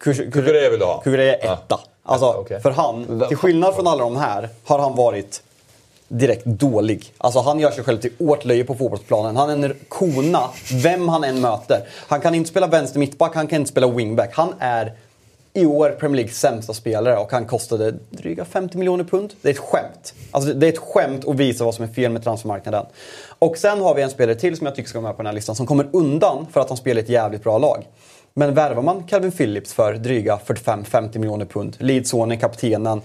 Kur- 0.00 0.30
Cucurella 0.30 0.70
vill 0.70 0.78
du 0.80 0.84
ha? 0.86 1.00
Kukureya 1.02 1.34
är 1.36 1.52
etta. 1.52 1.80
Alltså, 2.02 2.26
Etta, 2.30 2.38
okej. 2.38 2.60
för 2.60 2.70
han, 2.70 3.24
till 3.28 3.36
skillnad 3.36 3.74
från 3.74 3.86
alla 3.86 4.02
de 4.02 4.16
här, 4.16 4.48
har 4.64 4.78
han 4.78 4.96
varit 4.96 5.42
direkt 6.12 6.44
dålig. 6.44 7.12
Alltså 7.18 7.40
han 7.40 7.60
gör 7.60 7.70
sig 7.70 7.84
själv 7.84 7.98
till 7.98 8.12
åtlöje 8.18 8.64
på 8.64 8.74
fotbollsplanen. 8.74 9.36
Han 9.36 9.50
är 9.50 9.68
en 9.68 9.74
kona, 9.88 10.40
vem 10.82 11.08
han 11.08 11.24
än 11.24 11.40
möter. 11.40 11.88
Han 12.08 12.20
kan 12.20 12.34
inte 12.34 12.50
spela 12.50 12.66
vänster 12.66 12.98
mittback, 12.98 13.34
han 13.34 13.46
kan 13.46 13.60
inte 13.60 13.70
spela 13.70 13.90
wingback. 13.90 14.30
Han 14.34 14.54
är 14.58 14.92
i 15.54 15.66
år 15.66 15.90
Premier 15.90 16.16
Leagues 16.16 16.40
sämsta 16.40 16.74
spelare 16.74 17.16
och 17.16 17.32
han 17.32 17.46
kostade 17.46 17.94
dryga 18.10 18.44
50 18.44 18.78
miljoner 18.78 19.04
pund. 19.04 19.32
Det 19.42 19.48
är 19.48 19.52
ett 19.52 19.58
skämt. 19.58 20.14
Alltså 20.30 20.52
det 20.52 20.66
är 20.66 20.72
ett 20.72 20.78
skämt 20.78 21.28
att 21.28 21.36
visa 21.36 21.64
vad 21.64 21.74
som 21.74 21.84
är 21.84 21.88
fel 21.88 22.12
med 22.12 22.24
transfermarknaden. 22.24 22.86
Och 23.38 23.56
sen 23.56 23.80
har 23.80 23.94
vi 23.94 24.02
en 24.02 24.10
spelare 24.10 24.36
till 24.36 24.56
som 24.56 24.66
jag 24.66 24.76
tycker 24.76 24.88
ska 24.88 25.00
vara 25.00 25.10
med 25.10 25.16
på 25.16 25.22
den 25.22 25.26
här 25.26 25.34
listan 25.34 25.56
som 25.56 25.66
kommer 25.66 25.88
undan 25.92 26.46
för 26.52 26.60
att 26.60 26.68
han 26.68 26.78
spelar 26.78 27.00
i 27.00 27.04
ett 27.04 27.10
jävligt 27.10 27.42
bra 27.42 27.58
lag. 27.58 27.86
Men 28.34 28.54
värvar 28.54 28.82
man 28.82 29.02
Calvin 29.02 29.32
Phillips 29.32 29.72
för 29.72 29.94
dryga 29.94 30.40
45-50 30.46 31.18
miljoner 31.18 31.44
pund, 31.44 31.76
Leeds 31.78 32.12
kaptenen, 32.40 33.00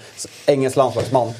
engelsk 0.45 0.77
landslagsman. 0.77 1.33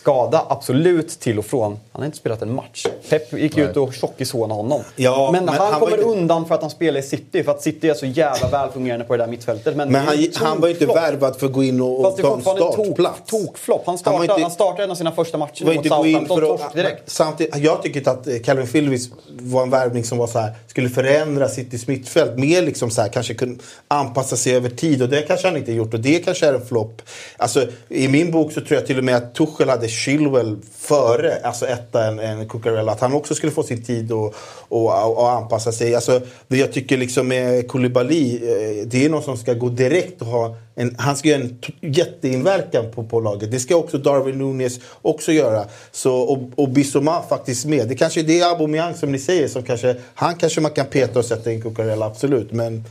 Skada, 0.00 0.46
absolut 0.48 1.08
till 1.20 1.38
och 1.38 1.44
från. 1.44 1.72
Han 1.92 2.02
har 2.02 2.06
inte 2.06 2.16
spelat 2.18 2.42
en 2.42 2.54
match. 2.54 2.86
Pep 3.10 3.32
gick 3.32 3.58
ut 3.58 3.76
och 3.76 3.94
tjockishånade 3.94 4.54
honom. 4.54 4.80
Ja, 4.96 5.30
men, 5.32 5.44
men 5.44 5.54
han, 5.54 5.72
han 5.72 5.80
kommer 5.80 5.96
inte- 5.96 6.08
undan 6.10 6.46
för 6.46 6.54
att 6.54 6.60
han 6.60 6.70
spelar 6.70 7.00
i 7.00 7.02
City. 7.02 7.42
För 7.44 7.52
att 7.52 7.62
City 7.62 7.88
är 7.88 7.94
så 7.94 8.06
jävla 8.06 8.48
välfungerande 8.48 9.04
på 9.04 9.16
det 9.16 9.22
där 9.22 9.30
mittfältet. 9.30 9.76
Men, 9.76 9.92
Men 9.92 10.06
han, 10.06 10.16
han 10.34 10.60
var 10.60 10.68
ju 10.68 10.74
inte 10.74 10.86
värvad 10.86 11.36
för 11.36 11.46
att 11.46 11.52
gå 11.52 11.62
in 11.64 11.80
och 11.80 12.02
Fast 12.02 12.18
ta 12.18 12.26
en 12.28 12.34
fortfarande 12.34 12.62
tok, 12.62 12.74
startplats. 12.84 13.20
tokflopp. 13.30 13.82
Han 13.86 13.92
Han 13.92 13.98
startade, 13.98 14.32
han, 14.32 14.40
inte- 14.40 14.50
startade 14.54 14.84
en 14.84 14.90
av 14.90 14.94
sina 14.94 15.12
första 15.12 15.38
matcher 15.38 15.64
mot 15.64 15.86
Southampton. 15.86 16.40
Torsk 16.40 16.74
direkt. 16.74 17.10
samtidigt, 17.10 17.56
jag 17.56 17.82
tycker 17.82 18.08
att 18.10 18.26
eh, 18.26 18.34
Calvin 18.44 18.66
Phillips 18.66 19.08
var 19.28 19.62
en 19.62 19.70
värvning 19.70 20.04
som 20.04 20.18
var 20.18 20.26
så 20.26 20.38
här, 20.38 20.52
skulle 20.66 20.88
förändra 20.88 21.48
Citys 21.48 21.86
mittfält. 21.86 22.38
Mer 22.38 22.62
liksom 22.62 22.90
så 22.90 23.00
här, 23.02 23.08
kanske 23.08 23.34
kunde 23.34 23.62
anpassa 23.88 24.36
sig 24.36 24.54
över 24.56 24.70
tid 24.70 25.02
och 25.02 25.08
det 25.08 25.22
kanske 25.22 25.46
han 25.48 25.56
inte 25.56 25.72
gjort 25.72 25.94
och 25.94 26.00
det 26.00 26.18
kanske 26.18 26.46
är 26.46 26.54
en 26.54 26.66
flopp. 26.66 27.02
Alltså, 27.36 27.66
I 27.88 28.08
min 28.08 28.30
bok 28.30 28.52
så 28.52 28.60
tror 28.60 28.72
jag 28.78 28.86
till 28.86 28.98
och 28.98 29.04
med 29.04 29.16
att 29.16 29.34
Tuchel 29.34 29.68
hade 29.68 29.88
Chilwell 29.90 30.56
före, 30.78 31.40
alltså 31.42 31.66
etta 31.66 32.06
än, 32.06 32.18
än 32.18 32.48
Cucurella. 32.48 32.92
Att 32.92 33.00
han 33.00 33.12
också 33.12 33.34
skulle 33.34 33.52
få 33.52 33.62
sin 33.62 33.84
tid 33.84 34.12
och, 34.12 34.34
och, 34.68 35.18
och 35.18 35.30
anpassa 35.30 35.72
sig. 35.72 35.94
Alltså, 35.94 36.20
det 36.48 36.56
jag 36.56 36.72
tycker 36.72 36.96
liksom 36.96 37.28
med 37.28 37.68
Koulibaly, 37.68 38.34
eh, 38.34 38.86
det 38.86 39.04
är 39.04 39.08
någon 39.08 39.22
som 39.22 39.36
ska 39.36 39.54
gå 39.54 39.68
direkt 39.68 40.22
och 40.22 40.26
ha 40.26 40.56
en, 40.74 40.96
han 40.98 41.16
ska 41.16 41.28
göra 41.28 41.40
en 41.40 41.58
jätteinverkan 41.80 42.84
på, 42.94 43.04
på 43.04 43.20
laget. 43.20 43.50
Det 43.50 43.60
ska 43.60 43.76
också 43.76 43.98
Darwin 43.98 44.38
Nunes 44.38 44.80
också 45.02 45.32
göra. 45.32 45.64
Så, 45.92 46.14
och, 46.14 46.38
och 46.56 46.68
Bissoma 46.68 47.22
faktiskt 47.28 47.66
med. 47.66 47.88
Det 47.88 47.94
kanske 47.94 48.20
är 48.20 48.24
det 48.24 48.42
Aubameyang 48.42 48.94
som 48.94 49.12
ni 49.12 49.18
säger 49.18 49.48
som 49.48 49.62
kanske, 49.62 49.96
han 50.14 50.36
kanske 50.36 50.60
man 50.60 50.70
kan 50.70 50.86
peta 50.86 51.18
och 51.18 51.24
sätta 51.24 51.52
in 51.52 51.62
Cucurella, 51.62 52.06
absolut. 52.06 52.52
Men 52.52 52.84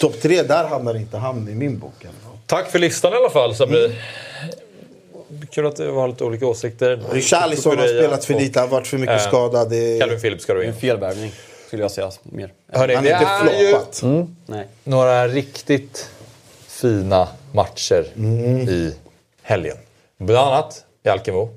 topp 0.00 0.20
tre, 0.22 0.42
där 0.42 0.64
hamnar 0.68 0.96
inte 0.96 1.16
han 1.16 1.48
i 1.48 1.54
min 1.54 1.78
bok. 1.78 2.06
Tack 2.46 2.70
för 2.70 2.78
listan 2.78 3.12
i 3.12 3.16
alla 3.16 3.30
fall 3.30 3.54
Sabri. 3.54 3.92
Kul 5.50 5.66
att 5.66 5.76
du 5.76 5.90
har 5.90 6.08
lite 6.08 6.24
olika 6.24 6.46
åsikter. 6.46 7.02
Richarlison 7.12 7.78
har 7.78 7.86
spelat 7.86 8.24
för 8.24 8.34
lite, 8.34 8.60
har 8.60 8.66
varit 8.66 8.86
för 8.86 8.98
mycket 8.98 9.20
eh, 9.20 9.28
skadad. 9.28 9.70
Det, 9.70 9.98
Calvin 10.00 10.20
Phillips 10.20 10.42
ska 10.42 10.54
du 10.54 10.58
Det 10.60 10.64
in. 10.66 10.70
en 10.72 10.76
felvärvning, 10.80 11.32
skulle 11.66 11.82
jag 11.82 11.90
säga 11.90 12.10
mer. 12.22 12.52
Hörni, 12.72 12.94
han 12.94 13.04
det 13.04 13.10
är 13.10 13.40
inte 13.42 13.56
är 13.56 13.60
ju 13.62 13.68
floppat. 13.68 14.02
Nej. 14.46 14.66
några 14.84 15.28
riktigt 15.28 16.08
fina 16.68 17.28
matcher 17.52 18.06
i 18.68 18.94
helgen. 19.42 19.76
Bland 20.18 20.48
annat 20.52 20.84
i 21.04 21.08
Alkemo. 21.08 21.48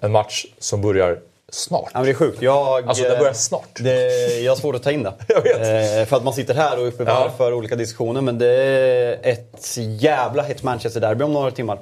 En 0.00 0.12
match 0.12 0.46
som 0.58 0.82
börjar 0.82 1.18
snart. 1.50 1.90
Ja, 1.92 1.98
men 1.98 2.04
det 2.04 2.10
är 2.10 2.14
sjukt. 2.14 2.42
Jag, 2.42 2.88
Alltså, 2.88 3.04
den 3.04 3.18
börjar 3.18 3.32
snart. 3.32 3.68
Det, 3.80 3.94
jag 4.40 4.52
har 4.52 4.56
svårt 4.56 4.74
att 4.74 4.82
ta 4.82 4.90
in 4.90 5.02
det. 5.02 5.12
Jag 5.28 5.42
vet. 5.42 5.56
Eh, 5.56 6.08
för 6.08 6.16
att 6.16 6.24
man 6.24 6.34
sitter 6.34 6.54
här 6.54 6.78
och 6.80 6.86
är 6.86 6.92
Ja. 7.06 7.30
för 7.36 7.52
olika 7.52 7.76
diskussioner. 7.76 8.20
Men 8.20 8.38
det 8.38 8.48
är 8.48 9.18
ett 9.22 9.76
jävla 9.78 10.42
hett 10.42 10.62
Manchester-derby 10.62 11.24
om 11.24 11.32
några 11.32 11.50
timmar. 11.50 11.78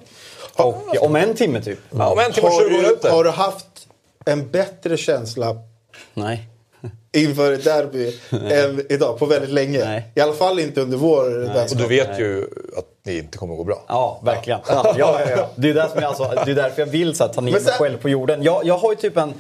Och 0.56 1.02
om 1.02 1.16
en 1.16 1.34
timme 1.34 1.62
typ. 1.62 1.78
Ja, 1.90 2.08
om 2.08 2.18
en 2.18 2.32
timme 2.32 2.46
och 2.46 2.52
har, 2.52 2.60
20 2.60 2.68
du, 2.70 2.76
minuter. 2.82 3.10
har 3.10 3.24
du 3.24 3.30
haft 3.30 3.66
en 4.26 4.50
bättre 4.50 4.96
känsla 4.96 5.56
Nej. 6.14 6.48
inför 7.12 7.52
ett 7.52 7.64
derby 7.64 8.14
än 8.30 8.86
idag 8.88 9.18
på 9.18 9.26
väldigt 9.26 9.50
länge? 9.50 9.84
Nej. 9.84 10.12
I 10.14 10.20
alla 10.20 10.32
fall 10.32 10.58
inte 10.58 10.80
under 10.80 10.96
vår 10.96 11.48
Och 11.48 11.56
vänskap. 11.56 11.78
du 11.78 11.86
vet 11.86 12.18
ju 12.20 12.42
att 12.76 12.86
det 13.04 13.18
inte 13.18 13.38
kommer 13.38 13.54
att 13.54 13.58
gå 13.58 13.64
bra. 13.64 13.84
Ja, 13.88 14.20
verkligen. 14.24 14.60
Ja, 14.68 14.94
ja, 14.98 15.20
ja. 15.36 15.48
Det, 15.56 15.70
är 15.70 15.74
där 15.74 15.88
som 15.88 16.02
jag, 16.02 16.08
alltså, 16.08 16.42
det 16.44 16.50
är 16.50 16.54
därför 16.54 16.82
jag 16.82 16.86
vill 16.86 17.14
så 17.14 17.26
här, 17.26 17.32
ta 17.32 17.40
ner 17.40 17.52
mig 17.52 17.62
själv 17.64 17.98
på 17.98 18.08
jorden. 18.08 18.42
Jag, 18.42 18.64
jag 18.64 18.78
har 18.78 18.90
ju 18.90 18.96
typ 18.96 19.16
en 19.16 19.34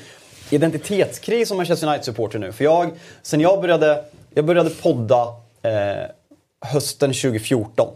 identitetskris 0.50 1.48
som 1.48 1.56
Manchester 1.56 1.86
United-supporter 1.86 2.38
nu. 2.38 2.52
För 2.52 2.64
jag, 2.64 2.90
sen 3.22 3.40
jag 3.40 3.60
började, 3.60 4.04
jag 4.34 4.44
började 4.44 4.70
podda 4.70 5.22
eh, 5.62 6.10
hösten 6.60 7.10
2014. 7.12 7.88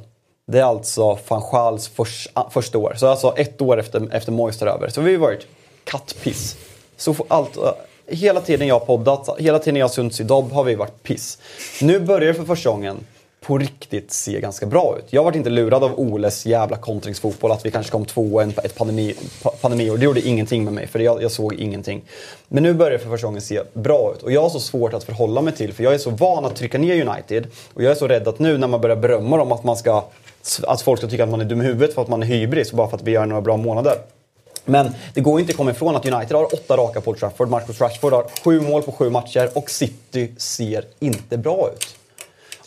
Det 0.47 0.59
är 0.59 0.65
alltså 0.65 1.19
van 1.29 1.43
Schals 1.43 1.89
förs, 1.89 2.29
ah, 2.33 2.51
första 2.51 2.79
år. 2.79 2.95
Så 2.97 3.07
alltså 3.07 3.35
ett 3.37 3.63
år 3.63 3.81
efter, 3.81 4.15
efter 4.15 4.33
Moise 4.33 4.59
tar 4.59 4.67
över. 4.67 4.89
Så 4.89 5.01
vi 5.01 5.13
har 5.13 5.21
varit 5.21 5.47
kattpiss. 5.85 6.57
Så 6.97 7.15
allt, 7.29 7.57
eh, 7.57 7.73
hela 8.07 8.41
tiden 8.41 8.69
jag 8.69 8.79
har 8.79 8.87
poddat, 8.87 9.29
hela 9.39 9.59
tiden 9.59 9.77
jag 9.77 9.87
har 9.87 9.93
synts 9.93 10.21
i 10.21 10.25
dobb 10.25 10.53
har 10.53 10.65
vi 10.65 10.75
varit 10.75 11.03
piss. 11.03 11.39
Nu 11.83 12.01
börjar 12.01 12.29
det 12.29 12.35
för 12.35 12.45
första 12.45 12.71
gången 12.71 13.07
på 13.41 13.59
riktigt 13.59 14.13
se 14.13 14.41
ganska 14.41 14.67
bra 14.67 14.97
ut. 14.99 15.05
Jag 15.11 15.25
varit 15.25 15.37
inte 15.37 15.51
lurad 15.51 15.85
av 15.85 16.01
Oles 16.01 16.47
jävla 16.47 16.77
kontringsfotboll 16.77 17.53
att 17.53 17.67
vi 17.67 17.71
kanske 17.71 17.93
kom 17.93 18.05
två 18.05 18.41
en, 18.41 18.51
ett 18.65 18.75
pandemi, 18.75 19.15
pandemiår. 19.61 19.97
Det 19.97 20.05
gjorde 20.05 20.21
ingenting 20.21 20.65
med 20.65 20.73
mig 20.73 20.87
för 20.87 20.99
jag, 20.99 21.23
jag 21.23 21.31
såg 21.31 21.55
ingenting. 21.55 22.03
Men 22.49 22.63
nu 22.63 22.75
börjar 22.75 22.93
det 22.93 22.99
för 22.99 23.09
första 23.09 23.27
gången 23.27 23.43
se 23.43 23.63
bra 23.73 24.13
ut 24.17 24.23
och 24.23 24.33
jag 24.33 24.43
har 24.43 24.49
så 24.49 24.61
svårt 24.61 24.95
att 24.95 25.05
förhålla 25.05 25.41
mig 25.41 25.55
till 25.55 25.73
för 25.73 25.85
jag 25.85 25.95
är 25.95 25.99
så 25.99 26.11
van 26.11 26.45
att 26.45 26.57
trycka 26.57 26.79
ner 26.79 27.09
United 27.09 27.47
och 27.75 27.83
jag 27.83 27.91
är 27.91 27.95
så 27.95 28.09
rädd 28.09 28.29
att 28.29 28.39
nu 28.39 28.59
när 28.59 28.69
man 28.69 28.81
börjar 28.81 28.97
berömma 28.97 29.37
dem 29.37 29.53
att 29.53 29.65
man 29.65 29.77
ska 29.77 30.05
att 30.67 30.83
folk 30.83 30.99
ska 31.01 31.09
tycka 31.09 31.25
att 31.25 31.31
man 31.31 31.41
är 31.41 31.45
dum 31.45 31.61
i 31.63 31.65
huvudet 31.65 31.95
för 31.95 32.03
att 32.03 32.09
man 32.09 32.23
är 32.23 32.27
hybris 32.27 32.73
bara 32.73 32.89
för 32.89 32.97
att 32.97 33.03
vi 33.03 33.11
gör 33.11 33.27
några 33.27 33.43
bra 33.43 33.57
månader. 33.57 33.99
Men 34.65 34.95
det 35.15 35.21
går 35.21 35.41
inte 35.41 35.51
att 35.51 35.57
komma 35.57 35.71
ifrån 35.71 35.97
att 35.97 36.07
United 36.07 36.37
har 36.37 36.55
åtta 36.55 36.77
raka 36.77 37.01
på 37.01 37.11
Old 37.11 37.21
Trafford. 37.21 37.49
Marcus 37.49 37.81
Rashford 37.81 38.13
har 38.13 38.27
sju 38.45 38.61
mål 38.61 38.83
på 38.83 38.93
sju 38.93 39.11
matcher 39.11 39.51
och 39.55 39.71
City 39.71 40.33
ser 40.37 40.85
inte 40.99 41.37
bra 41.37 41.71
ut. 41.75 41.87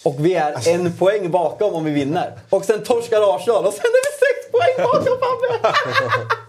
Och 0.04 0.16
vi 0.26 0.34
är 0.36 0.68
en 0.68 0.94
poäng 0.94 1.32
bakom 1.32 1.74
om 1.74 1.86
vi 1.86 1.92
vinner. 1.92 2.32
Och 2.50 2.66
sen 2.66 2.84
torskar 2.84 3.36
Arsenal 3.36 3.66
och 3.66 3.74
sen 3.74 3.86
är 3.86 4.04
vi 4.08 4.18
sex 4.20 4.52
poäng 4.52 4.88
bakom 4.88 5.18
Fabbe! 5.20 5.78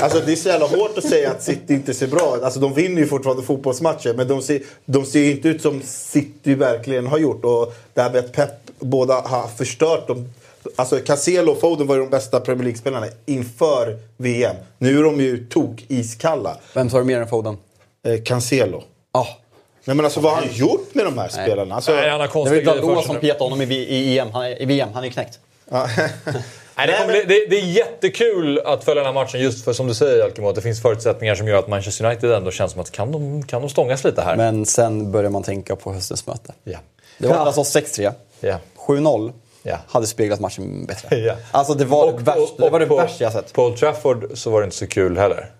Alltså 0.00 0.20
det 0.20 0.32
är 0.32 0.36
så 0.36 0.48
jävla 0.48 0.66
hårt 0.66 0.98
att 0.98 1.04
säga 1.04 1.30
att 1.30 1.42
City 1.42 1.74
inte 1.74 1.94
ser 1.94 2.06
bra 2.06 2.36
ut. 2.36 2.42
Alltså 2.42 2.60
de 2.60 2.74
vinner 2.74 3.00
ju 3.00 3.06
fortfarande 3.06 3.42
fotbollsmatcher 3.42 4.14
men 4.14 4.28
de 4.28 4.42
ser, 4.42 4.62
de 4.84 5.04
ser 5.04 5.20
ju 5.20 5.30
inte 5.30 5.48
ut 5.48 5.62
som 5.62 5.82
City 5.84 6.54
verkligen 6.54 7.06
har 7.06 7.18
gjort. 7.18 7.44
Och 7.44 7.74
det 7.94 8.02
här 8.02 8.10
med 8.10 8.24
att 8.24 8.32
Pep 8.32 8.50
båda 8.78 9.14
har 9.14 9.48
förstört 9.48 10.06
dem. 10.06 10.28
Alltså 10.76 10.98
Cancelo 10.98 11.52
och 11.52 11.60
Foden 11.60 11.86
var 11.86 11.94
ju 11.94 12.00
de 12.00 12.10
bästa 12.10 12.40
Premier 12.40 12.64
League-spelarna 12.64 13.06
inför 13.26 13.98
VM. 14.16 14.56
Nu 14.78 14.98
är 14.98 15.02
de 15.02 15.20
ju 15.20 15.46
tok-iskalla. 15.46 16.56
Vem 16.74 16.90
tar 16.90 16.98
du 16.98 17.04
mer 17.04 17.20
än 17.20 17.28
Foden? 17.28 17.56
Eh, 18.06 18.22
Cancelo. 18.22 18.82
Ah, 19.12 19.26
Nej 19.84 19.96
men 19.96 20.04
alltså 20.04 20.20
vad 20.20 20.32
har 20.32 20.40
han 20.40 20.52
gjort 20.52 20.94
med 20.94 21.04
de 21.04 21.18
här 21.18 21.28
spelarna? 21.28 21.74
Alltså, 21.74 21.92
Nej, 21.92 22.10
han 22.10 22.20
har 22.20 22.26
det 22.26 22.34
var 22.34 22.44
konstiga 22.44 22.74
ju 22.74 22.80
Dalot 22.80 23.06
som 23.06 23.16
petade 23.16 23.44
honom 23.44 23.62
i, 23.62 23.74
i, 23.74 24.18
EM. 24.18 24.30
Han 24.32 24.44
är, 24.44 24.62
i 24.62 24.64
VM. 24.64 24.88
Han 24.94 25.04
är 25.04 25.08
knäckt. 25.08 25.38
ja. 25.70 25.88
Nej, 26.76 26.86
det, 26.86 26.98
kommer 26.98 27.12
bli, 27.12 27.24
det, 27.24 27.46
det 27.50 27.56
är 27.56 27.64
jättekul 27.64 28.58
att 28.58 28.84
följa 28.84 29.02
den 29.02 29.14
här 29.14 29.22
matchen 29.22 29.40
just 29.40 29.64
för 29.64 29.72
som 29.72 29.86
du 29.86 29.94
säger 29.94 30.24
Alkemo, 30.24 30.48
att 30.48 30.54
det 30.54 30.62
finns 30.62 30.82
förutsättningar 30.82 31.34
som 31.34 31.48
gör 31.48 31.58
att 31.58 31.68
Manchester 31.68 32.04
United 32.04 32.32
ändå 32.32 32.50
känns 32.50 32.72
som 32.72 32.80
att 32.80 32.90
kan 32.90 33.12
de, 33.12 33.42
kan 33.42 33.60
de 33.60 33.70
stångas 33.70 34.04
lite 34.04 34.22
här? 34.22 34.36
Men 34.36 34.66
sen 34.66 35.12
börjar 35.12 35.30
man 35.30 35.42
tänka 35.42 35.76
på 35.76 35.92
höstens 35.92 36.26
möte. 36.26 36.52
Ja. 36.64 36.78
Det 37.18 37.28
var 37.28 37.36
alltså 37.36 37.78
6-3. 37.80 38.12
Ja. 38.40 38.58
7-0 38.86 39.32
Ja. 39.66 39.78
hade 39.88 40.06
speglat 40.06 40.40
matchen 40.40 40.86
bättre. 40.86 41.16
Ja. 41.18 41.34
Alltså 41.50 41.74
det 41.74 41.84
var 41.84 42.06
Och- 42.06 42.18
det, 42.18 42.22
värsta, 42.24 42.40
och- 42.42 42.48
det, 42.58 42.70
var 42.70 42.78
det 42.78 42.84
och 42.84 42.88
på- 42.88 42.96
värsta 42.96 43.24
jag 43.24 43.32
sett. 43.32 43.52
På 43.52 43.64
Old 43.66 43.76
Trafford 43.76 44.30
så 44.34 44.50
var 44.50 44.60
det 44.60 44.64
inte 44.64 44.76
så 44.76 44.86
kul 44.86 45.18
heller. 45.18 45.50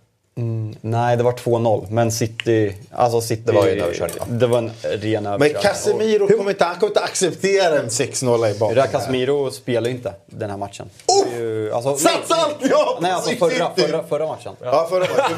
Nej, 0.81 1.17
det 1.17 1.23
var 1.23 1.33
2-0. 1.33 1.87
Men 1.91 2.13
City... 2.13 2.75
Alltså 2.91 3.21
City... 3.21 3.43
Det 3.47 3.53
var 3.53 3.67
ju 3.67 3.73
en 3.73 3.81
överkörning, 3.81 4.17
va? 4.21 4.27
Det 4.29 4.47
var 4.47 4.59
en 4.59 4.71
ren 4.83 5.23
Men 5.23 5.33
överkörning. 5.33 5.63
Casemiro 5.63 6.29
kommer 6.29 6.51
inte, 6.51 6.65
han 6.65 6.75
kommer 6.75 6.91
inte 6.91 7.01
acceptera 7.01 7.79
en 7.79 7.89
6-0 7.89 8.47
i. 8.47 8.75
Röda 8.75 8.87
Casemiro 8.87 9.51
spelar 9.51 9.89
ju 9.89 9.95
inte 9.95 10.15
den 10.27 10.51
här 10.51 10.57
matchen. 10.57 10.91
Oh! 11.07 11.39
Ju- 11.39 11.73
alltså, 11.73 11.97
Satsa 11.97 12.35
allt 12.35 12.61
på 12.61 12.99
Nej, 13.01 13.13
alltså 13.13 13.37
förra, 13.37 13.71
förra, 13.77 14.03
förra 14.03 14.27
matchen. 14.27 14.53
Ja, 14.63 14.87
förra 14.91 15.01
matchen. 15.01 15.37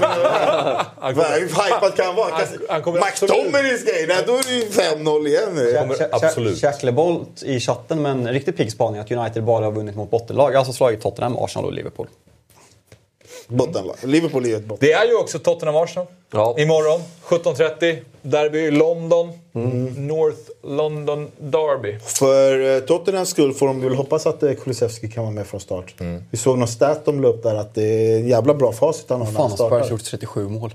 Men, 1.17 1.33
hur 1.33 1.41
hypad 1.41 1.97
kan 1.97 2.07
han 2.07 2.17
vara? 2.17 2.95
McTominays 2.95 3.85
grej, 3.85 4.07
nej, 4.09 4.25
då 4.27 4.33
är 4.33 4.43
det 4.49 4.55
ju 4.55 4.69
5-0 4.69 5.27
igen. 5.27 6.09
absolut. 6.13 6.61
Shacklebolt 6.61 7.43
i 7.43 7.61
chatten 7.61 8.03
med 8.03 8.13
en 8.13 8.29
riktigt 8.29 8.57
pigg 8.57 8.73
spaning 8.73 9.01
att 9.01 9.11
United 9.11 9.45
bara 9.45 9.65
har 9.65 9.73
vunnit 9.73 9.97
mot 9.97 10.11
bottenlag. 10.11 10.57
Alltså 10.57 10.73
slagit 10.73 11.03
Tottenham, 11.03 11.37
Arsenal 11.37 11.65
och 11.65 11.73
Liverpool. 11.73 12.07
Bottenlag. 13.49 13.97
Liverpool 14.03 14.47
är 14.47 14.57
ett 14.57 14.65
botten. 14.65 14.89
Det 14.89 14.93
är 14.93 15.07
ju 15.07 15.15
också 15.17 15.39
Tottenham-Arsenal. 15.39 16.07
Ja. 16.31 16.55
Imorgon 16.59 17.01
17.30. 17.25 17.99
Derby 18.23 18.59
i 18.59 18.71
London. 18.71 19.33
North 19.97 20.41
London 20.63 21.31
Derby. 21.39 21.99
För 21.99 22.75
eh, 22.77 22.81
Tottenhams 22.81 23.29
skull 23.29 23.55
får 23.55 23.67
de 23.67 23.81
väl 23.81 23.95
hoppas 23.95 24.27
att 24.27 24.43
eh, 24.43 24.53
Kulusevski 24.53 25.09
kan 25.11 25.23
vara 25.25 25.35
med 25.35 25.47
från 25.47 25.61
start. 25.61 25.95
Vi 26.31 26.39
såg 26.39 26.59
någon 26.59 26.69
stat 26.69 27.05
de 27.05 27.21
la 27.23 27.29
upp 27.29 27.43
där 27.43 27.55
att 27.55 27.75
det 27.75 27.83
är 28.13 28.19
jävla 28.21 28.55
bra 28.55 28.73
facit 28.73 29.11
han 29.11 29.19
har 29.21 29.27
när 29.27 29.33
Fan 29.33 29.43
han 29.43 29.51
har 29.51 29.57
Spurs 29.57 29.67
startar. 29.67 29.91
gjort 29.91 30.05
37 30.05 30.49
mål. 30.49 30.75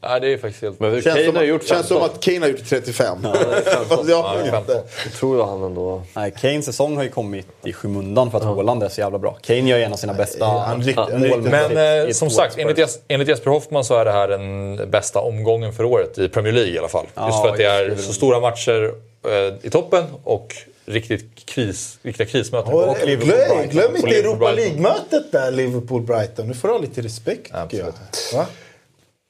Ja, 0.00 0.18
det 0.20 0.32
är 0.32 0.38
faktiskt 0.38 0.62
helt... 0.62 0.80
Men 0.80 1.02
Känns, 1.02 1.04
Kane 1.14 1.26
som, 1.26 1.36
har 1.36 1.42
gjort 1.42 1.66
känns 1.68 1.86
som 1.86 1.96
15. 2.00 2.14
att 2.16 2.24
Kane 2.24 2.40
har 2.40 2.48
gjort 2.48 2.68
35. 2.68 3.18
det 3.22 3.72
känns 3.72 3.88
Fast 3.88 4.08
jag 4.08 4.18
Ja, 4.18 4.22
har 4.50 4.58
inte. 4.58 4.82
Jag 5.04 5.12
tror 5.12 5.38
jag 5.38 5.46
han 5.46 5.62
ändå... 5.62 6.02
Nej, 6.14 6.34
Kanes 6.40 6.64
säsong 6.64 6.96
har 6.96 7.02
ju 7.04 7.10
kommit 7.10 7.46
i 7.64 7.72
skymundan 7.72 8.30
för 8.30 8.38
att 8.38 8.44
Haaland 8.44 8.82
är 8.82 8.88
så 8.88 9.00
jävla 9.00 9.18
bra. 9.18 9.36
Kane 9.42 9.58
gör 9.70 9.78
ju 9.78 9.84
en 9.84 9.92
av 9.92 9.96
sina 9.96 10.14
bästa 10.14 10.44
Han 10.46 10.76
mål 10.78 10.86
riktigt- 10.86 11.50
Men 11.50 12.06
eh, 12.06 12.12
som 12.12 12.30
sagt, 12.30 12.58
enligt, 12.58 12.76
Spurs. 12.76 12.88
Jes- 12.88 12.98
enligt 13.08 13.28
Jesper 13.28 13.50
Hoffman 13.50 13.84
så 13.84 13.94
är 13.94 14.04
det 14.04 14.12
här 14.12 14.28
den 14.28 14.76
bästa 14.90 15.18
omgången 15.20 15.72
för 15.72 15.84
året 15.84 16.18
i 16.18 16.28
Premier 16.28 16.52
League 16.52 16.72
i 16.72 16.78
alla 16.78 16.88
fall. 16.88 17.04
Just 17.04 17.14
Ja, 17.16 17.42
för 17.42 17.48
att 17.50 17.56
det 17.56 17.64
är 17.64 17.96
så 17.96 18.12
stora 18.12 18.40
matcher 18.40 18.92
eh, 19.28 19.54
i 19.66 19.70
toppen 19.70 20.04
och 20.24 20.54
riktigt 20.86 21.46
kris, 21.46 21.98
riktiga 22.02 22.26
krismöten. 22.26 22.72
Och, 22.72 22.88
Och 22.88 22.96
glöm, 22.96 23.68
glöm 23.70 23.96
inte. 23.96 24.08
Europa 24.18 24.52
League-mötet 24.52 25.32
där, 25.32 25.50
Liverpool-Brighton. 25.52 26.42
Nu 26.46 26.54
får 26.54 26.68
du 26.68 26.74
ha 26.74 26.80
lite 26.80 27.00
respekt 27.02 27.52
tycker 27.70 27.84
jag. 27.84 27.92
Va? 28.38 28.46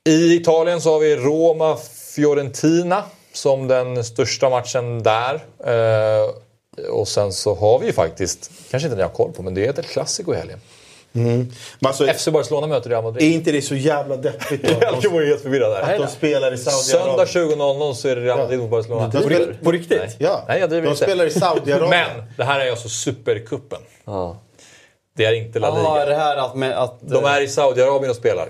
I 0.07 0.35
Italien 0.35 0.81
så 0.81 0.93
har 0.93 0.99
vi 1.01 1.17
Roma-Fiorentina 1.17 3.03
som 3.33 3.69
den 3.69 4.05
största 4.05 4.51
matchen 4.51 5.03
där. 5.03 5.35
Eh, 5.65 6.31
och 6.91 7.09
sen 7.09 7.33
så 7.33 7.55
har 7.55 7.79
vi 7.79 7.87
ju 7.87 7.93
faktiskt, 7.93 8.51
kanske 8.71 8.87
inte 8.87 8.97
ni 8.97 9.03
har 9.03 9.11
koll 9.11 9.33
på, 9.33 9.43
men 9.43 9.55
det 9.55 9.67
är 9.67 9.71
ett 9.81 9.87
klassiko 9.91 10.35
i 10.35 10.37
helgen. 10.37 10.61
Men 11.13 11.51
alltså, 11.83 12.07
FC 12.07 12.29
Barcelona 12.29 12.67
möter 12.67 12.91
Real 12.91 13.05
är 13.05 13.09
Madrid. 13.11 13.33
inte 13.33 13.53
det 13.53 13.63
så 13.63 13.75
jävla 13.75 14.17
deppigt 14.17 14.63
då? 14.69 14.73
Jag 14.81 14.95
Att 14.95 15.03
de, 15.03 15.09
var 15.09 15.21
ju 15.21 15.27
helt 15.29 15.43
förvirrad 15.43 15.71
där. 15.73 15.83
att 15.95 15.99
de 15.99 16.07
spelar 16.07 16.53
i 16.55 16.57
Söndag 16.59 17.27
Saudiarabien? 17.27 17.59
20.00 17.59 17.95
så 17.95 18.09
är 18.09 18.17
det 18.17 18.23
Real 18.23 18.39
Madrid 18.39 18.59
mot 18.61 18.71
Barcelona. 18.71 19.09
De 19.09 19.23
spelar, 19.23 19.57
På 19.63 19.73
riktigt? 19.73 20.17
ja, 20.19 20.45
Nej, 20.49 20.61
jag 20.61 20.71
driver 20.71 20.85
de 20.87 20.91
inte. 20.91 21.05
spelar 21.05 21.27
i 21.27 21.31
Saudiarabien. 21.31 21.91
Men 21.91 22.23
det 22.37 22.45
här 22.45 22.61
är 22.61 22.71
alltså 22.71 22.89
supercupen. 22.89 23.79
Ja. 24.05 24.37
Det 25.17 25.25
är 25.25 25.33
inte 25.35 25.59
La 25.59 25.69
Ja, 25.69 25.95
Liga. 25.95 26.07
det 26.07 26.15
här 26.15 26.37
att... 26.37 26.55
Med, 26.55 26.79
att 26.79 26.99
De 27.01 27.25
är 27.25 27.41
i 27.41 27.49
Saudiarabien 27.49 28.11
och 28.11 28.17
spelar. 28.17 28.49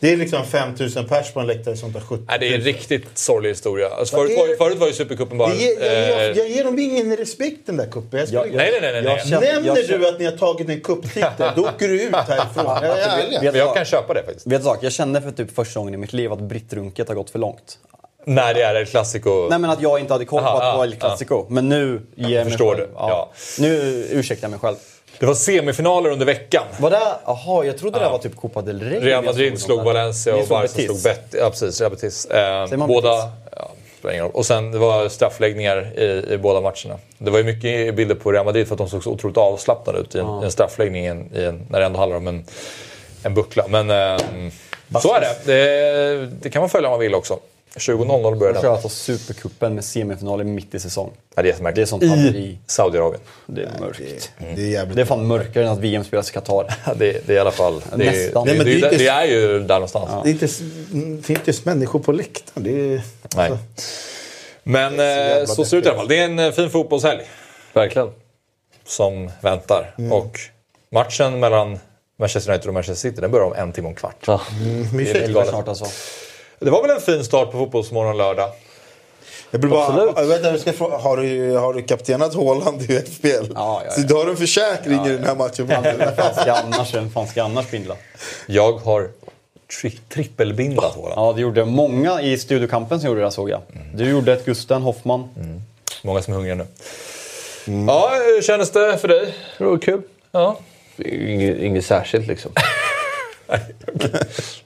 Det 0.00 0.12
är 0.12 0.16
liksom 0.16 0.44
5000 0.46 1.08
pers 1.08 1.32
på 1.32 1.40
en 1.40 1.46
läktare 1.46 1.76
som 1.76 1.92
tar 1.92 2.00
70 2.00 2.24
Nej, 2.28 2.38
det 2.38 2.48
är 2.48 2.54
en 2.54 2.60
riktigt 2.60 3.18
sorglig 3.18 3.50
historia. 3.50 3.88
Alltså, 3.88 4.16
förut, 4.16 4.38
var, 4.38 4.56
förut 4.56 4.78
var 4.78 4.86
ju 4.86 4.92
supercupen 4.92 5.38
bara... 5.38 5.48
Jag 5.48 5.58
ger, 5.58 5.84
jag, 5.84 6.30
eh, 6.30 6.36
jag 6.36 6.48
ger 6.48 6.64
dem 6.64 6.78
ingen 6.78 7.16
respekt 7.16 7.58
den 7.66 7.76
där 7.76 7.88
Jag- 8.10 8.54
nej, 8.54 8.78
nej, 8.80 8.92
nej. 8.92 9.02
nej, 9.02 9.22
känner- 9.24 9.40
Nämner 9.52 9.68
jag 9.90 10.00
du 10.00 10.08
att 10.08 10.18
ni 10.18 10.24
har 10.24 10.32
tagit 10.32 10.68
en 10.68 10.80
cuptitel, 10.80 11.52
då 11.56 11.62
åker 11.62 11.88
du 11.88 12.02
ut 12.02 12.14
härifrån. 12.14 12.64
Jag 12.66 12.84
är 12.84 13.08
ärlig. 13.08 13.40
Vet 13.40 13.54
jag 13.54 13.74
kan 13.74 13.84
köpa 13.84 14.14
det 14.14 14.22
faktiskt. 14.22 14.46
Vet 14.46 14.60
du 14.60 14.64
sak? 14.64 14.78
Jag 14.80 14.92
kände 14.92 15.22
för 15.22 15.30
typ 15.30 15.54
första 15.54 15.80
gången 15.80 15.94
i 15.94 15.96
mitt 15.96 16.12
liv 16.12 16.32
att 16.32 16.40
brittrunket 16.40 17.08
har 17.08 17.14
gått 17.14 17.30
för 17.30 17.38
långt. 17.38 17.78
När 18.26 18.54
det 18.54 18.62
är 18.62 18.74
ett 18.82 18.90
klassiko. 18.90 19.48
Nej 19.50 19.58
men 19.58 19.70
att 19.70 19.82
jag 19.82 20.00
inte 20.00 20.12
hade 20.12 20.24
koll 20.24 20.42
på 20.42 20.48
att 20.48 20.60
det 20.60 20.78
var 20.78 20.84
ja, 20.84 20.84
El 20.84 20.94
Clasico. 20.94 21.46
Men 21.48 21.68
nu 21.68 22.00
ger 22.14 22.28
jag 22.28 22.44
mig 22.44 22.44
Förstår 22.44 22.74
själv. 22.74 22.88
du, 22.88 22.94
ja. 22.96 23.30
Nu 23.58 24.06
ursäktar 24.10 24.44
jag 24.44 24.50
mig 24.50 24.60
själv. 24.60 24.76
Det 25.20 25.26
var 25.26 25.34
semifinaler 25.34 26.10
under 26.10 26.26
veckan. 26.26 26.64
Var 26.78 26.90
det... 26.90 27.00
Jaha, 27.24 27.64
jag 27.64 27.78
trodde 27.78 27.98
det 27.98 28.08
var 28.08 28.18
typ 28.18 28.36
Copa 28.36 28.62
del 28.62 28.80
Rey. 28.80 29.00
Real 29.00 29.24
Madrid 29.24 29.60
slog. 29.60 29.84
Valencia 29.84 30.36
och 30.36 30.46
Barca 30.48 30.68
slog 30.68 31.02
Bet 31.02 31.34
Ja, 31.38 31.50
precis. 31.50 31.80
Real 31.80 31.90
Betis. 31.90 32.26
Eh, 32.26 32.86
båda... 32.86 33.30
Betis? 34.02 34.16
Ja. 34.16 34.24
Och 34.24 34.46
sen 34.46 34.72
det 34.72 34.78
var 34.78 35.08
straffläggningar 35.08 36.00
i, 36.00 36.34
i 36.34 36.38
båda 36.38 36.60
matcherna. 36.60 36.98
Det 37.18 37.30
var 37.30 37.38
ju 37.38 37.44
mycket 37.44 37.94
bilder 37.94 38.14
på 38.14 38.32
Real 38.32 38.44
Madrid 38.44 38.66
för 38.66 38.74
att 38.74 38.78
de 38.78 38.88
såg 38.88 39.04
så 39.04 39.10
otroligt 39.10 39.36
avslappnade 39.36 39.98
ut 39.98 40.14
i 40.14 40.18
en, 40.18 40.42
i 40.42 40.44
en 40.44 40.50
straffläggning 40.50 41.04
i 41.04 41.08
en, 41.08 41.34
i 41.34 41.44
en, 41.44 41.66
när 41.70 41.80
det 41.80 41.86
ändå 41.86 41.98
handlar 41.98 42.16
om 42.16 42.26
en, 42.26 42.44
en 43.22 43.34
buckla. 43.34 43.64
Men 43.68 43.90
eh, 43.90 44.18
så 45.02 45.14
är 45.14 45.20
det. 45.20 45.36
det. 45.44 46.26
Det 46.40 46.50
kan 46.50 46.60
man 46.60 46.68
följa 46.68 46.88
om 46.88 46.92
man 46.92 47.00
vill 47.00 47.14
också. 47.14 47.38
20.00 47.76 48.36
börjar 48.38 48.52
De 48.52 48.52
den. 48.52 48.62
kör 48.62 48.72
alltså 48.72 48.88
Supercupen 48.88 49.74
med 49.74 49.84
semifinaler 49.84 50.44
mitt 50.44 50.74
i 50.74 50.80
säsong. 50.80 51.10
Ja, 51.34 51.42
det 51.42 51.48
är 51.48 51.50
jättemärkligt. 51.52 51.76
Det 51.76 51.82
är 51.82 51.86
sånt 51.86 52.02
I. 52.36 52.58
Saudiarabien. 52.66 53.20
Det 53.46 53.62
är 53.62 53.70
mörkt. 53.80 54.32
Det 54.54 54.62
är 54.62 54.70
jävligt. 54.70 54.96
Det 54.96 55.02
är 55.02 55.06
fan 55.06 55.26
mörkare 55.26 55.64
än 55.66 55.72
att 55.72 55.78
VM 55.78 56.04
spelas 56.04 56.30
i 56.30 56.32
Qatar. 56.32 56.74
Ja, 56.86 56.94
det, 56.94 57.26
det 57.26 57.32
är 57.32 57.36
i 57.36 57.38
alla 57.38 57.50
fall... 57.50 57.82
Det, 57.96 58.06
är- 58.06 58.12
Nästan. 58.12 58.46
det, 58.46 58.50
Nej, 58.50 58.58
men 58.58 58.66
det, 58.66 58.80
det 58.80 58.94
är 58.94 58.98
det, 58.98 59.08
är 59.08 59.24
ju 59.24 59.58
där 59.60 59.74
någonstans. 59.74 60.10
Det 60.24 60.30
är 60.30 60.32
inte, 60.32 60.46
det 61.26 61.32
är 61.32 61.36
inte 61.36 61.50
ens 61.50 61.64
människor 61.64 61.98
på 61.98 62.12
läktaren. 62.12 62.64
Det 62.64 62.94
är, 62.94 63.02
Nej. 63.36 63.50
Men 64.62 64.96
Det 64.96 65.04
är 65.04 65.46
så 65.46 65.52
eh, 65.52 65.56
så 65.56 65.64
ser 65.64 65.76
det 65.76 65.80
ut 65.80 65.86
i 65.86 65.88
alla 65.88 65.98
fall. 65.98 66.08
Det 66.08 66.18
är 66.18 66.24
en 66.24 66.38
eh, 66.38 66.52
fin 66.52 66.70
fotbollshelg 66.70 67.20
Verkligen. 67.72 68.10
som 68.86 69.30
väntar. 69.40 69.94
Och 70.10 70.38
matchen 70.92 71.40
mellan 71.40 71.78
Manchester 72.18 72.50
United 72.52 72.68
och 72.68 72.74
Manchester 72.74 73.08
City 73.08 73.20
den 73.20 73.30
börjar 73.30 73.46
om 73.46 73.52
en 73.54 73.72
timme 73.72 73.86
och 73.86 73.90
en 73.92 73.96
kvart. 73.96 74.16
Ja. 74.26 74.40
mysigt. 74.94 75.18
helt 75.20 75.34
galet. 75.34 75.48
Snart 75.50 75.68
alltså. 75.68 75.86
Det 76.60 76.70
var 76.70 76.82
väl 76.82 76.90
en 76.90 77.00
fin 77.00 77.24
start 77.24 77.52
på 77.52 77.58
Fotbollsmorgon 77.58 78.16
lördag. 78.16 78.50
Jag 79.50 79.60
blir 79.60 79.70
bara, 79.70 79.86
Absolut. 79.86 80.12
jag 80.16 80.26
vet, 80.26 80.36
inte, 80.36 80.48
jag 80.48 80.60
ska 80.60 80.72
fråga, 80.72 80.96
har, 80.96 81.16
du, 81.16 81.56
har 81.56 81.74
du 81.74 81.82
kaptenat 81.82 82.34
Haaland 82.34 82.82
i 82.82 83.00
FPL? 83.00 83.26
Ja, 83.28 83.42
ja, 83.54 83.82
ja. 83.84 83.90
Så 83.90 84.00
du 84.00 84.14
har 84.14 84.26
en 84.26 84.36
försäkring 84.36 85.06
i 85.06 85.08
den 85.08 85.24
här 85.24 85.34
matchen? 85.34 85.66
Vem 85.66 85.84
fan 86.90 87.10
fan 87.10 87.26
ska 87.26 87.42
annars 87.42 87.70
bindla? 87.70 87.96
Jag 88.46 88.72
har 88.72 89.08
tri 89.80 89.90
trippelbindat 89.90 90.94
Haaland. 90.94 91.14
Ja, 91.16 91.32
det 91.32 91.40
gjorde 91.40 91.64
många 91.64 92.22
i 92.22 92.38
studiokampen 92.38 93.00
som 93.00 93.08
gjorde 93.08 93.20
det 93.20 93.30
såg 93.30 93.50
jag. 93.50 93.60
Du 93.94 94.10
gjorde 94.10 94.32
ett 94.32 94.44
Gusten, 94.44 94.82
Hoffman. 94.82 95.28
Många 96.02 96.22
som 96.22 96.32
är 96.32 96.36
hungriga 96.36 96.54
nu. 96.54 96.66
Ja, 97.86 98.10
hur 98.14 98.42
kändes 98.42 98.70
det 98.70 98.98
för 98.98 99.08
dig? 99.08 99.34
Det 99.58 99.64
var 99.64 99.78
kul. 99.78 100.02
Ja. 100.32 100.58
Inget, 100.96 101.58
inget 101.58 101.84
särskilt 101.84 102.26
liksom. 102.26 102.52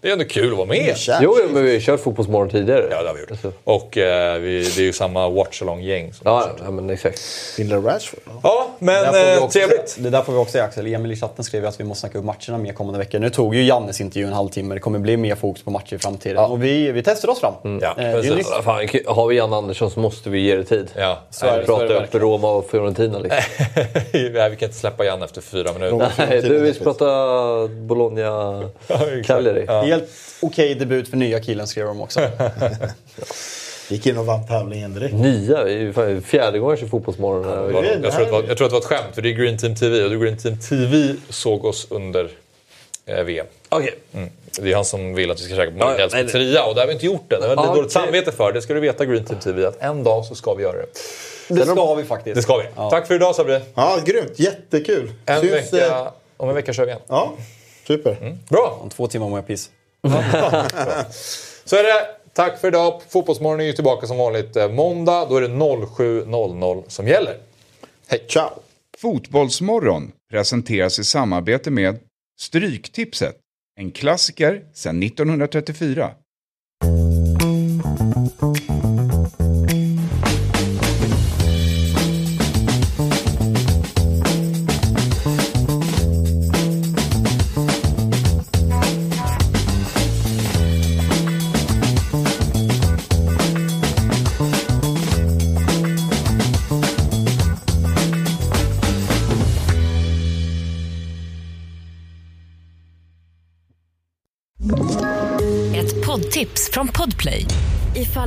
Det 0.01 0.09
är 0.09 0.13
ändå 0.13 0.25
kul 0.25 0.51
att 0.51 0.57
vara 0.57 0.67
med. 0.69 0.97
Jo, 1.23 1.37
jo, 1.43 1.49
men 1.53 1.65
vi 1.65 1.73
har 1.73 1.81
kört 1.81 2.01
Fotbollsmorgon 2.01 2.51
tidigare. 2.51 2.87
Ja, 2.91 3.03
det 3.03 3.09
har 3.09 3.15
vi 3.15 3.21
gjort. 3.21 3.55
Och 3.65 3.99
eh, 3.99 4.39
vi, 4.39 4.59
det 4.77 4.79
är 4.79 4.85
ju 4.85 4.93
samma 4.93 5.29
watch-along-gäng. 5.29 6.13
Ja, 6.25 6.51
ja, 6.65 6.71
men 6.71 6.91
exakt. 6.91 7.21
Binder 7.57 7.81
Rashford? 7.81 8.21
Ja. 8.27 8.41
Ja, 8.43 8.71
men 8.79 9.13
vi 9.13 9.33
eh, 9.37 9.43
också- 9.43 9.59
trevligt. 9.59 9.97
Det 9.99 10.11
där 10.11 10.23
får 10.23 10.33
vi 10.33 10.39
också 10.39 10.53
säga 10.53 10.65
Axel. 10.65 10.87
Emil 10.95 11.13
i 11.13 11.17
chatten 11.17 11.45
skrev 11.45 11.67
att 11.67 11.81
vi 11.81 11.85
måste 11.85 12.01
snacka 12.01 12.19
upp 12.19 12.25
matcherna 12.25 12.59
mer 12.59 12.73
kommande 12.73 12.99
veckor. 12.99 13.19
Nu 13.19 13.31
tog 13.31 13.55
ju 13.55 13.65
Jannes 13.65 14.01
intervju 14.01 14.27
en 14.27 14.33
halvtimme. 14.33 14.75
Det 14.75 14.81
kommer 14.81 14.99
bli 14.99 15.17
mer 15.17 15.35
fokus 15.35 15.63
på 15.63 15.71
matcher 15.71 15.95
i 15.95 15.99
framtiden. 15.99 16.37
Ja. 16.43 16.47
Och 16.49 16.65
vi, 16.65 16.93
vi 16.93 17.03
testar 17.03 17.29
oss 17.29 17.41
fram. 17.41 17.79
Ja, 17.83 17.95
Eh, 17.99 18.63
Fan, 18.63 18.89
har 19.07 19.27
vi 19.29 19.37
Jan 19.37 19.53
Andersson 19.53 19.91
så 19.91 20.01
måste 20.01 20.31
vi 20.31 20.41
ge 20.41 20.57
det 20.57 20.65
tid. 20.65 20.91
Ja, 20.97 21.19
Så 21.31 21.47
är 21.47 21.59
det, 21.61 21.67
så 21.67 21.73
är 21.73 21.77
Prata 21.77 21.85
det 21.89 21.95
upp 21.95 22.03
verkligen. 22.03 22.27
Roma 22.27 22.51
och 22.51 22.71
Fiorentina 22.71 23.19
liksom. 23.19 23.41
Nej, 24.13 24.51
vi 24.51 24.57
kan 24.57 24.69
inte 24.69 24.79
släppa 24.79 25.05
Jan 25.05 25.23
efter 25.23 25.41
fyra 25.41 25.73
minuter. 25.73 26.13
Nej, 26.19 26.43
du, 26.43 26.59
vi 26.59 26.75
ska 26.75 26.85
prata 26.85 27.05
Bologna 27.69 28.21
Cagliari. 29.25 29.65
Ja. 29.69 29.83
Helt 29.83 30.05
okej 30.41 30.75
debut 30.75 31.09
för 31.09 31.17
nya 31.17 31.41
killen 31.41 31.67
skrev 31.67 31.87
de 31.87 32.01
också. 32.01 32.21
Gick 33.89 34.07
in 34.07 34.19
och 34.19 34.27
vann 34.27 34.47
tävlingen 34.47 34.95
direkt. 34.95 35.15
Nia, 35.15 35.65
det 35.65 35.73
är 35.73 35.79
ju 35.79 35.93
fan 35.93 36.23
fjärde 36.23 36.59
gången 36.59 36.71
jag 36.71 36.79
kör 36.79 36.87
Fotbollsmorgon. 36.87 37.43
Det 37.67 37.73
var- 37.73 37.85
Jag 37.85 38.03
tror, 38.13 38.23
att 38.23 38.27
det 38.29 38.33
var, 38.33 38.43
jag 38.49 38.57
tror 38.57 38.67
att 38.67 38.71
det 38.71 38.75
var 38.75 38.79
ett 38.81 38.85
skämt, 38.85 39.15
för 39.15 39.23
det 39.23 39.29
är 39.29 39.33
Green 39.33 39.59
Team 39.59 39.77
TV 39.77 40.03
och 40.05 40.23
Green 40.23 40.37
Team 40.39 40.59
TV 40.59 41.15
såg 41.29 41.65
oss 41.65 41.87
under 41.91 42.29
eh, 43.07 43.23
VM. 43.25 43.47
Okej. 43.69 43.95
Mm. 44.15 44.29
Det 44.61 44.71
är 44.73 44.75
han 44.77 44.85
som 44.85 45.15
vill 45.15 45.31
att 45.31 45.41
vi 45.41 45.45
ska 45.45 45.55
käka 45.55 45.71
på 45.71 45.77
Ja, 45.79 45.95
nej, 45.99 46.09
nej. 46.13 46.25
pizzeria 46.25 46.65
och 46.65 46.75
det 46.75 46.81
har 46.81 46.87
vi 46.87 46.93
inte 46.93 47.07
gjort 47.07 47.33
än. 47.33 47.41
Det 47.41 47.47
har 47.49 47.57
vi 47.57 47.63
Ah, 47.63 47.75
dåligt 47.75 47.93
samvete 47.93 48.33
för. 48.33 48.53
Det 48.53 48.63
ska 48.63 48.75
du 48.75 48.81
veta 48.81 49.05
Green 49.05 49.25
Team 49.25 49.41
TV, 49.41 49.67
att 49.67 49.83
en 49.83 50.05
dag 50.05 50.25
så 50.25 50.35
ska 50.35 50.55
vi 50.55 50.63
göra 50.63 50.77
det. 50.77 50.87
Det 51.49 51.67
ska 51.67 51.95
vi 51.95 52.05
faktiskt. 52.05 52.37
Det 52.37 52.43
ska 52.43 52.57
vi. 52.57 52.65
Ja. 52.77 52.91
Tack 52.91 53.07
för 53.07 53.15
idag 53.15 53.35
Sabri. 53.35 53.61
Ja, 53.75 53.99
grymt. 54.05 54.33
Jättekul. 54.39 55.13
En 55.27 55.41
Syns, 55.41 55.73
vecka, 55.73 56.11
om 56.37 56.49
en 56.49 56.55
vecka 56.55 56.73
kör 56.73 56.85
vi 56.85 56.91
igen. 56.91 57.03
Ja, 57.09 57.33
super. 57.87 58.39
Bra! 58.49 58.79
Om 58.83 58.91
två 58.91 59.07
timmar 59.07 59.29
mår 59.29 59.39
jag 59.39 59.47
piss. 59.47 59.71
Så 61.65 61.77
är 61.77 61.83
det. 61.83 62.07
Tack 62.33 62.61
för 62.61 62.69
idag. 62.69 63.03
Fotbollsmorgon 63.09 63.61
är 63.61 63.65
ju 63.65 63.73
tillbaka 63.73 64.07
som 64.07 64.17
vanligt 64.17 64.57
eh, 64.57 64.69
måndag. 64.69 65.27
Då 65.29 65.37
är 65.37 65.41
det 65.41 65.49
07.00 65.49 66.85
som 66.89 67.09
gäller. 67.09 67.39
Hej! 68.07 68.25
Ciao. 68.29 68.51
Fotbollsmorgon 68.99 70.13
presenteras 70.31 70.99
i 70.99 71.05
samarbete 71.05 71.71
med 71.71 71.99
Stryktipset, 72.41 73.37
en 73.81 73.91
klassiker 73.91 74.65
sedan 74.75 75.03
1934. 75.03 76.11